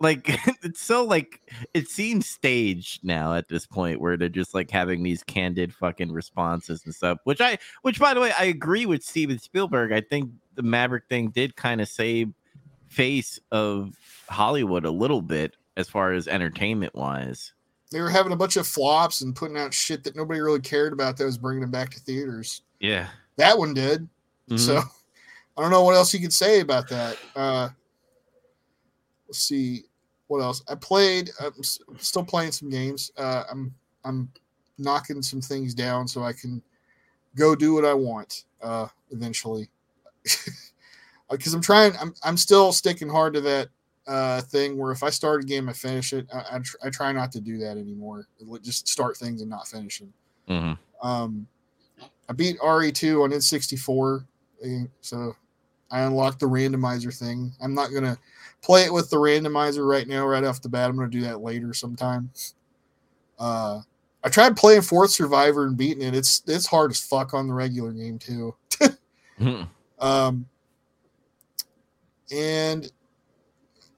Like 0.00 0.28
it's 0.62 0.82
so 0.82 1.02
like 1.02 1.40
it 1.72 1.88
seems 1.88 2.26
staged 2.26 3.02
now 3.02 3.32
at 3.32 3.48
this 3.48 3.64
point 3.64 4.02
where 4.02 4.18
they're 4.18 4.28
just 4.28 4.52
like 4.52 4.70
having 4.70 5.02
these 5.02 5.22
candid 5.22 5.72
fucking 5.72 6.12
responses 6.12 6.82
and 6.84 6.94
stuff. 6.94 7.20
Which 7.24 7.40
I, 7.40 7.56
which 7.80 7.98
by 7.98 8.12
the 8.12 8.20
way, 8.20 8.32
I 8.38 8.44
agree 8.44 8.84
with 8.84 9.02
Steven 9.02 9.38
Spielberg. 9.38 9.92
I 9.92 10.02
think 10.02 10.28
the 10.56 10.62
Maverick 10.62 11.04
thing 11.08 11.30
did 11.30 11.56
kind 11.56 11.80
of 11.80 11.88
save 11.88 12.34
face 12.94 13.38
of 13.52 13.94
Hollywood 14.28 14.84
a 14.84 14.90
little 14.90 15.22
bit 15.22 15.56
as 15.76 15.88
far 15.88 16.12
as 16.12 16.28
entertainment 16.28 16.94
wise. 16.94 17.52
they 17.90 18.00
were 18.00 18.08
having 18.10 18.32
a 18.32 18.36
bunch 18.36 18.56
of 18.56 18.66
flops 18.66 19.20
and 19.20 19.34
putting 19.36 19.56
out 19.56 19.74
shit 19.74 20.02
that 20.04 20.16
nobody 20.16 20.40
really 20.40 20.60
cared 20.60 20.92
about 20.92 21.16
that 21.16 21.24
was 21.24 21.38
bringing 21.38 21.60
them 21.60 21.70
back 21.70 21.90
to 21.90 22.00
theaters. 22.00 22.62
Yeah. 22.80 23.08
That 23.36 23.58
one 23.58 23.74
did. 23.74 24.08
So 24.56 24.76
Mm-hmm. 24.76 24.88
I 25.56 25.62
don't 25.62 25.70
know 25.70 25.82
what 25.84 25.94
else 25.94 26.12
you 26.12 26.20
could 26.20 26.32
say 26.32 26.60
about 26.60 26.88
that. 26.88 27.16
Uh, 27.36 27.68
let's 29.28 29.38
see 29.38 29.82
what 30.26 30.40
else. 30.40 30.64
I 30.68 30.74
played. 30.74 31.30
I'm 31.40 31.62
still 31.98 32.24
playing 32.24 32.50
some 32.52 32.68
games. 32.68 33.12
Uh, 33.16 33.44
I'm 33.50 33.72
I'm 34.04 34.28
knocking 34.78 35.22
some 35.22 35.40
things 35.40 35.72
down 35.72 36.08
so 36.08 36.24
I 36.24 36.32
can 36.32 36.60
go 37.36 37.54
do 37.54 37.72
what 37.74 37.84
I 37.84 37.94
want 37.94 38.44
uh, 38.62 38.88
eventually. 39.12 39.70
Because 41.30 41.54
I'm 41.54 41.60
trying. 41.62 41.92
I'm 42.00 42.14
I'm 42.22 42.36
still 42.36 42.72
sticking 42.72 43.08
hard 43.08 43.34
to 43.34 43.40
that 43.42 43.68
uh, 44.06 44.42
thing 44.42 44.76
where 44.76 44.92
if 44.92 45.02
I 45.02 45.10
start 45.10 45.42
a 45.42 45.46
game, 45.46 45.68
I 45.68 45.72
finish 45.72 46.12
it. 46.12 46.26
I, 46.32 46.56
I, 46.56 46.58
tr- 46.58 46.76
I 46.84 46.90
try 46.90 47.12
not 47.12 47.32
to 47.32 47.40
do 47.40 47.56
that 47.58 47.78
anymore. 47.78 48.26
Just 48.62 48.86
start 48.88 49.16
things 49.16 49.40
and 49.40 49.48
not 49.50 49.66
finish 49.66 50.00
them. 50.00 50.12
Mhm. 50.48 50.78
Um, 51.02 51.46
I 52.28 52.32
beat 52.34 52.58
RE2 52.60 53.22
on 53.24 53.30
N64, 53.30 54.24
eh, 54.64 54.84
so 55.00 55.34
I 55.90 56.00
unlocked 56.00 56.40
the 56.40 56.46
randomizer 56.46 57.16
thing. 57.16 57.52
I'm 57.62 57.74
not 57.74 57.92
gonna 57.92 58.18
play 58.62 58.84
it 58.84 58.92
with 58.92 59.08
the 59.10 59.16
randomizer 59.16 59.88
right 59.88 60.06
now, 60.06 60.26
right 60.26 60.44
off 60.44 60.60
the 60.62 60.68
bat. 60.68 60.90
I'm 60.90 60.96
gonna 60.96 61.08
do 61.08 61.22
that 61.22 61.40
later 61.40 61.72
sometime. 61.72 62.30
Uh, 63.38 63.80
I 64.22 64.28
tried 64.28 64.56
playing 64.56 64.82
Fourth 64.82 65.10
Survivor 65.10 65.66
and 65.66 65.76
beating 65.76 66.02
it. 66.02 66.14
It's 66.14 66.42
it's 66.46 66.66
hard 66.66 66.90
as 66.90 67.00
fuck 67.00 67.34
on 67.34 67.46
the 67.48 67.54
regular 67.54 67.92
game 67.92 68.18
too. 68.18 68.54
Mhm. 69.40 69.68
Um, 69.98 70.46
and 72.32 72.90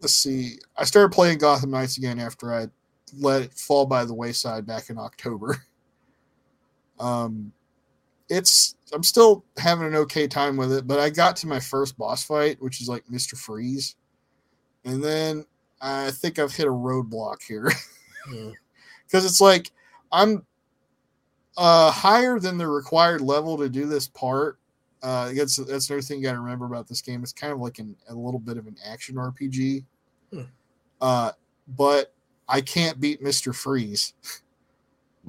let's 0.00 0.14
see, 0.14 0.58
I 0.76 0.84
started 0.84 1.12
playing 1.12 1.38
Gotham 1.38 1.70
Knights 1.70 1.98
again 1.98 2.18
after 2.18 2.54
I 2.54 2.66
let 3.18 3.42
it 3.42 3.52
fall 3.52 3.86
by 3.86 4.04
the 4.04 4.14
wayside 4.14 4.66
back 4.66 4.90
in 4.90 4.98
October. 4.98 5.56
Um, 6.98 7.52
it's 8.28 8.74
I'm 8.92 9.02
still 9.02 9.44
having 9.58 9.86
an 9.86 9.94
okay 9.96 10.26
time 10.26 10.56
with 10.56 10.72
it, 10.72 10.86
but 10.86 10.98
I 10.98 11.10
got 11.10 11.36
to 11.36 11.46
my 11.46 11.60
first 11.60 11.98
boss 11.98 12.24
fight, 12.24 12.56
which 12.60 12.80
is 12.80 12.88
like 12.88 13.04
Mister 13.10 13.36
Freeze, 13.36 13.96
and 14.84 15.02
then 15.02 15.44
I 15.80 16.10
think 16.10 16.38
I've 16.38 16.54
hit 16.54 16.66
a 16.66 16.70
roadblock 16.70 17.42
here 17.46 17.70
Hmm. 18.26 18.50
because 19.06 19.24
it's 19.24 19.40
like 19.40 19.70
I'm 20.10 20.44
uh 21.56 21.90
higher 21.90 22.40
than 22.40 22.58
the 22.58 22.66
required 22.66 23.20
level 23.20 23.58
to 23.58 23.68
do 23.68 23.86
this 23.86 24.08
part. 24.08 24.58
Uh, 25.06 25.32
that's 25.32 25.54
that's 25.56 25.88
another 25.88 26.02
thing 26.02 26.18
you 26.18 26.24
got 26.24 26.32
to 26.32 26.40
remember 26.40 26.66
about 26.66 26.88
this 26.88 27.00
game. 27.00 27.22
It's 27.22 27.32
kind 27.32 27.52
of 27.52 27.60
like 27.60 27.78
an, 27.78 27.94
a 28.08 28.14
little 28.14 28.40
bit 28.40 28.56
of 28.56 28.66
an 28.66 28.74
action 28.84 29.14
RPG. 29.14 29.84
Hmm. 30.32 30.40
Uh, 31.00 31.30
but 31.76 32.12
I 32.48 32.60
can't 32.60 32.98
beat 33.00 33.22
Mister 33.22 33.52
Freeze, 33.52 34.14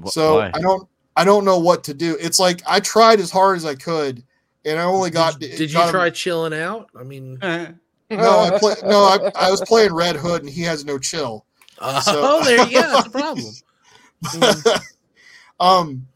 Wh- 0.03 0.09
so 0.09 0.37
why? 0.37 0.51
I 0.55 0.59
don't 0.61 0.87
I 1.15 1.23
don't 1.23 1.45
know 1.45 1.59
what 1.59 1.83
to 1.83 1.93
do. 1.93 2.17
It's 2.19 2.39
like 2.39 2.63
I 2.67 2.79
tried 2.79 3.19
as 3.19 3.29
hard 3.29 3.57
as 3.57 3.65
I 3.65 3.75
could, 3.75 4.23
and 4.65 4.79
I 4.79 4.83
only 4.83 5.11
got. 5.11 5.39
Did, 5.39 5.51
did 5.57 5.69
you 5.69 5.77
got 5.77 5.89
him- 5.89 5.91
try 5.93 6.09
chilling 6.09 6.53
out? 6.53 6.89
I 6.99 7.03
mean, 7.03 7.37
No, 8.09 8.39
I 8.39 8.57
play, 8.57 8.73
no, 8.83 9.01
I, 9.03 9.31
I 9.35 9.51
was 9.51 9.61
playing 9.61 9.93
Red 9.93 10.15
Hood, 10.15 10.41
and 10.41 10.49
he 10.49 10.63
has 10.63 10.85
no 10.85 10.97
chill. 10.97 11.45
oh, 11.79 11.99
So- 11.99 12.41
there 12.43 12.65
you 12.67 12.81
go. 12.81 12.81
That's 12.81 13.07
a 13.07 13.11
problem. 13.11 14.79
um, 15.59 16.07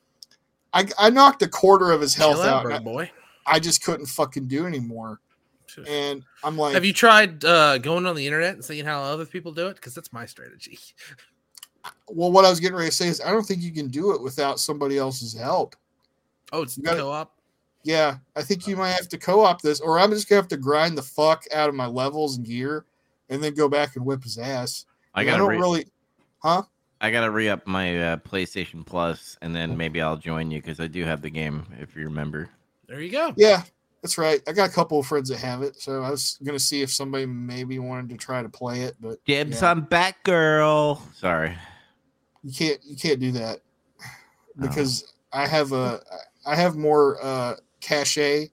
I 0.73 0.87
I 0.97 1.09
knocked 1.11 1.43
a 1.43 1.47
quarter 1.47 1.91
of 1.91 2.01
his 2.01 2.15
health 2.15 2.37
Chill 2.37 2.43
out, 2.45 2.57
out. 2.57 2.63
bro, 2.63 2.79
boy. 2.79 3.11
I, 3.51 3.55
I 3.55 3.59
just 3.59 3.83
couldn't 3.83 4.05
fucking 4.07 4.47
do 4.47 4.65
anymore, 4.65 5.19
and 5.87 6.23
I'm 6.43 6.57
like, 6.57 6.73
Have 6.73 6.85
you 6.85 6.93
tried 6.93 7.43
uh, 7.45 7.77
going 7.77 8.05
on 8.05 8.15
the 8.15 8.25
internet 8.25 8.53
and 8.55 8.63
seeing 8.63 8.85
how 8.85 9.01
other 9.01 9.25
people 9.25 9.51
do 9.51 9.67
it? 9.67 9.75
Because 9.75 9.93
that's 9.93 10.11
my 10.13 10.25
strategy. 10.25 10.79
well, 12.07 12.31
what 12.31 12.45
I 12.45 12.49
was 12.49 12.59
getting 12.59 12.75
ready 12.75 12.89
to 12.89 12.95
say 12.95 13.07
is, 13.07 13.21
I 13.21 13.31
don't 13.31 13.43
think 13.43 13.61
you 13.61 13.71
can 13.71 13.87
do 13.87 14.13
it 14.13 14.21
without 14.21 14.59
somebody 14.59 14.97
else's 14.97 15.33
help. 15.33 15.75
Oh, 16.51 16.63
it's 16.63 16.77
You 16.77 16.83
gotta- 16.83 16.99
co-op. 16.99 17.33
Yeah, 17.83 18.17
I 18.35 18.43
think 18.43 18.67
you 18.67 18.75
might 18.75 18.91
have 18.91 19.07
to 19.09 19.17
co-op 19.17 19.61
this, 19.61 19.79
or 19.81 19.97
I'm 19.97 20.11
just 20.11 20.29
gonna 20.29 20.39
have 20.39 20.47
to 20.49 20.57
grind 20.57 20.95
the 20.95 21.01
fuck 21.01 21.45
out 21.51 21.67
of 21.67 21.73
my 21.73 21.87
levels 21.87 22.37
and 22.37 22.45
gear, 22.45 22.85
and 23.29 23.43
then 23.43 23.55
go 23.55 23.67
back 23.67 23.95
and 23.95 24.05
whip 24.05 24.23
his 24.23 24.37
ass. 24.37 24.85
I 25.15 25.21
I 25.21 25.25
gotta 25.25 25.39
don't 25.39 25.49
re- 25.49 25.57
really, 25.57 25.85
huh? 26.43 26.61
I 26.99 27.09
gotta 27.09 27.31
re 27.31 27.49
up 27.49 27.65
my 27.65 27.99
uh, 27.99 28.17
PlayStation 28.17 28.85
Plus, 28.85 29.35
and 29.41 29.55
then 29.55 29.75
maybe 29.75 29.99
I'll 29.99 30.15
join 30.17 30.51
you 30.51 30.61
because 30.61 30.79
I 30.79 30.85
do 30.85 31.03
have 31.05 31.23
the 31.23 31.31
game. 31.31 31.65
If 31.79 31.95
you 31.95 32.03
remember, 32.03 32.51
There 32.91 32.99
you 32.99 33.09
go. 33.09 33.33
Yeah, 33.37 33.63
that's 34.01 34.17
right. 34.17 34.41
I 34.47 34.51
got 34.51 34.69
a 34.69 34.73
couple 34.73 34.99
of 34.99 35.05
friends 35.07 35.29
that 35.29 35.37
have 35.37 35.61
it, 35.61 35.77
so 35.77 36.03
I 36.03 36.09
was 36.11 36.37
gonna 36.43 36.59
see 36.59 36.81
if 36.81 36.91
somebody 36.91 37.25
maybe 37.25 37.79
wanted 37.79 38.09
to 38.09 38.17
try 38.17 38.43
to 38.43 38.49
play 38.49 38.81
it, 38.81 38.95
but 38.99 39.23
dibs 39.25 39.61
Yeah. 39.61 39.71
on 39.71 39.85
Batgirl. 39.87 40.99
Sorry. 41.15 41.57
you 42.43 42.51
can't 42.53 42.79
you 42.83 42.97
can't 42.97 43.19
do 43.21 43.31
that 43.31 43.61
Oh. 44.01 44.03
because 44.67 45.13
I 45.31 45.47
have 45.47 45.71
a 45.71 46.01
I 46.45 46.55
have 46.55 46.75
more 46.75 47.17
uh 47.23 47.55
cachet 47.79 48.49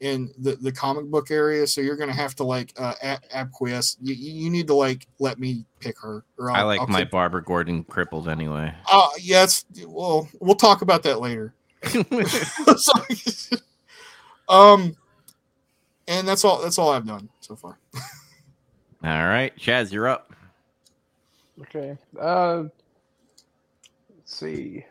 in 0.00 0.30
the, 0.38 0.56
the 0.56 0.72
comic 0.72 1.06
book 1.06 1.30
area, 1.30 1.66
so 1.66 1.80
you're 1.80 1.96
gonna 1.96 2.12
have 2.12 2.34
to 2.36 2.44
like 2.44 2.72
uh, 2.78 2.94
acquiesce. 3.32 3.96
You, 4.02 4.14
you 4.14 4.50
need 4.50 4.66
to 4.66 4.74
like 4.74 5.06
let 5.20 5.38
me 5.38 5.64
pick 5.78 5.98
her. 6.00 6.22
Or 6.38 6.50
I 6.50 6.58
I'll- 6.60 6.66
like 6.66 6.80
I'll 6.80 6.86
my 6.86 7.00
kick- 7.00 7.10
Barbara 7.12 7.42
Gordon 7.42 7.84
crippled 7.84 8.28
anyway. 8.28 8.74
Uh, 8.92 9.08
yes. 9.18 9.64
Well, 9.86 10.28
we'll 10.38 10.54
talk 10.54 10.82
about 10.82 11.02
that 11.04 11.20
later. 11.20 11.54
Sorry. 14.50 14.72
um, 14.72 14.96
and 16.08 16.26
that's 16.26 16.44
all. 16.44 16.60
That's 16.60 16.78
all 16.78 16.90
I've 16.90 17.06
done 17.06 17.28
so 17.40 17.56
far. 17.56 17.78
All 19.02 19.26
right, 19.26 19.56
Chaz, 19.56 19.92
you're 19.92 20.08
up. 20.08 20.30
Okay. 21.62 21.96
Uh, 22.20 22.64
let's 24.14 24.34
see. 24.34 24.84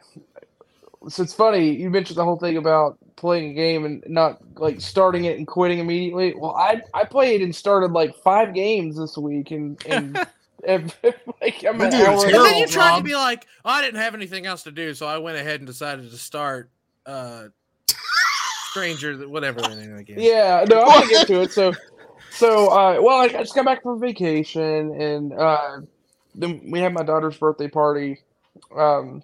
So 1.08 1.24
it's 1.24 1.34
funny 1.34 1.70
you 1.72 1.90
mentioned 1.90 2.18
the 2.18 2.24
whole 2.24 2.38
thing 2.38 2.58
about 2.58 2.98
playing 3.16 3.52
a 3.52 3.54
game 3.54 3.86
and 3.86 4.04
not 4.08 4.40
like 4.58 4.82
starting 4.82 5.26
it 5.26 5.38
and 5.38 5.48
quitting 5.48 5.80
immediately. 5.80 6.34
Well, 6.36 6.56
I 6.56 6.82
I 6.94 7.06
played 7.06 7.42
and 7.42 7.56
started 7.56 7.92
like 7.92 8.16
five 8.16 8.54
games 8.54 8.98
this 8.98 9.18
week 9.18 9.52
and 9.52 9.82
and, 9.86 10.28
and 10.68 10.96
like 11.42 11.64
I'm 11.68 11.80
an 11.80 11.94
hour. 11.94 12.26
And 12.26 12.34
then 12.34 12.58
you 12.58 12.68
tried 12.68 12.98
to 12.98 13.04
be 13.04 13.16
like, 13.16 13.46
"Oh, 13.64 13.70
I 13.70 13.82
didn't 13.82 14.02
have 14.02 14.16
anything 14.16 14.46
else 14.46 14.64
to 14.64 14.72
do, 14.72 14.94
so 14.94 15.06
I 15.08 15.20
went 15.20 15.38
ahead 15.38 15.60
and 15.60 15.68
decided 15.68 16.10
to 16.10 16.18
start 16.18 16.70
uh 17.06 17.46
Stranger, 18.72 19.16
whatever 19.28 19.62
the 19.62 19.76
name 19.76 19.92
of 19.92 19.98
the 19.98 20.04
game. 20.04 20.18
Yeah, 20.20 20.66
no, 20.70 20.82
I'm 20.84 21.02
gonna 21.02 21.10
get 21.10 21.28
to 21.28 21.42
it. 21.42 21.52
So, 21.52 21.74
so 22.32 22.68
uh, 22.68 23.00
well, 23.02 23.18
I, 23.20 23.24
I 23.26 23.30
just 23.44 23.56
got 23.56 23.66
back 23.66 23.82
from 23.84 24.00
vacation, 24.00 25.02
and 25.02 25.34
uh, 25.34 25.82
then 26.36 26.70
we 26.72 26.80
had 26.80 26.94
my 26.94 27.04
daughter's 27.04 27.38
birthday 27.38 27.68
party 27.68 28.20
um, 28.76 29.24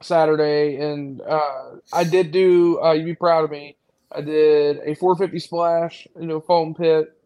Saturday, 0.00 0.76
and 0.76 1.20
uh, 1.20 1.76
I 1.92 2.04
did 2.04 2.32
do. 2.32 2.80
Uh, 2.82 2.92
you'd 2.92 3.04
be 3.04 3.14
proud 3.14 3.44
of 3.44 3.50
me. 3.50 3.76
I 4.12 4.22
did 4.22 4.78
a 4.78 4.94
450 4.94 5.38
splash 5.38 6.08
into 6.16 6.34
a 6.36 6.40
foam 6.40 6.74
pit, 6.74 7.16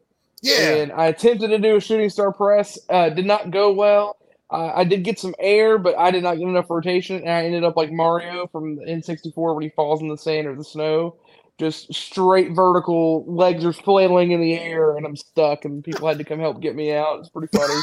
Yeah. 0.42 0.74
and 0.76 0.92
I 0.92 1.06
attempted 1.06 1.48
to 1.48 1.58
do 1.58 1.76
a 1.76 1.80
shooting 1.80 2.10
star 2.10 2.32
press. 2.32 2.78
Uh, 2.90 3.08
did 3.10 3.26
not 3.26 3.50
go 3.50 3.72
well. 3.72 4.16
Uh, 4.50 4.70
I 4.74 4.84
did 4.84 5.02
get 5.02 5.18
some 5.18 5.34
air, 5.38 5.78
but 5.78 5.96
I 5.96 6.10
did 6.10 6.22
not 6.22 6.34
get 6.36 6.46
enough 6.46 6.68
rotation, 6.68 7.16
and 7.16 7.30
I 7.30 7.44
ended 7.44 7.64
up 7.64 7.76
like 7.76 7.90
Mario 7.90 8.46
from 8.48 8.76
the 8.76 8.82
N64 8.82 9.54
when 9.54 9.62
he 9.62 9.70
falls 9.70 10.02
in 10.02 10.08
the 10.08 10.18
sand 10.18 10.46
or 10.46 10.54
the 10.54 10.62
snow, 10.62 11.16
just 11.58 11.92
straight 11.94 12.52
vertical. 12.52 13.24
Legs 13.26 13.64
are 13.64 13.72
flailing 13.72 14.32
in 14.32 14.40
the 14.40 14.54
air, 14.58 14.96
and 14.96 15.06
I'm 15.06 15.16
stuck, 15.16 15.64
and 15.64 15.84
people 15.84 16.08
had 16.08 16.18
to 16.18 16.24
come 16.24 16.40
help 16.40 16.60
get 16.60 16.74
me 16.74 16.92
out. 16.92 17.20
It's 17.20 17.28
pretty 17.28 17.56
funny. 17.56 17.74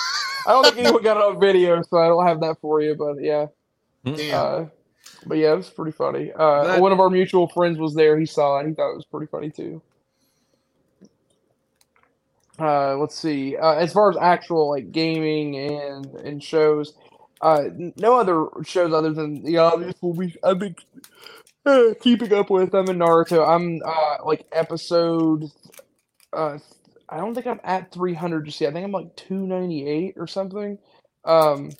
I 0.48 0.52
don't 0.52 0.64
think 0.65 0.77
anyone 0.80 1.03
got 1.03 1.18
it 1.18 1.23
on 1.23 1.39
video, 1.39 1.81
so 1.84 1.98
I 1.98 2.07
don't 2.07 2.26
have 2.27 2.41
that 2.41 2.57
for 2.61 2.81
you, 2.81 2.95
but 2.95 3.22
yeah. 3.22 3.48
Damn. 4.03 4.34
Uh, 4.35 4.65
but 5.27 5.38
yeah, 5.38 5.53
it 5.53 5.57
was 5.57 5.69
pretty 5.69 5.91
funny. 5.91 6.31
Uh, 6.34 6.64
That- 6.65 6.81
one 6.81 6.91
of 6.91 6.99
our 6.99 7.10
mutual 7.10 7.48
friends 7.48 7.77
was 7.77 7.93
there. 7.95 8.18
He 8.19 8.26
saw 8.26 8.60
it. 8.60 8.68
He 8.68 8.73
thought 8.73 8.91
it 8.91 8.95
was 8.95 9.06
pretty 9.06 9.27
funny 9.27 9.52
too. 9.52 9.81
Uh, 12.60 12.95
let's 12.98 13.15
see. 13.15 13.57
Uh, 13.57 13.73
as 13.76 13.93
far 13.93 14.10
as 14.10 14.18
actual 14.18 14.69
like 14.69 14.91
gaming 14.91 15.57
and 15.57 16.06
and 16.15 16.43
shows, 16.43 16.93
uh, 17.41 17.64
n- 17.65 17.93
no 17.98 18.19
other 18.19 18.48
shows 18.64 18.93
other 18.93 19.11
than 19.14 19.43
the 19.43 19.57
obvious 19.57 19.95
will 20.02 20.14
be 20.14 20.35
I've 20.43 20.60
been 20.60 20.76
keeping 22.02 22.34
up 22.34 22.50
with. 22.50 22.74
I'm 22.74 22.90
in 22.90 22.98
Naruto. 22.98 23.48
I'm 23.48 23.82
uh 23.86 24.26
like 24.26 24.46
episode. 24.52 25.46
Uh, 26.34 26.58
I 27.10 27.18
don't 27.18 27.34
think 27.36 27.48
I'm 27.48 27.60
at 27.64 27.92
300 27.92 28.46
just 28.46 28.62
yet. 28.62 28.70
I 28.70 28.74
think 28.74 28.86
I'm 28.86 28.92
like 28.92 29.16
298 29.18 30.14
or 30.18 30.28
something. 30.28 30.78
Um, 31.26 31.72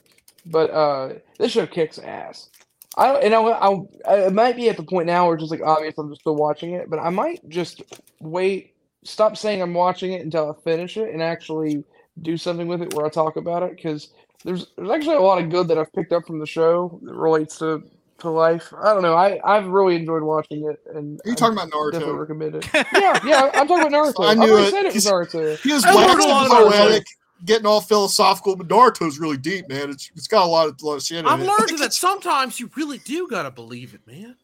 but 0.46 0.70
uh, 0.72 1.14
this 1.40 1.54
show 1.54 1.66
kicks 1.66 1.98
ass. 1.98 2.50
I 2.98 3.14
and 3.16 3.34
I, 3.34 3.40
I 3.40 4.16
it 4.26 4.34
might 4.34 4.58
be 4.58 4.70
at 4.70 4.76
the 4.76 4.84
point 4.84 5.08
now 5.08 5.26
where 5.26 5.36
it's 5.36 5.44
just 5.44 5.52
like 5.52 5.62
obvious 5.62 5.98
I'm 5.98 6.10
just 6.10 6.22
still 6.22 6.36
watching 6.36 6.74
it, 6.74 6.90
but 6.90 7.00
I 7.00 7.10
might 7.10 7.48
just 7.48 7.82
wait, 8.20 8.74
stop 9.06 9.38
saying 9.38 9.62
I'm 9.62 9.74
watching 9.74 10.12
it 10.12 10.24
until 10.24 10.52
I 10.52 10.62
finish 10.64 10.98
it 10.98 11.14
and 11.14 11.24
actually 11.24 11.86
do 12.22 12.36
something 12.36 12.68
with 12.68 12.82
it 12.82 12.94
where 12.94 13.06
I 13.06 13.10
talk 13.10 13.38
about 13.38 13.64
it 13.64 13.78
because 13.78 14.10
there's 14.44 14.68
there's 14.76 14.90
actually 14.90 15.16
a 15.16 15.22
lot 15.22 15.42
of 15.42 15.50
good 15.50 15.70
that 15.70 15.78
I've 15.78 15.94
picked 15.94 16.12
up 16.12 16.28
from 16.28 16.40
the 16.40 16.46
show 16.46 17.00
that 17.04 17.14
relates 17.16 17.58
to 17.60 17.84
to 18.22 18.30
life. 18.30 18.74
I 18.82 18.94
don't 18.94 19.02
know. 19.04 19.16
I 19.16 19.40
I've 19.44 19.68
really 19.68 19.96
enjoyed 19.96 20.24
watching 20.24 20.66
it 20.70 20.80
and 20.96 21.20
Are 21.20 21.28
you 21.30 21.34
I 21.34 21.36
talking 21.36 21.54
about 21.58 21.72
definitely 21.92 22.14
Naruto? 22.14 22.20
recommend 22.20 22.56
it. 22.56 22.68
yeah, 22.74 23.20
yeah. 23.26 23.52
I'm 23.54 23.68
talking 23.68 23.88
about 23.88 23.92
Naruto. 23.92 24.26
I 24.28 24.32
I 24.32 24.34
knew 24.36 24.52
already 24.52 24.68
it. 24.68 24.72
said 24.72 24.86
it 24.86 24.94
was 24.94 25.04
He's- 25.04 25.06
Naruto. 25.14 25.58
He 25.60 25.74
was 25.74 25.86
waxing 25.86 26.30
a 26.30 26.32
lot 26.32 26.46
about 26.48 26.72
poetic, 26.72 27.06
getting 27.46 27.66
all 27.66 27.82
philosophical, 27.82 28.56
but 28.56 28.68
Naruto's 28.68 29.20
really 29.20 29.38
deep, 29.38 29.68
man. 29.70 29.90
It's 29.90 30.10
it's 30.16 30.28
got 30.28 30.46
a 30.46 30.50
lot 30.50 30.68
of, 30.68 30.82
lot 30.82 30.96
of 30.96 31.04
shit 31.04 31.20
in 31.20 31.26
I've 31.28 31.42
it. 31.42 31.46
learned 31.48 31.78
that 31.80 31.94
sometimes 31.94 32.60
you 32.60 32.70
really 32.76 33.00
do 33.00 33.28
gotta 33.28 33.52
believe 33.52 33.94
it, 33.94 34.02
man. 34.08 34.36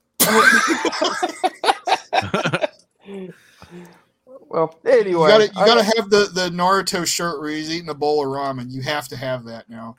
Well, 4.50 4.80
You 4.86 4.92
anyway, 4.92 5.28
gotta, 5.30 5.44
you 5.46 5.54
gotta 5.54 5.84
have 5.84 6.10
the, 6.10 6.30
the 6.34 6.50
Naruto 6.50 7.06
shirt 7.06 7.40
where 7.40 7.50
he's 7.50 7.70
eating 7.70 7.90
a 7.90 7.94
bowl 7.94 8.22
of 8.22 8.28
ramen. 8.28 8.72
You 8.72 8.82
have 8.82 9.08
to 9.10 9.18
have 9.18 9.44
that 9.46 9.70
now. 9.70 9.96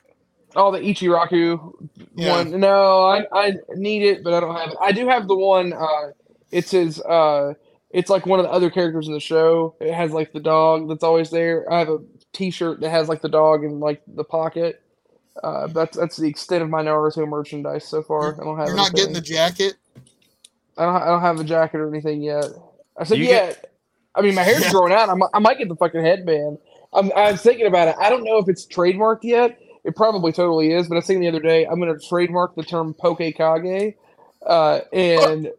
Oh, 0.55 0.71
the 0.71 0.79
Ichiraku 0.79 1.89
Yeah. 2.15 2.37
one. 2.37 2.59
No, 2.59 3.01
I 3.03 3.25
I 3.31 3.53
need 3.75 4.03
it, 4.03 4.23
but 4.23 4.33
I 4.33 4.39
don't 4.39 4.55
have 4.55 4.69
it. 4.71 4.77
I 4.81 4.91
do 4.91 5.07
have 5.07 5.27
the 5.27 5.35
one. 5.35 5.73
Uh, 5.73 6.11
it's 6.51 6.71
his. 6.71 6.99
Uh, 7.01 7.53
it's 7.91 8.09
like 8.09 8.25
one 8.25 8.39
of 8.39 8.45
the 8.45 8.51
other 8.51 8.69
characters 8.69 9.07
in 9.07 9.13
the 9.13 9.19
show. 9.19 9.75
It 9.79 9.93
has 9.93 10.11
like 10.11 10.31
the 10.33 10.39
dog 10.39 10.89
that's 10.89 11.03
always 11.03 11.29
there. 11.29 11.71
I 11.71 11.79
have 11.79 11.89
a 11.89 11.99
T-shirt 12.33 12.79
that 12.81 12.89
has 12.89 13.07
like 13.09 13.21
the 13.21 13.29
dog 13.29 13.63
in 13.63 13.79
like 13.79 14.01
the 14.07 14.23
pocket. 14.23 14.81
Uh, 15.43 15.67
that's 15.67 15.95
that's 15.97 16.17
the 16.17 16.27
extent 16.27 16.63
of 16.63 16.69
my 16.69 16.81
Naruto 16.83 17.27
merchandise 17.27 17.85
so 17.87 18.01
far. 18.01 18.33
I 18.39 18.43
don't 18.43 18.57
have. 18.57 18.67
You're 18.67 18.75
not 18.75 18.93
getting 18.93 19.13
the 19.13 19.21
jacket. 19.21 19.75
I 20.77 20.85
don't. 20.85 20.95
I 20.95 21.05
don't 21.05 21.21
have 21.21 21.39
a 21.39 21.43
jacket 21.43 21.77
or 21.77 21.87
anything 21.89 22.21
yet. 22.21 22.45
I 22.97 23.03
said 23.03 23.17
You 23.19 23.25
yeah. 23.25 23.47
get- 23.47 23.65
I 24.15 24.21
mean, 24.21 24.33
my 24.35 24.41
hair's 24.43 24.61
Yeah. 24.63 24.71
growing 24.71 24.91
out. 24.91 25.07
I 25.07 25.13
might, 25.13 25.29
I 25.35 25.39
might 25.39 25.57
get 25.59 25.69
the 25.69 25.75
fucking 25.75 26.01
headband. 26.01 26.57
I'm. 26.91 27.11
I'm 27.15 27.37
thinking 27.37 27.67
about 27.67 27.87
it. 27.89 27.95
I 27.99 28.09
don't 28.09 28.23
know 28.23 28.37
if 28.39 28.49
it's 28.49 28.65
trademarked 28.65 29.23
yet. 29.23 29.59
It 29.83 29.95
probably 29.95 30.31
totally 30.31 30.73
is. 30.73 30.87
But 30.87 30.95
I 30.95 30.97
was 30.97 31.07
thinking 31.07 31.21
the 31.21 31.29
other 31.29 31.39
day, 31.39 31.65
I'm 31.65 31.79
going 31.79 31.97
to 31.97 32.07
trademark 32.07 32.55
the 32.55 32.63
term 32.63 32.93
Poke 32.93 33.19
Kage, 33.19 33.95
uh, 34.45 34.79
and 34.91 35.51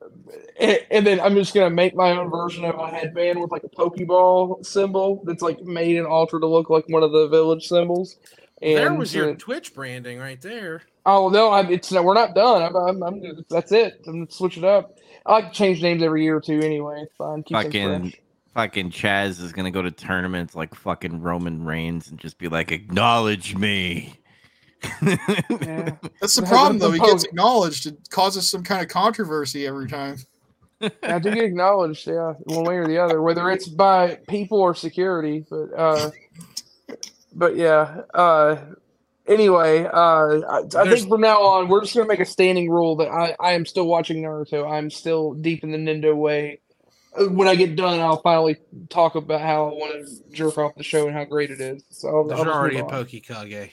and 0.58 0.78
and 0.90 1.06
then 1.06 1.20
I'm 1.20 1.34
just 1.34 1.54
going 1.54 1.68
to 1.68 1.74
make 1.74 1.94
my 1.94 2.12
own 2.12 2.30
version 2.30 2.64
of 2.64 2.78
a 2.78 2.88
headband 2.88 3.40
with 3.40 3.50
like 3.50 3.64
a 3.64 3.68
Pokeball 3.68 4.64
symbol 4.64 5.22
that's 5.24 5.42
like 5.42 5.60
made 5.62 5.96
and 5.96 6.06
altered 6.06 6.40
to 6.40 6.46
look 6.46 6.70
like 6.70 6.88
one 6.88 7.02
of 7.02 7.12
the 7.12 7.28
village 7.28 7.66
symbols. 7.66 8.16
And 8.62 8.76
there 8.76 8.94
was 8.94 9.14
your 9.14 9.30
uh, 9.30 9.34
Twitch 9.38 9.74
branding 9.74 10.18
right 10.18 10.40
there. 10.40 10.82
Oh 11.06 11.30
no, 11.30 11.50
I'm, 11.50 11.70
it's 11.70 11.90
no, 11.90 12.02
we're 12.02 12.14
not 12.14 12.34
done. 12.34 12.62
I'm, 12.62 12.76
I'm, 12.76 13.02
I'm 13.02 13.44
that's 13.48 13.72
it. 13.72 14.02
I'm 14.06 14.12
gonna 14.12 14.30
switch 14.30 14.58
it 14.58 14.64
up. 14.64 14.98
I 15.24 15.32
like 15.32 15.52
to 15.52 15.56
change 15.56 15.82
names 15.82 16.02
every 16.02 16.24
year 16.24 16.36
or 16.36 16.40
two 16.40 16.60
anyway. 16.60 17.02
It's 17.02 17.16
fine. 17.16 17.42
Keep 17.42 17.56
things 17.56 17.74
Fucking 17.74 18.00
fresh. 18.02 18.20
Fucking 18.54 18.90
Chaz 18.90 19.40
is 19.40 19.52
gonna 19.52 19.70
go 19.70 19.82
to 19.82 19.90
tournaments 19.90 20.54
like 20.54 20.74
fucking 20.74 21.20
Roman 21.20 21.64
Reigns 21.64 22.08
and 22.10 22.18
just 22.18 22.38
be 22.38 22.48
like, 22.48 22.72
acknowledge 22.72 23.56
me. 23.56 24.14
Yeah. 25.02 25.16
That's 26.20 26.34
the 26.36 26.42
The- 26.42 26.46
problem, 26.48 26.78
though. 26.78 26.90
He 26.90 26.98
gets 26.98 27.24
acknowledged. 27.24 27.86
It 27.86 28.08
causes 28.10 28.50
some 28.50 28.62
kind 28.62 28.82
of 28.82 28.88
controversy 28.88 29.66
every 29.66 29.88
time. 29.88 30.16
I 31.02 31.18
do 31.18 31.34
get 31.34 31.44
acknowledged, 31.44 32.06
yeah, 32.06 32.32
one 32.44 32.64
way 32.64 32.76
or 32.78 32.86
the 32.86 32.96
other, 32.96 33.20
whether 33.20 33.50
it's 33.50 33.68
by 33.68 34.18
people 34.28 34.58
or 34.58 34.74
security. 34.74 35.44
But 35.50 35.68
uh, 35.76 36.10
but 37.34 37.56
yeah. 37.56 38.00
Uh, 38.14 38.56
anyway, 39.26 39.84
uh, 39.84 40.40
I, 40.40 40.62
I 40.78 40.88
think 40.88 41.06
from 41.06 41.20
now 41.20 41.42
on 41.42 41.68
we're 41.68 41.82
just 41.82 41.94
gonna 41.94 42.06
make 42.08 42.20
a 42.20 42.24
standing 42.24 42.70
rule 42.70 42.96
that 42.96 43.08
I, 43.10 43.36
I 43.38 43.52
am 43.52 43.66
still 43.66 43.86
watching 43.86 44.22
Naruto. 44.22 44.70
I'm 44.70 44.88
still 44.90 45.34
deep 45.34 45.62
in 45.64 45.70
the 45.72 45.76
Nindo 45.78 46.16
way. 46.16 46.59
When 47.18 47.48
I 47.48 47.56
get 47.56 47.74
done, 47.76 47.98
I'll 48.00 48.20
finally 48.22 48.56
talk 48.88 49.16
about 49.16 49.40
how 49.40 49.68
I 49.68 49.72
want 49.72 50.06
to 50.06 50.32
jerk 50.32 50.58
off 50.58 50.74
the 50.76 50.84
show 50.84 51.06
and 51.08 51.16
how 51.16 51.24
great 51.24 51.50
it 51.50 51.60
is. 51.60 51.82
So 51.90 52.08
I'll, 52.08 52.24
There's 52.24 52.40
I'll 52.40 52.48
already 52.48 52.78
a 52.78 52.84
move 52.84 52.92
on. 52.92 53.04
Pokekage. 53.04 53.70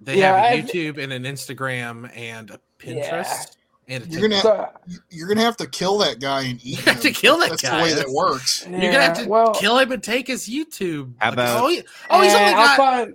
They 0.00 0.18
Yeah, 0.18 0.36
have 0.36 0.44
a 0.44 0.58
I've- 0.58 0.68
YouTube 0.68 0.98
and 1.02 1.12
an 1.12 1.24
Instagram 1.24 2.10
and 2.16 2.50
a 2.50 2.60
Pinterest 2.78 3.56
Yeah. 3.88 3.96
and 3.96 4.04
a 4.04 4.06
You're 4.08 4.28
gonna- 4.28 4.40
So, 4.40 4.68
You're 5.10 5.26
gonna 5.28 5.40
have 5.40 5.56
to 5.58 5.66
kill 5.66 5.98
that 5.98 6.20
guy 6.20 6.42
and 6.42 6.60
eat 6.64 6.64
You 6.78 6.82
have 6.84 6.96
him. 6.96 7.02
to 7.02 7.10
kill 7.12 7.38
that 7.38 7.50
That's 7.50 7.62
guy. 7.62 7.70
That's 7.70 7.78
the 7.78 7.82
way 7.82 7.90
that 7.90 7.96
That's- 7.96 8.14
works. 8.14 8.66
You're 8.70 8.80
gonna 8.92 9.02
have 9.02 9.18
to 9.24 9.28
well, 9.28 9.54
kill 9.54 9.78
him 9.78 9.90
and 9.92 10.02
take 10.02 10.28
his 10.28 10.48
YouTube. 10.48 11.14
How 11.18 11.32
about- 11.32 11.60
oh, 11.62 11.68
he- 11.68 11.82
oh, 12.10 12.20
he's 12.22 12.34
only 12.34 12.52
got 12.52 12.76
find- 12.76 13.14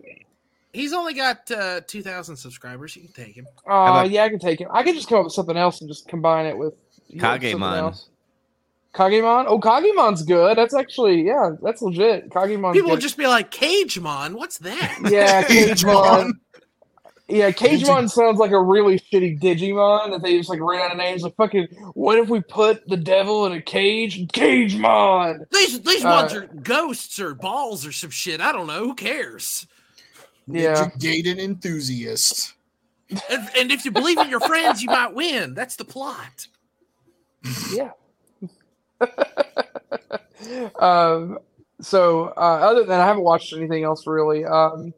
he's 0.73 0.91
only 0.93 1.13
got 1.13 1.49
uh, 1.51 1.79
two 1.87 2.01
thousand 2.01 2.35
subscribers. 2.35 2.95
You 2.95 3.03
can 3.03 3.13
take 3.13 3.35
him. 3.35 3.47
Uh, 3.65 3.71
about- 3.71 4.09
yeah, 4.09 4.23
I 4.25 4.29
can 4.29 4.39
take 4.39 4.59
him. 4.59 4.67
I 4.71 4.83
can 4.83 4.95
just 4.95 5.07
come 5.07 5.19
up 5.19 5.23
with 5.25 5.33
something 5.33 5.55
else 5.57 5.79
and 5.79 5.89
just 5.89 6.07
combine 6.09 6.45
it 6.45 6.57
with 6.57 6.73
you 7.07 7.21
know, 7.21 7.27
Kagemon. 7.37 7.77
else. 7.77 8.09
Kagemon? 8.93 9.45
Oh, 9.47 9.59
Kagemon's 9.59 10.23
good. 10.23 10.57
That's 10.57 10.73
actually 10.73 11.21
yeah, 11.23 11.51
that's 11.61 11.81
legit. 11.81 12.29
Kagemon's 12.29 12.73
People 12.73 12.89
will 12.89 12.97
good. 12.97 13.01
just 13.01 13.17
be 13.17 13.27
like, 13.27 13.51
Cagemon, 13.51 14.33
what's 14.33 14.57
that? 14.59 14.99
yeah, 15.09 15.43
Cagemon. 15.47 16.31
Yeah, 17.27 17.51
Cagemon 17.51 18.09
sounds 18.09 18.39
like 18.39 18.49
a 18.49 18.59
really 18.59 18.99
shitty 18.99 19.39
Digimon 19.39 20.09
that 20.09 20.23
they 20.23 20.35
just 20.35 20.49
like 20.49 20.59
ran 20.59 20.81
out 20.81 20.91
of 20.93 20.97
names. 20.97 21.21
Like 21.21 21.35
fucking, 21.35 21.67
what 21.93 22.17
if 22.17 22.27
we 22.27 22.41
put 22.41 22.87
the 22.87 22.97
devil 22.97 23.45
in 23.45 23.51
a 23.51 23.61
cage? 23.61 24.27
Cagemon. 24.29 25.45
These 25.51 25.81
these 25.81 26.03
Uh, 26.03 26.09
ones 26.09 26.33
are 26.33 26.47
ghosts 26.47 27.19
or 27.19 27.35
balls 27.35 27.85
or 27.85 27.91
some 27.91 28.09
shit. 28.09 28.41
I 28.41 28.51
don't 28.51 28.65
know. 28.65 28.79
Who 28.79 28.95
cares? 28.95 29.67
Yeah. 30.47 30.73
Ninja 30.73 30.99
Gaiden 30.99 31.37
enthusiast. 31.37 32.53
And, 33.29 33.49
and 33.57 33.71
if 33.71 33.85
you 33.85 33.91
believe 33.91 34.17
in 34.17 34.29
your 34.29 34.39
friends, 34.39 34.81
you 34.81 34.87
might 34.87 35.13
win. 35.13 35.53
That's 35.53 35.75
the 35.75 35.85
plot. 35.85 36.47
Yeah. 37.71 37.91
um, 40.79 41.39
so 41.81 42.33
uh, 42.37 42.59
other 42.61 42.83
than 42.83 42.99
I 42.99 43.05
haven't 43.05 43.23
watched 43.23 43.53
anything 43.53 43.83
else 43.83 44.05
really. 44.05 44.45
Um, 44.45 44.93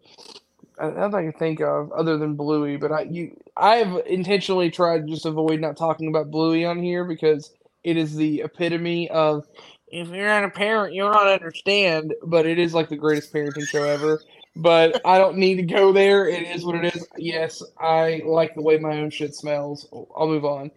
I 0.79 0.89
don't 0.89 1.13
I 1.13 1.23
can 1.23 1.33
think 1.33 1.61
of 1.61 1.91
other 1.91 2.17
than 2.17 2.35
Bluey, 2.35 2.77
but 2.77 2.91
I 2.91 3.01
you 3.03 3.39
I've 3.55 4.05
intentionally 4.07 4.71
tried 4.71 5.05
to 5.05 5.13
just 5.13 5.25
avoid 5.25 5.59
not 5.59 5.77
talking 5.77 6.07
about 6.07 6.31
Bluey 6.31 6.65
on 6.65 6.81
here 6.81 7.05
because 7.05 7.53
it 7.83 7.97
is 7.97 8.15
the 8.15 8.41
epitome 8.41 9.09
of 9.09 9.45
if 9.91 10.07
you're 10.07 10.27
not 10.27 10.45
a 10.45 10.49
parent, 10.49 10.93
you'll 10.93 11.11
not 11.11 11.27
understand. 11.27 12.15
But 12.23 12.45
it 12.45 12.57
is 12.57 12.73
like 12.73 12.89
the 12.89 12.95
greatest 12.95 13.33
parenting 13.33 13.67
show 13.67 13.83
ever. 13.83 14.21
But 14.55 15.01
I 15.05 15.17
don't 15.17 15.37
need 15.37 15.55
to 15.55 15.63
go 15.63 15.91
there. 15.93 16.27
It 16.27 16.43
is 16.43 16.65
what 16.65 16.75
it 16.75 16.95
is. 16.95 17.07
Yes, 17.17 17.61
I 17.79 18.21
like 18.25 18.55
the 18.55 18.61
way 18.61 18.77
my 18.77 18.97
own 18.99 19.09
shit 19.09 19.35
smells. 19.35 19.87
I'll 19.93 20.27
move 20.27 20.45
on. 20.45 20.71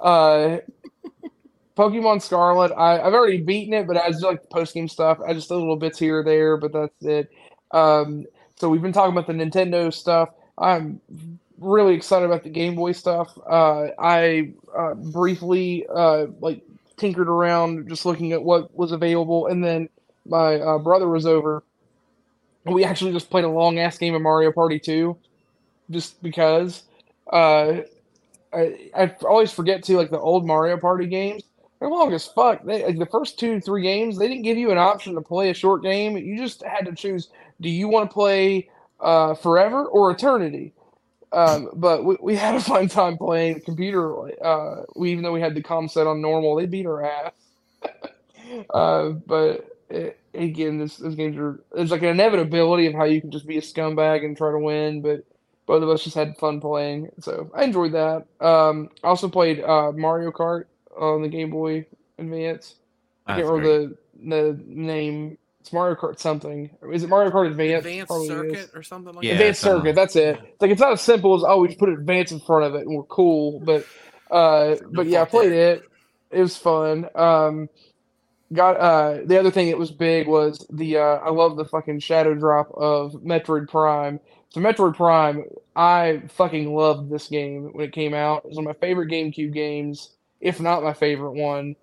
Uh, 0.00 0.58
Pokemon 1.76 2.20
Scarlet, 2.22 2.72
I, 2.72 3.00
I've 3.00 3.14
already 3.14 3.40
beaten 3.40 3.74
it, 3.74 3.86
but 3.86 3.96
I 3.96 4.08
just 4.10 4.22
like 4.22 4.48
post 4.50 4.74
game 4.74 4.88
stuff. 4.88 5.18
I 5.26 5.32
just 5.32 5.50
a 5.50 5.54
little 5.54 5.76
bits 5.76 5.98
here 5.98 6.20
or 6.20 6.24
there, 6.24 6.56
but 6.56 6.72
that's 6.72 7.04
it. 7.04 7.30
Um, 7.70 8.26
so 8.56 8.68
we've 8.68 8.82
been 8.82 8.92
talking 8.92 9.16
about 9.16 9.26
the 9.26 9.32
Nintendo 9.32 9.92
stuff. 9.92 10.30
I'm 10.58 11.00
really 11.58 11.94
excited 11.94 12.26
about 12.26 12.42
the 12.42 12.50
Game 12.50 12.74
Boy 12.74 12.92
stuff. 12.92 13.36
Uh, 13.48 13.88
I 13.98 14.52
uh, 14.76 14.94
briefly 14.94 15.86
uh, 15.94 16.26
like 16.40 16.62
tinkered 16.96 17.28
around 17.28 17.88
just 17.88 18.04
looking 18.04 18.32
at 18.32 18.42
what 18.42 18.76
was 18.76 18.92
available, 18.92 19.46
and 19.46 19.64
then 19.64 19.88
my 20.26 20.56
uh, 20.56 20.78
brother 20.78 21.08
was 21.08 21.24
over. 21.26 21.62
We 22.66 22.84
actually 22.84 23.12
just 23.12 23.30
played 23.30 23.44
a 23.44 23.48
long 23.48 23.78
ass 23.78 23.96
game 23.96 24.14
of 24.14 24.20
Mario 24.20 24.52
Party 24.52 24.78
2, 24.78 25.16
just 25.90 26.22
because. 26.22 26.82
Uh, 27.32 27.82
I, 28.52 28.90
I 28.96 29.14
always 29.22 29.52
forget 29.52 29.84
to 29.84 29.96
like 29.96 30.10
the 30.10 30.18
old 30.18 30.46
Mario 30.46 30.76
Party 30.76 31.06
games. 31.06 31.42
They're 31.80 31.88
long 31.88 32.12
as 32.12 32.26
fuck. 32.26 32.62
They, 32.62 32.84
like, 32.84 32.98
the 32.98 33.06
first 33.06 33.38
two, 33.38 33.58
three 33.60 33.82
games, 33.82 34.18
they 34.18 34.28
didn't 34.28 34.42
give 34.42 34.58
you 34.58 34.70
an 34.70 34.78
option 34.78 35.14
to 35.14 35.22
play 35.22 35.48
a 35.48 35.54
short 35.54 35.82
game. 35.82 36.16
You 36.16 36.36
just 36.36 36.62
had 36.62 36.84
to 36.84 36.94
choose: 36.94 37.30
do 37.60 37.70
you 37.70 37.88
want 37.88 38.10
to 38.10 38.14
play 38.14 38.68
uh, 39.00 39.34
forever 39.34 39.86
or 39.86 40.10
eternity? 40.10 40.74
Um, 41.32 41.70
but 41.74 42.04
we, 42.04 42.16
we 42.20 42.36
had 42.36 42.54
a 42.54 42.60
fun 42.60 42.88
time 42.88 43.16
playing 43.16 43.62
computer. 43.62 44.30
Uh, 44.44 44.84
we 44.94 45.10
even 45.10 45.24
though 45.24 45.32
we 45.32 45.40
had 45.40 45.54
the 45.54 45.62
com 45.62 45.88
set 45.88 46.06
on 46.06 46.20
normal, 46.20 46.56
they 46.56 46.66
beat 46.66 46.86
our 46.86 47.02
ass. 47.02 47.32
uh, 48.74 49.08
but 49.10 49.66
it, 49.88 50.18
again, 50.34 50.78
this 50.78 50.98
this 50.98 51.14
games 51.14 51.38
are 51.38 51.62
there's 51.72 51.90
like 51.90 52.02
an 52.02 52.08
inevitability 52.08 52.86
of 52.86 52.94
how 52.94 53.04
you 53.04 53.22
can 53.22 53.30
just 53.30 53.46
be 53.46 53.56
a 53.56 53.62
scumbag 53.62 54.24
and 54.24 54.36
try 54.36 54.50
to 54.50 54.58
win. 54.58 55.00
But 55.00 55.24
both 55.64 55.82
of 55.82 55.88
us 55.88 56.04
just 56.04 56.16
had 56.16 56.36
fun 56.36 56.60
playing, 56.60 57.10
so 57.20 57.50
I 57.54 57.64
enjoyed 57.64 57.92
that. 57.92 58.26
Um, 58.44 58.90
I 59.02 59.08
also 59.08 59.28
played 59.28 59.60
uh, 59.62 59.92
Mario 59.92 60.30
Kart 60.30 60.64
on 60.98 61.22
the 61.22 61.28
Game 61.28 61.50
Boy 61.50 61.86
Advance. 62.18 62.76
I 63.26 63.36
can't 63.36 63.46
remember 63.46 63.86
the 63.88 63.96
the 64.28 64.60
name. 64.66 65.38
It's 65.60 65.72
Mario 65.72 65.94
Kart 65.94 66.18
something. 66.18 66.70
Is 66.92 67.02
it 67.02 67.08
Mario 67.08 67.30
Kart 67.30 67.48
Advance? 67.50 67.84
Advanced 67.84 68.06
Probably 68.08 68.26
is. 68.26 68.60
circuit 68.60 68.70
or 68.74 68.82
something 68.82 69.14
like 69.14 69.24
Yeah, 69.24 69.34
that. 69.34 69.40
Advanced 69.40 69.60
Circuit. 69.60 69.94
That's 69.94 70.16
it. 70.16 70.38
It's 70.42 70.62
like 70.62 70.70
it's 70.70 70.80
not 70.80 70.92
as 70.92 71.00
simple 71.02 71.34
as 71.34 71.42
oh 71.46 71.60
we 71.60 71.68
just 71.68 71.78
put 71.78 71.88
Advance 71.90 72.32
in 72.32 72.40
front 72.40 72.64
of 72.64 72.74
it 72.74 72.86
and 72.86 72.96
we're 72.96 73.02
cool. 73.04 73.60
But 73.60 73.86
uh, 74.30 74.76
but 74.92 75.06
yeah, 75.06 75.22
I 75.22 75.24
played 75.26 75.52
that. 75.52 75.72
it. 75.74 75.82
It 76.30 76.40
was 76.40 76.56
fun. 76.56 77.08
Um, 77.14 77.68
got 78.52 78.76
uh 78.78 79.18
the 79.26 79.38
other 79.38 79.50
thing 79.50 79.68
that 79.68 79.78
was 79.78 79.92
big 79.92 80.26
was 80.26 80.66
the 80.70 80.96
uh 80.96 81.18
I 81.18 81.30
love 81.30 81.56
the 81.56 81.64
fucking 81.64 82.00
shadow 82.00 82.34
drop 82.34 82.70
of 82.74 83.12
Metroid 83.14 83.68
Prime. 83.68 84.18
So 84.50 84.60
Metroid 84.60 84.96
Prime, 84.96 85.44
I 85.76 86.22
fucking 86.28 86.74
loved 86.74 87.10
this 87.10 87.28
game 87.28 87.70
when 87.72 87.84
it 87.86 87.92
came 87.92 88.14
out. 88.14 88.38
It 88.44 88.48
was 88.48 88.56
one 88.56 88.66
of 88.66 88.76
my 88.76 88.80
favorite 88.86 89.08
GameCube 89.10 89.52
games, 89.52 90.10
if 90.40 90.60
not 90.60 90.82
my 90.82 90.92
favorite 90.92 91.32
one. 91.32 91.76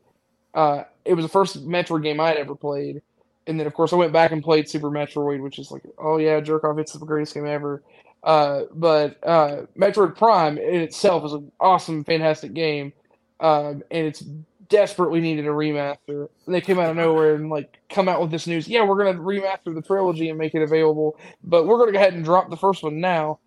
Uh, 0.54 0.84
it 1.06 1.14
was 1.14 1.26
the 1.26 1.30
first 1.30 1.68
Metroid 1.68 2.04
game 2.04 2.20
I'd 2.20 2.38
ever 2.38 2.56
played, 2.56 3.02
and 3.46 3.60
then 3.60 3.68
of 3.68 3.74
course 3.74 3.94
I 3.94 3.98
went 3.98 4.14
back 4.14 4.32
and 4.32 4.44
played 4.44 4.70
Super 4.70 4.90
Metroid, 4.90 5.42
which 5.42 5.60
is 5.60 5.72
like, 5.72 5.84
oh 5.98 6.18
yeah, 6.18 6.40
jerk 6.40 6.64
off, 6.64 6.78
it's 6.80 6.94
the 6.94 7.06
greatest 7.06 7.34
game 7.34 7.46
ever. 7.46 7.84
Uh, 8.24 8.64
but 8.74 9.18
uh, 9.24 9.64
Metroid 9.78 10.18
Prime 10.18 10.58
in 10.58 10.82
itself 10.82 11.26
is 11.26 11.34
an 11.34 11.52
awesome, 11.60 12.04
fantastic 12.04 12.54
game, 12.54 12.92
um, 13.40 13.84
and 13.92 14.08
it's 14.08 14.22
desperately 14.70 15.22
needed 15.22 15.46
a 15.46 15.50
remaster. 15.50 16.28
And 16.46 16.56
they 16.56 16.62
came 16.62 16.80
out 16.80 16.90
of 16.90 16.98
nowhere 16.98 17.36
and 17.36 17.50
like 17.50 17.80
come 17.90 18.10
out 18.10 18.20
with 18.20 18.32
this 18.32 18.48
news. 18.48 18.68
Yeah, 18.68 18.84
we're 18.84 18.98
gonna 18.98 19.20
remaster 19.20 19.74
the 19.74 19.82
trilogy 19.82 20.30
and 20.30 20.38
make 20.38 20.56
it 20.56 20.62
available, 20.62 21.18
but 21.44 21.68
we're 21.68 21.78
gonna 21.78 21.92
go 21.92 22.00
ahead 22.00 22.14
and 22.14 22.26
drop 22.26 22.50
the 22.50 22.58
first 22.58 22.84
one 22.84 23.00
now. 23.00 23.40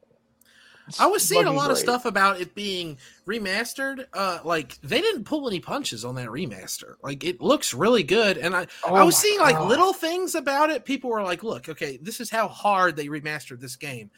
I 0.99 1.07
was 1.07 1.23
seeing 1.23 1.47
a 1.47 1.53
lot 1.53 1.71
of 1.71 1.79
stuff 1.79 2.05
about 2.05 2.41
it 2.41 2.55
being 2.55 2.99
remastered. 3.27 4.07
Uh, 4.12 4.39
like 4.45 4.81
they 4.83 5.01
didn't 5.01 5.25
pull 5.25 5.47
any 5.49 5.61
punches 5.61 6.05
on 6.05 6.15
that 6.17 6.29
remaster. 6.29 6.95
Like 7.03 7.25
it 7.25 7.41
looks 7.41 7.75
really 7.75 8.03
good, 8.03 8.39
and 8.39 8.57
I 8.57 8.67
Oh 8.85 8.95
I 8.95 9.05
was 9.05 9.17
seeing 9.17 9.39
like 9.41 9.61
little 9.61 9.93
things 9.93 10.35
about 10.35 10.71
it. 10.71 10.85
People 10.85 11.11
were 11.11 11.23
like, 11.23 11.43
"Look, 11.43 11.69
okay, 11.69 11.99
this 12.01 12.21
is 12.21 12.31
how 12.31 12.49
hard 12.49 12.97
they 12.97 13.07
remastered 13.07 13.61
this 13.61 13.77
game. 13.77 14.11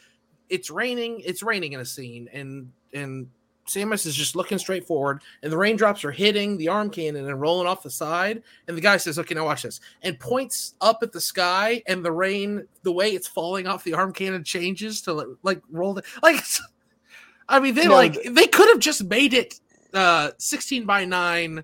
It's 0.49 0.71
raining. 0.71 1.21
It's 1.25 1.43
raining 1.43 1.73
in 1.73 1.81
a 1.81 1.85
scene, 1.87 2.29
and 2.33 2.73
and 2.93 3.29
Samus 3.67 4.07
is 4.07 4.15
just 4.15 4.35
looking 4.37 4.59
straight 4.59 4.85
forward, 4.87 5.23
and 5.43 5.53
the 5.53 5.57
raindrops 5.57 6.05
are 6.05 6.11
hitting 6.11 6.57
the 6.57 6.69
arm 6.69 6.91
cannon 6.91 7.29
and 7.29 7.41
rolling 7.41 7.67
off 7.67 7.83
the 7.83 7.91
side. 7.91 8.43
And 8.67 8.77
the 8.77 8.81
guy 8.81 8.97
says, 8.97 9.19
"Okay, 9.19 9.35
now 9.35 9.45
watch 9.45 9.63
this," 9.63 9.81
and 10.03 10.19
points 10.19 10.75
up 10.81 10.99
at 11.03 11.13
the 11.13 11.21
sky, 11.21 11.83
and 11.87 12.05
the 12.05 12.13
rain, 12.13 12.67
the 12.83 12.93
way 12.93 13.11
it's 13.11 13.29
falling 13.29 13.67
off 13.67 13.85
the 13.85 13.95
arm 13.95 14.13
cannon, 14.13 14.43
changes 14.45 15.01
to 15.03 15.13
like, 15.13 15.27
like 15.43 15.63
roll 15.71 15.95
the 15.95 16.03
like. 16.23 16.43
I 17.49 17.61
mean, 17.61 17.75
they 17.75 17.87
No, 17.87 17.95
like 17.95 18.15
th- 18.15 18.35
they 18.35 18.47
could 18.47 18.69
have 18.69 18.79
just 18.79 19.05
made 19.05 19.35
it 19.35 19.61
uh 19.95 20.31
16 20.39 20.87
by 20.87 21.05
9 21.05 21.63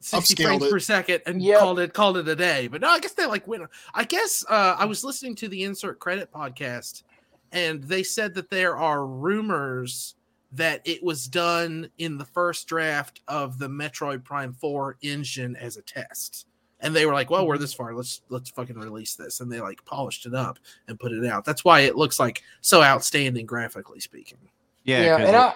60 0.00 0.40
frames 0.44 0.62
it. 0.64 0.70
per 0.70 0.78
second 0.78 1.22
and 1.26 1.42
Yep. 1.42 1.58
called 1.58 1.80
it 1.80 1.92
called 1.92 2.16
it 2.16 2.28
a 2.28 2.36
day 2.36 2.68
but 2.68 2.80
no 2.80 2.88
i 2.88 3.00
guess 3.00 3.14
they 3.14 3.26
like 3.26 3.48
went 3.48 3.64
i 3.94 4.04
guess 4.04 4.44
uh 4.48 4.76
i 4.78 4.84
was 4.84 5.02
listening 5.02 5.34
to 5.36 5.48
the 5.48 5.64
insert 5.64 5.98
credit 5.98 6.30
podcast 6.32 7.02
and 7.50 7.82
they 7.82 8.04
said 8.04 8.32
that 8.34 8.48
there 8.48 8.76
are 8.76 9.04
rumors 9.06 10.14
that 10.52 10.80
it 10.86 11.02
was 11.02 11.26
done 11.26 11.90
in 11.98 12.16
the 12.18 12.24
first 12.24 12.66
draft 12.68 13.20
of 13.28 13.58
the 13.58 13.68
metroid 13.68 14.24
prime 14.24 14.52
4 14.52 14.96
engine 15.02 15.54
as 15.56 15.76
a 15.76 15.82
test 15.82 16.46
and 16.80 16.94
they 16.96 17.04
were 17.04 17.12
like 17.12 17.28
well 17.30 17.42
Mm-hmm. 17.42 17.48
we're 17.48 17.58
this 17.58 17.74
far 17.74 17.94
let's 17.94 18.22
let's 18.30 18.48
fucking 18.50 18.78
release 18.78 19.14
this 19.14 19.40
and 19.40 19.52
they 19.52 19.60
like 19.60 19.84
polished 19.84 20.24
it 20.26 20.34
up 20.34 20.58
and 20.86 20.98
put 20.98 21.12
it 21.12 21.24
out 21.26 21.44
that's 21.44 21.64
why 21.64 21.80
it 21.80 21.96
looks 21.96 22.18
like 22.18 22.42
so 22.62 22.82
outstanding 22.82 23.44
graphically 23.44 24.00
speaking 24.00 24.38
Yeah, 24.84 25.02
Yeah, 25.02 25.16
'cause 25.18 25.26
and 25.26 25.36
it- 25.36 25.40
I. 25.40 25.54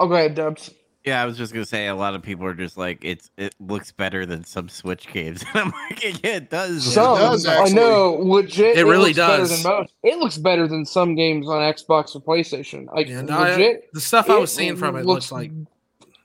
Oh, 0.00 0.06
go 0.08 0.14
ahead, 0.14 0.34
Dubs. 0.36 0.70
Yeah, 1.08 1.22
I 1.22 1.26
was 1.26 1.36
just 1.36 1.52
gonna 1.52 1.64
say 1.66 1.86
a 1.88 1.94
lot 1.94 2.14
of 2.14 2.22
people 2.22 2.44
are 2.46 2.54
just 2.54 2.76
like 2.76 2.98
it's 3.02 3.30
it 3.36 3.54
looks 3.58 3.90
better 3.92 4.26
than 4.26 4.44
some 4.44 4.68
Switch 4.68 5.06
games. 5.12 5.44
And 5.54 5.58
I'm 5.58 5.70
like, 5.90 6.22
yeah, 6.22 6.36
it 6.36 6.50
does. 6.50 6.94
Yeah, 6.94 7.14
it 7.14 7.18
does, 7.18 7.46
I 7.46 7.68
know, 7.68 8.18
legit. 8.20 8.76
It 8.76 8.84
really 8.84 9.14
looks 9.14 9.16
better 9.16 9.36
does. 9.38 9.62
Than 9.62 9.72
most. 9.72 9.94
It 10.02 10.18
looks 10.18 10.36
better 10.36 10.68
than 10.68 10.84
some 10.84 11.14
games 11.14 11.48
on 11.48 11.60
Xbox 11.60 12.14
or 12.14 12.20
PlayStation. 12.20 12.86
Like 12.94 13.08
Yeah, 13.08 13.22
no, 13.22 13.38
I- 13.38 13.50
legit. 13.50 13.92
the 13.92 14.00
stuff 14.00 14.28
i 14.30 14.36
was 14.36 14.52
seeing 14.52 14.76
from 14.76 14.96
it 14.96 15.06
looks 15.06 15.32
like 15.32 15.50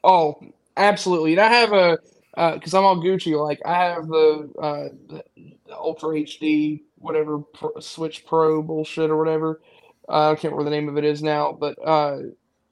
Oh, 0.04 0.40
absolutely. 0.78 1.34
And 1.34 1.42
I 1.42 1.48
have 1.48 1.74
a 1.74 1.98
because 2.36 2.74
I'm 2.74 2.84
all 2.84 2.98
Gucci. 2.98 3.42
Like 3.42 3.62
I 3.66 3.76
have 3.76 4.08
the, 4.08 4.50
uh, 4.60 4.90
the 5.08 5.24
the 5.66 5.76
Ultra 5.76 6.10
HD 6.10 6.82
whatever 6.98 7.40
pro, 7.40 7.72
Switch 7.80 8.26
Pro 8.26 8.62
bullshit 8.62 9.10
or 9.10 9.18
whatever. 9.18 9.62
Uh, 10.10 10.32
I 10.32 10.36
can't 10.36 10.54
remember 10.54 10.66
the 10.66 10.76
name 10.76 10.90
of 10.90 10.98
it 10.98 11.06
is 11.06 11.22
now, 11.22 11.52
but 11.54 11.78
uh, 11.86 12.20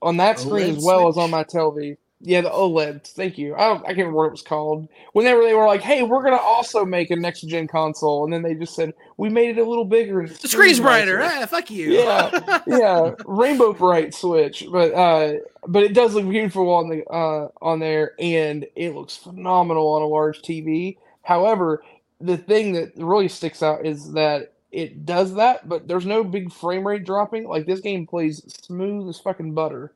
on 0.02 0.18
that 0.18 0.40
screen 0.40 0.74
OLED 0.74 0.78
as 0.78 0.84
well 0.84 1.08
as 1.08 1.18
on 1.18 1.30
my 1.30 1.44
TV. 1.44 1.98
Yeah, 2.24 2.42
the 2.42 2.50
OLED. 2.50 3.08
Thank 3.08 3.38
you. 3.38 3.56
I. 3.56 3.74
I 3.74 3.78
can't 3.78 3.98
remember 3.98 4.18
what 4.18 4.28
it 4.28 4.32
was 4.32 4.42
called. 4.44 4.88
Whenever 5.14 5.42
they 5.44 5.54
were 5.54 5.66
like, 5.66 5.82
"Hey, 5.82 6.04
we're 6.04 6.24
gonna 6.24 6.38
also 6.38 6.86
make 6.86 7.10
a 7.10 7.16
next 7.16 7.42
gen 7.42 7.68
console," 7.68 8.24
and 8.24 8.32
then 8.32 8.44
they 8.44 8.54
just 8.54 8.76
said, 8.76 8.94
"We 9.18 9.30
made 9.30 9.58
it 9.58 9.62
a 9.62 9.68
little 9.68 9.86
bigger." 9.86 10.28
the 10.28 10.48
screen's 10.48 10.80
brighter 10.80 11.22
ah, 11.24 11.46
fuck 11.48 11.72
you 11.72 11.92
Yeah. 11.92 12.60
yeah, 12.68 13.12
rainbow 13.26 13.74
bright 13.74 14.14
switch, 14.14 14.66
but 14.72 14.94
uh, 14.94 15.34
but 15.68 15.84
it 15.84 15.94
does 15.94 16.14
look 16.14 16.30
beautiful 16.30 16.70
on 16.72 16.90
the 16.90 17.04
uh 17.06 17.50
on 17.62 17.80
there, 17.80 18.14
and 18.20 18.68
it 18.76 18.94
looks 18.94 19.18
phenomenal 19.18 19.90
on 19.90 20.04
a 20.04 20.08
large 20.08 20.42
TV. 20.42 20.98
However, 21.24 21.84
the 22.20 22.38
thing 22.38 22.74
that 22.74 22.92
really 22.98 23.28
sticks 23.28 23.64
out 23.64 23.86
is 23.86 24.14
that 24.14 24.54
it 24.72 25.06
does 25.06 25.34
that, 25.36 25.68
but 25.68 25.88
there's 25.88 26.06
no 26.06 26.24
big 26.24 26.52
frame 26.52 26.88
rate 26.88 27.04
dropping. 27.04 27.48
Like 27.48 27.66
this 27.66 27.82
game 27.82 28.08
plays 28.08 28.44
smooth 28.64 29.10
as 29.10 29.20
fucking 29.20 29.54
butter. 29.54 29.92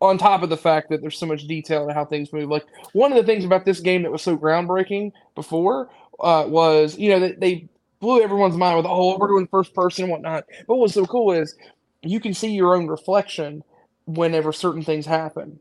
On 0.00 0.16
top 0.16 0.42
of 0.42 0.48
the 0.48 0.56
fact 0.56 0.90
that 0.90 1.00
there's 1.00 1.18
so 1.18 1.26
much 1.26 1.46
detail 1.48 1.88
in 1.88 1.94
how 1.94 2.04
things 2.04 2.32
move. 2.32 2.48
Like 2.48 2.66
one 2.92 3.12
of 3.12 3.18
the 3.18 3.24
things 3.24 3.44
about 3.44 3.64
this 3.64 3.80
game 3.80 4.02
that 4.02 4.12
was 4.12 4.22
so 4.22 4.36
groundbreaking 4.36 5.12
before 5.34 5.90
uh, 6.20 6.44
was, 6.46 6.96
you 6.96 7.10
know, 7.10 7.20
that 7.20 7.40
they 7.40 7.68
blew 8.00 8.22
everyone's 8.22 8.56
mind 8.56 8.76
with, 8.76 8.86
oh, 8.86 9.18
we're 9.18 9.26
doing 9.26 9.48
first 9.48 9.74
person 9.74 10.04
and 10.04 10.12
whatnot. 10.12 10.44
But 10.68 10.76
what's 10.76 10.94
so 10.94 11.04
cool 11.04 11.32
is 11.32 11.56
you 12.02 12.20
can 12.20 12.32
see 12.32 12.52
your 12.52 12.76
own 12.76 12.86
reflection 12.86 13.64
whenever 14.06 14.52
certain 14.52 14.82
things 14.82 15.04
happen 15.04 15.58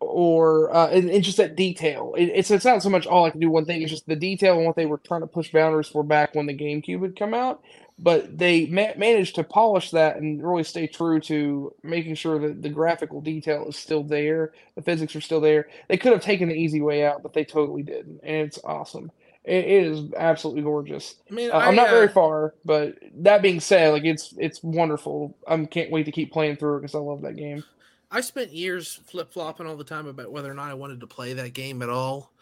or 0.00 0.74
uh, 0.74 0.88
and, 0.88 1.10
and 1.10 1.22
just 1.22 1.36
that 1.36 1.56
detail 1.56 2.14
it, 2.16 2.24
it's 2.24 2.50
it's 2.50 2.64
not 2.64 2.82
so 2.82 2.88
much 2.88 3.06
all 3.06 3.26
i 3.26 3.30
can 3.30 3.40
do 3.40 3.50
one 3.50 3.64
thing 3.66 3.82
it's 3.82 3.90
just 3.90 4.06
the 4.06 4.16
detail 4.16 4.56
and 4.56 4.66
what 4.66 4.74
they 4.76 4.86
were 4.86 4.98
trying 4.98 5.20
to 5.20 5.26
push 5.26 5.52
boundaries 5.52 5.88
for 5.88 6.02
back 6.02 6.34
when 6.34 6.46
the 6.46 6.56
gamecube 6.56 7.02
had 7.02 7.16
come 7.16 7.34
out 7.34 7.62
but 8.02 8.36
they 8.38 8.66
ma- 8.66 8.96
managed 8.96 9.34
to 9.36 9.44
polish 9.44 9.90
that 9.90 10.16
and 10.16 10.42
really 10.42 10.64
stay 10.64 10.86
true 10.86 11.20
to 11.20 11.72
making 11.82 12.14
sure 12.14 12.38
that 12.38 12.62
the 12.62 12.68
graphical 12.68 13.20
detail 13.20 13.68
is 13.68 13.76
still 13.76 14.02
there 14.02 14.52
the 14.74 14.82
physics 14.82 15.14
are 15.14 15.20
still 15.20 15.40
there 15.40 15.68
they 15.88 15.96
could 15.96 16.12
have 16.12 16.22
taken 16.22 16.48
the 16.48 16.54
easy 16.54 16.80
way 16.80 17.04
out 17.04 17.22
but 17.22 17.32
they 17.32 17.44
totally 17.44 17.82
didn't 17.82 18.20
and 18.22 18.46
it's 18.46 18.58
awesome 18.64 19.10
It, 19.44 19.64
it 19.64 19.86
is 19.86 20.12
absolutely 20.16 20.62
gorgeous. 20.62 21.14
I 21.30 21.34
mean, 21.34 21.50
Uh, 21.50 21.58
I'm 21.58 21.74
not 21.74 21.88
uh, 21.88 21.92
very 21.92 22.08
far, 22.08 22.54
but 22.64 22.98
that 23.22 23.42
being 23.42 23.60
said, 23.60 23.92
like 23.92 24.04
it's 24.04 24.34
it's 24.36 24.62
wonderful. 24.62 25.36
I 25.48 25.64
can't 25.64 25.90
wait 25.90 26.04
to 26.04 26.12
keep 26.12 26.30
playing 26.32 26.56
through 26.56 26.76
it 26.76 26.80
because 26.80 26.94
I 26.94 26.98
love 26.98 27.22
that 27.22 27.36
game. 27.36 27.64
I 28.10 28.20
spent 28.20 28.52
years 28.52 29.00
flip 29.06 29.32
flopping 29.32 29.66
all 29.66 29.76
the 29.76 29.84
time 29.84 30.06
about 30.08 30.32
whether 30.32 30.50
or 30.50 30.54
not 30.54 30.70
I 30.70 30.74
wanted 30.74 31.00
to 31.00 31.06
play 31.06 31.32
that 31.34 31.54
game 31.54 31.80
at 31.80 31.88
all. 31.88 32.32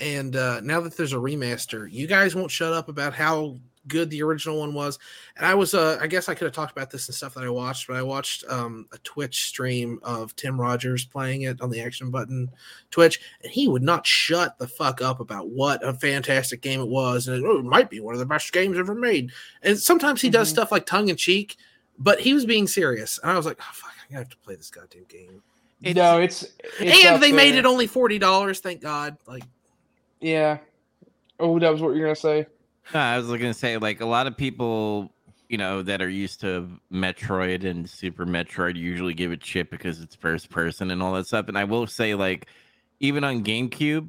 And 0.00 0.34
uh, 0.34 0.60
now 0.60 0.80
that 0.80 0.96
there's 0.96 1.12
a 1.12 1.16
remaster, 1.16 1.90
you 1.90 2.06
guys 2.06 2.34
won't 2.34 2.50
shut 2.50 2.72
up 2.72 2.88
about 2.88 3.14
how 3.14 3.58
good 3.88 4.10
the 4.10 4.22
original 4.22 4.58
one 4.60 4.74
was. 4.74 4.98
And 5.36 5.46
I 5.46 5.54
was, 5.54 5.74
uh, 5.74 5.98
I 6.00 6.06
guess 6.06 6.28
I 6.28 6.34
could 6.34 6.44
have 6.44 6.54
talked 6.54 6.72
about 6.72 6.90
this 6.90 7.08
and 7.08 7.14
stuff 7.14 7.34
that 7.34 7.44
I 7.44 7.48
watched, 7.50 7.86
but 7.88 7.96
I 7.96 8.02
watched 8.02 8.44
um, 8.48 8.86
a 8.92 8.98
Twitch 8.98 9.44
stream 9.44 9.98
of 10.02 10.36
Tim 10.36 10.60
Rogers 10.60 11.04
playing 11.04 11.42
it 11.42 11.60
on 11.60 11.70
the 11.70 11.80
Action 11.80 12.10
Button 12.10 12.50
Twitch, 12.90 13.20
and 13.42 13.50
he 13.50 13.66
would 13.68 13.82
not 13.82 14.06
shut 14.06 14.58
the 14.58 14.68
fuck 14.68 15.00
up 15.02 15.20
about 15.20 15.48
what 15.48 15.82
a 15.86 15.92
fantastic 15.94 16.60
game 16.60 16.80
it 16.80 16.88
was, 16.88 17.26
and 17.28 17.44
oh, 17.44 17.58
it 17.58 17.64
might 17.64 17.90
be 17.90 18.00
one 18.00 18.14
of 18.14 18.20
the 18.20 18.26
best 18.26 18.52
games 18.52 18.78
ever 18.78 18.94
made. 18.94 19.30
And 19.62 19.78
sometimes 19.78 20.20
he 20.22 20.30
does 20.30 20.48
Mhm. 20.48 20.52
stuff 20.52 20.70
like 20.72 20.86
tongue 20.86 21.08
in 21.08 21.16
cheek, 21.16 21.56
but 21.98 22.20
he 22.20 22.34
was 22.34 22.44
being 22.46 22.66
serious, 22.66 23.18
and 23.22 23.32
I 23.32 23.36
was 23.36 23.46
like, 23.46 23.58
oh, 23.60 23.70
fuck, 23.72 23.92
I 24.10 24.14
have 24.14 24.28
to 24.28 24.36
play 24.38 24.54
this 24.54 24.70
goddamn 24.70 25.04
game. 25.08 25.42
It's- 25.82 25.94
no, 25.94 26.20
it's, 26.20 26.42
it's 26.80 27.04
and 27.04 27.14
up 27.16 27.20
they 27.20 27.30
made 27.30 27.54
it 27.54 27.64
only 27.64 27.86
forty 27.86 28.18
dollars. 28.18 28.58
Thank 28.60 28.80
God. 28.80 29.16
Like, 29.26 29.44
Yeah. 30.20 30.58
Oh, 31.38 31.56
that 31.60 31.70
was 31.70 31.80
what 31.80 31.94
you're 31.94 32.06
gonna 32.06 32.16
say. 32.16 32.46
No, 32.94 33.00
I 33.00 33.18
was 33.18 33.26
gonna 33.28 33.54
say 33.54 33.76
like 33.78 34.00
a 34.00 34.06
lot 34.06 34.26
of 34.26 34.36
people, 34.36 35.12
you 35.48 35.58
know, 35.58 35.82
that 35.82 36.00
are 36.02 36.08
used 36.08 36.40
to 36.40 36.68
Metroid 36.92 37.64
and 37.64 37.88
Super 37.88 38.26
Metroid 38.26 38.76
usually 38.76 39.14
give 39.14 39.32
it 39.32 39.44
shit 39.44 39.70
because 39.70 40.00
it's 40.00 40.14
first 40.14 40.50
person 40.50 40.90
and 40.90 41.02
all 41.02 41.14
that 41.14 41.26
stuff. 41.26 41.48
And 41.48 41.58
I 41.58 41.64
will 41.64 41.86
say, 41.86 42.14
like, 42.14 42.46
even 43.00 43.24
on 43.24 43.44
GameCube, 43.44 44.08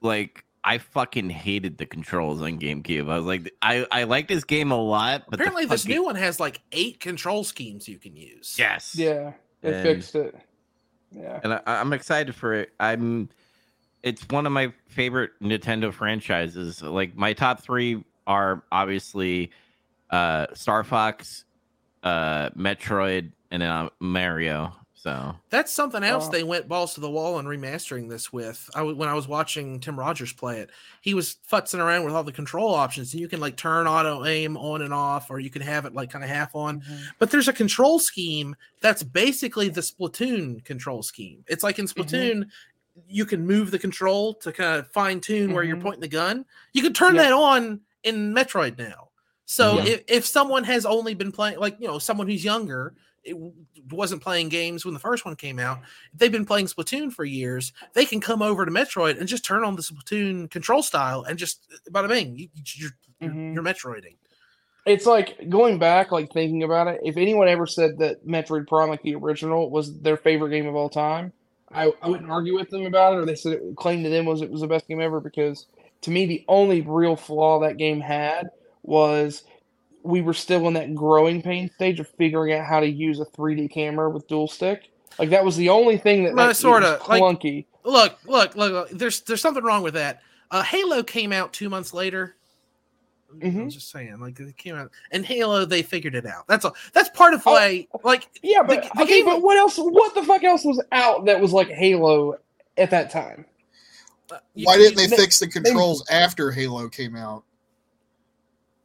like 0.00 0.44
I 0.62 0.78
fucking 0.78 1.30
hated 1.30 1.78
the 1.78 1.86
controls 1.86 2.42
on 2.42 2.58
GameCube. 2.58 3.10
I 3.10 3.16
was 3.16 3.24
like, 3.26 3.52
I 3.62 3.86
I 3.90 4.04
like 4.04 4.28
this 4.28 4.44
game 4.44 4.70
a 4.70 4.76
lot, 4.80 5.24
but 5.28 5.40
apparently, 5.40 5.64
this 5.66 5.82
fucking- 5.82 5.96
new 5.96 6.04
one 6.04 6.16
has 6.16 6.38
like 6.40 6.60
eight 6.72 7.00
control 7.00 7.44
schemes 7.44 7.88
you 7.88 7.98
can 7.98 8.16
use. 8.16 8.56
yes, 8.58 8.94
Yeah, 8.96 9.32
they 9.62 9.74
And- 9.74 9.82
fixed 9.82 10.14
it. 10.14 10.34
Yeah. 11.12 11.40
and 11.42 11.54
I, 11.54 11.60
I'm 11.66 11.92
excited 11.92 12.34
for 12.36 12.54
it. 12.54 12.70
I'm. 12.78 13.30
It's 14.02 14.22
one 14.30 14.46
of 14.46 14.52
my 14.52 14.72
favorite 14.88 15.30
Nintendo 15.42 15.92
franchises. 15.92 16.82
Like 16.82 17.14
my 17.16 17.32
top 17.32 17.60
three 17.62 18.02
are 18.26 18.62
obviously 18.72 19.50
uh, 20.10 20.46
Star 20.54 20.84
Fox, 20.84 21.44
uh, 22.02 22.50
Metroid, 22.50 23.32
and 23.50 23.62
then 23.62 23.70
uh, 23.70 23.88
Mario. 24.00 24.72
So 24.94 25.34
That's 25.48 25.72
something 25.72 26.04
else 26.04 26.28
Oh. 26.28 26.30
they 26.30 26.42
went 26.42 26.68
balls 26.68 26.92
to 26.94 27.00
the 27.00 27.08
wall 27.10 27.36
on 27.36 27.46
remastering 27.46 28.10
this 28.10 28.30
with. 28.34 28.68
I 28.74 28.80
w- 28.80 28.94
when 28.94 29.08
I 29.08 29.14
was 29.14 29.26
watching 29.26 29.80
Tim 29.80 29.98
Rogers 29.98 30.34
play 30.34 30.58
it, 30.60 30.68
he 31.00 31.14
was 31.14 31.36
futzing 31.50 31.78
around 31.78 32.04
with 32.04 32.12
all 32.12 32.22
the 32.22 32.32
control 32.32 32.74
options, 32.74 33.14
and 33.14 33.20
you 33.22 33.26
can 33.26 33.40
like 33.40 33.56
turn 33.56 33.86
auto 33.86 34.26
aim 34.26 34.58
on 34.58 34.82
and 34.82 34.92
off, 34.92 35.30
or 35.30 35.40
you 35.40 35.48
can 35.48 35.62
have 35.62 35.86
it 35.86 35.94
like 35.94 36.10
kind 36.10 36.22
of 36.22 36.28
half 36.28 36.54
on. 36.54 36.82
Mhm. 36.82 37.00
But 37.18 37.30
there's 37.30 37.48
a 37.48 37.52
control 37.54 37.98
scheme 37.98 38.54
that's 38.82 39.02
basically 39.02 39.70
the 39.70 39.80
Splatoon 39.80 40.62
control 40.66 41.02
scheme. 41.02 41.44
It's 41.48 41.62
like 41.64 41.78
in 41.78 41.86
Mm-hmm. 41.86 41.98
You 43.06 43.24
can 43.24 43.46
move 43.46 43.70
the 43.70 43.78
control 43.78 44.34
to 44.34 44.52
kind 44.52 44.78
of 44.78 44.88
fine 44.92 45.20
tune 45.20 45.52
where 45.52 45.64
you're 45.64 45.76
Mhm. 45.76 45.82
pointing 45.82 46.00
the 46.00 46.08
gun. 46.08 46.44
You 46.72 46.82
can 46.82 46.92
turn 46.92 47.16
that 47.16 47.32
on 47.32 47.80
in 48.02 48.34
Metroid 48.34 48.78
now. 48.78 49.08
So 49.46 49.78
Yeah. 49.78 49.84
if, 49.94 50.02
if 50.08 50.26
someone 50.26 50.64
has 50.64 50.84
only 50.86 51.14
been 51.14 51.32
playing, 51.32 51.58
like, 51.58 51.76
you 51.80 51.86
know, 51.88 51.98
someone 51.98 52.28
who's 52.28 52.44
younger, 52.44 52.94
it 53.24 53.36
wasn't 53.90 54.22
playing 54.22 54.48
games 54.48 54.84
when 54.84 54.94
the 54.94 55.00
first 55.00 55.24
one 55.24 55.36
came 55.36 55.58
out, 55.58 55.80
if 56.12 56.18
they've 56.18 56.32
been 56.32 56.46
playing 56.46 56.66
Splatoon 56.66 57.12
for 57.12 57.24
years, 57.24 57.72
they 57.92 58.04
can 58.06 58.20
come 58.20 58.42
over 58.42 58.64
to 58.64 58.70
Metroid 58.72 59.18
and 59.18 59.28
just 59.28 59.44
turn 59.44 59.62
on 59.64 59.76
the 59.76 59.82
Splatoon 59.82 60.50
control 60.50 60.82
style 60.82 61.22
and 61.24 61.38
just, 61.38 61.66
bada 61.90 62.08
bing, 62.08 62.36
you, 62.38 62.48
you're, 62.76 62.90
you're, 63.20 63.30
Mhm. 63.30 63.54
you're 63.54 63.62
Metroiding. 63.62 64.16
It's 64.86 65.04
like 65.04 65.50
going 65.50 65.78
back, 65.78 66.10
like 66.10 66.32
thinking 66.32 66.62
about 66.62 66.86
it. 66.88 67.00
If 67.04 67.18
anyone 67.18 67.46
ever 67.48 67.66
said 67.66 67.98
that 67.98 68.26
Metroid 68.26 68.66
Prime, 68.66 68.88
like 68.88 69.02
the 69.02 69.14
original, 69.14 69.68
was 69.70 70.00
their 70.00 70.16
favorite 70.16 70.50
game 70.50 70.66
of 70.66 70.74
all 70.74 70.88
time, 70.88 71.32
I, 71.72 71.92
I 72.02 72.08
wouldn't 72.08 72.30
argue 72.30 72.54
with 72.54 72.70
them 72.70 72.86
about 72.86 73.14
it. 73.14 73.16
Or 73.18 73.24
they 73.24 73.34
said 73.34 73.52
it 73.52 73.76
claimed 73.76 74.04
to 74.04 74.10
them 74.10 74.24
was 74.24 74.42
it 74.42 74.50
was 74.50 74.60
the 74.60 74.66
best 74.66 74.88
game 74.88 75.00
ever 75.00 75.20
because 75.20 75.66
to 76.02 76.10
me 76.10 76.26
the 76.26 76.44
only 76.48 76.80
real 76.80 77.16
flaw 77.16 77.60
that 77.60 77.76
game 77.76 78.00
had 78.00 78.50
was 78.82 79.44
we 80.02 80.20
were 80.20 80.34
still 80.34 80.66
in 80.66 80.74
that 80.74 80.94
growing 80.94 81.42
pain 81.42 81.70
stage 81.74 82.00
of 82.00 82.08
figuring 82.08 82.54
out 82.54 82.64
how 82.64 82.80
to 82.80 82.88
use 82.88 83.20
a 83.20 83.24
3D 83.26 83.70
camera 83.70 84.08
with 84.08 84.26
dual 84.28 84.48
stick. 84.48 84.90
Like 85.18 85.30
that 85.30 85.44
was 85.44 85.56
the 85.56 85.68
only 85.68 85.98
thing 85.98 86.24
that, 86.24 86.34
that 86.36 86.48
was 86.48 86.64
like- 86.64 87.22
clunky. 87.22 87.66
Look, 87.82 88.18
look, 88.26 88.56
look, 88.56 88.72
look, 88.72 88.90
There's 88.90 89.20
there's 89.22 89.40
something 89.40 89.64
wrong 89.64 89.82
with 89.82 89.94
that. 89.94 90.20
Uh, 90.50 90.62
Halo 90.62 91.02
came 91.02 91.32
out 91.32 91.52
two 91.52 91.70
months 91.70 91.94
later. 91.94 92.36
I'm 93.32 93.40
Mhm. 93.40 93.70
just 93.70 93.90
saying, 93.90 94.18
like 94.20 94.38
it 94.40 94.56
came 94.56 94.74
out, 94.74 94.90
and 95.12 95.24
Halo 95.24 95.64
they 95.64 95.82
figured 95.82 96.14
it 96.14 96.26
out. 96.26 96.46
That's 96.48 96.64
all. 96.64 96.74
That's 96.92 97.08
part 97.10 97.32
of 97.34 97.42
Oh. 97.46 97.52
why, 97.52 97.86
like, 98.02 98.28
yeah, 98.42 98.62
but 98.62 98.82
the- 98.82 98.90
the 98.96 99.02
okay, 99.02 99.18
game- 99.18 99.24
but 99.24 99.42
what 99.42 99.56
else? 99.56 99.76
What 99.76 100.14
the 100.14 100.22
fuck 100.24 100.42
else 100.44 100.64
was 100.64 100.82
out 100.92 101.26
that 101.26 101.40
was 101.40 101.52
like 101.52 101.68
Halo 101.68 102.38
at 102.76 102.90
that 102.90 103.10
time? 103.10 103.44
uh, 104.32 104.38
Why 104.54 104.76
didn't 104.76 104.96
they 104.96 105.06
they- 105.06 105.16
fix 105.16 105.38
the 105.38 105.48
controls 105.48 106.04
after 106.10 106.50
Halo 106.50 106.88
came 106.88 107.16
out? 107.16 107.44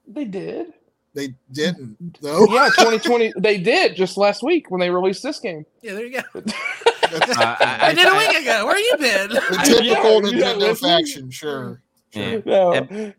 They 0.08 0.26
did. 0.26 0.74
They 1.14 1.34
didn't, 1.52 2.18
though. 2.22 2.46
Yeah, 2.52 2.70
2020. 2.78 3.34
they 3.40 3.58
did 3.58 3.96
just 3.96 4.18
last 4.18 4.44
week 4.44 4.70
when 4.70 4.80
they 4.82 4.90
released 4.90 5.24
this 5.24 5.40
game. 5.40 5.66
Yeah, 5.82 5.94
there 5.94 6.06
you 6.06 6.22
go. 6.22 6.42
Uh, 7.06 7.56
I, 7.60 7.78
I 7.90 7.94
did 7.94 8.08
a 8.08 8.18
week 8.18 8.42
ago. 8.42 8.66
Where 8.66 8.78
you 8.80 8.98
been? 8.98 9.30
the 9.30 9.62
typical 9.64 10.26
yeah, 10.26 10.38
yeah, 10.38 10.54
Nintendo 10.54 10.58
listen. 10.60 10.90
faction, 10.90 11.30
sure. 11.32 11.82
Yeah. 12.12 12.40
No. 12.44 12.74
And- 12.74 13.14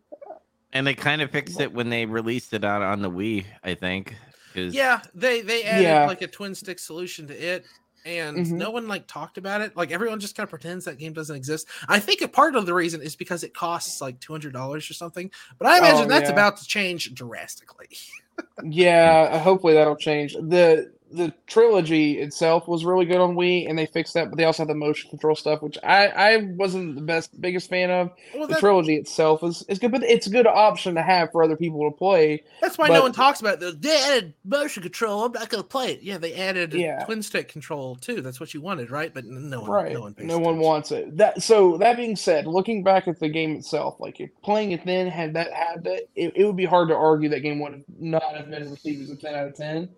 and 0.76 0.86
they 0.86 0.94
kind 0.94 1.22
of 1.22 1.30
fixed 1.30 1.60
it 1.60 1.72
when 1.72 1.88
they 1.90 2.06
released 2.06 2.52
it 2.52 2.64
on 2.64 2.82
on 2.82 3.02
the 3.02 3.10
Wii. 3.10 3.44
I 3.64 3.74
think. 3.74 4.14
'cause- 4.54 4.74
Yeah, 4.74 5.00
they 5.14 5.40
they 5.42 5.64
added 5.64 5.82
Yeah. 5.82 6.06
like 6.06 6.22
a 6.22 6.26
twin 6.26 6.54
stick 6.54 6.78
solution 6.78 7.26
to 7.28 7.34
it, 7.34 7.66
and 8.06 8.38
Mhm. 8.38 8.52
no 8.52 8.70
one 8.70 8.88
like 8.88 9.06
talked 9.06 9.36
about 9.38 9.60
it. 9.60 9.76
Like 9.76 9.90
everyone 9.90 10.18
just 10.20 10.34
kind 10.36 10.44
of 10.44 10.50
pretends 10.50 10.84
that 10.86 10.98
game 10.98 11.12
doesn't 11.12 11.36
exist. 11.36 11.66
I 11.88 11.98
think 11.98 12.22
a 12.22 12.28
part 12.28 12.56
of 12.56 12.64
the 12.66 12.72
reason 12.74 13.02
is 13.02 13.16
because 13.16 13.42
it 13.44 13.52
costs 13.54 14.00
like 14.00 14.18
two 14.20 14.32
hundred 14.32 14.52
dollars 14.54 14.88
or 14.90 14.94
something. 14.94 15.30
But 15.58 15.68
I 15.68 15.78
imagine 15.78 16.04
Oh, 16.04 16.08
that's 16.08 16.28
yeah. 16.28 16.32
about 16.32 16.56
to 16.58 16.64
change 16.66 17.12
drastically. 17.14 17.88
Yeah, 18.64 19.38
hopefully 19.38 19.72
that'll 19.74 19.96
change. 19.96 20.34
the 20.34 20.92
The 21.12 21.32
trilogy 21.46 22.18
itself 22.18 22.66
was 22.66 22.84
really 22.84 23.04
good 23.04 23.18
on 23.18 23.36
Wii, 23.36 23.68
and 23.68 23.78
they 23.78 23.86
fixed 23.86 24.14
that. 24.14 24.28
But 24.28 24.38
they 24.38 24.44
also 24.44 24.64
had 24.64 24.68
the 24.68 24.74
motion 24.74 25.08
control 25.08 25.36
stuff, 25.36 25.62
which 25.62 25.78
I 25.84 26.08
I 26.08 26.36
wasn't 26.38 26.96
the 26.96 27.00
best 27.00 27.40
biggest 27.40 27.70
fan 27.70 27.90
of. 27.90 28.10
Well, 28.34 28.48
The 28.48 28.56
trilogy 28.56 28.96
itself 28.96 29.44
is 29.44 29.64
is 29.68 29.78
good, 29.78 29.92
but 29.92 30.02
it's 30.02 30.26
a 30.26 30.30
good 30.30 30.46
option 30.48 30.96
to 30.96 31.02
have 31.02 31.30
for 31.30 31.44
other 31.44 31.56
people 31.56 31.88
to 31.88 31.96
play. 31.96 32.42
that's 32.60 32.76
why 32.76 32.88
but- 32.88 32.94
no 32.94 33.02
one 33.02 33.12
talks 33.12 33.40
about 33.40 33.62
it. 33.62 33.80
They 33.80 33.96
added 33.96 34.34
motion 34.44 34.82
control. 34.82 35.24
I'm 35.24 35.32
not 35.32 35.48
going 35.48 35.62
to 35.62 35.68
play 35.68 35.92
it. 35.92 36.02
Yeah, 36.02 36.18
they 36.18 36.34
added 36.34 36.74
Yeah. 36.74 37.04
twin 37.04 37.22
stick 37.22 37.48
control 37.48 37.94
too. 37.96 38.20
That's 38.20 38.40
what 38.40 38.52
you 38.52 38.60
wanted, 38.60 38.90
right? 38.90 39.14
But 39.14 39.24
no 39.26 39.60
one, 39.60 39.70
right 39.70 39.92
no 39.92 40.00
one, 40.00 40.14
no 40.18 40.38
one 40.38 40.58
wants 40.58 40.90
it 40.90 41.16
that 41.18 41.40
so 41.42 41.76
that 41.78 41.96
being 41.96 42.16
said 42.16 42.46
looking 42.46 42.82
back 42.82 43.06
at 43.06 43.20
the 43.20 43.28
game 43.28 43.54
itself 43.54 44.00
like 44.00 44.20
if 44.20 44.30
playing 44.42 44.72
it 44.72 44.84
then 44.84 45.06
had 45.06 45.34
that 45.34 45.52
had 45.52 45.84
that 45.84 46.02
it, 46.16 46.32
it 46.34 46.44
would 46.44 46.56
be 46.56 46.64
hard 46.64 46.88
to 46.88 46.94
argue 46.94 47.28
that 47.28 47.40
game 47.40 47.60
would 47.60 47.84
not 47.98 48.34
have 48.36 48.50
been 48.50 48.70
received 48.70 49.02
as 49.02 49.10
a 49.10 49.16
10 49.16 49.34
out 49.34 49.46
of 49.48 49.54
10 49.54 49.88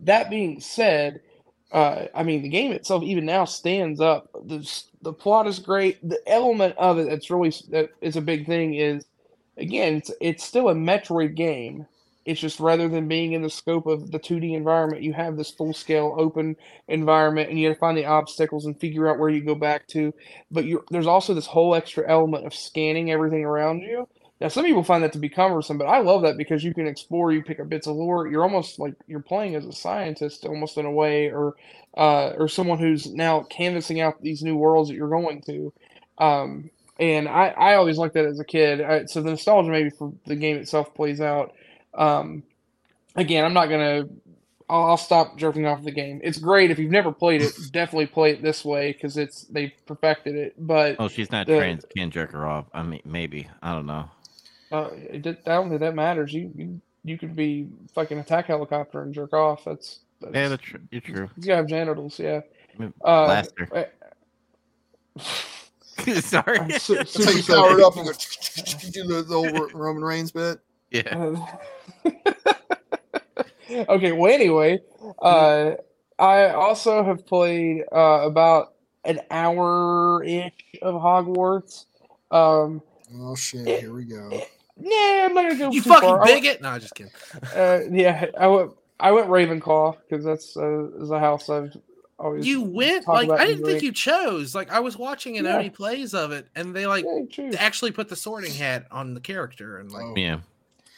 that 0.00 0.30
being 0.30 0.60
said 0.60 1.20
uh 1.72 2.06
i 2.14 2.22
mean 2.22 2.42
the 2.42 2.48
game 2.48 2.72
itself 2.72 3.02
even 3.02 3.26
now 3.26 3.44
stands 3.44 4.00
up 4.00 4.30
the 4.46 4.58
the 5.02 5.12
plot 5.12 5.46
is 5.46 5.58
great 5.58 5.98
the 6.08 6.20
element 6.28 6.76
of 6.78 6.98
it 6.98 7.08
that's 7.08 7.30
really 7.30 7.52
that 7.70 7.90
is 8.00 8.16
a 8.16 8.20
big 8.22 8.46
thing 8.46 8.74
is 8.74 9.06
again 9.58 9.96
it's 9.96 10.10
it's 10.20 10.44
still 10.44 10.68
a 10.70 10.74
metroid 10.74 11.34
game 11.36 11.86
it's 12.24 12.40
just 12.40 12.60
rather 12.60 12.88
than 12.88 13.08
being 13.08 13.32
in 13.32 13.42
the 13.42 13.50
scope 13.50 13.86
of 13.86 14.10
the 14.10 14.18
2D 14.18 14.54
environment, 14.54 15.02
you 15.02 15.12
have 15.14 15.36
this 15.36 15.50
full 15.50 15.72
scale 15.72 16.14
open 16.18 16.56
environment 16.86 17.48
and 17.48 17.58
you 17.58 17.68
have 17.68 17.76
to 17.76 17.80
find 17.80 17.96
the 17.96 18.04
obstacles 18.04 18.66
and 18.66 18.78
figure 18.78 19.08
out 19.08 19.18
where 19.18 19.30
you 19.30 19.40
go 19.40 19.54
back 19.54 19.88
to. 19.88 20.12
But 20.50 20.66
there's 20.90 21.06
also 21.06 21.34
this 21.34 21.46
whole 21.46 21.74
extra 21.74 22.08
element 22.08 22.46
of 22.46 22.54
scanning 22.54 23.10
everything 23.10 23.44
around 23.44 23.80
you. 23.80 24.06
Now, 24.40 24.48
some 24.48 24.64
people 24.64 24.84
find 24.84 25.02
that 25.02 25.12
to 25.14 25.18
be 25.18 25.28
cumbersome, 25.28 25.78
but 25.78 25.86
I 25.86 25.98
love 25.98 26.22
that 26.22 26.36
because 26.36 26.62
you 26.62 26.72
can 26.72 26.86
explore, 26.86 27.32
you 27.32 27.42
pick 27.42 27.58
up 27.58 27.68
bits 27.68 27.88
of 27.88 27.96
lore. 27.96 28.28
You're 28.28 28.44
almost 28.44 28.78
like 28.78 28.94
you're 29.08 29.18
playing 29.20 29.56
as 29.56 29.66
a 29.66 29.72
scientist, 29.72 30.44
almost 30.44 30.76
in 30.78 30.86
a 30.86 30.92
way, 30.92 31.30
or 31.30 31.56
uh, 31.96 32.34
or 32.36 32.46
someone 32.46 32.78
who's 32.78 33.12
now 33.12 33.40
canvassing 33.50 34.00
out 34.00 34.22
these 34.22 34.42
new 34.42 34.56
worlds 34.56 34.90
that 34.90 34.94
you're 34.94 35.08
going 35.08 35.42
to. 35.42 35.72
Um, 36.18 36.70
and 37.00 37.28
I, 37.28 37.48
I 37.48 37.74
always 37.74 37.98
liked 37.98 38.14
that 38.14 38.26
as 38.26 38.38
a 38.38 38.44
kid. 38.44 38.80
I, 38.80 39.04
so 39.06 39.22
the 39.22 39.30
nostalgia 39.30 39.70
maybe 39.70 39.90
for 39.90 40.12
the 40.26 40.36
game 40.36 40.56
itself 40.56 40.94
plays 40.94 41.20
out. 41.20 41.52
Um, 41.94 42.44
again, 43.16 43.44
I'm 43.44 43.54
not 43.54 43.66
gonna. 43.66 44.08
I'll, 44.70 44.84
I'll 44.84 44.96
stop 44.98 45.36
jerking 45.38 45.66
off 45.66 45.82
the 45.82 45.90
game. 45.90 46.20
It's 46.22 46.38
great 46.38 46.70
if 46.70 46.78
you've 46.78 46.90
never 46.92 47.10
played 47.10 47.40
it. 47.42 47.54
definitely 47.72 48.06
play 48.06 48.32
it 48.32 48.42
this 48.42 48.64
way 48.64 48.92
because 48.92 49.16
it's 49.16 49.42
they 49.44 49.74
perfected 49.86 50.36
it. 50.36 50.54
But 50.58 50.96
Oh, 51.00 51.08
she's 51.08 51.32
not 51.32 51.46
The- 51.46 51.56
trans. 51.56 51.84
Can't 51.96 52.12
jerk 52.12 52.32
her 52.32 52.46
off. 52.46 52.66
I 52.72 52.82
mean, 52.82 53.00
maybe. 53.04 53.48
I 53.62 53.72
don't 53.74 53.86
know. 53.86 54.10
Uh, 54.72 54.88
it, 54.92 55.26
I 55.46 55.50
don't 55.54 55.68
think 55.68 55.80
that 55.80 55.94
matters. 55.94 56.32
You 56.32 56.50
you, 56.54 56.80
you 57.04 57.18
could 57.18 57.34
be 57.36 57.68
fucking 57.94 58.18
attack 58.18 58.46
helicopter 58.46 59.02
and 59.02 59.14
jerk 59.14 59.32
off. 59.32 59.64
That's, 59.64 60.00
that's 60.20 60.34
Yeah, 60.34 60.48
that's 60.48 60.62
true. 60.62 60.80
You're 60.90 61.00
true. 61.00 61.30
you 61.40 61.52
have 61.52 61.66
genitals. 61.66 62.18
Yeah. 62.18 62.40
Uh, 62.80 63.24
Blaster. 63.26 63.68
uh, 63.74 63.84
Sorry. 66.20 66.58
I'm 66.58 66.70
su- 66.78 67.04
super 67.06 67.30
you 67.36 67.42
sorry. 67.42 67.68
power 67.68 67.78
it 67.78 67.84
up 67.84 67.96
and 67.96 68.06
go, 68.06 68.12
you 68.82 68.90
do 68.90 69.04
the, 69.04 69.22
the 69.22 69.34
old 69.34 69.72
Roman 69.74 70.04
Reigns 70.04 70.30
bit. 70.30 70.58
Yeah. 70.90 71.34
okay, 73.88 74.12
well, 74.12 74.32
anyway, 74.32 74.80
uh, 75.20 75.72
I 76.18 76.50
also 76.50 77.04
have 77.04 77.26
played 77.26 77.82
uh, 77.92 78.20
about 78.24 78.74
an 79.04 79.20
hour 79.30 80.22
ish 80.24 80.52
of 80.82 80.94
Hogwarts. 80.96 81.84
Um, 82.30 82.82
Oh 83.20 83.34
shit! 83.34 83.66
Here 83.80 83.92
we 83.94 84.04
go. 84.04 84.30
Yeah, 84.80 85.26
I'm 85.28 85.34
not 85.34 85.42
gonna 85.42 85.58
go 85.58 85.70
You 85.70 85.82
too 85.82 85.88
far. 85.90 86.00
fucking 86.00 86.08
I 86.08 86.12
went- 86.18 86.24
bigot! 86.42 86.62
No, 86.62 86.68
I 86.70 86.78
just 86.78 86.94
kidding. 86.94 87.12
Uh, 87.54 87.80
yeah, 87.90 88.26
I 88.38 88.46
went. 88.46 88.72
I 89.00 89.12
went 89.12 89.28
Ravenclaw 89.28 89.96
because 90.08 90.24
that's 90.24 90.56
uh, 90.56 90.88
is 91.02 91.10
a 91.10 91.18
house 91.20 91.48
I've 91.48 91.76
always. 92.18 92.46
You 92.46 92.62
went 92.62 93.06
like 93.06 93.30
I 93.30 93.46
didn't 93.46 93.64
think 93.64 93.82
you 93.82 93.92
chose. 93.92 94.54
Like 94.54 94.70
I 94.72 94.80
was 94.80 94.96
watching 94.98 95.38
an 95.38 95.44
Yeah. 95.44 95.56
Oni 95.58 95.70
plays 95.70 96.14
of 96.14 96.32
it, 96.32 96.48
and 96.56 96.74
they 96.74 96.86
like 96.86 97.04
Yeah, 97.36 97.50
actually 97.58 97.92
put 97.92 98.08
the 98.08 98.16
sorting 98.16 98.52
hat 98.52 98.86
on 98.90 99.14
the 99.14 99.20
character, 99.20 99.78
and 99.78 99.90
like 99.92 100.04
Oh. 100.04 100.14
Yeah. 100.16 100.40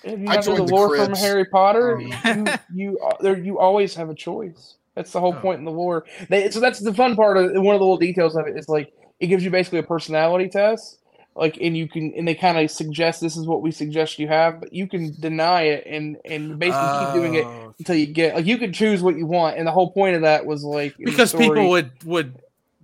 If 0.03 0.19
you 0.19 0.29
I 0.29 0.37
have 0.37 0.45
the 0.47 0.57
joined 0.57 0.69
the 0.69 0.75
lore 0.75 0.97
from 0.97 1.15
Harry 1.15 1.45
Potter, 1.45 2.01
Um, 2.25 2.47
you 2.47 2.93
you 2.93 2.99
uh, 3.01 3.17
there 3.21 3.37
you 3.37 3.59
always 3.59 3.95
have 3.97 4.09
a 4.09 4.15
choice. 4.15 4.77
That's 4.95 5.13
the 5.13 5.21
whole 5.21 5.35
Oh. 5.37 5.41
point 5.41 5.59
in 5.59 5.67
the 5.67 5.71
lore. 5.71 6.07
They, 6.31 6.49
so 6.51 6.59
that's 6.59 6.81
the 6.81 6.95
fun 6.95 7.17
part 7.17 7.37
of 7.37 7.51
one 7.63 7.75
of 7.75 7.81
the 7.81 7.85
little 7.85 7.99
details 7.99 8.35
of 8.35 8.47
it 8.47 8.57
is 8.57 8.67
like 8.69 8.91
it 9.21 9.27
gives 9.27 9.45
you 9.45 9.51
basically 9.51 9.81
a 9.81 9.83
personality 9.83 10.49
test. 10.49 11.00
Like 11.37 11.59
and 11.61 11.77
you 11.77 11.89
can 11.89 12.13
and 12.17 12.27
they 12.27 12.35
kind 12.35 12.59
of 12.59 12.71
suggest 12.71 13.21
this 13.21 13.37
is 13.37 13.47
what 13.47 13.63
we 13.63 13.71
suggest 13.71 14.19
you 14.19 14.27
have, 14.29 14.61
but 14.61 14.73
you 14.73 14.87
can 14.89 15.15
deny 15.21 15.63
it 15.63 15.85
and 15.87 16.17
and 16.25 16.59
basically 16.59 17.05
keep 17.05 17.15
doing 17.15 17.35
it 17.35 17.45
Oh. 17.47 17.75
until 17.79 17.95
you 17.97 18.07
get 18.07 18.35
like 18.35 18.47
you 18.47 18.59
can 18.59 18.73
choose 18.73 19.01
what 19.01 19.17
you 19.17 19.27
want. 19.27 19.57
And 19.57 19.67
the 19.67 19.71
whole 19.73 19.91
point 19.93 20.17
of 20.17 20.23
that 20.23 20.45
was 20.45 20.65
like 20.65 20.97
because 20.99 21.31
story- 21.31 21.49
people 21.49 21.69
would 21.71 21.91
would 22.05 22.35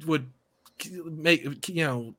would 0.07 0.27
make 1.05 1.69
you 1.69 1.85
know 1.85 2.15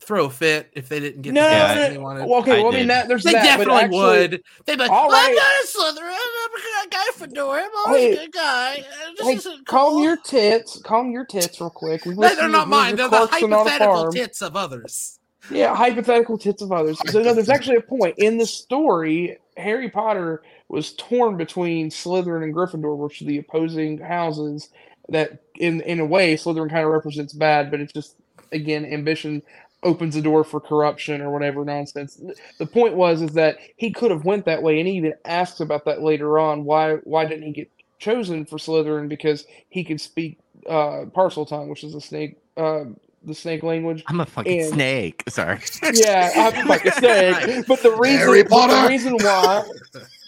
throw 0.00 0.26
a 0.26 0.30
fit 0.30 0.68
if 0.74 0.86
they 0.90 1.00
didn't 1.00 1.22
get 1.22 1.32
no, 1.32 1.40
the 1.42 1.48
Yeah, 1.48 1.68
things 1.74 1.80
no, 1.88 1.92
they 1.94 1.98
wanted. 1.98 2.26
well, 2.28 2.40
okay, 2.40 2.58
I 2.58 2.62
well, 2.62 2.74
I 2.74 2.76
mean 2.76 2.88
that 2.88 3.08
there's 3.08 3.24
They 3.24 3.32
that, 3.32 3.56
but 3.56 3.64
definitely 3.64 3.82
actually- 3.84 3.98
would. 3.98 4.42
They'd 4.66 4.74
be 4.76 4.78
like, 4.82 4.90
All 4.90 5.08
"I'm 5.10 5.34
not 5.34 5.42
a 5.42 5.66
Slytherin. 5.66 6.18
I'm 6.18 6.84
a 6.84 6.90
Gryffindor. 7.24 7.62
I'm 7.64 7.70
always 7.86 8.00
Hey, 8.02 8.12
a 8.12 8.16
good 8.16 8.32
guy. 8.32 8.84
This 9.16 9.26
Hey, 9.26 9.34
isn't 9.36 9.66
calm 9.66 10.02
your 10.02 10.18
tits. 10.18 10.82
Calm 10.84 11.10
your 11.10 11.24
tits 11.24 11.58
real 11.58 11.70
quick. 11.70 12.04
We 12.04 12.14
No, 12.16 12.34
they're 12.34 12.48
not 12.50 12.68
mine. 12.68 12.96
They're 12.96 13.08
the 13.08 13.16
Clarkson 13.26 13.50
on 13.54 13.66
hypothetical 13.66 14.12
tits 14.12 14.42
of 14.42 14.56
others. 14.56 15.18
Yeah, 15.48 15.76
hypothetical 15.76 16.38
tits 16.38 16.62
of 16.62 16.72
others. 16.72 17.02
So 17.10 17.22
no, 17.22 17.34
there's 17.34 17.50
actually 17.50 17.76
a 17.76 17.82
point 17.82 18.16
in 18.18 18.38
the 18.38 18.46
story. 18.46 19.38
Harry 19.56 19.90
Potter 19.90 20.42
was 20.68 20.94
torn 20.94 21.36
between 21.36 21.90
Slytherin 21.90 22.42
and 22.42 22.54
Gryffindor, 22.54 22.96
which 22.98 23.22
are 23.22 23.26
the 23.26 23.38
opposing 23.38 23.98
houses. 23.98 24.70
That, 25.10 25.42
in 25.56 25.82
in 25.82 26.00
a 26.00 26.06
way, 26.06 26.34
Slytherin 26.36 26.70
kind 26.70 26.84
of 26.84 26.90
represents 26.90 27.32
bad, 27.34 27.70
but 27.70 27.80
it's 27.80 27.92
just 27.92 28.16
again 28.52 28.84
ambition 28.86 29.42
opens 29.84 30.14
the 30.16 30.22
door 30.22 30.44
for 30.44 30.60
corruption 30.60 31.20
or 31.20 31.30
whatever 31.30 31.64
nonsense. 31.64 32.20
The 32.58 32.66
point 32.66 32.94
was 32.96 33.22
is 33.22 33.34
that 33.34 33.58
he 33.76 33.92
could 33.92 34.10
have 34.10 34.24
went 34.24 34.46
that 34.46 34.62
way, 34.62 34.80
and 34.80 34.88
he 34.88 34.94
even 34.96 35.14
asks 35.26 35.60
about 35.60 35.84
that 35.84 36.02
later 36.02 36.38
on. 36.40 36.64
Why 36.64 36.94
why 37.04 37.26
didn't 37.26 37.44
he 37.44 37.52
get 37.52 37.70
chosen 38.00 38.46
for 38.46 38.56
Slytherin? 38.58 39.08
Because 39.08 39.44
he 39.68 39.84
could 39.84 40.00
speak 40.00 40.38
uh, 40.66 41.04
Parseltongue, 41.14 41.68
which 41.68 41.84
is 41.84 41.94
a 41.94 42.00
snake 42.00 42.38
uh, 42.56 42.84
the 43.26 43.34
snake 43.34 43.62
language 43.62 44.02
I'm 44.06 44.20
a 44.20 44.26
fucking 44.26 44.60
And- 44.60 44.72
snake. 44.74 45.22
Sorry. 45.28 45.58
yeah, 45.94 46.30
I'm 46.54 46.66
like 46.68 46.84
a 46.84 46.92
snake. 46.98 47.66
But 47.66 47.82
the 47.82 47.92
reason, 47.96 48.46
but 48.50 48.82
the 48.82 48.88
reason 48.88 49.12
why, 49.18 49.62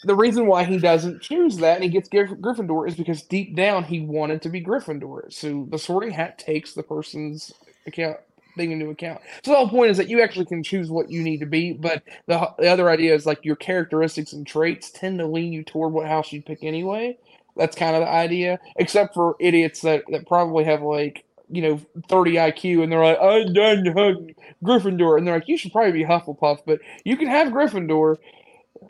the 0.05 0.15
reason 0.15 0.47
why 0.47 0.65
he 0.65 0.79
doesn't 0.79 1.21
choose 1.23 1.57
that 1.59 1.77
and 1.77 1.85
he 1.85 1.91
gets 1.91 2.09
Gryff- 2.09 2.41
Gryffindor 2.41 2.89
is 2.89 2.95
because 2.95 3.23
deep 3.23 3.55
down 3.57 3.85
he 3.85 4.01
wanted 4.01 4.43
to 4.43 4.49
be 4.49 4.63
Gryffindor. 4.63 5.33
So 5.33 5.67
the 5.71 5.79
Sorting 5.79 6.11
Hat 6.13 6.39
takes 6.39 6.75
the 6.75 6.83
person's 6.83 7.53
account 7.87 8.17
thing 8.57 8.73
into 8.73 8.89
account. 8.89 9.21
So 9.45 9.51
the 9.51 9.57
whole 9.59 9.69
point 9.69 9.91
is 9.91 9.99
that 9.99 10.09
you 10.09 10.23
actually 10.23 10.47
can 10.47 10.63
choose 10.63 10.91
what 10.91 11.11
you 11.11 11.23
need 11.23 11.41
to 11.41 11.47
be, 11.47 11.73
but 11.75 12.03
the 12.27 12.51
the 12.59 12.69
other 12.69 12.89
idea 12.89 13.15
is 13.15 13.27
like 13.27 13.45
your 13.45 13.57
characteristics 13.57 14.33
and 14.33 14.47
traits 14.47 14.91
tend 14.91 15.19
to 15.19 15.27
lean 15.27 15.53
you 15.53 15.63
toward 15.63 15.93
what 15.93 16.07
house 16.07 16.33
you 16.33 16.41
pick 16.41 16.61
anyway. 16.65 17.19
That's 17.57 17.77
kind 17.77 17.95
of 17.97 18.03
the 18.03 18.09
idea, 18.09 18.59
except 18.77 19.13
for 19.15 19.37
idiots 19.41 19.81
that 19.83 20.05
that 20.11 20.27
probably 20.27 20.65
have 20.65 20.81
like 20.83 21.25
you 21.49 21.63
know 21.63 21.81
30 22.09 22.35
IQ 22.35 22.83
and 22.83 22.91
they're 22.93 23.05
like 23.05 23.19
I'm 23.21 23.53
done 23.53 23.87
hug 23.87 24.33
Gryffindor 24.65 25.19
and 25.19 25.27
they're 25.27 25.35
like 25.37 25.49
you 25.49 25.57
should 25.59 25.73
probably 25.73 25.93
be 25.93 26.05
Hufflepuff, 26.05 26.61
but 26.67 26.81
you 27.05 27.17
can 27.17 27.29
have 27.29 27.49
Gryffindor. 27.53 28.17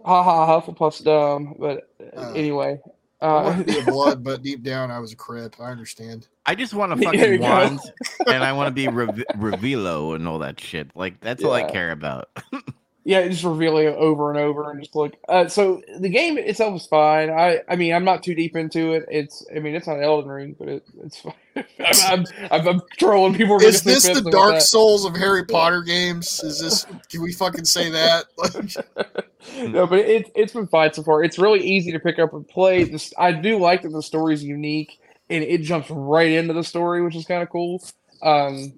Ha 0.05 0.23
ha, 0.23 0.61
Hufflepuff's 0.61 1.01
dumb, 1.01 1.55
but 1.59 1.89
uh, 2.17 2.21
Uh, 2.21 2.33
anyway. 2.35 2.79
I 3.21 3.27
Uh, 3.27 3.43
wanted 3.45 3.67
to 3.67 3.73
be 3.73 3.79
a 3.79 3.83
blood, 3.93 4.23
but 4.25 4.43
deep 4.43 4.63
down 4.63 4.91
I 4.91 4.99
was 4.99 5.13
a 5.13 5.17
crip. 5.17 5.57
I 5.61 5.71
understand. 5.71 6.29
I 6.45 6.55
just 6.55 6.75
want 6.75 6.93
a 6.93 6.97
There 6.97 7.13
fucking 7.13 7.41
wand, 7.41 7.81
and 8.27 8.45
I 8.45 8.53
want 8.53 8.69
to 8.69 8.73
be 8.73 8.89
Rev- 8.93 9.25
Revelio 9.37 10.15
and 10.15 10.29
all 10.29 10.41
that 10.41 10.61
shit. 10.61 10.91
Like 10.95 11.21
that's 11.21 11.43
all 11.43 11.53
I 11.53 11.63
care 11.65 11.93
about. 11.93 12.29
yeah, 13.07 13.29
just 13.29 13.45
revealing 13.45 13.87
it 13.87 13.95
over 13.95 14.33
and 14.33 14.39
over 14.41 14.69
and 14.69 14.81
just 14.81 14.97
like 14.97 15.17
uh, 15.29 15.47
so 15.47 15.81
the 16.01 16.09
game 16.09 16.39
itself 16.39 16.75
is 16.75 16.87
fine. 16.89 17.31
I 17.31 17.61
I 17.69 17.77
mean 17.77 17.95
I'm 17.95 18.03
not 18.03 18.25
too 18.25 18.35
deep 18.35 18.57
into 18.57 18.95
it. 18.95 19.05
It's 19.09 19.47
I 19.55 19.61
mean 19.61 19.77
it's 19.77 19.87
not 19.87 20.03
Elden 20.03 20.29
Ring, 20.29 20.57
but 20.59 20.67
it, 20.67 20.85
it's 21.05 21.21
fine. 21.21 21.33
I'm, 21.57 21.65
I'm, 22.05 22.27
I'm, 22.51 22.69
I'm 22.69 22.81
trolling 22.99 23.35
people. 23.35 23.63
Is 23.63 23.85
this 23.85 24.09
the 24.09 24.29
Dark. 24.29 24.61
Souls 24.61 25.05
of 25.05 25.17
Harry 25.17 25.45
Potter 25.45 25.83
games? 25.83 26.43
Is 26.43 26.59
this? 26.59 26.85
Can 27.09 27.23
we 27.23 27.33
fucking 27.33 27.65
say 27.65 27.91
that? 27.91 28.25
no, 29.69 29.87
but 29.87 30.01
it, 30.01 30.33
it's 30.35 30.53
been 30.53 30.67
fine 30.67 30.93
so 30.93 31.05
far. 31.05 31.23
It's 31.23 31.39
really 31.39 31.61
easy 31.61 31.93
to 31.93 32.01
pick 32.01 32.19
up 32.19 32.33
and 32.33 32.47
play. 32.49 32.83
This 32.83 33.15
I 33.17 33.31
do 33.31 33.61
like 33.61 33.83
that 33.83 33.91
the 33.91 34.03
story's 34.03 34.43
unique 34.43 34.99
and 35.31 35.45
it 35.45 35.63
jumps 35.63 35.91
right 35.91 36.33
into 36.33 36.55
the 36.55 36.65
story, 36.65 37.03
which 37.03 37.15
is 37.15 37.25
kind 37.25 37.45
of 37.45 37.51
cool. 37.51 37.85
Um, 38.21 38.77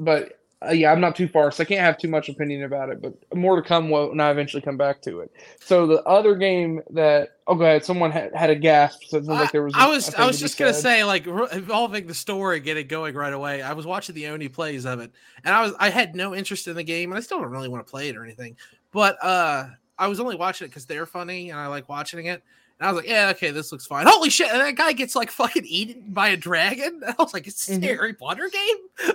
but 0.00 0.38
uh, 0.68 0.72
yeah, 0.72 0.92
I'm 0.92 1.00
not 1.00 1.14
too 1.16 1.28
far, 1.28 1.50
so 1.50 1.62
I 1.62 1.66
can't 1.66 1.80
have 1.80 1.98
too 1.98 2.08
much 2.08 2.28
opinion 2.28 2.64
about 2.64 2.88
it. 2.90 3.00
But 3.02 3.14
more 3.36 3.56
to 3.56 3.62
come 3.66 3.90
when 3.90 4.20
I 4.20 4.30
eventually 4.30 4.62
come 4.62 4.76
back 4.76 5.00
to 5.02 5.20
it. 5.20 5.30
So 5.60 5.86
the 5.86 6.02
other 6.04 6.34
game 6.34 6.80
that 6.90 7.36
oh, 7.46 7.54
go 7.54 7.64
ahead. 7.64 7.84
Someone 7.84 8.10
had, 8.10 8.34
had 8.34 8.50
a 8.50 8.54
gasp, 8.54 9.02
so 9.06 9.18
it 9.18 9.26
sounds 9.26 9.40
like 9.40 9.52
there 9.52 9.62
was. 9.62 9.74
I 9.76 9.86
a- 9.86 9.88
was 9.90 10.14
a 10.14 10.20
I 10.20 10.26
was 10.26 10.40
just 10.40 10.58
gonna 10.58 10.72
said. 10.72 10.82
say 10.82 11.04
like 11.04 11.26
involving 11.26 12.06
the 12.06 12.14
story, 12.14 12.60
get 12.60 12.76
it 12.76 12.84
going 12.88 13.14
right 13.14 13.32
away. 13.32 13.62
I 13.62 13.72
was 13.72 13.86
watching 13.86 14.14
the 14.14 14.26
Oney 14.28 14.48
Plays 14.48 14.84
of 14.86 15.00
it, 15.00 15.10
and 15.44 15.54
I 15.54 15.62
was 15.62 15.72
I 15.78 15.90
had 15.90 16.14
no 16.14 16.34
interest 16.34 16.66
in 16.68 16.76
the 16.76 16.82
game, 16.84 17.10
and 17.12 17.18
I 17.18 17.20
still 17.20 17.38
don't 17.40 17.50
really 17.50 17.68
want 17.68 17.86
to 17.86 17.90
play 17.90 18.08
it 18.08 18.16
or 18.16 18.24
anything. 18.24 18.56
But 18.92 19.16
uh, 19.24 19.66
I 19.98 20.06
was 20.08 20.20
only 20.20 20.36
watching 20.36 20.66
it 20.66 20.68
because 20.68 20.86
they're 20.86 21.06
funny, 21.06 21.50
and 21.50 21.58
I 21.58 21.66
like 21.66 21.88
watching 21.88 22.26
it. 22.26 22.42
And 22.80 22.88
I 22.88 22.92
was 22.92 23.02
like, 23.02 23.08
yeah, 23.08 23.28
okay, 23.36 23.52
this 23.52 23.70
looks 23.70 23.86
fine. 23.86 24.04
Holy 24.08 24.30
shit! 24.30 24.50
And 24.50 24.60
that 24.60 24.74
guy 24.74 24.92
gets 24.94 25.14
like 25.14 25.30
fucking 25.32 25.64
eaten 25.64 26.06
by 26.08 26.28
a 26.28 26.36
dragon. 26.36 27.02
I 27.06 27.14
was 27.18 27.32
like, 27.32 27.46
it's 27.46 27.68
a 27.68 27.72
Mhm. 27.72 27.82
Harry 27.84 28.14
Potter 28.14 28.48
game. 28.52 29.14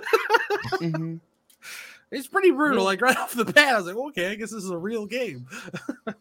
Mhm. 0.80 1.20
It's 2.10 2.28
pretty 2.28 2.50
brutal. 2.50 2.84
Like 2.84 3.00
right 3.02 3.16
off 3.16 3.34
the 3.34 3.44
bat, 3.44 3.74
I 3.74 3.76
was 3.76 3.86
like, 3.86 3.96
okay, 3.96 4.30
I 4.30 4.34
guess 4.34 4.50
this 4.50 4.64
is 4.64 4.70
a 4.70 4.78
real 4.78 5.06
game. 5.06 5.46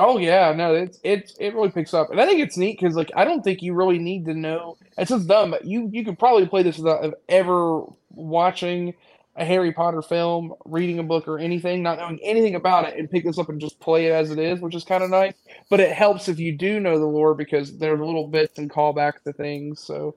Oh 0.00 0.16
yeah, 0.16 0.52
no, 0.52 0.74
it's 0.74 1.00
it 1.02 1.32
it 1.40 1.54
really 1.54 1.70
picks 1.70 1.92
up, 1.92 2.10
and 2.10 2.20
I 2.20 2.24
think 2.26 2.40
it's 2.40 2.56
neat 2.56 2.78
because 2.78 2.94
like 2.94 3.10
I 3.16 3.24
don't 3.24 3.42
think 3.42 3.62
you 3.62 3.74
really 3.74 3.98
need 3.98 4.26
to 4.26 4.34
know. 4.34 4.76
It's 4.96 5.10
just 5.10 5.26
dumb, 5.26 5.50
but 5.50 5.64
you 5.64 5.90
you 5.92 6.04
could 6.04 6.20
probably 6.20 6.46
play 6.46 6.62
this 6.62 6.78
without 6.78 7.14
ever 7.28 7.82
watching 8.14 8.94
a 9.38 9.44
Harry 9.44 9.72
Potter 9.72 10.02
film, 10.02 10.52
reading 10.64 10.98
a 10.98 11.02
book, 11.02 11.28
or 11.28 11.38
anything, 11.38 11.82
not 11.82 11.98
knowing 11.98 12.18
anything 12.22 12.56
about 12.56 12.88
it, 12.88 12.98
and 12.98 13.08
pick 13.08 13.24
this 13.24 13.38
up 13.38 13.48
and 13.48 13.60
just 13.60 13.78
play 13.78 14.06
it 14.06 14.12
as 14.12 14.32
it 14.32 14.38
is, 14.38 14.60
which 14.60 14.74
is 14.74 14.82
kind 14.82 15.04
of 15.04 15.10
nice. 15.10 15.34
But 15.70 15.78
it 15.78 15.92
helps 15.92 16.28
if 16.28 16.40
you 16.40 16.56
do 16.56 16.80
know 16.80 16.98
the 16.98 17.06
lore 17.06 17.34
because 17.34 17.78
there 17.78 17.94
are 17.94 18.04
little 18.04 18.26
bits 18.26 18.58
and 18.58 18.68
callbacks 18.68 19.22
to 19.22 19.32
things. 19.32 19.80
So 19.80 20.16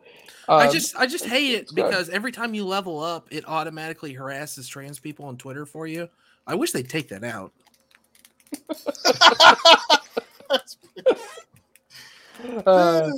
I 0.49 0.65
um, 0.65 0.73
just 0.73 0.95
I 0.95 1.05
just 1.05 1.25
hate 1.25 1.53
it 1.53 1.67
good. 1.67 1.75
because 1.75 2.09
every 2.09 2.31
time 2.31 2.55
you 2.55 2.65
level 2.65 2.99
up, 2.99 3.27
it 3.29 3.47
automatically 3.47 4.13
harasses 4.13 4.67
trans 4.67 4.99
people 4.99 5.25
on 5.25 5.37
Twitter 5.37 5.67
for 5.67 5.85
you. 5.85 6.09
I 6.47 6.55
wish 6.55 6.71
they'd 6.71 6.89
take 6.89 7.09
that 7.09 7.23
out. 7.23 7.53
uh, 12.65 13.11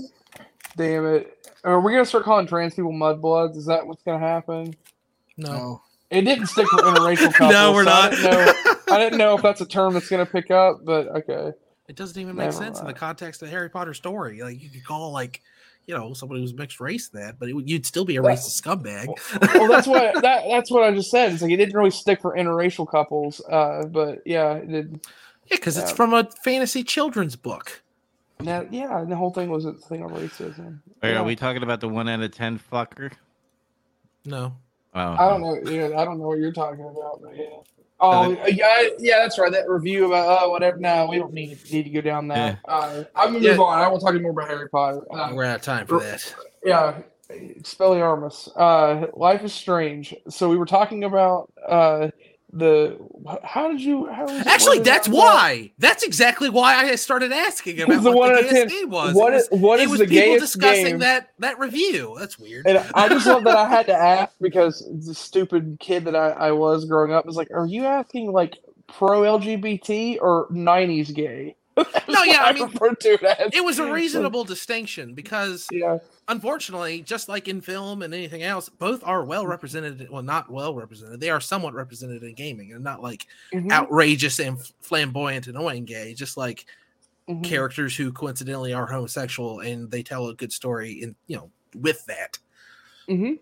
damn 0.75 1.15
it. 1.15 1.47
Are 1.63 1.79
we 1.79 1.93
gonna 1.93 2.05
start 2.05 2.25
calling 2.25 2.45
trans 2.45 2.75
people 2.75 2.91
mudbloods? 2.91 3.55
Is 3.55 3.65
that 3.67 3.87
what's 3.87 4.03
gonna 4.03 4.19
happen? 4.19 4.75
No. 5.37 5.53
No. 5.53 5.81
It 6.13 6.21
didn't 6.21 6.47
stick 6.47 6.67
for 6.67 6.77
interracial 6.79 7.33
couples. 7.33 7.51
No, 7.53 7.73
we're 7.73 7.83
so 7.85 7.89
I 7.91 8.01
not. 8.09 8.11
didn't, 8.11 8.31
know, 8.31 8.53
I 8.91 8.99
didn't 8.99 9.17
know 9.19 9.35
if 9.35 9.41
that's 9.41 9.61
a 9.61 9.65
term 9.65 9.93
that's 9.93 10.07
going 10.09 10.25
to 10.25 10.31
pick 10.31 10.51
up, 10.51 10.79
but 10.83 11.07
okay. 11.09 11.51
It 11.89 11.95
doesn't 11.97 12.19
even 12.21 12.35
make 12.35 12.45
Never 12.45 12.57
sense 12.57 12.79
in 12.79 12.87
the 12.87 12.93
context 12.93 13.41
of 13.41 13.47
the 13.49 13.51
Harry 13.51 13.69
Potter 13.69 13.93
story. 13.93 14.41
Like 14.41 14.61
you 14.61 14.69
could 14.69 14.85
call 14.85 15.11
like, 15.11 15.41
you 15.85 15.93
know, 15.93 16.13
somebody 16.13 16.39
who's 16.39 16.53
mixed 16.53 16.79
race 16.79 17.09
that, 17.09 17.37
but 17.39 17.49
it, 17.49 17.53
would- 17.53 17.69
you'd 17.69 17.85
still 17.85 18.05
be 18.05 18.15
a 18.15 18.21
Well- 18.21 18.35
racist 18.35 18.61
scumbag. 18.61 19.07
Well, 19.55 19.67
that's 19.67 19.85
what 19.87 20.13
that 20.21 20.43
that's 20.49 20.71
what 20.71 20.83
I 20.83 20.91
just 20.95 21.11
said. 21.11 21.33
It's 21.33 21.41
like 21.41 21.51
it 21.51 21.57
didn't 21.57 21.75
really 21.75 21.91
stick 21.91 22.21
for 22.21 22.37
interracial 22.37 22.89
couples, 22.89 23.41
uh, 23.51 23.83
but 23.87 24.21
yeah, 24.25 24.53
it 24.53 24.71
did. 24.71 25.05
Yeah, 25.47 25.57
because 25.57 25.77
it's 25.77 25.91
from 25.91 26.13
a 26.13 26.29
fantasy 26.43 26.83
children's 26.83 27.35
book. 27.35 27.81
That, 28.39 28.71
yeah, 28.73 28.99
and 29.01 29.11
the 29.11 29.15
whole 29.17 29.31
thing 29.31 29.49
was 29.49 29.65
a 29.65 29.73
thing 29.73 30.03
on 30.03 30.09
racism. 30.11 30.79
Wait, 31.01 31.11
Yeah. 31.11 31.19
Are 31.19 31.23
we 31.23 31.35
talking 31.35 31.63
about 31.63 31.81
the 31.81 31.89
one 31.89 32.07
out 32.07 32.21
of 32.21 32.31
ten 32.31 32.59
fucker? 32.59 33.11
No. 34.25 34.55
Oh, 34.95 35.15
I 35.19 35.27
don't 35.29 35.41
know. 35.41 35.59
Yeah, 35.63 35.97
I 35.97 36.05
don't 36.05 36.19
know 36.19 36.27
what 36.27 36.39
you're 36.39 36.51
talking 36.51 36.85
about, 36.85 37.21
but 37.21 37.35
yeah. 37.35 37.45
Oh 37.99 38.31
yeah, 38.47 38.89
yeah, 38.99 39.19
that's 39.19 39.39
right. 39.39 39.51
That 39.51 39.69
review 39.69 40.07
about 40.07 40.43
oh 40.43 40.49
whatever. 40.49 40.77
No, 40.77 41.07
we 41.07 41.17
don't 41.17 41.33
need 41.33 41.57
need 41.71 41.83
to 41.83 41.89
go 41.89 42.01
down 42.01 42.27
that. 42.29 42.59
Uh, 42.65 43.03
I'm 43.15 43.33
gonna 43.33 43.39
Yeah. 43.39 43.51
move 43.51 43.61
on. 43.61 43.79
I 43.79 43.87
won't 43.87 44.01
talk 44.01 44.11
to 44.11 44.17
you 44.17 44.21
more 44.21 44.31
about 44.31 44.49
Harry 44.49 44.67
Potter. 44.69 45.01
Uh, 45.09 45.31
We're 45.33 45.45
out 45.45 45.55
of 45.57 45.61
time 45.61 45.87
for 45.87 45.99
that. 45.99 46.35
yeah, 46.65 47.01
Expelliarmus. 47.31 48.49
Uh, 48.55 49.07
Life 49.13 49.43
is 49.43 49.53
Strange. 49.53 50.13
So 50.29 50.49
we 50.49 50.57
were 50.57 50.65
talking 50.65 51.03
about 51.05 51.51
uh, 51.67 52.09
the. 52.53 52.97
How 53.43 53.71
did 53.71 53.81
you? 53.81 54.05
How 54.07 54.27
Actually, 54.45 54.79
that's 54.79 55.07
out? 55.07 55.13
why. 55.13 55.71
That's 55.79 56.03
exactly 56.03 56.49
why 56.49 56.75
I 56.75 56.95
started 56.95 57.31
asking 57.31 57.81
about 57.81 58.03
the 58.03 58.11
what 58.11 58.33
one 58.33 58.43
the 58.43 58.49
ten- 58.49 58.67
game 58.67 58.89
was. 58.89 59.15
What 59.15 59.33
it 59.33 59.37
is 59.37 59.47
what 59.51 59.79
is 59.79 59.91
the 59.91 60.05
people 60.05 60.39
discussing 60.39 60.85
game? 60.85 60.99
that 60.99 61.29
that 61.39 61.59
review. 61.59 62.15
That's 62.19 62.37
weird. 62.37 62.67
And 62.67 62.77
I 62.93 63.09
just 63.09 63.25
love 63.25 63.43
that 63.45 63.57
I 63.57 63.67
had 63.67 63.85
to 63.87 63.93
ask 63.97 64.33
because 64.39 64.87
the 65.05 65.13
stupid 65.13 65.77
kid 65.79 66.05
that 66.05 66.15
I, 66.15 66.29
I 66.29 66.51
was 66.51 66.85
growing 66.85 67.13
up 67.13 67.25
was 67.25 67.35
like, 67.35 67.49
"Are 67.51 67.65
you 67.65 67.85
asking 67.85 68.31
like 68.31 68.57
pro 68.87 69.21
LGBT 69.21 70.19
or 70.21 70.47
'90s 70.49 71.13
gay?" 71.13 71.55
No, 72.07 72.23
yeah, 72.23 72.43
I 72.43 72.53
mean, 72.53 72.69
it 73.05 73.23
as. 73.23 73.51
It 73.53 73.63
was 73.63 73.79
a 73.79 73.91
reasonable 73.91 74.43
distinction 74.43 75.13
because 75.13 75.67
Yeah, 75.71 75.99
unfortunately, 76.27 77.01
just 77.01 77.29
like 77.29 77.47
in 77.47 77.61
film 77.61 78.01
and 78.01 78.13
anything 78.13 78.43
else, 78.43 78.69
both 78.69 79.03
are 79.03 79.23
well 79.23 79.47
represented. 79.47 80.07
Well, 80.09 80.23
not 80.23 80.49
well 80.51 80.75
represented. 80.75 81.19
They 81.19 81.29
are 81.29 81.41
somewhat 81.41 81.73
represented 81.73 82.23
in 82.23 82.33
gaming, 82.35 82.73
and 82.73 82.83
not 82.83 83.01
like 83.01 83.27
Mhm, 83.53 83.71
outrageous 83.71 84.39
and 84.39 84.59
flamboyant, 84.81 85.47
and 85.47 85.55
annoying 85.55 85.85
gay. 85.85 86.13
Just 86.13 86.37
like 86.37 86.65
mhm. 87.27 87.43
characters 87.43 87.95
who 87.95 88.11
coincidentally 88.11 88.73
are 88.73 88.87
homosexual 88.87 89.59
and 89.61 89.91
they 89.91 90.03
tell 90.03 90.27
a 90.29 90.35
good 90.35 90.51
story. 90.53 91.01
In 91.01 91.15
you 91.27 91.37
know, 91.37 91.51
with 91.75 92.05
that, 92.05 92.37
hmm 93.07 93.37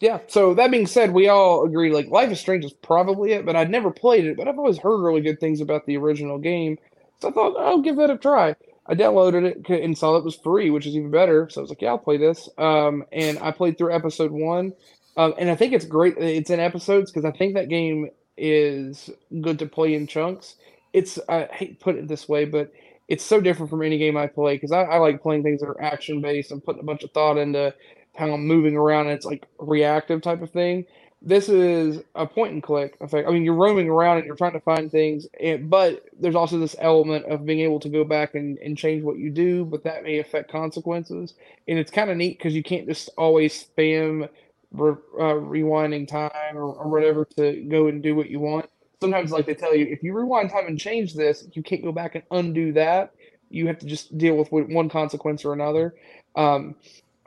Yeah. 0.00 0.20
So 0.26 0.54
that 0.54 0.70
being 0.70 0.86
said, 0.86 1.12
we 1.12 1.28
all 1.28 1.64
agree 1.64 1.92
like 1.92 2.08
Life 2.08 2.30
is 2.30 2.40
Strange 2.40 2.64
is 2.64 2.72
probably 2.72 3.32
it, 3.32 3.46
but 3.46 3.56
I'd 3.56 3.70
never 3.70 3.90
played 3.90 4.24
it. 4.26 4.36
But 4.36 4.48
I've 4.48 4.58
always 4.58 4.78
heard 4.78 5.02
really 5.02 5.20
good 5.20 5.40
things 5.40 5.60
about 5.60 5.86
the 5.86 5.96
original 5.96 6.38
game, 6.38 6.78
so 7.20 7.28
I 7.28 7.32
thought 7.32 7.56
I'll 7.58 7.80
give 7.80 7.96
that 7.96 8.10
a 8.10 8.18
try. 8.18 8.54
I 8.86 8.94
downloaded 8.94 9.68
it 9.68 9.82
and 9.82 9.96
saw 9.96 10.12
that 10.12 10.18
it 10.18 10.24
was 10.24 10.36
free, 10.36 10.70
which 10.70 10.86
is 10.86 10.94
even 10.96 11.10
better. 11.10 11.48
So 11.48 11.60
I 11.60 11.62
was 11.62 11.70
like, 11.70 11.82
yeah, 11.82 11.90
I'll 11.90 11.98
play 11.98 12.18
this. 12.18 12.48
Um, 12.58 13.04
and 13.12 13.38
I 13.38 13.50
played 13.50 13.78
through 13.78 13.94
episode 13.94 14.30
one, 14.30 14.74
um, 15.16 15.34
and 15.38 15.50
I 15.50 15.56
think 15.56 15.72
it's 15.72 15.86
great. 15.86 16.16
It's 16.18 16.50
in 16.50 16.60
episodes 16.60 17.10
because 17.10 17.24
I 17.24 17.36
think 17.36 17.54
that 17.54 17.68
game 17.68 18.10
is 18.36 19.10
good 19.40 19.58
to 19.60 19.66
play 19.66 19.94
in 19.94 20.06
chunks. 20.06 20.56
It's 20.92 21.18
I 21.28 21.46
hate 21.52 21.78
to 21.78 21.84
put 21.84 21.96
it 21.96 22.08
this 22.08 22.28
way, 22.28 22.44
but 22.44 22.72
it's 23.08 23.24
so 23.24 23.40
different 23.40 23.70
from 23.70 23.82
any 23.82 23.98
game 23.98 24.16
I 24.16 24.26
play 24.26 24.56
because 24.56 24.72
I, 24.72 24.82
I 24.82 24.96
like 24.98 25.22
playing 25.22 25.42
things 25.42 25.60
that 25.60 25.68
are 25.68 25.80
action 25.80 26.20
based 26.20 26.50
and 26.50 26.64
putting 26.64 26.80
a 26.80 26.84
bunch 26.84 27.02
of 27.04 27.12
thought 27.12 27.38
into 27.38 27.74
how 28.16 28.30
I'm 28.32 28.46
moving 28.46 28.76
around. 28.76 29.06
And 29.06 29.14
it's 29.16 29.26
like 29.26 29.46
reactive 29.58 30.22
type 30.22 30.42
of 30.42 30.50
thing. 30.50 30.86
This 31.26 31.48
is 31.48 32.02
a 32.14 32.26
point 32.26 32.52
and 32.52 32.62
click 32.62 32.98
effect. 33.00 33.26
I 33.26 33.30
mean, 33.32 33.44
you're 33.44 33.54
roaming 33.54 33.88
around 33.88 34.18
and 34.18 34.26
you're 34.26 34.36
trying 34.36 34.52
to 34.52 34.60
find 34.60 34.90
things, 34.90 35.26
and, 35.40 35.70
but 35.70 36.04
there's 36.20 36.34
also 36.34 36.58
this 36.58 36.76
element 36.78 37.24
of 37.24 37.46
being 37.46 37.60
able 37.60 37.80
to 37.80 37.88
go 37.88 38.04
back 38.04 38.34
and, 38.34 38.58
and 38.58 38.76
change 38.76 39.02
what 39.02 39.16
you 39.16 39.30
do, 39.30 39.64
but 39.64 39.84
that 39.84 40.04
may 40.04 40.18
affect 40.18 40.52
consequences. 40.52 41.32
And 41.66 41.78
it's 41.78 41.90
kind 41.90 42.10
of 42.10 42.18
neat 42.18 42.36
because 42.36 42.54
you 42.54 42.62
can't 42.62 42.86
just 42.86 43.08
always 43.16 43.64
spam 43.64 44.28
re, 44.72 44.92
uh, 45.18 45.40
rewinding 45.40 46.06
time 46.06 46.58
or, 46.58 46.74
or 46.74 46.88
whatever 46.90 47.24
to 47.38 47.62
go 47.70 47.86
and 47.86 48.02
do 48.02 48.14
what 48.14 48.28
you 48.28 48.40
want. 48.40 48.68
Sometimes, 49.00 49.32
like 49.32 49.46
they 49.46 49.54
tell 49.54 49.74
you, 49.74 49.86
if 49.86 50.02
you 50.02 50.12
rewind 50.12 50.50
time 50.50 50.66
and 50.66 50.78
change 50.78 51.14
this, 51.14 51.46
you 51.54 51.62
can't 51.62 51.82
go 51.82 51.92
back 51.92 52.16
and 52.16 52.24
undo 52.30 52.74
that. 52.74 53.14
You 53.48 53.66
have 53.68 53.78
to 53.78 53.86
just 53.86 54.18
deal 54.18 54.36
with 54.36 54.52
one 54.52 54.90
consequence 54.90 55.42
or 55.46 55.54
another. 55.54 55.94
Um, 56.36 56.74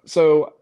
so, 0.06 0.54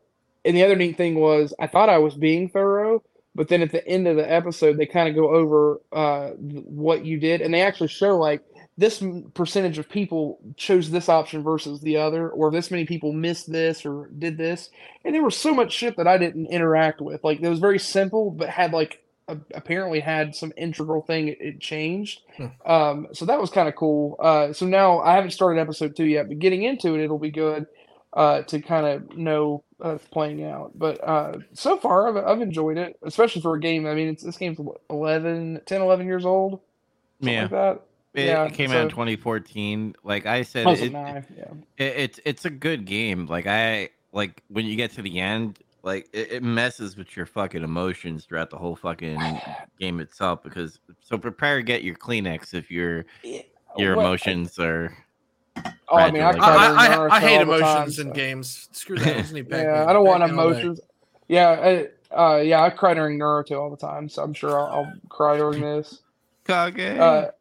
and 0.45 0.55
the 0.55 0.63
other 0.63 0.77
neat 0.77 0.95
thing 0.95 1.15
was, 1.15 1.53
I 1.59 1.67
thought 1.67 1.89
I 1.89 1.97
was 1.97 2.15
being 2.15 2.47
thorough, 2.47 3.03
but 3.35 3.49
then 3.49 3.61
at 3.61 3.71
the 3.71 3.85
end 3.85 4.07
of 4.07 4.15
the 4.15 4.31
episode, 4.31 4.77
they 4.77 4.85
kind 4.85 5.09
of 5.09 5.15
go 5.15 5.29
over 5.29 5.81
uh, 5.91 6.29
what 6.29 7.05
you 7.05 7.19
did, 7.19 7.41
and 7.41 7.53
they 7.53 7.61
actually 7.61 7.89
show 7.89 8.17
like 8.17 8.41
this 8.77 9.03
percentage 9.33 9.77
of 9.77 9.89
people 9.89 10.39
chose 10.57 10.89
this 10.89 11.09
option 11.09 11.43
versus 11.43 11.81
the 11.81 11.97
other, 11.97 12.29
or 12.29 12.49
this 12.49 12.71
many 12.71 12.85
people 12.85 13.11
missed 13.11 13.51
this 13.51 13.85
or 13.85 14.09
did 14.17 14.37
this, 14.37 14.69
and 15.03 15.13
there 15.13 15.23
was 15.23 15.37
so 15.37 15.53
much 15.53 15.73
shit 15.73 15.97
that 15.97 16.07
I 16.07 16.17
didn't 16.17 16.47
interact 16.47 17.01
with. 17.01 17.23
Like 17.23 17.41
it 17.41 17.49
was 17.49 17.59
very 17.59 17.79
simple, 17.79 18.31
but 18.31 18.49
had 18.49 18.71
like 18.71 19.03
a, 19.27 19.37
apparently 19.53 19.99
had 19.99 20.33
some 20.33 20.53
integral 20.55 21.01
thing 21.01 21.27
it, 21.27 21.37
it 21.41 21.59
changed. 21.59 22.21
Hmm. 22.37 22.45
Um, 22.65 23.07
so 23.11 23.25
that 23.25 23.39
was 23.39 23.49
kind 23.49 23.67
of 23.67 23.75
cool. 23.75 24.15
Uh, 24.19 24.53
so 24.53 24.65
now 24.65 24.99
I 25.01 25.13
haven't 25.15 25.31
started 25.31 25.59
episode 25.59 25.95
two 25.95 26.05
yet, 26.05 26.29
but 26.29 26.39
getting 26.39 26.63
into 26.63 26.95
it, 26.95 27.03
it'll 27.03 27.19
be 27.19 27.31
good 27.31 27.67
uh, 28.15 28.41
to 28.43 28.61
kind 28.61 28.85
of 28.87 29.17
know 29.17 29.63
uh, 29.81 29.97
playing 30.11 30.43
out. 30.43 30.71
But 30.75 31.03
uh, 31.07 31.37
so 31.53 31.77
far, 31.77 32.07
I've, 32.07 32.25
I've 32.25 32.41
enjoyed 32.41 32.77
it, 32.77 32.97
especially 33.03 33.41
for 33.41 33.55
a 33.55 33.59
game. 33.59 33.85
I 33.85 33.93
mean, 33.93 34.07
it's, 34.07 34.23
this 34.23 34.37
game's 34.37 34.57
what, 34.57 34.81
11, 34.89 35.61
10, 35.65 35.81
11 35.81 36.05
years 36.07 36.25
old, 36.25 36.61
Yeah. 37.19 37.41
like 37.43 37.51
that. 37.51 37.81
It, 38.13 38.25
Yeah, 38.27 38.45
it 38.45 38.53
came 38.53 38.69
so- 38.69 38.77
out 38.77 38.83
in 38.83 38.89
2014. 38.89 39.95
Like 40.03 40.25
I 40.25 40.43
said, 40.43 40.65
it, 40.67 40.91
yeah. 40.93 41.21
it, 41.77 41.83
it's 41.83 42.19
it's 42.23 42.45
a 42.45 42.49
good 42.49 42.85
game. 42.85 43.25
Like 43.27 43.45
I 43.45 43.89
like 44.13 44.41
when 44.47 44.65
you 44.65 44.77
get 44.77 44.91
to 44.93 45.01
the 45.01 45.19
end, 45.19 45.59
like 45.83 46.07
it, 46.13 46.31
it 46.31 46.41
messes 46.43 46.95
with 46.95 47.17
your 47.17 47.25
fucking 47.25 47.61
emotions 47.61 48.23
throughout 48.23 48.49
the 48.49 48.57
whole 48.57 48.77
fucking 48.77 49.19
game 49.81 49.99
itself. 49.99 50.41
Because 50.43 50.79
so 51.01 51.17
prepare 51.17 51.57
to 51.57 51.63
get 51.63 51.83
your 51.83 51.95
Kleenex 51.95 52.53
if 52.53 52.71
your 52.71 53.05
your 53.77 53.97
Well, 53.97 54.05
emotions 54.05 54.57
are. 54.59 54.95
Oh, 55.87 55.97
I 55.97 56.09
mean, 56.11 56.23
I, 56.23 56.31
Like- 56.31 56.37
cry 56.39 56.47
I, 56.55 56.95
I, 57.07 57.15
I 57.15 57.19
hate 57.19 57.37
all 57.39 57.45
the 57.45 57.59
time, 57.59 57.71
emotions 57.75 57.99
in 57.99 58.07
so- 58.07 58.13
games. 58.13 58.69
Screw 58.71 58.97
that. 58.97 59.17
Disney 59.17 59.43
Pac-Man. 59.43 59.65
Yeah, 59.65 59.85
I 59.87 59.93
don't 59.93 60.05
want 60.05 60.21
Pac-Man 60.21 60.39
all 60.39 60.51
day. 60.51 60.59
emotions. 60.61 60.79
Yeah, 61.27 61.49
I, 61.49 62.15
uh, 62.15 62.37
yeah, 62.37 62.61
I 62.63 62.69
cry 62.69 62.93
during 62.93 63.19
Naruto 63.19 63.59
all 63.59 63.69
the 63.69 63.77
time, 63.77 64.09
so 64.09 64.23
I'm 64.23 64.33
sure 64.33 64.57
I'll, 64.59 64.65
I'll 64.67 64.93
cry 65.09 65.37
during 65.37 65.61
this. 65.61 66.01
Kage. 66.47 66.79
Uh, 66.99 67.31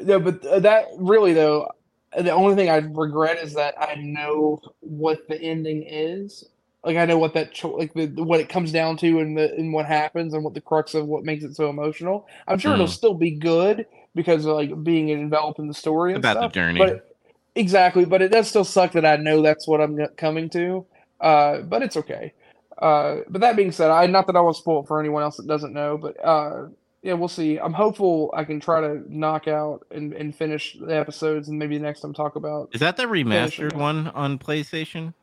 no, 0.00 0.18
but 0.20 0.44
uh, 0.46 0.60
that 0.60 0.86
really 0.96 1.32
though, 1.32 1.68
the 2.16 2.30
only 2.30 2.54
thing 2.54 2.70
I 2.70 2.76
regret 2.76 3.38
is 3.38 3.54
that 3.54 3.74
I 3.80 3.94
know 3.96 4.60
what 4.80 5.26
the 5.28 5.40
ending 5.40 5.82
is. 5.86 6.44
Like 6.84 6.96
I 6.96 7.04
know 7.04 7.18
what 7.18 7.34
that 7.34 7.52
cho- 7.52 7.74
like 7.76 7.92
the, 7.94 8.06
what 8.08 8.40
it 8.40 8.48
comes 8.48 8.72
down 8.72 8.96
to 8.98 9.20
and 9.20 9.36
the 9.36 9.52
and 9.54 9.72
what 9.72 9.86
happens 9.86 10.34
and 10.34 10.42
what 10.44 10.54
the 10.54 10.60
crux 10.60 10.94
of 10.94 11.06
what 11.06 11.24
makes 11.24 11.44
it 11.44 11.54
so 11.54 11.68
emotional. 11.70 12.26
I'm 12.48 12.58
sure 12.58 12.72
it'll 12.74 12.86
Mm. 12.86 12.90
still 12.90 13.14
be 13.14 13.30
good 13.32 13.86
because 14.14 14.44
of 14.46 14.54
like 14.56 14.82
being 14.82 15.10
enveloped 15.10 15.58
in 15.60 15.68
the 15.68 15.74
story 15.74 16.12
and 16.14 16.18
About 16.24 16.40
the 16.40 16.48
journey. 16.48 16.78
But 16.80 17.11
exactly, 17.54 18.04
but 18.04 18.22
it 18.22 18.30
does 18.32 18.48
still 18.48 18.64
suck 18.64 18.92
that 18.92 19.04
I 19.04 19.16
know 19.16 19.42
that's 19.42 19.66
what 19.66 19.80
I'm 19.80 19.98
coming 20.16 20.48
to. 20.50 20.86
Uh, 21.20 21.60
but 21.60 21.82
it's 21.82 21.96
okay. 21.96 22.32
Uh, 22.78 23.18
but 23.28 23.40
that 23.42 23.54
being 23.56 23.70
said, 23.70 23.90
I 23.90 24.06
not 24.06 24.26
that 24.26 24.36
I 24.36 24.40
want 24.40 24.56
to 24.56 24.60
spoil 24.62 24.82
it 24.82 24.88
for 24.88 24.98
anyone 24.98 25.22
else 25.22 25.36
that 25.36 25.46
doesn't 25.46 25.72
know, 25.72 25.96
but 25.96 26.16
uh, 26.24 26.66
yeah, 27.02 27.12
we'll 27.12 27.28
see. 27.28 27.58
I'm 27.58 27.72
hopeful 27.72 28.32
I 28.36 28.44
can 28.44 28.58
try 28.58 28.80
to 28.80 29.02
knock 29.08 29.46
out 29.46 29.86
and, 29.90 30.12
and 30.12 30.34
finish 30.34 30.76
the 30.80 30.96
episodes, 30.96 31.48
and 31.48 31.58
maybe 31.58 31.78
next 31.78 32.00
time 32.00 32.12
talk 32.12 32.34
about. 32.36 32.70
Is 32.72 32.80
that 32.80 32.96
the 32.96 33.04
remastered 33.04 33.74
one 33.74 34.08
on 34.08 34.38
PlayStation? 34.38 35.14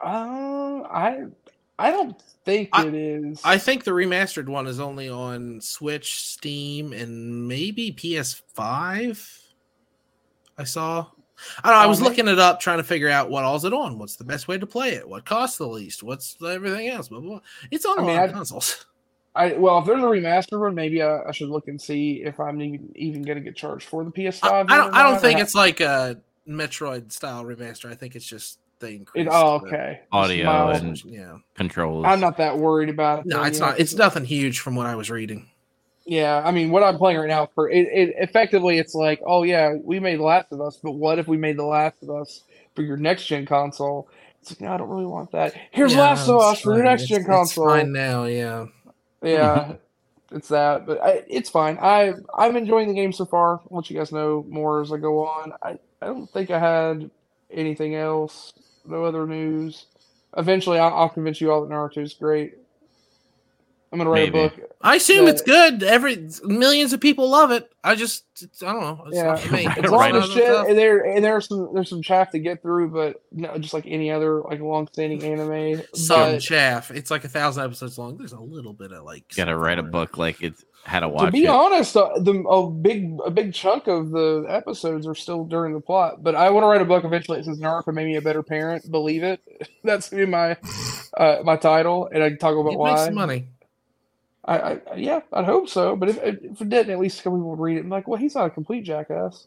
Uh, 0.00 0.82
I 0.90 1.24
I 1.78 1.90
don't 1.90 2.20
think 2.44 2.70
I- 2.72 2.86
it 2.86 2.94
is. 2.94 3.40
I 3.44 3.58
think 3.58 3.84
the 3.84 3.90
remastered 3.90 4.48
one 4.48 4.66
is 4.66 4.80
only 4.80 5.08
on 5.08 5.60
Switch, 5.60 6.22
Steam, 6.26 6.92
and 6.92 7.46
maybe 7.48 7.92
PS5. 7.92 9.42
I 10.58 10.64
saw. 10.64 11.06
I 11.62 11.68
don't 11.68 11.76
know. 11.76 11.82
I 11.82 11.84
Oh, 11.84 11.88
was 11.88 12.02
looking 12.02 12.26
it 12.26 12.38
up, 12.40 12.58
trying 12.58 12.78
to 12.78 12.84
figure 12.84 13.08
out 13.08 13.30
what 13.30 13.44
all's 13.44 13.64
it 13.64 13.72
on. 13.72 13.96
What's 13.98 14.16
the 14.16 14.24
best 14.24 14.48
way 14.48 14.58
to 14.58 14.66
play 14.66 14.90
it? 14.94 15.08
What 15.08 15.24
costs 15.24 15.56
the 15.58 15.68
least? 15.68 16.02
What's 16.02 16.36
everything 16.44 16.88
else? 16.88 17.08
Blah, 17.08 17.20
blah. 17.20 17.40
It's 17.70 17.86
on 17.86 18.00
I 18.00 18.02
a 18.02 18.06
mean, 18.06 18.16
lot 18.16 18.28
of 18.28 18.34
consoles. 18.34 18.84
I 19.36 19.52
well, 19.52 19.78
if 19.78 19.84
there's 19.86 20.02
a 20.02 20.06
remaster 20.06 20.58
one, 20.60 20.74
maybe 20.74 21.00
I, 21.00 21.22
I 21.28 21.30
should 21.32 21.48
look 21.48 21.68
and 21.68 21.80
see 21.80 22.22
if 22.24 22.40
I'm 22.40 22.60
even 22.60 22.92
even 22.96 23.22
going 23.22 23.38
to 23.38 23.44
get 23.44 23.54
charged 23.54 23.86
for 23.86 24.02
the 24.02 24.10
PS5. 24.10 24.42
I, 24.42 24.60
I 24.60 24.76
don't. 24.76 24.94
I 24.94 25.02
don't 25.04 25.20
think 25.20 25.38
ha- 25.38 25.44
it's 25.44 25.54
like 25.54 25.78
a 25.80 26.20
Metroid 26.48 27.12
style 27.12 27.44
remaster. 27.44 27.88
I 27.88 27.94
think 27.94 28.16
it's 28.16 28.26
just 28.26 28.58
they 28.80 28.96
increased. 28.96 29.28
It, 29.28 29.32
oh, 29.32 29.60
the- 29.60 29.66
okay. 29.66 30.00
Audio 30.10 30.44
Miles- 30.46 30.80
and- 30.80 31.04
Yeah. 31.04 31.36
Controls. 31.54 32.04
I'm 32.08 32.18
not 32.18 32.38
that 32.38 32.58
worried 32.58 32.88
about 32.88 33.20
it. 33.20 33.26
No, 33.26 33.38
then, 33.38 33.46
it's 33.46 33.60
yeah, 33.60 33.66
not. 33.66 33.78
It's 33.78 33.92
'cause- 33.92 33.98
nothing 33.98 34.24
huge 34.24 34.58
from 34.58 34.74
what 34.74 34.86
I 34.86 34.96
was 34.96 35.08
reading. 35.08 35.50
Yeah, 36.08 36.42
I 36.44 36.52
mean, 36.52 36.70
what 36.70 36.82
I'm 36.82 36.96
playing 36.96 37.18
right 37.18 37.28
now 37.28 37.50
for 37.54 37.68
it, 37.70 37.86
it 37.92 38.14
effectively, 38.18 38.78
it's 38.78 38.94
like, 38.94 39.20
oh 39.26 39.42
yeah, 39.42 39.74
we 39.84 40.00
made 40.00 40.18
The 40.18 40.24
Last 40.24 40.50
of 40.52 40.60
Us, 40.62 40.78
but 40.82 40.92
what 40.92 41.18
if 41.18 41.28
we 41.28 41.36
made 41.36 41.58
The 41.58 41.64
Last 41.66 42.02
of 42.02 42.08
Us 42.10 42.44
for 42.74 42.80
your 42.82 42.96
next 42.96 43.26
gen 43.26 43.44
console? 43.44 44.08
It's 44.40 44.50
like, 44.52 44.62
no, 44.62 44.72
I 44.72 44.78
don't 44.78 44.88
really 44.88 45.04
want 45.04 45.32
that. 45.32 45.54
Here's 45.70 45.92
Yeah, 45.92 46.00
Last 46.00 46.26
of 46.28 46.36
it's 46.36 46.44
Us 46.44 46.60
for 46.62 46.74
your 46.74 46.84
next 46.84 47.08
gen 47.08 47.20
It's- 47.20 47.26
it's 47.42 47.54
console. 47.54 47.66
fine 47.68 47.92
now. 47.92 48.24
Yeah. 48.24 48.66
Yeah, 49.22 49.74
it's 50.32 50.48
that, 50.48 50.86
but 50.86 51.02
I, 51.02 51.24
it's 51.28 51.50
fine. 51.50 51.76
I 51.80 52.14
I'm 52.36 52.56
enjoying 52.56 52.88
the 52.88 52.94
game 52.94 53.12
so 53.12 53.26
far. 53.26 53.60
I'll 53.70 53.76
let 53.78 53.90
you 53.90 53.98
guys 53.98 54.10
know 54.12 54.46
more 54.48 54.80
as 54.80 54.92
I 54.92 54.96
go 54.96 55.26
on. 55.26 55.52
I 55.62 55.78
I 56.00 56.06
don't 56.06 56.30
think 56.30 56.50
I 56.50 56.58
had 56.58 57.10
anything 57.50 57.96
else. 57.96 58.52
No 58.86 59.04
other 59.04 59.26
news. 59.26 59.86
Eventually, 60.36 60.78
I'll, 60.78 60.94
I'll 60.94 61.08
convince 61.08 61.40
you 61.40 61.50
all 61.52 61.60
that 61.66 61.70
Naruto's 61.70 62.14
great. 62.14 62.54
I'm 63.90 63.98
gonna 63.98 64.10
write 64.10 64.32
Maybe. 64.32 64.38
a 64.46 64.48
book. 64.50 64.60
I 64.82 64.96
assume 64.96 65.24
Yeah. 65.24 65.30
it's 65.30 65.42
good. 65.42 65.82
Every 65.82 66.28
millions 66.44 66.92
of 66.92 67.00
people 67.00 67.30
love 67.30 67.50
it. 67.50 67.72
I 67.82 67.94
just 67.94 68.24
I 68.62 68.72
don't 68.72 68.80
know. 68.80 69.04
It's 69.06 69.16
Yeah. 69.16 69.22
not 69.24 69.40
for 69.40 69.52
me. 69.54 69.66
It's 69.66 69.90
right. 69.90 70.12
long 70.12 70.22
as 70.22 70.30
shit, 70.30 70.46
and 70.68 70.78
there 70.78 71.00
and 71.06 71.24
there's 71.24 71.48
some 71.48 71.70
there's 71.72 71.88
some 71.88 72.02
chaff 72.02 72.30
to 72.32 72.38
get 72.38 72.60
through, 72.62 72.90
but 72.90 73.22
no, 73.32 73.56
just 73.58 73.72
like 73.72 73.86
any 73.86 74.10
other 74.10 74.42
like 74.42 74.60
long-standing 74.60 75.22
anime. 75.24 75.82
Some 75.94 76.32
But 76.34 76.38
chaff. 76.40 76.90
It's 76.90 77.10
like 77.10 77.24
a 77.24 77.28
thousand 77.28 77.64
episodes 77.64 77.96
long. 77.98 78.18
There's 78.18 78.32
a 78.32 78.40
little 78.40 78.74
bit 78.74 78.92
of 78.92 79.04
like. 79.04 79.24
Gotta 79.34 79.56
write 79.56 79.78
a 79.78 79.82
book 79.82 80.18
like 80.18 80.42
it's 80.42 80.64
how 80.84 81.00
to 81.00 81.08
watch. 81.08 81.26
to 81.26 81.32
be 81.32 81.44
it. 81.44 81.48
honest, 81.48 81.96
uh, 81.96 82.10
the 82.20 82.32
a 82.46 82.70
big 82.70 83.16
a 83.24 83.30
big 83.30 83.54
chunk 83.54 83.86
of 83.88 84.10
the 84.10 84.44
episodes 84.50 85.06
are 85.06 85.14
still 85.14 85.44
during 85.44 85.72
the 85.72 85.80
plot. 85.80 86.22
But 86.22 86.34
I 86.34 86.50
want 86.50 86.64
to 86.64 86.68
write 86.68 86.82
a 86.82 86.84
book 86.84 87.04
eventually. 87.04 87.38
It 87.40 87.46
says 87.46 87.58
Naruto 87.58 87.92
made 87.94 88.06
me 88.06 88.16
a 88.16 88.22
better 88.22 88.42
parent. 88.42 88.88
Believe 88.90 89.22
it. 89.22 89.40
That's 89.82 90.10
gonna 90.10 90.26
be 90.26 90.30
my 90.30 90.56
uh, 91.16 91.38
my 91.42 91.56
title, 91.56 92.08
and 92.12 92.22
I 92.22 92.28
can 92.28 92.38
talk 92.38 92.54
about 92.54 92.74
It 92.74 92.78
why. 92.78 92.94
makes 92.94 93.14
money. 93.14 93.48
I, 94.48 94.72
I 94.72 94.94
yeah, 94.96 95.20
I'd 95.32 95.44
hope 95.44 95.68
so. 95.68 95.94
But 95.94 96.08
if, 96.08 96.18
if 96.22 96.60
it 96.60 96.68
didn't, 96.68 96.90
at 96.90 96.98
least 96.98 97.22
some 97.22 97.34
people 97.34 97.50
would 97.50 97.60
read 97.60 97.76
it 97.76 97.80
and 97.80 97.90
be 97.90 97.96
like, 97.96 98.08
well, 98.08 98.18
he's 98.18 98.34
not 98.34 98.46
a 98.46 98.50
complete 98.50 98.84
jackass. 98.84 99.46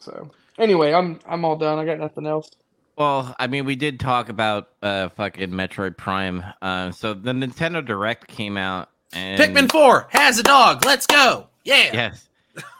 So 0.00 0.30
anyway, 0.58 0.92
I'm 0.94 1.20
I'm 1.28 1.44
all 1.44 1.56
done. 1.56 1.78
I 1.78 1.84
got 1.84 1.98
nothing 1.98 2.26
else. 2.26 2.50
Well, 2.96 3.36
I 3.38 3.46
mean, 3.46 3.66
we 3.66 3.76
did 3.76 4.00
talk 4.00 4.30
about 4.30 4.70
uh 4.82 5.10
fucking 5.10 5.50
Metroid 5.50 5.96
Prime. 5.96 6.42
Uh, 6.62 6.90
so 6.90 7.12
the 7.12 7.32
Nintendo 7.32 7.84
Direct 7.84 8.26
came 8.26 8.56
out, 8.56 8.88
and 9.12 9.40
Pikmin 9.40 9.70
Four 9.70 10.08
has 10.10 10.38
a 10.38 10.42
dog. 10.42 10.84
Let's 10.84 11.06
go. 11.06 11.48
Yeah. 11.64 11.90
Yes, 11.92 12.28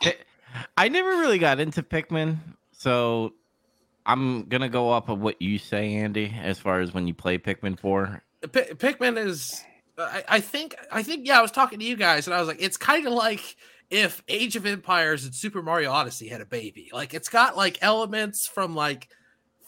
I 0.79 0.89
never 0.89 1.09
really 1.11 1.39
got 1.39 1.61
into 1.61 1.83
Pikmin, 1.83 2.39
so 2.73 3.35
I'm 4.07 4.45
gonna 4.45 4.71
go 4.71 4.89
off 4.89 5.11
of 5.11 5.21
what 5.21 5.43
you 5.43 5.59
say, 5.59 5.95
Andy, 5.97 6.35
as 6.41 6.59
far 6.59 6.81
as 6.81 6.95
when 6.95 7.07
you 7.07 7.13
play 7.13 7.37
Pikmin 7.37 7.79
Four. 7.79 8.23
P- 8.41 8.73
Pikmin 8.75 9.19
is. 9.19 9.63
I, 9.99 10.25
I 10.29 10.41
think. 10.41 10.75
I 10.91 11.03
think. 11.03 11.27
Yeah. 11.27 11.39
I 11.39 11.43
was 11.43 11.51
talking 11.51 11.79
to 11.79 11.85
you 11.85 11.97
guys, 11.97 12.27
and 12.27 12.35
I 12.35 12.39
was 12.39 12.49
like, 12.49 12.63
it's 12.63 12.77
kind 12.77 13.07
of 13.07 13.13
like 13.13 13.57
if 13.91 14.23
Age 14.29 14.57
of 14.57 14.67
Empires 14.67 15.25
and 15.25 15.35
Super 15.35 15.63
Mario 15.63 15.91
Odyssey 15.91 16.29
had 16.29 16.41
a 16.41 16.47
baby. 16.47 16.91
Like, 16.93 17.15
it's 17.15 17.29
got 17.29 17.57
like 17.57 17.79
elements 17.83 18.47
from 18.47 18.75
like 18.75 19.09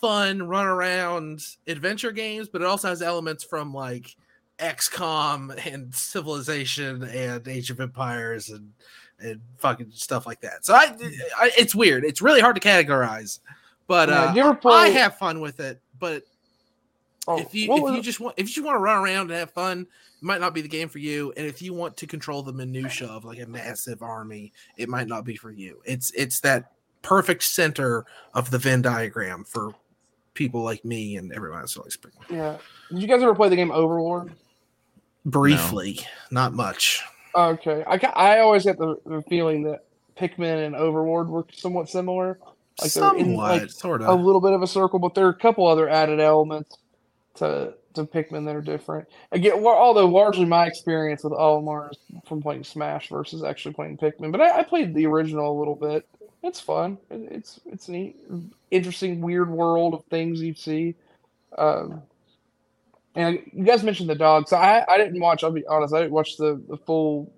fun 0.00 0.42
run 0.42 0.66
around 0.66 1.44
adventure 1.66 2.12
games, 2.12 2.48
but 2.48 2.62
it 2.62 2.66
also 2.66 2.88
has 2.88 3.02
elements 3.02 3.44
from 3.44 3.72
like 3.72 4.16
XCOM 4.58 5.66
and 5.66 5.94
Civilization 5.94 7.02
and 7.04 7.46
Age 7.46 7.70
of 7.70 7.80
Empires 7.80 8.50
and 8.50 8.72
and 9.20 9.40
fucking 9.56 9.90
stuff 9.92 10.26
like 10.26 10.40
that. 10.42 10.64
So 10.64 10.74
I, 10.74 10.94
I 11.36 11.50
it's 11.56 11.74
weird. 11.74 12.04
It's 12.04 12.22
really 12.22 12.40
hard 12.40 12.54
to 12.54 12.60
categorize, 12.60 13.40
but 13.86 14.08
Yeah, 14.08 14.24
uh, 14.24 14.34
ever 14.50 14.58
I 14.66 14.88
have 14.88 15.16
fun 15.16 15.40
with 15.40 15.60
it. 15.60 15.80
But 15.98 16.22
Oh, 17.28 17.38
if 17.38 17.54
you 17.54 17.70
if 17.70 17.94
you 17.94 18.02
just 18.02 18.20
want 18.20 18.34
if 18.38 18.48
you 18.48 18.54
just 18.54 18.64
want 18.64 18.76
to 18.76 18.80
run 18.80 19.02
around 19.02 19.30
and 19.30 19.38
have 19.38 19.50
fun, 19.50 19.82
it 19.82 20.22
might 20.22 20.40
not 20.40 20.54
be 20.54 20.62
the 20.62 20.68
game 20.68 20.88
for 20.88 20.98
you. 20.98 21.30
And 21.36 21.46
if 21.46 21.60
you 21.60 21.74
want 21.74 21.98
to 21.98 22.06
control 22.06 22.42
the 22.42 22.54
minutia 22.54 23.06
of 23.06 23.26
like 23.26 23.38
a 23.38 23.46
massive 23.46 24.00
army, 24.02 24.54
it 24.78 24.88
might 24.88 25.08
not 25.08 25.26
be 25.26 25.36
for 25.36 25.50
you. 25.50 25.82
It's 25.84 26.10
it's 26.12 26.40
that 26.40 26.72
perfect 27.02 27.42
center 27.42 28.06
of 28.32 28.50
the 28.50 28.56
Venn 28.56 28.80
diagram 28.80 29.44
for 29.44 29.74
people 30.32 30.62
like 30.62 30.86
me 30.86 31.16
and 31.16 31.30
everyone 31.34 31.60
else. 31.60 31.74
who 31.74 31.82
likes 31.82 31.98
Pikmin. 31.98 32.30
yeah. 32.30 32.56
Did 32.90 33.02
you 33.02 33.06
guys 33.06 33.22
ever 33.22 33.34
play 33.34 33.50
the 33.50 33.56
game 33.56 33.72
Overlord? 33.72 34.32
Briefly, 35.26 36.00
not 36.30 36.54
much. 36.54 37.04
Okay, 37.34 37.84
I 37.86 37.98
I 38.14 38.40
always 38.40 38.64
get 38.64 38.78
the, 38.78 38.96
the 39.04 39.22
feeling 39.28 39.64
that 39.64 39.84
Pikmin 40.16 40.64
and 40.64 40.74
Overlord 40.74 41.28
were 41.28 41.44
somewhat 41.52 41.90
similar. 41.90 42.38
Like 42.80 42.92
they're 42.92 43.16
in, 43.16 43.24
Somewhat, 43.24 43.60
like, 43.62 43.70
sort 43.70 44.00
of 44.00 44.08
a 44.08 44.14
little 44.14 44.40
bit 44.40 44.52
of 44.52 44.62
a 44.62 44.66
circle, 44.66 44.98
but 44.98 45.14
there 45.14 45.26
are 45.26 45.30
a 45.30 45.34
couple 45.34 45.66
other 45.66 45.90
added 45.90 46.20
elements 46.20 46.78
to 47.38 47.74
to 47.94 48.04
Pikmin 48.04 48.44
that 48.46 48.56
are 48.56 48.62
different. 48.62 49.08
Again, 49.32 49.64
although 49.64 50.06
largely 50.06 50.44
my 50.44 50.66
experience 50.66 51.24
with 51.24 51.32
Olimar 51.32 51.90
is 51.90 51.98
from 52.26 52.42
playing 52.42 52.64
Smash 52.64 53.08
versus 53.08 53.42
actually 53.42 53.74
playing 53.74 53.98
Pikmin, 53.98 54.30
but 54.32 54.40
I, 54.40 54.58
I 54.58 54.62
played 54.62 54.94
the 54.94 55.06
original 55.06 55.56
a 55.56 55.58
little 55.58 55.74
bit. 55.74 56.06
It's 56.42 56.60
fun. 56.60 56.98
It, 57.10 57.28
it's 57.30 57.60
it's 57.66 57.88
neat, 57.88 58.16
interesting, 58.70 59.20
weird 59.20 59.50
world 59.50 59.94
of 59.94 60.04
things 60.04 60.40
you 60.40 60.54
see. 60.54 60.94
Um, 61.56 62.02
and 63.14 63.40
you 63.52 63.64
guys 63.64 63.82
mentioned 63.82 64.08
the 64.08 64.14
dog, 64.14 64.48
so 64.48 64.56
I 64.56 64.84
I 64.88 64.98
didn't 64.98 65.20
watch. 65.20 65.42
I'll 65.42 65.50
be 65.50 65.66
honest, 65.66 65.94
I 65.94 66.00
didn't 66.00 66.12
watch 66.12 66.36
the 66.36 66.62
the 66.68 66.76
full 66.76 67.32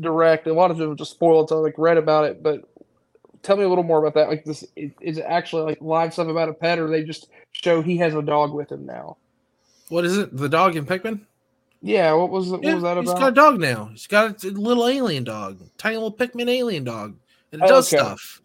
direct. 0.00 0.46
A 0.46 0.52
lot 0.52 0.70
of 0.70 0.78
was 0.78 0.98
just 0.98 1.12
spoiled, 1.12 1.48
so 1.48 1.58
I 1.58 1.60
like 1.60 1.78
read 1.78 1.96
about 1.96 2.24
it, 2.24 2.42
but 2.42 2.68
tell 3.42 3.56
me 3.56 3.64
a 3.64 3.68
little 3.68 3.84
more 3.84 3.98
about 3.98 4.14
that. 4.14 4.28
Like 4.28 4.44
this, 4.44 4.64
is, 4.74 4.90
is 5.00 5.18
it 5.18 5.24
actually 5.26 5.62
like 5.62 5.80
live 5.80 6.12
stuff 6.12 6.28
about 6.28 6.48
a 6.48 6.54
pet, 6.54 6.78
or 6.78 6.88
they 6.88 7.04
just 7.04 7.28
show 7.52 7.80
he 7.80 7.96
has 7.98 8.14
a 8.14 8.22
dog 8.22 8.52
with 8.52 8.70
him 8.70 8.84
now? 8.84 9.16
What 9.88 10.04
is 10.04 10.18
it? 10.18 10.36
The 10.36 10.48
dog 10.48 10.76
in 10.76 10.84
Pikmin? 10.86 11.20
Yeah, 11.82 12.12
what 12.14 12.30
was 12.30 12.48
what 12.48 12.62
Yeah, 12.62 12.74
was 12.74 12.82
that 12.82 12.96
he's 12.96 13.08
about? 13.10 13.20
got 13.20 13.28
a 13.32 13.34
dog 13.34 13.60
now. 13.60 13.86
He's 13.92 14.06
got 14.06 14.42
a 14.44 14.48
little 14.50 14.88
alien 14.88 15.24
dog, 15.24 15.60
tiny 15.78 15.96
little 15.96 16.12
Pikmin 16.12 16.48
alien 16.48 16.84
dog. 16.84 17.16
And 17.52 17.62
it 17.62 17.64
Oh, 17.64 17.68
does 17.68 17.92
okay. 17.92 18.02
stuff. 18.02 18.40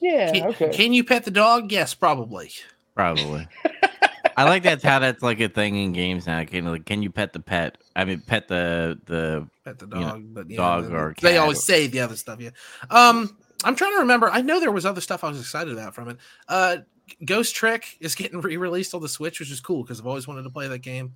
yeah, 0.00 0.32
Can, 0.32 0.46
okay. 0.48 0.70
can 0.70 0.92
you 0.92 1.04
pet 1.04 1.24
the 1.24 1.30
dog? 1.30 1.72
Yes, 1.72 1.94
probably. 1.94 2.50
Probably. 2.94 3.48
I 4.36 4.44
like 4.44 4.62
that's 4.62 4.84
how 4.84 5.00
that's 5.00 5.20
like 5.22 5.40
a 5.40 5.48
thing 5.48 5.76
in 5.76 5.92
games 5.92 6.26
now. 6.26 6.44
Can 6.44 6.64
like, 6.66 6.84
can 6.84 7.02
you 7.02 7.10
pet 7.10 7.32
the 7.32 7.40
pet? 7.40 7.78
I 7.96 8.04
mean, 8.04 8.20
pet 8.20 8.46
the 8.46 8.98
the 9.06 9.48
Pet 9.64 9.78
the 9.80 9.86
You 9.86 9.94
know, 10.00 10.10
dog, 10.10 10.24
but 10.34 10.50
yeah, 10.50 10.56
dog 10.56 10.88
the- 10.88 10.94
or 10.94 11.14
they 11.20 11.38
always 11.38 11.58
or- 11.58 11.62
say 11.62 11.86
the 11.88 12.00
other 12.00 12.14
stuff. 12.16 12.40
Yeah. 12.40 12.50
Um, 12.90 13.36
I'm 13.64 13.74
trying 13.74 13.92
to 13.94 13.98
remember. 13.98 14.30
I 14.30 14.42
know 14.42 14.60
there 14.60 14.70
was 14.70 14.86
other 14.86 15.00
stuff 15.00 15.24
I 15.24 15.28
was 15.28 15.40
excited 15.40 15.72
about 15.72 15.92
from 15.94 16.10
it. 16.10 16.18
Uh, 16.46 16.76
Ghost 17.24 17.54
Trick 17.54 17.96
is 18.00 18.14
getting 18.14 18.40
re-released 18.42 18.94
on 18.94 19.02
the 19.02 19.08
Switch, 19.08 19.40
which 19.40 19.50
is 19.50 19.60
cool 19.60 19.82
because 19.82 20.00
I've 20.00 20.06
always 20.06 20.26
wanted 20.26 20.42
to 20.42 20.50
play 20.50 20.68
that 20.68 20.80
game. 20.80 21.14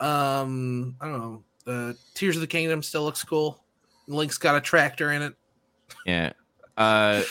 Um, 0.00 0.96
I 1.00 1.06
don't 1.06 1.18
know. 1.18 1.42
The 1.64 1.96
Tears 2.14 2.36
of 2.36 2.40
the 2.40 2.46
Kingdom 2.46 2.82
still 2.82 3.02
looks 3.04 3.22
cool. 3.22 3.62
Link's 4.06 4.38
got 4.38 4.56
a 4.56 4.60
tractor 4.60 5.12
in 5.12 5.22
it. 5.22 5.34
yeah. 6.06 6.32
Uh, 6.76 7.22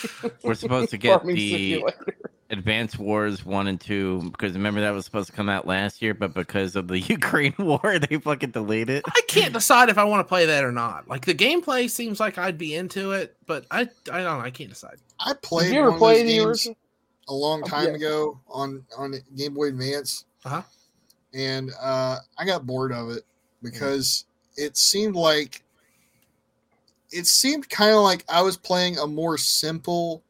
we're 0.43 0.53
supposed 0.55 0.89
to 0.91 0.97
get 0.97 1.25
the 1.25 1.71
simulator. 1.73 2.17
Advance 2.49 2.97
Wars 2.97 3.45
one 3.45 3.67
and 3.67 3.79
two 3.79 4.29
because 4.31 4.53
remember 4.53 4.79
that 4.81 4.91
was 4.91 5.03
supposed 5.05 5.29
to 5.29 5.35
come 5.35 5.49
out 5.49 5.67
last 5.67 6.01
year, 6.01 6.13
but 6.13 6.33
because 6.33 6.75
of 6.75 6.87
the 6.87 6.99
Ukraine 7.07 7.53
war, 7.57 7.99
they 7.99 8.17
fucking 8.17 8.51
delayed 8.51 8.89
it. 8.89 9.03
I 9.07 9.21
can't 9.27 9.53
decide 9.53 9.89
if 9.89 9.97
I 9.97 10.03
want 10.03 10.19
to 10.21 10.29
play 10.29 10.45
that 10.45 10.63
or 10.63 10.71
not. 10.71 11.07
Like 11.07 11.25
the 11.25 11.33
gameplay 11.33 11.89
seems 11.89 12.19
like 12.19 12.37
I'd 12.37 12.57
be 12.57 12.75
into 12.75 13.11
it, 13.11 13.35
but 13.45 13.65
I 13.71 13.81
I 14.11 14.23
don't 14.23 14.39
know. 14.39 14.39
I 14.39 14.51
can't 14.51 14.69
decide. 14.69 14.97
I 15.19 15.33
Did 15.33 15.41
played 15.41 15.73
you 15.73 15.79
ever 15.79 15.87
one 15.91 15.95
of 15.95 15.99
play 15.99 16.23
the 16.23 16.39
original? 16.39 16.77
A 17.27 17.33
long 17.33 17.61
Oh, 17.63 17.67
time 17.67 17.87
yeah. 17.89 17.93
ago 17.95 18.39
on 18.47 18.83
on 18.97 19.13
Game 19.35 19.53
Boy 19.53 19.67
Advance, 19.67 20.25
Uh-huh. 20.45 20.61
and 21.33 21.71
uh, 21.81 22.17
I 22.37 22.45
got 22.45 22.65
bored 22.65 22.91
of 22.91 23.09
it 23.09 23.23
because 23.61 24.25
it 24.55 24.77
seemed 24.77 25.15
like 25.15 25.63
it 27.11 27.25
seemed 27.25 27.69
kind 27.69 27.95
of 27.95 28.01
like 28.01 28.23
I 28.29 28.41
was 28.41 28.57
playing 28.57 28.97
a 28.97 29.07
more 29.07 29.37
simple 29.37 30.23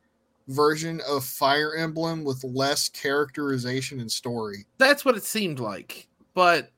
version 0.48 1.02
of 1.08 1.26
Fire 1.26 1.76
Emblem 1.76 2.24
with 2.24 2.44
less 2.44 2.88
characterization 2.90 4.00
and 4.00 4.12
story. 4.12 4.66
That's 4.78 5.04
what 5.04 5.18
it 5.18 5.24
seemed 5.24 5.60
like. 5.60 6.08
But 6.34 6.72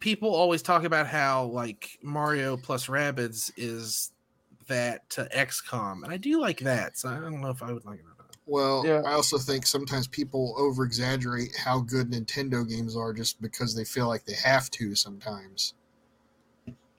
people 0.00 0.34
always 0.34 0.62
talk 0.62 0.84
about 0.84 1.06
how 1.06 1.44
like 1.44 1.98
Mario 2.02 2.56
plus 2.56 2.86
Rabbids 2.86 3.50
is 3.56 4.12
that 4.66 5.08
to 5.10 5.28
XCOM, 5.34 6.04
and 6.04 6.12
I 6.12 6.16
do 6.16 6.40
like 6.40 6.60
that. 6.60 6.96
So 6.98 7.10
I 7.10 7.20
don't 7.20 7.40
know 7.40 7.50
if 7.50 7.62
I 7.62 7.70
would 7.72 7.84
like 7.84 7.98
it. 8.00 8.04
Well, 8.46 8.84
Yeah. 8.86 9.02
I 9.06 9.12
also 9.12 9.38
think 9.38 9.66
sometimes 9.66 10.06
people 10.06 10.54
over 10.58 10.84
exaggerate 10.84 11.56
how 11.56 11.80
good 11.80 12.10
Nintendo 12.10 12.68
games 12.68 12.96
are 12.96 13.12
just 13.12 13.40
because 13.40 13.74
they 13.74 13.84
feel 13.84 14.06
like 14.08 14.24
they 14.24 14.34
have 14.34 14.70
to 14.72 14.94
sometimes. 14.94 15.74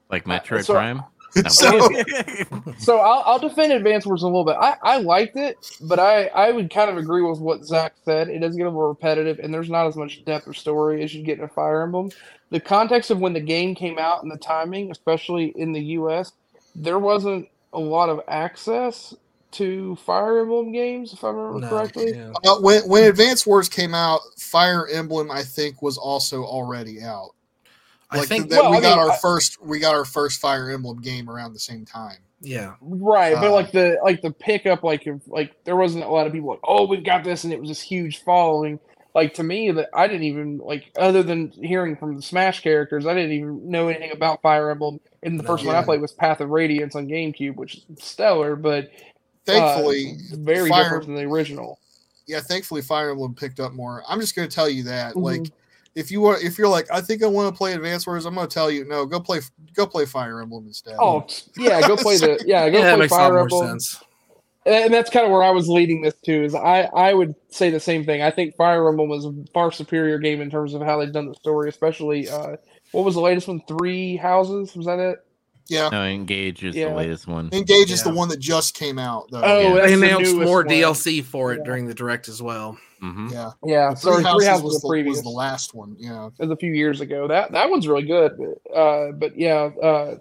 Like 0.09 0.27
Uh, 0.27 0.31
Metroid 0.39 0.65
so- 0.65 0.73
Prime. 0.73 1.03
No. 1.35 1.49
So- 1.49 1.89
So 2.79 2.97
I'll, 2.99 3.23
I'll 3.25 3.39
defend 3.39 3.73
Advance 3.73 4.05
Wars 4.05 4.23
a 4.23 4.25
little 4.25 4.45
bit. 4.45 4.55
I, 4.59 4.77
I 4.81 4.97
liked 4.99 5.35
it, 5.35 5.57
but 5.81 5.99
I, 5.99 6.27
I 6.27 6.51
would 6.51 6.69
kind 6.71 6.89
of 6.89 6.95
agree 6.97 7.21
with 7.23 7.39
what 7.39 7.65
Zach 7.65 7.93
said. 8.05 8.29
It 8.29 8.39
does 8.39 8.55
get 8.55 8.63
a 8.63 8.69
little 8.69 8.87
repetitive, 8.87 9.39
and 9.39 9.53
there's 9.53 9.69
not 9.69 9.85
as 9.85 9.95
much 9.97 10.23
depth 10.23 10.47
or 10.47 10.53
story 10.53 11.03
as 11.03 11.13
you 11.13 11.23
get 11.23 11.37
in 11.37 11.43
a 11.43 11.47
Fire 11.49 11.81
Emblem. 11.83 12.09
The 12.51 12.59
context 12.61 13.11
of 13.11 13.19
when 13.19 13.33
the 13.33 13.41
game 13.41 13.75
came 13.75 13.99
out 13.99 14.23
and 14.23 14.31
the 14.31 14.37
timing, 14.37 14.91
especially 14.91 15.47
in 15.57 15.73
the 15.73 15.81
U.S., 15.81 16.31
there 16.73 16.99
wasn't 16.99 17.49
a 17.73 17.79
lot 17.79 18.07
of 18.09 18.21
access 18.29 19.13
to 19.57 19.95
Fire 19.97 20.39
Emblem 20.39 20.71
games, 20.71 21.13
if 21.13 21.23
I 21.23 21.29
remember 21.29 21.59
No, 21.59 21.69
correctly. 21.69 22.13
yeah. 22.15 22.31
Uh, 22.43 22.59
when 22.59 22.83
when 22.87 23.03
Advance 23.03 23.45
Wars 23.45 23.69
came 23.69 23.93
out, 23.93 24.21
Fire 24.39 24.87
Emblem 24.87 25.29
I 25.31 25.43
think 25.43 25.81
was 25.81 25.97
also 25.97 26.43
already 26.43 27.01
out. 27.01 27.31
I 28.11 28.25
think 28.25 28.49
that 28.49 28.61
Well, 28.61 28.71
we 28.71 28.77
I 28.77 28.81
got 28.81 28.97
mean, 28.97 29.07
our 29.07 29.11
I- 29.11 29.17
first 29.17 29.57
we 29.61 29.79
got 29.79 29.95
our 29.95 30.05
first 30.05 30.39
Fire 30.39 30.69
Emblem 30.69 31.01
game 31.01 31.29
around 31.29 31.53
the 31.53 31.59
same 31.59 31.85
time. 31.85 32.17
yeah. 32.41 32.75
Right, 32.81 33.33
but 33.35 33.49
Uh, 33.49 33.53
like 33.53 33.71
the 33.71 33.97
like 34.03 34.21
the 34.21 34.31
pickup, 34.31 34.83
like 34.83 35.07
if 35.07 35.21
like 35.27 35.55
there 35.65 35.75
wasn't 35.75 36.03
a 36.05 36.09
lot 36.09 36.27
of 36.27 36.33
people 36.33 36.49
like, 36.49 36.59
oh, 36.63 36.85
we've 36.85 37.03
got 37.03 37.23
this, 37.23 37.43
and 37.43 37.51
it 37.51 37.59
was 37.59 37.69
this 37.69 37.81
huge 37.81 38.23
following. 38.23 38.79
Like 39.15 39.33
to 39.35 39.43
me, 39.43 39.71
that 39.71 39.89
I 39.93 40.07
didn't 40.07 40.23
even 40.23 40.57
like, 40.57 40.91
other 40.97 41.23
than 41.23 41.49
hearing 41.51 41.95
from 41.95 42.17
the 42.17 42.21
Smash 42.21 42.59
characters, 42.61 43.05
I 43.07 43.13
didn't 43.13 43.31
even 43.31 43.69
know 43.69 43.87
anything 43.87 44.11
about 44.11 44.41
Fire 44.41 44.69
Emblem. 44.69 44.99
And 45.23 45.39
the 45.39 45.43
No. 45.43 45.47
first 45.47 45.65
one 45.65 45.73
I 45.75 45.83
played 45.83 46.01
was 46.01 46.11
Path 46.11 46.41
of 46.41 46.49
Radiance 46.49 46.95
on 46.97 47.07
GameCube, 47.07 47.55
which 47.55 47.75
is 47.75 47.85
stellar, 47.99 48.57
but 48.57 48.89
uh, 49.47 49.51
Thankfully, 49.53 50.17
very 50.31 50.69
Fire- 50.69 50.83
different 50.83 51.05
than 51.07 51.15
the 51.15 51.23
original. 51.23 51.79
yeah, 52.27 52.39
thankfully 52.41 52.81
Fire 52.81 53.09
Emblem 53.11 53.33
picked 53.35 53.59
up 53.59 53.73
more. 53.73 54.03
I'm 54.07 54.19
just 54.19 54.35
going 54.35 54.47
to 54.49 54.53
tell 54.53 54.69
you 54.69 54.83
that 54.83 55.13
Mhm. 55.15 55.21
like 55.23 55.51
if 55.95 56.11
you 56.11 56.19
want, 56.21 56.43
if 56.43 56.57
you're 56.57 56.67
like, 56.67 56.91
I 56.91 56.99
think 56.99 57.23
I 57.23 57.27
want 57.27 57.53
to 57.53 57.57
play 57.57 57.71
Advance 57.73 58.05
Wars, 58.05 58.25
I'm 58.25 58.35
going 58.35 58.47
to 58.47 58.53
tell 58.53 58.69
you, 58.69 58.83
no, 58.85 59.05
go 59.05 59.19
play, 59.19 59.39
go 59.75 59.87
play 59.87 60.05
Fire 60.05 60.41
Emblem 60.41 60.65
instead. 60.67 60.95
Oh 60.99 61.25
yeah, 61.57 61.79
go 61.87 61.95
play 61.95 62.17
the 62.17 62.43
yeah, 62.45 62.69
go 62.69 62.79
yeah, 62.79 62.91
play 62.91 62.99
makes 63.01 63.11
a 63.11 63.15
lot 63.15 63.21
Fire 63.21 63.33
more 63.33 63.41
Emblem. 63.43 63.67
sense. 63.79 64.03
And 64.67 64.91
that's 64.91 65.11
kind 65.11 65.25
of 65.27 65.31
where 65.31 65.43
I 65.43 65.51
was 65.51 65.67
leading 65.69 66.01
this 66.01 66.15
to. 66.25 66.43
Is 66.43 66.55
I 66.55 66.81
I 66.93 67.13
would 67.13 67.35
say 67.49 67.69
the 67.69 67.79
same 67.79 68.03
thing. 68.03 68.23
I 68.23 68.31
think 68.31 68.55
Fire 68.55 68.87
Emblem 68.89 69.07
was 69.09 69.23
a 69.25 69.33
far 69.53 69.71
superior 69.71 70.17
game 70.17 70.41
in 70.41 70.49
terms 70.49 70.73
of 70.73 70.81
how 70.81 70.97
they've 70.99 71.13
done 71.13 71.27
the 71.27 71.35
story, 71.35 71.69
especially 71.69 72.27
uh, 72.27 72.57
what 72.91 73.05
was 73.05 73.13
the 73.13 73.21
latest 73.21 73.47
one? 73.47 73.61
Three 73.67 74.17
Houses 74.17 74.75
was 74.75 74.87
that 74.87 74.97
it? 74.99 75.24
Yeah. 75.67 75.89
No, 75.89 76.03
Engage 76.03 76.63
is 76.63 76.75
Yeah. 76.75 76.89
the 76.89 76.95
latest 76.95 77.27
one. 77.27 77.49
Engage 77.53 77.91
is 77.91 78.03
the 78.03 78.13
one 78.13 78.29
that 78.29 78.39
just 78.39 78.73
came 78.75 78.97
out, 78.99 79.29
though. 79.31 79.41
Oh, 79.43 79.59
Yeah. 79.59 79.85
They 79.87 79.93
announced 79.93 80.33
newest 80.33 80.47
more 80.47 80.57
one. 80.57 80.67
DLC 80.67 81.21
for 81.23 81.53
it 81.53 81.59
Yeah. 81.59 81.63
during 81.65 81.85
the 81.87 81.93
direct 81.93 82.27
as 82.29 82.41
well. 82.41 82.77
hmm 83.01 83.27
yeah. 83.31 83.51
Yeah, 83.63 83.89
The 83.91 83.95
sorry, 83.97 84.15
Three 84.23 84.23
Houses 84.45 84.49
was, 84.49 84.63
was, 84.63 84.73
the 84.81 84.87
the, 84.87 84.89
previous. 84.91 85.15
was 85.17 85.23
the 85.23 85.29
last 85.29 85.73
one. 85.75 85.95
Yeah. 85.99 86.27
It 86.27 86.43
was 86.43 86.51
a 86.51 86.55
few 86.55 86.71
years 86.73 87.01
ago. 87.01 87.27
That 87.27 87.51
that 87.51 87.69
one's 87.69 87.87
really 87.87 88.05
good. 88.05 88.37
But, 88.37 88.73
uh, 88.73 89.11
but 89.11 89.37
yeah, 89.37 89.69
uh, 89.81 90.17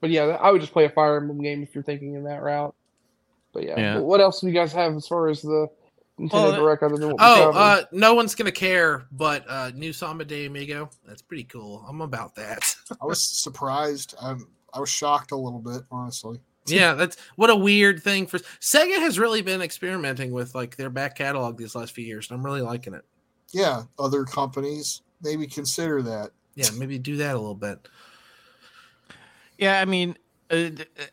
but 0.00 0.10
yeah, 0.10 0.24
I 0.40 0.50
would 0.50 0.60
just 0.60 0.72
play 0.72 0.84
a 0.84 0.90
Fire 0.90 1.16
Emblem 1.16 1.40
game 1.40 1.62
if 1.62 1.74
you're 1.74 1.84
thinking 1.84 2.14
in 2.14 2.24
that 2.24 2.42
route. 2.42 2.74
But 3.52 3.62
yeah, 3.64 3.78
Yeah. 3.78 3.98
what 4.00 4.20
else 4.20 4.40
do 4.40 4.48
you 4.48 4.52
guys 4.52 4.72
have 4.72 4.94
as 4.96 5.06
far 5.06 5.28
as 5.28 5.40
the 5.42 5.68
Nintendo 6.18 6.32
Well, 6.32 6.52
Direct 6.52 6.82
other 6.82 6.96
than 6.96 7.08
what 7.08 7.16
Oh, 7.20 7.50
covered? 7.52 7.58
uh, 7.58 7.84
no 7.92 8.14
one's 8.14 8.34
gonna 8.34 8.52
care, 8.52 9.06
but 9.10 9.44
uh, 9.48 9.70
new 9.74 9.92
Samba 9.92 10.24
de 10.24 10.46
Amigo. 10.46 10.88
That's 11.06 11.22
pretty 11.22 11.44
cool. 11.44 11.84
I'm 11.88 12.00
about 12.00 12.34
that. 12.36 12.74
I 13.02 13.04
was 13.04 13.20
surprised. 13.22 14.14
I'm, 14.20 14.46
I 14.72 14.80
was 14.80 14.88
shocked 14.90 15.32
a 15.32 15.36
little 15.36 15.58
bit, 15.60 15.82
honestly. 15.90 16.38
yeah, 16.66 16.94
that's 16.94 17.16
what 17.36 17.50
a 17.50 17.56
weird 17.56 18.02
thing 18.02 18.26
for 18.26 18.38
Sega 18.60 18.98
has 19.00 19.18
really 19.18 19.42
been 19.42 19.60
experimenting 19.60 20.30
with 20.32 20.54
like 20.54 20.76
their 20.76 20.90
back 20.90 21.16
catalog 21.16 21.56
these 21.58 21.74
last 21.74 21.92
few 21.92 22.04
years, 22.04 22.30
and 22.30 22.38
I'm 22.38 22.44
really 22.46 22.62
liking 22.62 22.94
it. 22.94 23.04
Yeah. 23.52 23.82
Other 23.98 24.24
companies 24.24 25.02
maybe 25.22 25.46
consider 25.46 26.00
that. 26.02 26.30
Yeah, 26.54 26.68
maybe 26.76 26.98
do 26.98 27.16
that 27.16 27.34
a 27.34 27.38
little 27.38 27.54
bit. 27.56 27.88
Yeah, 29.58 29.80
I 29.80 29.84
mean, 29.84 30.16
uh, 30.50 30.70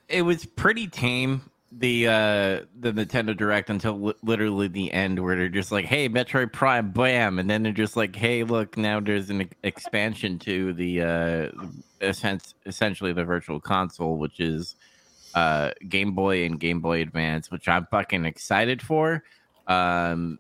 it 0.08 0.22
was 0.24 0.46
pretty 0.46 0.88
tame 0.88 1.42
the 1.72 2.08
uh 2.08 2.66
the 2.80 2.92
Nintendo 2.92 3.36
Direct 3.36 3.70
until 3.70 4.00
li- 4.00 4.14
literally 4.24 4.68
the 4.68 4.92
end, 4.92 5.20
where 5.24 5.36
they're 5.38 5.48
just 5.50 5.72
like, 5.72 5.86
"Hey, 5.86 6.10
Metroid 6.10 6.52
Prime, 6.52 6.92
bam!" 6.92 7.40
and 7.40 7.50
then 7.50 7.64
they're 7.64 7.72
just 7.72 7.96
like, 7.96 8.16
"Hey, 8.16 8.44
look, 8.44 8.78
now 8.78 9.00
there's 9.00 9.30
an 9.30 9.42
ex- 9.42 9.56
expansion 9.64 10.38
to 10.40 10.74
the 10.74 11.02
uh 11.02 11.52
essen- 12.02 12.42
essentially 12.66 13.14
the 13.14 13.24
Virtual 13.24 13.62
Console, 13.62 14.18
which 14.18 14.40
is 14.42 14.76
uh 15.34 15.72
Game 15.88 16.14
Boy 16.14 16.46
and 16.46 16.60
Game 16.60 16.82
Boy 16.82 17.02
Advance, 17.02 17.50
which 17.50 17.68
I'm 17.70 17.86
fucking 17.90 18.26
excited 18.26 18.82
for. 18.82 19.24
Um, 19.68 20.40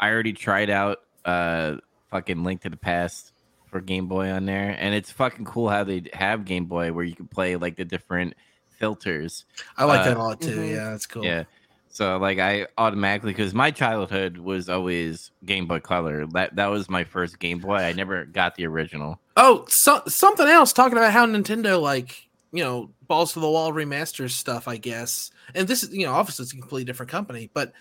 I 0.00 0.10
already 0.10 0.32
tried 0.32 0.70
out 0.70 0.98
uh 1.26 1.76
fucking 2.10 2.42
Link 2.42 2.62
to 2.62 2.70
the 2.70 2.76
Past 2.78 3.32
for 3.66 3.82
Game 3.82 4.06
Boy 4.06 4.30
on 4.30 4.46
there, 4.46 4.74
and 4.78 4.94
it's 4.94 5.10
fucking 5.10 5.44
cool 5.44 5.68
how 5.68 5.84
they 5.84 6.04
have 6.14 6.46
Game 6.46 6.64
Boy 6.64 6.90
where 6.90 7.04
you 7.04 7.14
can 7.14 7.28
play 7.28 7.56
like 7.56 7.76
the 7.76 7.84
different 7.84 8.32
filters. 8.78 9.44
I 9.76 9.84
like 9.84 10.00
Uh, 10.00 10.04
that 10.04 10.16
a 10.16 10.22
lot 10.22 10.40
too. 10.40 10.56
mhm. 10.56 10.70
Yeah, 10.70 10.90
that's 10.90 11.06
cool. 11.06 11.24
Yeah. 11.24 11.44
So 11.90 12.16
like 12.18 12.38
I 12.38 12.66
automatically 12.76 13.32
because 13.32 13.54
my 13.54 13.70
childhood 13.70 14.38
was 14.38 14.68
always 14.68 15.30
Game 15.44 15.66
Boy 15.66 15.80
Color. 15.80 16.26
That 16.28 16.54
that 16.56 16.66
was 16.68 16.88
my 16.88 17.02
first 17.04 17.38
Game 17.38 17.58
Boy. 17.58 17.74
I 17.76 17.92
never 17.92 18.24
got 18.24 18.54
the 18.54 18.66
original. 18.66 19.20
Oh, 19.36 19.64
so, 19.68 20.02
something 20.06 20.46
else 20.46 20.72
talking 20.72 20.96
about 20.98 21.12
how 21.12 21.26
Nintendo 21.26 21.80
like 21.80 22.28
you 22.52 22.62
know 22.62 22.90
balls 23.08 23.32
to 23.32 23.40
the 23.40 23.50
wall 23.50 23.72
remasters 23.72 24.30
stuff. 24.30 24.68
I 24.68 24.76
guess, 24.76 25.30
and 25.54 25.66
this 25.66 25.82
is 25.82 25.92
you 25.92 26.06
know 26.06 26.12
obviously 26.12 26.44
it's 26.44 26.52
a 26.52 26.56
completely 26.56 26.84
different 26.84 27.10
company, 27.10 27.50
but 27.52 27.72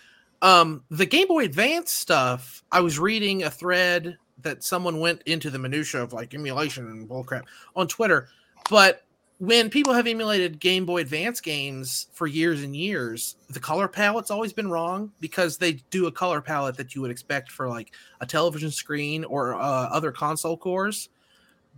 um 0.42 0.84
the 0.90 1.06
Game 1.06 1.28
Boy 1.28 1.44
Advance 1.46 1.92
stuff. 1.92 2.64
I 2.72 2.80
was 2.80 2.98
reading 2.98 3.44
a 3.44 3.50
thread 3.52 4.18
that 4.42 4.64
someone 4.64 5.00
went 5.00 5.22
into 5.26 5.50
the 5.50 5.60
minutia 5.60 6.02
of 6.02 6.14
like 6.14 6.34
emulation 6.34 6.88
and 6.88 7.08
bullcrap 7.10 7.44
on 7.76 7.88
Twitter, 7.88 8.30
but 8.70 9.04
when 9.40 9.70
people 9.70 9.94
have 9.94 10.08
emulated 10.08 10.60
Game 10.60 10.86
Boy 10.86 11.02
Advance 11.02 11.42
games 11.42 12.08
for 12.12 12.28
years 12.28 12.64
and 12.64 12.76
years, 12.76 13.36
the 13.50 13.60
color 13.60 13.88
palette's 13.88 14.32
always 14.32 14.54
been 14.54 14.70
wrong 14.70 15.12
because 15.20 15.58
they 15.58 15.74
do 15.92 16.08
a 16.08 16.12
color 16.12 16.42
palette 16.42 16.78
that 16.78 16.96
you 16.96 17.02
would 17.02 17.12
expect 17.12 17.52
for 17.52 17.68
like 17.70 17.94
a 18.22 18.26
television 18.26 18.72
screen 18.72 19.24
or 19.26 19.56
uh, 19.56 19.60
other 19.60 20.12
console 20.12 20.58
cores 20.58 21.10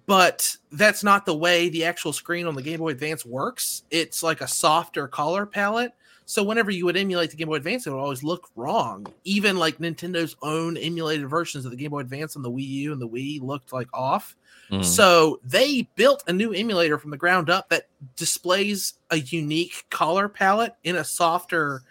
but 0.10 0.58
that's 0.72 1.04
not 1.04 1.28
the 1.28 1.38
way 1.38 1.70
the 1.70 1.86
actual 1.86 2.12
screen 2.12 2.48
on 2.48 2.56
the 2.56 2.64
Game 2.64 2.80
Boy 2.80 2.90
Advance 2.90 3.24
works. 3.24 3.84
It's 3.92 4.24
like 4.24 4.42
a 4.42 4.48
softer 4.48 5.08
color 5.08 5.46
palette. 5.46 5.94
So 6.26 6.42
whenever 6.42 6.72
you 6.72 6.86
would 6.86 6.98
emulate 6.98 7.30
the 7.30 7.36
Game 7.36 7.50
Boy 7.50 7.58
Advance, 7.58 7.86
it 7.86 7.92
would 7.92 8.00
always 8.00 8.24
look 8.24 8.50
wrong. 8.56 9.06
Even 9.24 9.58
like 9.58 9.78
Nintendo's 9.78 10.36
own 10.42 10.78
emulated 10.78 11.30
versions 11.30 11.64
of 11.64 11.70
the 11.70 11.78
Game 11.78 11.92
Boy 11.92 12.00
Advance 12.00 12.36
and 12.36 12.44
the 12.44 12.50
Wii 12.50 12.68
U 12.68 12.92
and 12.92 13.00
the 13.00 13.08
Wii 13.08 13.40
looked 13.40 13.72
like 13.72 13.88
off. 13.94 14.36
Mhm. 14.72 14.84
So 14.86 15.40
they 15.44 15.90
built 15.96 16.24
a 16.28 16.34
new 16.34 16.54
emulator 16.54 16.98
from 17.00 17.12
the 17.12 17.18
ground 17.18 17.50
up 17.50 17.70
that 17.70 17.88
displays 18.16 18.94
a 19.10 19.18
unique 19.18 19.86
color 19.90 20.30
palette 20.30 20.76
in 20.84 20.96
a 20.98 21.04
softer 21.04 21.82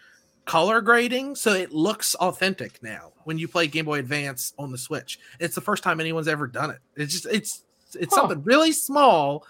color 0.45 0.81
grading, 0.81 1.35
so 1.37 1.53
it 1.53 1.73
looks 1.73 2.15
authentic 2.17 2.83
now 2.83 3.13
when 3.25 3.39
you 3.39 3.47
play 3.49 3.67
Game 3.67 3.85
Boy 3.85 3.99
Advance 3.99 4.55
on 4.59 4.71
the 4.73 4.79
Switch. 4.79 5.19
It's 5.41 5.55
the 5.55 5.61
first 5.61 5.83
time 5.83 6.01
anyone's 6.01 6.29
ever 6.29 6.47
done 6.47 6.71
it. 6.71 6.79
It's 6.97 7.13
just 7.13 7.27
it's 7.27 7.65
it's 7.95 8.15
Huh. 8.15 8.23
something 8.23 8.43
really 8.45 8.73
small, 8.73 9.45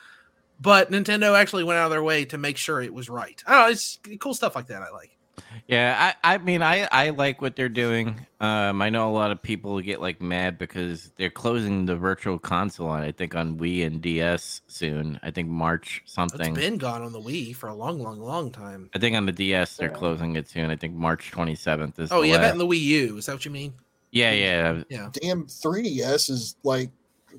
but 0.60 0.90
Nintendo 0.90 1.36
actually 1.38 1.64
went 1.64 1.78
out 1.78 1.86
of 1.86 1.90
their 1.90 2.02
way 2.02 2.24
to 2.26 2.38
make 2.38 2.56
sure 2.56 2.80
it 2.80 2.92
was 2.94 3.08
right. 3.10 3.42
I 3.46 3.52
don't 3.52 3.62
know, 3.62 3.68
it's 3.72 3.98
cool 4.20 4.34
stuff 4.34 4.56
like 4.56 4.66
that 4.68 4.82
I 4.82 4.90
like. 4.90 5.17
Yeah, 5.66 6.12
I, 6.22 6.34
I 6.34 6.38
mean, 6.38 6.62
I, 6.62 6.88
I 6.90 7.10
like 7.10 7.42
what 7.42 7.56
they're 7.56 7.68
doing. 7.68 8.26
Um, 8.40 8.80
I 8.80 8.88
know 8.90 9.10
a 9.10 9.12
lot 9.12 9.30
of 9.30 9.42
people 9.42 9.80
get 9.80 10.00
like 10.00 10.20
mad 10.20 10.56
because 10.58 11.10
they're 11.16 11.30
closing 11.30 11.84
the 11.86 11.96
virtual 11.96 12.38
console 12.38 12.88
on, 12.88 13.02
I 13.02 13.12
think, 13.12 13.34
on 13.34 13.58
Wii 13.58 13.86
and 13.86 14.00
DS 14.00 14.62
soon. 14.66 15.18
I 15.22 15.30
think 15.30 15.48
March 15.48 16.02
something. 16.06 16.40
It's 16.54 16.58
been 16.58 16.78
gone 16.78 17.02
on 17.02 17.12
the 17.12 17.20
Wii 17.20 17.54
for 17.54 17.68
a 17.68 17.74
long, 17.74 18.00
long, 18.00 18.20
long 18.20 18.50
time. 18.50 18.88
I 18.94 18.98
think 18.98 19.16
on 19.16 19.26
the 19.26 19.32
DS 19.32 19.76
they're 19.76 19.88
Yeah. 19.90 19.94
closing 19.96 20.36
it 20.36 20.48
soon. 20.48 20.70
I 20.70 20.76
think 20.76 20.94
March 20.94 21.30
27th 21.32 21.98
is. 21.98 22.12
Oh 22.12 22.20
the 22.22 22.28
yeah, 22.28 22.34
that 22.38 22.42
last- 22.42 22.50
and 22.52 22.60
the 22.60 22.66
Wii 22.66 22.80
U. 22.80 23.16
Is 23.18 23.26
that 23.26 23.32
what 23.34 23.44
you 23.44 23.50
mean? 23.50 23.74
yeah, 24.10 24.32
yeah. 24.32 24.82
Yeah. 24.88 25.10
Damn 25.12 25.44
3DS 25.46 26.30
is 26.30 26.56
like 26.62 26.90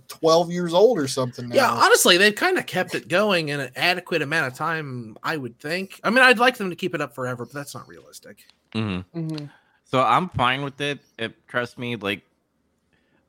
12 0.07 0.51
years 0.51 0.73
old 0.73 0.99
or 0.99 1.07
something 1.07 1.49
now. 1.49 1.55
Yeah, 1.55 1.71
honestly, 1.71 2.17
they've 2.17 2.35
kind 2.35 2.57
of 2.57 2.65
kept 2.65 2.95
it 2.95 3.07
going 3.07 3.49
in 3.49 3.59
an 3.59 3.71
adequate 3.75 4.21
amount 4.21 4.47
of 4.47 4.53
time, 4.57 5.17
I 5.23 5.37
would 5.37 5.59
think. 5.59 5.99
I 6.03 6.09
mean, 6.09 6.23
I'd 6.23 6.39
like 6.39 6.57
them 6.57 6.69
to 6.69 6.75
keep 6.75 6.95
it 6.95 7.01
up 7.01 7.13
forever, 7.13 7.45
but 7.45 7.53
that's 7.53 7.75
not 7.75 7.87
realistic. 7.87 8.45
hmm 8.73 8.99
hmm 9.13 9.45
So 9.85 10.01
I'm 10.01 10.29
fine 10.29 10.63
with 10.63 10.79
it. 10.81 10.99
it. 11.17 11.47
Trust 11.47 11.77
me, 11.77 11.95
like 11.95 12.23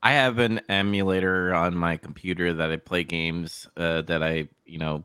I 0.02 0.12
have 0.12 0.38
an 0.38 0.60
emulator 0.68 1.54
on 1.54 1.76
my 1.76 1.96
computer 1.96 2.54
that 2.54 2.70
I 2.70 2.76
play 2.76 3.04
games 3.04 3.68
uh, 3.76 4.02
that 4.02 4.22
I, 4.22 4.48
you 4.64 4.78
know, 4.78 5.04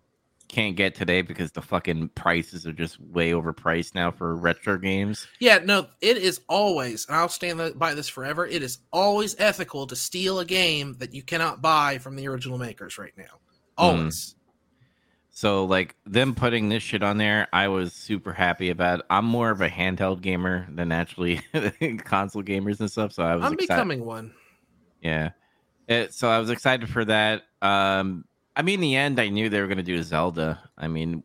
can't 0.55 0.77
get 0.77 0.95
today 0.95 1.21
because 1.21 1.51
the 1.51 1.61
fucking 1.61 2.07
prices 2.15 2.65
are 2.65 2.71
just 2.71 2.97
way 3.01 3.31
overpriced 3.31 3.93
now 3.93 4.09
for 4.09 4.37
retro 4.37 4.77
games. 4.77 5.27
Yeah, 5.41 5.59
no, 5.61 5.87
it 5.99 6.15
is 6.15 6.39
always, 6.47 7.05
and 7.07 7.17
I'll 7.17 7.27
stand 7.27 7.77
by 7.77 7.93
this 7.93 8.07
forever. 8.07 8.47
It 8.47 8.63
is 8.63 8.79
always 8.93 9.35
ethical 9.37 9.85
to 9.87 9.97
steal 9.97 10.39
a 10.39 10.45
game 10.45 10.95
that 10.99 11.13
you 11.13 11.23
cannot 11.23 11.61
buy 11.61 11.97
from 11.97 12.15
the 12.15 12.29
original 12.29 12.57
makers 12.57 12.97
right 12.97 13.11
now. 13.17 13.41
Always. 13.77 14.35
So 15.31 15.65
like 15.65 15.97
them 16.05 16.33
putting 16.33 16.69
this 16.69 16.81
shit 16.81 17.03
on 17.03 17.17
there, 17.17 17.49
I 17.51 17.67
was 17.67 17.91
super 17.91 18.31
happy 18.31 18.69
about. 18.69 19.01
I'm 19.09 19.25
more 19.25 19.49
of 19.49 19.59
a 19.59 19.67
handheld 19.67 20.21
gamer 20.21 20.67
than 20.73 20.93
actually 20.93 21.41
console 22.05 22.43
gamers 22.43 22.79
and 22.79 22.89
stuff. 22.89 23.11
So 23.11 23.23
I 23.23 23.35
was 23.35 23.43
I'm 23.43 23.53
excited. 23.55 23.67
becoming 23.67 24.05
one. 24.05 24.33
Yeah. 25.01 25.31
It, 25.89 26.13
so 26.13 26.29
I 26.29 26.39
was 26.39 26.49
excited 26.49 26.89
for 26.89 27.03
that. 27.03 27.43
Um, 27.61 28.23
I 28.55 28.61
mean, 28.61 28.75
in 28.75 28.81
the 28.81 28.95
end, 28.95 29.19
I 29.19 29.29
knew 29.29 29.49
they 29.49 29.59
were 29.61 29.67
going 29.67 29.77
to 29.77 29.83
do 29.83 30.01
Zelda. 30.03 30.59
I 30.77 30.87
mean, 30.87 31.23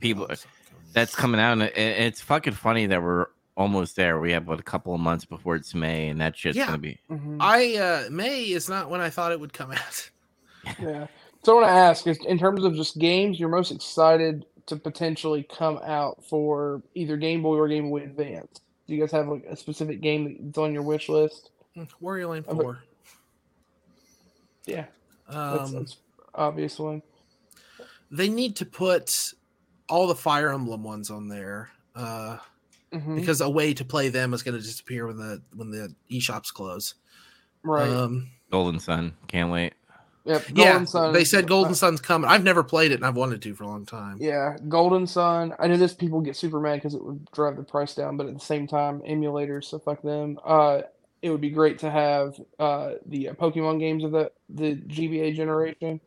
people 0.00 0.28
that's 0.92 1.14
coming 1.14 1.40
out, 1.40 1.52
and 1.52 1.62
it, 1.62 1.76
it's 1.76 2.20
fucking 2.20 2.52
funny 2.54 2.86
that 2.86 3.02
we're 3.02 3.26
almost 3.56 3.96
there. 3.96 4.20
We 4.20 4.32
have 4.32 4.46
what 4.46 4.60
a 4.60 4.62
couple 4.62 4.94
of 4.94 5.00
months 5.00 5.24
before 5.24 5.56
it's 5.56 5.74
May, 5.74 6.08
and 6.08 6.20
that 6.20 6.36
shit's 6.36 6.56
Yeah. 6.56 6.66
going 6.66 6.78
to 6.78 6.82
be. 6.82 6.98
hmm 7.08 7.38
I 7.40 7.76
uh 7.76 8.10
May 8.10 8.44
is 8.44 8.68
not 8.68 8.90
when 8.90 9.00
I 9.00 9.10
thought 9.10 9.32
it 9.32 9.40
would 9.40 9.52
come 9.52 9.72
out. 9.72 10.10
Yeah. 10.78 11.06
So 11.42 11.52
I 11.52 11.54
want 11.54 11.66
to 11.68 11.72
ask, 11.72 12.06
is 12.06 12.18
in 12.26 12.38
terms 12.38 12.64
of 12.64 12.74
just 12.74 12.98
games, 12.98 13.40
you're 13.40 13.48
most 13.48 13.70
excited 13.70 14.44
to 14.66 14.76
potentially 14.76 15.42
come 15.42 15.80
out 15.82 16.22
for 16.28 16.82
either 16.94 17.16
Game 17.16 17.42
Boy 17.42 17.56
or 17.56 17.66
Game 17.66 17.88
Boy 17.88 18.02
Advance? 18.02 18.60
Do 18.86 18.94
you 18.94 19.00
guys 19.00 19.10
have 19.12 19.26
like 19.28 19.44
a 19.48 19.56
specific 19.56 20.02
game 20.02 20.36
that's 20.42 20.58
on 20.58 20.74
your 20.74 20.82
wish 20.82 21.08
list? 21.08 21.50
Wario 22.02 22.28
Land 22.28 22.44
4. 22.44 22.78
Yeah, 24.66 24.84
Um, 25.28 25.56
that's 25.56 25.72
obvious 25.72 25.96
one. 26.34 27.02
they 28.10 28.28
need 28.28 28.56
to 28.56 28.66
put 28.66 29.32
all 29.88 30.06
the 30.06 30.14
Fire 30.14 30.50
Emblem 30.52 30.82
ones 30.84 31.10
on 31.10 31.28
there. 31.28 31.70
Uh 31.94 32.38
Mhm. 32.92 33.14
because 33.14 33.40
a 33.40 33.48
way 33.48 33.72
to 33.72 33.84
play 33.84 34.08
them 34.08 34.34
is 34.34 34.42
going 34.42 34.56
to 34.56 34.60
disappear 34.60 35.06
when 35.06 35.16
the 35.16 35.40
when 35.54 35.70
the 35.70 35.94
eShops 36.10 36.52
close. 36.52 36.94
Right. 37.62 37.88
Um, 37.88 38.30
Golden 38.50 38.80
Sun, 38.80 39.14
can't 39.28 39.48
wait. 39.52 39.74
yep. 40.24 40.42
yeah, 40.52 40.82
Sun. 40.84 41.12
they 41.12 41.22
said 41.24 41.46
Golden 41.46 41.70
uh, 41.70 41.76
Sun's 41.76 42.00
coming. 42.00 42.28
I've 42.28 42.42
never 42.42 42.64
played 42.64 42.90
it, 42.90 42.96
and 42.96 43.06
I've 43.06 43.14
wanted 43.16 43.42
to 43.42 43.54
for 43.54 43.62
a 43.62 43.68
long 43.68 43.86
time. 43.86 44.16
Yeah, 44.20 44.56
Golden 44.68 45.06
Sun. 45.06 45.54
I 45.60 45.68
know 45.68 45.76
this 45.76 45.94
people 45.94 46.20
get 46.20 46.34
super 46.36 46.58
mad 46.58 46.76
because 46.76 46.94
it 46.94 47.04
would 47.04 47.30
drive 47.30 47.56
the 47.56 47.62
price 47.62 47.94
down, 47.94 48.16
but 48.16 48.26
at 48.26 48.34
the 48.34 48.40
same 48.44 48.66
time, 48.66 49.02
emulators, 49.08 49.66
so 49.66 49.78
fuck 49.78 50.02
them. 50.02 50.40
Uh, 50.44 50.82
it 51.22 51.30
would 51.30 51.40
be 51.40 51.50
great 51.50 51.78
to 51.80 51.90
have 51.92 52.40
uh, 52.58 52.94
the 53.06 53.26
Pokemon 53.38 53.78
games 53.78 54.02
of 54.02 54.10
the 54.10 54.32
the 54.48 54.74
GBA 54.74 55.36
generation, 55.36 56.00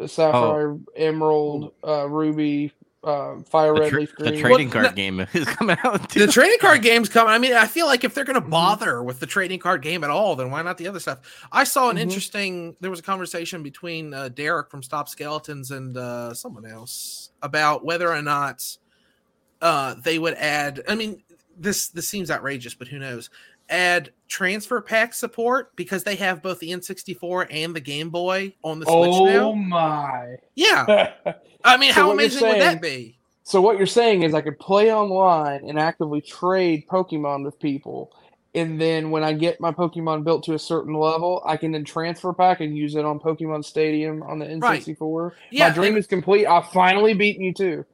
the 0.00 0.08
Sapphire, 0.08 0.78
Emerald, 0.96 1.72
uh, 1.86 2.08
Ruby, 2.08 2.72
uh, 3.02 3.36
Fire 3.48 3.74
The, 3.74 3.80
Red, 3.80 3.90
tra- 3.90 4.00
Leaf 4.00 4.14
green. 4.14 4.24
the 4.26 4.30
Green. 4.32 4.42
trading 4.42 4.68
Well, 4.68 4.72
card 4.82 4.84
no- 4.86 4.92
game 4.92 5.20
is 5.32 5.46
coming 5.46 5.76
out. 5.84 6.10
Too. 6.10 6.26
the 6.26 6.32
trading 6.32 6.58
card 6.60 6.82
games 6.82 7.08
coming. 7.08 7.32
I 7.32 7.38
mean, 7.38 7.54
I 7.54 7.66
feel 7.66 7.86
like 7.86 8.04
if 8.04 8.12
they're 8.14 8.24
going 8.24 8.40
to 8.40 8.46
Mhm. 8.46 8.50
bother 8.50 9.02
with 9.02 9.20
the 9.20 9.26
trading 9.26 9.58
card 9.58 9.80
game 9.82 10.04
at 10.04 10.10
all, 10.10 10.36
then 10.36 10.50
why 10.50 10.60
not 10.62 10.76
the 10.78 10.86
other 10.88 11.00
stuff? 11.00 11.20
I 11.50 11.64
saw 11.64 11.88
an 11.90 11.96
Mhm. 11.96 12.00
interesting. 12.00 12.76
There 12.80 12.90
was 12.90 13.00
a 13.00 13.02
conversation 13.02 13.62
between 13.62 14.12
uh, 14.12 14.28
Derek 14.28 14.70
from 14.70 14.82
Stop 14.82 15.08
Skeletons 15.08 15.70
and 15.70 15.96
uh, 15.96 16.34
someone 16.34 16.66
else 16.66 17.30
about 17.42 17.84
whether 17.84 18.12
or 18.12 18.22
not 18.22 18.64
uh, 19.62 19.94
they 20.02 20.18
would 20.18 20.34
add. 20.34 20.82
I 20.88 20.94
mean, 20.94 21.22
this 21.58 21.88
this 21.88 22.08
seems 22.08 22.30
outrageous, 22.30 22.74
but 22.74 22.88
who 22.88 22.98
knows? 22.98 23.28
Add 23.70 24.10
transfer 24.28 24.80
pack 24.80 25.14
support 25.14 25.74
because 25.76 26.04
they 26.04 26.16
have 26.16 26.42
both 26.42 26.58
the 26.58 26.70
N64 26.70 27.46
and 27.50 27.74
the 27.74 27.80
Game 27.80 28.10
Boy 28.10 28.52
on 28.64 28.80
the 28.80 28.86
Switch 28.86 28.96
oh 28.96 29.24
now. 29.26 29.38
Oh 29.50 29.54
my! 29.54 30.36
Yeah, 30.56 31.12
I 31.64 31.76
mean, 31.76 31.92
So 31.92 32.00
how 32.02 32.10
amazing 32.10 32.46
would 32.48 32.60
that 32.60 32.80
saying- 32.82 32.98
be? 32.98 33.16
So 33.42 33.60
what 33.60 33.78
you're 33.78 33.86
saying 33.86 34.22
is 34.22 34.32
I 34.34 34.42
could 34.42 34.58
play 34.60 34.92
online 34.94 35.68
and 35.68 35.78
actively 35.78 36.20
trade 36.20 36.86
Pokemon 36.88 37.44
with 37.44 37.58
people, 37.58 38.12
and 38.54 38.80
then 38.80 39.10
when 39.10 39.24
I 39.24 39.32
get 39.32 39.60
my 39.60 39.72
Pokemon 39.72 40.22
built 40.24 40.44
to 40.44 40.54
a 40.54 40.58
certain 40.58 40.94
level, 40.94 41.42
I 41.44 41.56
can 41.56 41.72
then 41.72 41.84
transfer 41.84 42.32
pack 42.32 42.60
and 42.60 42.76
use 42.76 42.94
it 42.94 43.04
on 43.04 43.18
Pokemon 43.18 43.64
Stadium 43.64 44.22
on 44.22 44.38
the 44.38 44.46
N64. 44.46 45.32
Yeah, 45.50 45.68
my 45.68 45.74
dream 45.74 45.88
and- 45.94 45.98
is 45.98 46.06
complete. 46.06 46.46
I've 46.46 46.68
finally 46.70 47.14
beaten 47.14 47.42
you 47.42 47.52
too. 47.54 47.84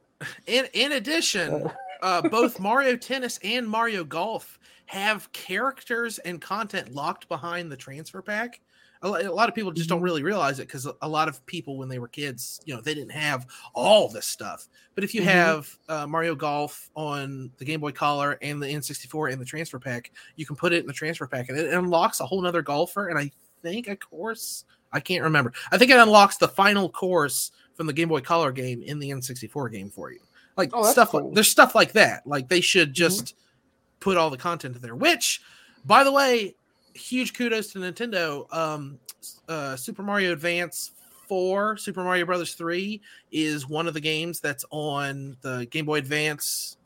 In 0.45 0.67
in 0.73 0.91
addition, 0.91 1.71
uh, 2.01 2.21
both 2.29 2.59
Mario 2.59 2.95
Tennis 2.95 3.39
and 3.43 3.67
Mario 3.67 4.03
Golf 4.03 4.56
have 4.87 5.31
characters 5.33 6.17
and 6.19 6.41
content 6.41 6.93
locked 6.93 7.27
behind 7.29 7.71
the 7.71 7.77
transfer 7.77 8.21
pack. 8.21 8.61
A 9.03 9.07
lot 9.09 9.47
of 9.47 9.53
people 9.53 9.71
just 9.71 9.87
don't 9.89 9.99
Mhm. 10.01 10.05
really 10.05 10.23
realize 10.23 10.57
it 10.57 10.67
because 10.67 10.87
a 11.03 11.07
lot 11.07 11.27
of 11.27 11.45
people, 11.45 11.77
when 11.77 11.87
they 11.87 11.99
were 11.99 12.07
kids, 12.07 12.59
you 12.65 12.73
know, 12.73 12.81
they 12.81 12.95
didn't 12.95 13.11
have 13.11 13.45
all 13.75 14.09
this 14.09 14.25
stuff. 14.25 14.67
But 14.95 15.03
if 15.03 15.13
you 15.13 15.21
Mhm. 15.21 15.25
have 15.25 15.77
uh, 15.87 16.07
Mario 16.07 16.33
Golf 16.33 16.89
on 16.95 17.51
the 17.57 17.65
Game 17.65 17.79
Boy 17.79 17.91
Color 17.91 18.39
and 18.41 18.61
the 18.61 18.67
N64 18.67 19.27
and 19.31 19.39
the 19.39 19.45
transfer 19.45 19.77
pack, 19.77 20.11
you 20.35 20.47
can 20.47 20.55
put 20.55 20.73
it 20.73 20.79
in 20.81 20.87
the 20.87 20.93
transfer 20.93 21.27
pack, 21.27 21.49
and 21.49 21.59
it 21.59 21.71
unlocks 21.71 22.21
a 22.21 22.25
whole 22.25 22.41
nother 22.41 22.63
golfer. 22.63 23.09
And 23.09 23.19
I 23.19 23.29
think 23.61 23.87
a 23.87 23.95
course, 23.95 24.65
I 24.91 24.99
can't 24.99 25.23
remember. 25.23 25.53
I 25.71 25.77
think 25.77 25.91
it 25.91 25.99
unlocks 25.99 26.37
the 26.37 26.47
final 26.47 26.89
course 26.89 27.51
from 27.75 27.85
the 27.85 27.93
Game 27.93 28.09
Boy 28.09 28.21
Color 28.21 28.51
game 28.51 28.81
in 28.81 28.97
the 28.97 29.11
N64 29.11 29.69
game 29.69 29.91
for 29.91 30.11
you. 30.11 30.21
Like 30.55 30.71
Oh, 30.73 30.91
stuff, 30.91 31.11
cool. 31.11 31.31
there's 31.33 31.51
stuff 31.51 31.75
like 31.75 31.91
that. 31.91 32.25
Like 32.25 32.49
they 32.49 32.61
should 32.61 32.93
just 32.93 33.35
put 33.99 34.17
all 34.17 34.29
the 34.29 34.37
content 34.37 34.75
in 34.75 34.81
there. 34.81 34.95
Which, 34.95 35.41
by 35.85 36.03
the 36.03 36.11
way, 36.11 36.55
huge 36.93 37.33
kudos 37.33 37.71
to 37.73 37.79
Nintendo. 37.79 38.51
Um, 38.53 38.99
uh, 39.47 39.75
Super 39.75 40.03
Mario 40.03 40.33
Advance 40.33 40.91
4, 41.27 41.77
Super 41.77 42.03
Mario 42.03 42.25
Brothers 42.25 42.53
3 42.53 43.01
is 43.31 43.67
one 43.67 43.87
of 43.87 43.93
the 43.93 43.99
games 43.99 44.39
that's 44.39 44.65
on 44.71 45.35
the 45.41 45.67
Game 45.69 45.85
Boy 45.85 45.97
Advance 45.97 46.77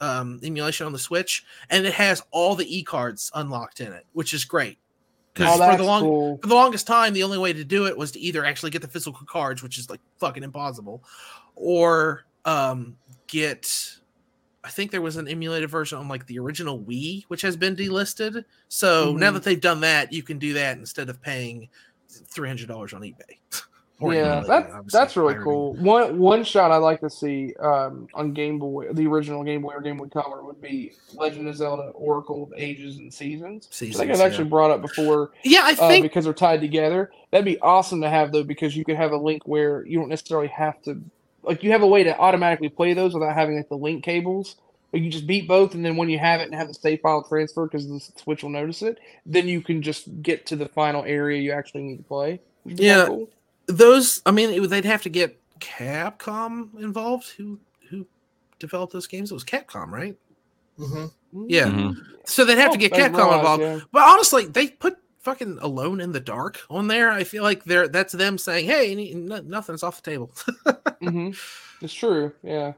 um, 0.00 0.40
emulation 0.42 0.86
on 0.86 0.92
the 0.92 0.98
Switch, 0.98 1.44
and 1.70 1.86
it 1.86 1.94
has 1.94 2.22
all 2.30 2.54
the 2.54 2.76
e 2.78 2.82
cards 2.82 3.30
unlocked 3.34 3.80
in 3.80 3.92
it, 3.92 4.04
which 4.12 4.34
is 4.34 4.44
great. 4.44 4.78
Oh, 4.78 5.32
Because 5.34 5.52
for 5.52 5.58
that's 5.58 5.76
the 5.78 5.84
long 5.84 6.02
cool. 6.02 6.38
for 6.42 6.48
the 6.48 6.54
longest 6.54 6.86
time, 6.86 7.12
the 7.12 7.22
only 7.22 7.38
way 7.38 7.52
to 7.52 7.64
do 7.64 7.86
it 7.86 7.96
was 7.96 8.12
to 8.12 8.20
either 8.20 8.44
actually 8.44 8.70
get 8.70 8.82
the 8.82 8.88
physical 8.88 9.26
cards, 9.26 9.62
which 9.62 9.78
is 9.78 9.88
like 9.88 10.00
fucking 10.18 10.42
impossible, 10.42 11.02
or 11.54 12.24
um, 12.44 12.96
get. 13.26 13.70
I 14.64 14.70
think 14.70 14.90
there 14.90 15.02
was 15.02 15.16
an 15.16 15.28
emulated 15.28 15.70
version 15.70 15.98
on 15.98 16.08
like 16.08 16.26
the 16.26 16.38
original 16.38 16.80
Wii, 16.80 17.24
which 17.28 17.42
has 17.42 17.56
been 17.56 17.76
delisted. 17.76 18.44
So 18.68 19.12
now 19.12 19.30
Mhm. 19.30 19.34
that 19.34 19.42
they've 19.44 19.60
done 19.60 19.80
that, 19.82 20.12
you 20.12 20.22
can 20.22 20.38
do 20.38 20.54
that 20.54 20.78
instead 20.78 21.08
of 21.10 21.20
paying 21.20 21.68
three 22.08 22.48
hundred 22.48 22.68
dollars 22.68 22.92
on 22.94 23.02
eBay. 23.02 23.38
Yeah, 24.02 24.42
that, 24.48 24.82
that's 24.92 25.16
really 25.16 25.36
cool. 25.36 25.74
One 25.74 26.18
one 26.18 26.42
shot 26.44 26.72
I'd 26.72 26.78
like 26.78 27.00
to 27.00 27.08
see 27.08 27.54
um, 27.60 28.08
on 28.12 28.32
Game 28.32 28.58
Boy, 28.58 28.92
the 28.92 29.06
original 29.06 29.44
Game 29.44 29.62
Boy 29.62 29.72
or 29.74 29.80
Game 29.80 29.96
Boy 29.96 30.08
Color, 30.08 30.42
would 30.42 30.60
be 30.60 30.92
Legend 31.14 31.48
of 31.48 31.56
Zelda: 31.56 31.84
Oracle 31.94 32.42
of 32.42 32.52
Ages 32.56 32.98
and 32.98 33.14
Seasons. 33.14 33.68
which 33.80 33.94
I 33.94 33.98
think 34.00 34.10
I've 34.10 34.20
actually 34.20 34.48
brought 34.48 34.72
up 34.72 34.82
before 34.82 35.30
Yeah, 35.44 35.60
I 35.62 35.72
uh, 35.78 35.88
think 35.88 36.02
because 36.02 36.24
they're 36.24 36.34
tied 36.34 36.60
together. 36.60 37.12
That'd 37.30 37.44
be 37.44 37.58
awesome 37.60 38.00
to 38.02 38.10
have 38.10 38.32
though, 38.32 38.42
because 38.42 38.76
you 38.76 38.84
could 38.84 38.96
have 38.96 39.12
a 39.12 39.16
link 39.16 39.46
where 39.46 39.86
you 39.86 39.98
don't 40.00 40.08
necessarily 40.08 40.48
have 40.48 40.82
to, 40.82 41.00
like, 41.46 41.62
you 41.62 41.70
have 41.72 41.82
a 41.82 41.86
way 41.86 42.02
to 42.04 42.16
automatically 42.18 42.68
play 42.68 42.94
those 42.94 43.14
without 43.14 43.34
having 43.34 43.56
like 43.56 43.68
the 43.68 43.76
link 43.76 44.04
cables. 44.04 44.56
Like 44.92 45.02
you 45.02 45.10
just 45.10 45.26
beat 45.26 45.48
both, 45.48 45.74
and 45.74 45.84
then 45.84 45.96
when 45.96 46.08
you 46.08 46.20
have 46.20 46.40
it 46.40 46.44
and 46.44 46.54
have 46.54 46.68
the 46.68 46.74
save 46.74 47.00
file 47.00 47.24
transfer 47.24 47.66
because 47.66 47.88
the 47.88 47.98
Switch 48.22 48.44
will 48.44 48.50
notice 48.50 48.80
it, 48.82 48.98
then 49.26 49.48
you 49.48 49.60
can 49.60 49.82
just 49.82 50.22
get 50.22 50.46
to 50.46 50.56
the 50.56 50.68
final 50.68 51.02
area 51.04 51.40
you 51.42 51.50
actually 51.52 51.82
need 51.82 51.96
to 51.96 52.04
play. 52.04 52.40
which 52.62 52.74
would 52.74 52.76
be 52.76 52.82
kinda 52.84 53.00
Yeah. 53.00 53.06
cool. 53.06 53.28
those. 53.66 54.22
I 54.24 54.30
mean, 54.30 54.50
it, 54.50 54.68
they'd 54.68 54.84
have 54.84 55.02
to 55.02 55.08
get 55.08 55.40
Capcom 55.58 56.68
involved. 56.80 57.28
Who 57.36 57.58
who 57.90 58.06
developed 58.60 58.92
those 58.92 59.06
games? 59.06 59.30
It 59.30 59.34
was 59.34 59.44
Capcom, 59.44 59.90
right? 59.90 60.16
hmm 60.78 61.06
Yeah. 61.48 61.66
Mhm. 61.66 61.96
So 62.24 62.44
they'd 62.44 62.58
have 62.58 62.70
to 62.72 62.76
Oh, 62.76 62.80
get 62.80 62.92
Capcom 62.92 63.16
realize, 63.18 63.36
involved. 63.38 63.62
yeah. 63.62 63.80
But 63.92 64.02
honestly, 64.08 64.46
they 64.46 64.68
put 64.68 64.96
fucking 65.24 65.58
Alone 65.60 66.00
in 66.00 66.12
the 66.12 66.20
Dark 66.20 66.60
on 66.70 66.86
there. 66.88 67.10
I 67.10 67.24
feel 67.24 67.42
like 67.42 67.64
they're 67.64 67.88
that's 67.88 68.12
them 68.12 68.38
saying, 68.38 68.66
"Hey, 68.66 68.92
any- 68.92 69.14
no- 69.14 69.40
nothing's 69.40 69.82
off 69.82 70.00
the 70.02 70.10
table." 70.10 70.32
hmm 71.00 71.30
It's 71.80 71.94
true. 71.94 72.32
Yeah. 72.42 72.72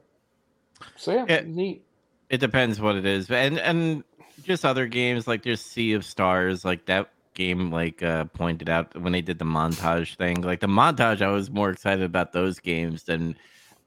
So 0.96 1.12
yeah, 1.12 1.26
Yeah. 1.28 1.42
neat. 1.46 1.82
It 2.30 2.38
depends 2.38 2.80
what 2.80 2.96
it 2.96 3.06
is, 3.06 3.30
and 3.30 3.58
and 3.58 4.02
just 4.42 4.64
other 4.64 4.86
games 4.86 5.26
like 5.26 5.42
there's 5.42 5.60
Sea 5.60 5.92
of 5.92 6.04
Stars, 6.04 6.64
like 6.64 6.86
that 6.86 7.10
game, 7.34 7.70
like 7.70 8.02
uh, 8.02 8.24
pointed 8.24 8.68
out 8.68 9.00
when 9.00 9.12
they 9.12 9.20
did 9.22 9.38
the 9.38 9.44
montage 9.44 10.16
thing. 10.16 10.40
Like 10.42 10.60
the 10.60 10.66
montage, 10.66 11.22
I 11.22 11.28
was 11.30 11.50
more 11.50 11.70
excited 11.70 12.02
about 12.04 12.32
those 12.32 12.58
games 12.58 13.04
than 13.04 13.36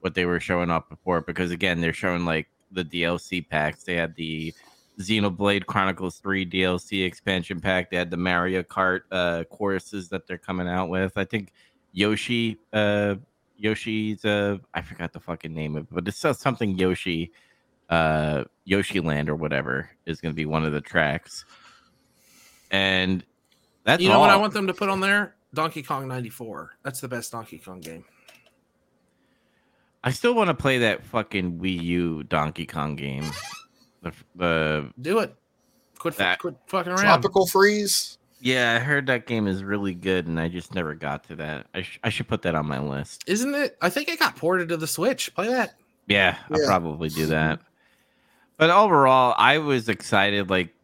what 0.00 0.14
they 0.14 0.24
were 0.24 0.40
showing 0.40 0.70
off 0.70 0.88
before 0.88 1.20
because 1.20 1.50
again, 1.50 1.80
they're 1.80 1.92
showing 1.92 2.24
like 2.24 2.48
the 2.70 2.84
DLC 2.84 3.46
packs. 3.46 3.82
They 3.84 3.94
had 3.96 4.14
the 4.16 4.54
Xenoblade 5.00 5.66
Chronicles 5.66 6.18
3 6.18 6.46
DLC 6.46 7.04
expansion 7.04 7.60
pack. 7.60 7.90
They 7.90 7.96
had 7.96 8.10
the 8.10 8.16
Mario 8.16 8.62
Kart 8.62 9.00
uh, 9.10 9.44
courses 9.44 10.08
that 10.10 10.26
they're 10.26 10.38
coming 10.38 10.68
out 10.68 10.88
with. 10.88 11.12
I 11.16 11.24
think 11.24 11.52
Yoshi, 11.92 12.58
uh, 12.72 13.16
Yoshi's, 13.56 14.24
uh, 14.24 14.58
I 14.74 14.82
forgot 14.82 15.12
the 15.12 15.20
fucking 15.20 15.54
name 15.54 15.76
of 15.76 15.84
it, 15.84 15.88
but 15.90 16.08
it's 16.08 16.40
something 16.40 16.78
Yoshi 16.78 17.32
uh 17.90 18.44
Yoshi 18.64 19.00
Land 19.00 19.28
or 19.28 19.34
whatever 19.34 19.90
is 20.06 20.20
going 20.20 20.32
to 20.32 20.36
be 20.36 20.46
one 20.46 20.64
of 20.64 20.72
the 20.72 20.80
tracks. 20.80 21.44
And 22.70 23.24
that's 23.84 24.00
you 24.00 24.08
know 24.08 24.14
all. 24.14 24.20
what 24.20 24.30
I 24.30 24.36
want 24.36 24.54
them 24.54 24.68
to 24.68 24.74
put 24.74 24.88
on 24.88 25.00
there? 25.00 25.34
Donkey 25.52 25.82
Kong 25.82 26.06
94. 26.06 26.76
That's 26.84 27.00
the 27.00 27.08
best 27.08 27.32
Donkey 27.32 27.58
Kong 27.58 27.80
game. 27.80 28.04
I 30.04 30.12
still 30.12 30.34
want 30.34 30.48
to 30.48 30.54
play 30.54 30.78
that 30.78 31.04
fucking 31.04 31.58
Wii 31.58 31.82
U 31.82 32.22
Donkey 32.22 32.64
Kong 32.64 32.94
game. 32.94 33.24
The, 34.02 34.12
the 34.36 34.90
Do 35.00 35.18
it. 35.20 35.34
Quit, 35.98 36.16
That- 36.16 36.38
quit 36.38 36.54
fucking 36.66 36.92
around. 36.92 37.00
Tropical 37.02 37.46
freeze. 37.46 38.16
yeah, 38.40 38.74
I 38.76 38.78
heard 38.78 39.06
that 39.08 39.26
game 39.26 39.46
is 39.46 39.62
really 39.62 39.92
good, 39.94 40.26
and 40.26 40.40
I 40.40 40.48
just 40.48 40.74
never 40.74 40.94
got 40.94 41.24
to 41.24 41.36
that. 41.36 41.66
I, 41.74 41.82
sh- 41.82 42.00
I 42.02 42.08
should 42.08 42.26
put 42.28 42.40
that 42.42 42.54
on 42.54 42.66
my 42.66 42.78
list. 42.80 43.22
Isn't 43.26 43.54
it? 43.54 43.76
I 43.82 43.90
think 43.90 44.08
it 44.08 44.18
got 44.18 44.36
ported 44.36 44.70
to 44.70 44.76
the 44.78 44.86
Switch. 44.86 45.34
Play 45.34 45.48
that. 45.48 45.74
Yeah, 46.06 46.36
I'll 46.50 46.60
Yeah. 46.60 46.66
probably 46.66 47.10
do 47.10 47.26
that. 47.26 47.60
But 48.56 48.70
overall, 48.70 49.34
I 49.36 49.58
was 49.58 49.88
excited. 49.90 50.48
Like 50.50 50.74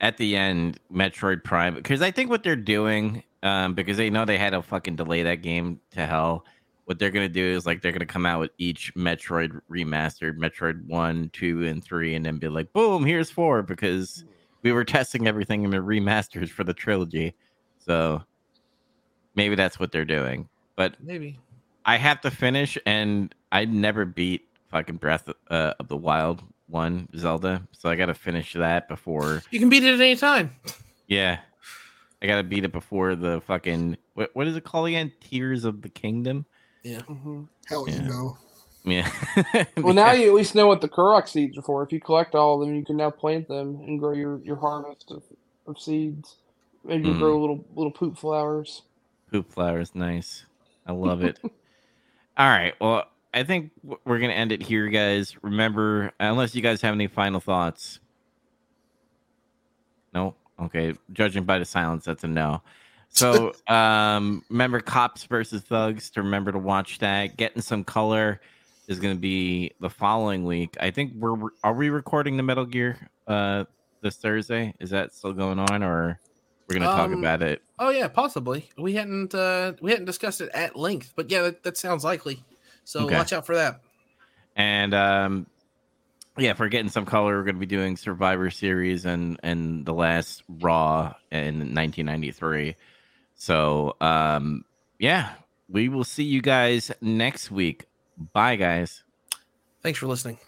at 0.00 0.16
the 0.16 0.34
end, 0.36 0.78
Metroid 0.92 1.44
Prime, 1.44 1.74
because 1.74 2.00
I 2.02 2.10
think 2.10 2.30
what 2.30 2.42
they're 2.42 2.56
doing, 2.56 3.22
um, 3.42 3.74
because 3.74 3.96
they 3.98 4.08
know 4.10 4.24
they 4.24 4.38
had 4.38 4.50
to 4.50 4.62
fucking 4.62 4.96
delay 4.96 5.22
that 5.24 5.42
game 5.42 5.80
to 5.92 6.06
hell. 6.06 6.44
What 6.86 6.98
they're 6.98 7.10
gonna 7.10 7.28
do 7.28 7.44
is 7.44 7.66
like 7.66 7.80
they're 7.80 7.92
gonna 7.92 8.06
come 8.06 8.26
out 8.26 8.40
with 8.40 8.50
each 8.58 8.94
Metroid 8.94 9.60
remastered, 9.70 10.36
Metroid 10.36 10.84
one, 10.86 11.30
two, 11.32 11.64
and 11.64 11.82
three, 11.82 12.14
and 12.14 12.24
then 12.24 12.38
be 12.38 12.48
like, 12.48 12.72
boom, 12.72 13.04
here's 13.04 13.30
four, 13.30 13.62
because 13.62 14.24
we 14.62 14.72
were 14.72 14.84
testing 14.84 15.26
everything 15.26 15.64
in 15.64 15.70
the 15.70 15.78
remasters 15.78 16.48
for 16.48 16.64
the 16.64 16.74
trilogy. 16.74 17.34
So 17.78 18.22
maybe 19.34 19.54
that's 19.54 19.78
what 19.78 19.92
they're 19.92 20.04
doing. 20.04 20.48
But 20.76 20.96
Maybe. 21.00 21.38
I 21.84 21.96
have 21.96 22.20
to 22.22 22.30
finish, 22.30 22.76
and 22.86 23.34
I 23.52 23.64
never 23.64 24.04
beat 24.04 24.48
fucking 24.70 24.96
Breath 24.96 25.28
uh, 25.50 25.74
of 25.78 25.88
the 25.88 25.96
Wild 25.96 26.42
one 26.66 27.08
Zelda, 27.16 27.62
so 27.72 27.88
I 27.88 27.94
got 27.94 28.06
to 28.06 28.14
finish 28.14 28.54
that 28.54 28.88
before. 28.88 29.42
You 29.50 29.60
can 29.60 29.68
beat 29.68 29.84
it 29.84 29.94
at 29.94 30.00
any 30.00 30.16
time. 30.16 30.54
Yeah, 31.06 31.40
I 32.22 32.26
got 32.26 32.36
to 32.36 32.42
beat 32.42 32.64
it 32.64 32.72
before 32.72 33.14
the 33.14 33.42
fucking 33.42 33.98
what, 34.14 34.30
what 34.32 34.46
is 34.46 34.56
it 34.56 34.64
called 34.64 34.88
again? 34.88 35.12
Tears 35.20 35.66
of 35.66 35.82
the 35.82 35.90
Kingdom. 35.90 36.46
Hmm 37.08 37.44
Hell, 37.66 37.88
Yeah. 37.88 37.94
you 37.94 38.04
know. 38.04 38.38
Yeah. 38.84 39.10
Well, 39.82 39.94
now 39.94 40.12
you 40.12 40.28
at 40.28 40.34
least 40.34 40.54
know 40.56 40.66
what 40.66 40.80
the 40.80 40.88
Korok 40.88 41.28
seeds 41.28 41.58
are 41.58 41.62
for. 41.62 41.82
If 41.84 41.92
you 41.92 42.00
collect 42.00 42.34
all 42.34 42.54
of 42.60 42.66
them, 42.66 42.76
you 42.76 42.84
can 42.84 42.96
now 42.98 43.10
plant 43.10 43.48
them 43.48 43.80
and 43.86 44.00
grow 44.00 44.14
your, 44.14 44.40
your 44.44 44.56
harvest 44.56 45.10
of, 45.10 45.22
of 45.66 45.80
seeds. 45.80 46.36
Maybe 46.84 47.08
you 47.08 47.14
Mm. 47.14 47.18
grow 47.18 47.40
little 47.40 47.64
little 47.74 47.92
poop 47.92 48.18
flowers. 48.18 48.82
poop 49.30 49.52
flowers, 49.52 49.94
nice. 49.94 50.46
I 50.86 50.92
love 50.92 51.22
it. 51.22 51.38
All 52.38 52.48
right, 52.48 52.74
well, 52.80 53.04
I 53.34 53.44
think 53.44 53.72
we're 53.82 54.18
gonna 54.20 54.32
end 54.34 54.52
it 54.52 54.62
here, 54.62 54.88
guys. 54.88 55.36
Remember, 55.42 56.12
unless 56.20 56.54
you 56.54 56.62
guys 56.62 56.82
have 56.82 56.94
any 56.94 57.06
final 57.08 57.40
thoughts. 57.40 58.00
No. 60.14 60.34
Okay, 60.60 60.94
judging 61.12 61.44
by 61.44 61.58
the 61.58 61.64
silence, 61.64 62.04
that's 62.04 62.24
a 62.24 62.28
no. 62.28 62.62
So 63.14 63.52
um, 63.68 64.44
remember 64.50 64.80
cops 64.80 65.24
versus 65.24 65.62
thugs 65.62 66.10
to 66.10 66.22
remember 66.22 66.50
to 66.52 66.58
watch 66.58 66.98
that. 66.98 67.36
Getting 67.36 67.62
some 67.62 67.84
color 67.84 68.40
is 68.88 68.98
going 68.98 69.14
to 69.14 69.20
be 69.20 69.72
the 69.80 69.88
following 69.88 70.44
week. 70.44 70.76
I 70.80 70.90
think 70.90 71.12
we're 71.14 71.36
are 71.62 71.74
we 71.74 71.90
recording 71.90 72.36
the 72.36 72.42
Metal 72.42 72.66
Gear 72.66 73.08
uh, 73.28 73.64
this 74.02 74.16
Thursday? 74.16 74.74
Is 74.80 74.90
that 74.90 75.14
still 75.14 75.32
going 75.32 75.60
on, 75.60 75.84
or 75.84 76.20
we're 76.68 76.76
going 76.78 76.88
to 76.88 76.94
talk 76.94 77.12
Um, 77.12 77.14
about 77.14 77.42
it? 77.42 77.62
Oh 77.78 77.90
yeah, 77.90 78.08
possibly. 78.08 78.68
We 78.76 78.94
hadn't 78.94 79.34
uh 79.34 79.74
we 79.80 79.90
hadn't 79.90 80.06
discussed 80.06 80.40
it 80.40 80.50
at 80.52 80.76
length, 80.76 81.12
but 81.16 81.30
yeah, 81.30 81.42
that, 81.42 81.62
that 81.62 81.76
sounds 81.76 82.02
likely. 82.04 82.42
So 82.84 83.04
Okay. 83.04 83.16
watch 83.16 83.32
out 83.32 83.46
for 83.46 83.54
that. 83.54 83.80
And 84.56 84.92
um, 84.92 85.46
yeah, 86.36 86.50
if 86.50 86.58
we're 86.58 86.68
getting 86.68 86.90
some 86.90 87.06
color, 87.06 87.36
we're 87.36 87.44
going 87.44 87.56
to 87.56 87.60
be 87.60 87.66
doing 87.66 87.96
Survivor 87.96 88.50
Series 88.50 89.04
and 89.04 89.38
and 89.42 89.86
the 89.86 89.94
last 89.94 90.42
Raw 90.48 91.14
in 91.30 91.74
1993. 91.74 92.74
So 93.34 93.96
um, 94.00 94.64
yeah, 94.98 95.30
we 95.68 95.88
will 95.88 96.04
see 96.04 96.24
you 96.24 96.40
guys 96.40 96.90
next 97.00 97.50
week. 97.50 97.86
Bye, 98.32 98.56
guys. 98.56 99.02
Thanks 99.82 99.98
for 99.98 100.06
listening. 100.06 100.38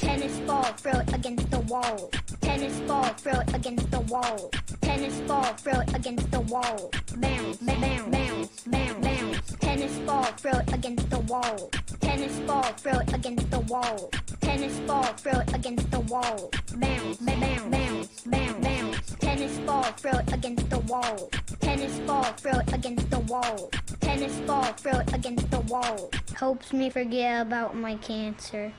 Tennis 0.00 0.38
ball, 0.40 0.64
throw 0.64 0.98
it 1.00 1.14
against 1.14 1.50
the 1.50 1.60
wall. 1.60 2.10
Tennis 2.50 2.80
ball, 2.80 3.04
throw 3.04 3.38
it 3.38 3.54
against 3.54 3.90
the 3.92 4.00
wall. 4.00 4.50
Tennis 4.80 5.20
ball, 5.20 5.44
throw 5.54 5.80
it 5.82 5.94
against 5.94 6.28
the 6.32 6.40
wall. 6.40 6.90
Bounce, 7.16 7.58
bounce, 7.58 8.02
bounce, 8.10 8.62
bounce, 8.66 8.98
bounce. 8.98 9.58
Tennis 9.60 9.98
ball, 9.98 10.24
throw 10.24 10.58
it 10.58 10.72
against 10.74 11.08
the 11.10 11.20
wall. 11.20 11.70
Tennis 12.00 12.40
ball, 12.40 12.64
throw 12.64 12.98
it 12.98 13.14
against 13.14 13.50
the 13.52 13.60
wall. 13.60 14.10
Tennis 14.40 14.80
ball, 14.80 15.04
throw 15.04 15.38
it 15.38 15.54
against 15.54 15.90
the 15.92 16.00
wall. 16.00 16.50
Bounce, 16.74 17.18
bounce, 17.20 17.60
bounce, 17.70 18.24
bounce, 18.26 18.26
bounce. 18.26 19.16
Tennis 19.20 19.58
ball, 19.58 19.84
throw 19.84 20.18
it 20.18 20.32
against 20.32 20.70
the 20.70 20.80
wall. 20.80 21.30
Tennis 21.60 21.98
ball, 22.00 22.24
throw 22.24 22.58
it 22.58 22.72
against 22.72 23.10
the 23.12 23.20
wall. 23.20 23.70
Tennis 24.00 24.36
ball, 24.40 24.64
throw 24.72 24.98
it 24.98 25.14
against 25.14 25.50
the 25.52 25.60
wall. 25.60 26.10
Helps 26.34 26.72
me 26.72 26.90
forget 26.90 27.42
about 27.42 27.76
my 27.76 27.94
cancer. 27.94 28.72